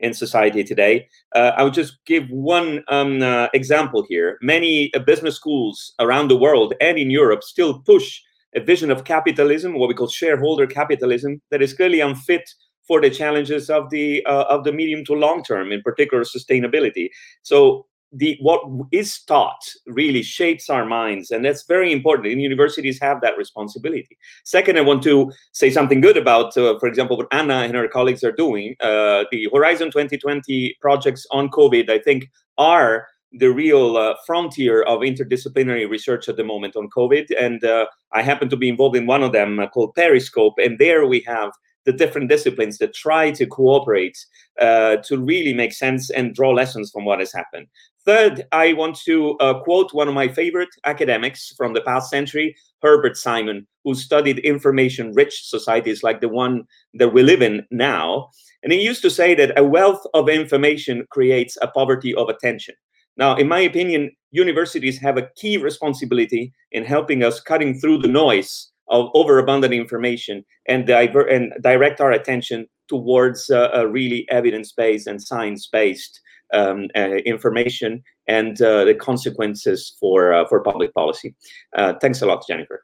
in 0.01 0.13
society 0.13 0.63
today. 0.63 1.07
I 1.33 1.63
would 1.63 1.73
just 1.73 1.97
give 2.05 2.29
one 2.29 2.83
um, 2.89 3.23
example 3.55 4.05
here. 4.07 4.37
Many 4.43 4.91
business 5.07 5.35
schools 5.35 5.95
around 5.99 6.27
the 6.27 6.37
world 6.37 6.75
and 6.79 6.97
in 6.97 7.09
Europe 7.09 7.41
still 7.41 7.79
push 7.79 8.21
a 8.55 8.59
vision 8.59 8.91
of 8.91 9.03
capitalism, 9.03 9.79
what 9.79 9.87
we 9.87 9.95
call 9.95 10.07
shareholder 10.07 10.67
capitalism, 10.67 11.41
that 11.49 11.61
is 11.61 11.73
clearly 11.73 12.01
unfit 12.01 12.47
for 12.87 13.01
the 13.01 13.09
challenges 13.09 13.69
of 13.69 13.89
the 13.89 14.25
uh, 14.25 14.43
of 14.43 14.63
the 14.63 14.71
medium 14.71 15.03
to 15.05 15.13
long 15.13 15.43
term, 15.43 15.71
in 15.71 15.81
particular 15.81 16.23
sustainability. 16.23 17.09
So 17.41 17.85
the 18.11 18.37
what 18.41 18.61
is 18.91 19.19
taught 19.23 19.61
really 19.87 20.21
shapes 20.21 20.69
our 20.69 20.85
minds, 20.85 21.31
and 21.31 21.43
that's 21.43 21.63
very 21.63 21.91
important. 21.91 22.27
And 22.27 22.41
universities 22.41 22.99
have 23.01 23.21
that 23.21 23.37
responsibility. 23.37 24.17
Second, 24.43 24.77
I 24.77 24.81
want 24.81 25.03
to 25.03 25.31
say 25.51 25.69
something 25.69 26.01
good 26.01 26.17
about, 26.17 26.55
uh, 26.57 26.79
for 26.79 26.87
example, 26.87 27.17
what 27.17 27.27
Anna 27.31 27.55
and 27.55 27.75
her 27.75 27.87
colleagues 27.87 28.23
are 28.23 28.31
doing. 28.31 28.75
Uh, 28.79 29.25
the 29.31 29.49
Horizon 29.53 29.87
2020 29.91 30.77
projects 30.79 31.25
on 31.31 31.49
COVID, 31.49 31.89
I 31.89 31.99
think, 31.99 32.29
are 32.57 33.07
the 33.37 33.51
real 33.51 33.97
uh, 33.97 34.15
frontier 34.25 34.83
of 34.83 35.01
interdisciplinary 35.01 35.89
research 35.89 36.29
at 36.29 36.37
the 36.37 36.43
moment 36.43 36.75
on 36.75 36.89
COVID. 36.89 37.25
And 37.37 37.63
uh, 37.63 37.85
I 38.13 38.21
happen 38.21 38.49
to 38.49 38.55
be 38.55 38.69
involved 38.69 38.95
in 38.95 39.07
one 39.07 39.23
of 39.23 39.33
them 39.33 39.59
uh, 39.59 39.67
called 39.67 39.93
Periscope. 39.95 40.53
And 40.57 40.79
there 40.79 41.05
we 41.05 41.19
have 41.27 41.51
the 41.85 41.93
different 41.93 42.29
disciplines 42.29 42.77
that 42.79 42.93
try 42.93 43.31
to 43.31 43.45
cooperate 43.45 44.17
uh, 44.59 44.97
to 44.97 45.17
really 45.17 45.53
make 45.53 45.73
sense 45.73 46.09
and 46.09 46.33
draw 46.33 46.51
lessons 46.51 46.91
from 46.91 47.05
what 47.05 47.19
has 47.19 47.31
happened. 47.31 47.67
Third, 48.05 48.45
I 48.51 48.73
want 48.73 48.97
to 49.05 49.35
uh, 49.39 49.61
quote 49.63 49.93
one 49.93 50.07
of 50.07 50.13
my 50.13 50.27
favorite 50.27 50.69
academics 50.85 51.53
from 51.57 51.73
the 51.73 51.81
past 51.81 52.09
century, 52.09 52.55
Herbert 52.81 53.17
Simon, 53.17 53.65
who 53.83 53.95
studied 53.95 54.39
information 54.39 55.13
rich 55.13 55.47
societies 55.47 56.03
like 56.03 56.21
the 56.21 56.29
one 56.29 56.63
that 56.93 57.13
we 57.13 57.23
live 57.23 57.41
in 57.41 57.65
now. 57.71 58.29
And 58.63 58.71
he 58.71 58.81
used 58.81 59.01
to 59.03 59.09
say 59.09 59.33
that 59.35 59.57
a 59.57 59.63
wealth 59.63 60.05
of 60.13 60.29
information 60.29 61.05
creates 61.09 61.57
a 61.61 61.67
poverty 61.67 62.13
of 62.13 62.29
attention. 62.29 62.75
Now, 63.17 63.35
in 63.35 63.47
my 63.47 63.61
opinion, 63.61 64.11
universities 64.31 64.99
have 64.99 65.17
a 65.17 65.29
key 65.35 65.57
responsibility 65.57 66.53
in 66.71 66.83
helping 66.83 67.23
us 67.23 67.39
cutting 67.39 67.79
through 67.79 67.99
the 67.99 68.07
noise 68.07 68.71
of 68.87 69.09
overabundant 69.13 69.73
information 69.73 70.43
and, 70.67 70.85
diver- 70.85 71.27
and 71.27 71.53
direct 71.61 72.01
our 72.01 72.11
attention 72.11 72.67
towards 72.87 73.49
uh, 73.49 73.69
a 73.73 73.87
really 73.87 74.27
evidence-based 74.29 75.07
and 75.07 75.21
science-based 75.21 76.21
um, 76.53 76.87
uh, 76.95 77.17
information 77.25 78.03
and 78.27 78.61
uh, 78.61 78.85
the 78.85 78.93
consequences 78.93 79.95
for 79.99 80.33
uh, 80.33 80.45
for 80.47 80.61
public 80.61 80.93
policy. 80.93 81.35
Uh, 81.75 81.93
thanks 82.01 82.21
a 82.21 82.25
lot, 82.25 82.45
Jennifer. 82.47 82.83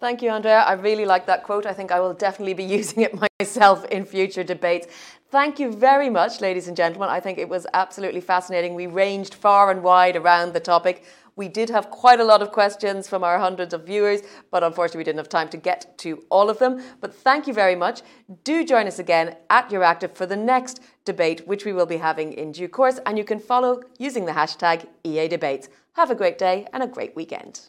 Thank 0.00 0.20
you, 0.20 0.30
Andrea. 0.30 0.62
I 0.62 0.72
really 0.72 1.04
like 1.04 1.26
that 1.26 1.44
quote. 1.44 1.64
I 1.64 1.72
think 1.72 1.92
I 1.92 2.00
will 2.00 2.14
definitely 2.14 2.54
be 2.54 2.64
using 2.78 3.02
it 3.02 3.12
myself 3.40 3.84
in 3.86 4.04
future 4.04 4.42
debates. 4.42 4.88
Thank 5.30 5.58
you 5.60 5.72
very 5.72 6.10
much, 6.10 6.40
ladies 6.40 6.68
and 6.68 6.76
gentlemen. 6.76 7.08
I 7.08 7.20
think 7.20 7.38
it 7.38 7.48
was 7.48 7.66
absolutely 7.72 8.20
fascinating. 8.20 8.74
We 8.74 8.86
ranged 8.86 9.34
far 9.34 9.70
and 9.70 9.82
wide 9.82 10.16
around 10.16 10.52
the 10.52 10.60
topic. 10.60 11.04
We 11.34 11.48
did 11.48 11.70
have 11.70 11.90
quite 11.90 12.20
a 12.20 12.24
lot 12.24 12.42
of 12.42 12.52
questions 12.52 13.08
from 13.08 13.24
our 13.24 13.38
hundreds 13.38 13.72
of 13.72 13.86
viewers, 13.86 14.20
but 14.50 14.62
unfortunately, 14.62 14.98
we 14.98 15.04
didn't 15.04 15.18
have 15.18 15.28
time 15.28 15.48
to 15.50 15.56
get 15.56 15.96
to 15.98 16.22
all 16.30 16.50
of 16.50 16.58
them. 16.58 16.82
But 17.00 17.14
thank 17.14 17.46
you 17.46 17.54
very 17.54 17.74
much. 17.74 18.02
Do 18.44 18.64
join 18.64 18.86
us 18.86 18.98
again 18.98 19.36
at 19.48 19.70
Euractiv 19.70 20.14
for 20.14 20.26
the 20.26 20.36
next 20.36 20.80
debate, 21.04 21.46
which 21.46 21.64
we 21.64 21.72
will 21.72 21.86
be 21.86 21.96
having 21.96 22.32
in 22.32 22.52
due 22.52 22.68
course. 22.68 23.00
And 23.06 23.16
you 23.16 23.24
can 23.24 23.38
follow 23.38 23.82
using 23.98 24.26
the 24.26 24.32
hashtag 24.32 24.86
EA 25.04 25.28
Debates. 25.28 25.68
Have 25.94 26.10
a 26.10 26.14
great 26.14 26.38
day 26.38 26.66
and 26.72 26.82
a 26.82 26.86
great 26.86 27.16
weekend. 27.16 27.68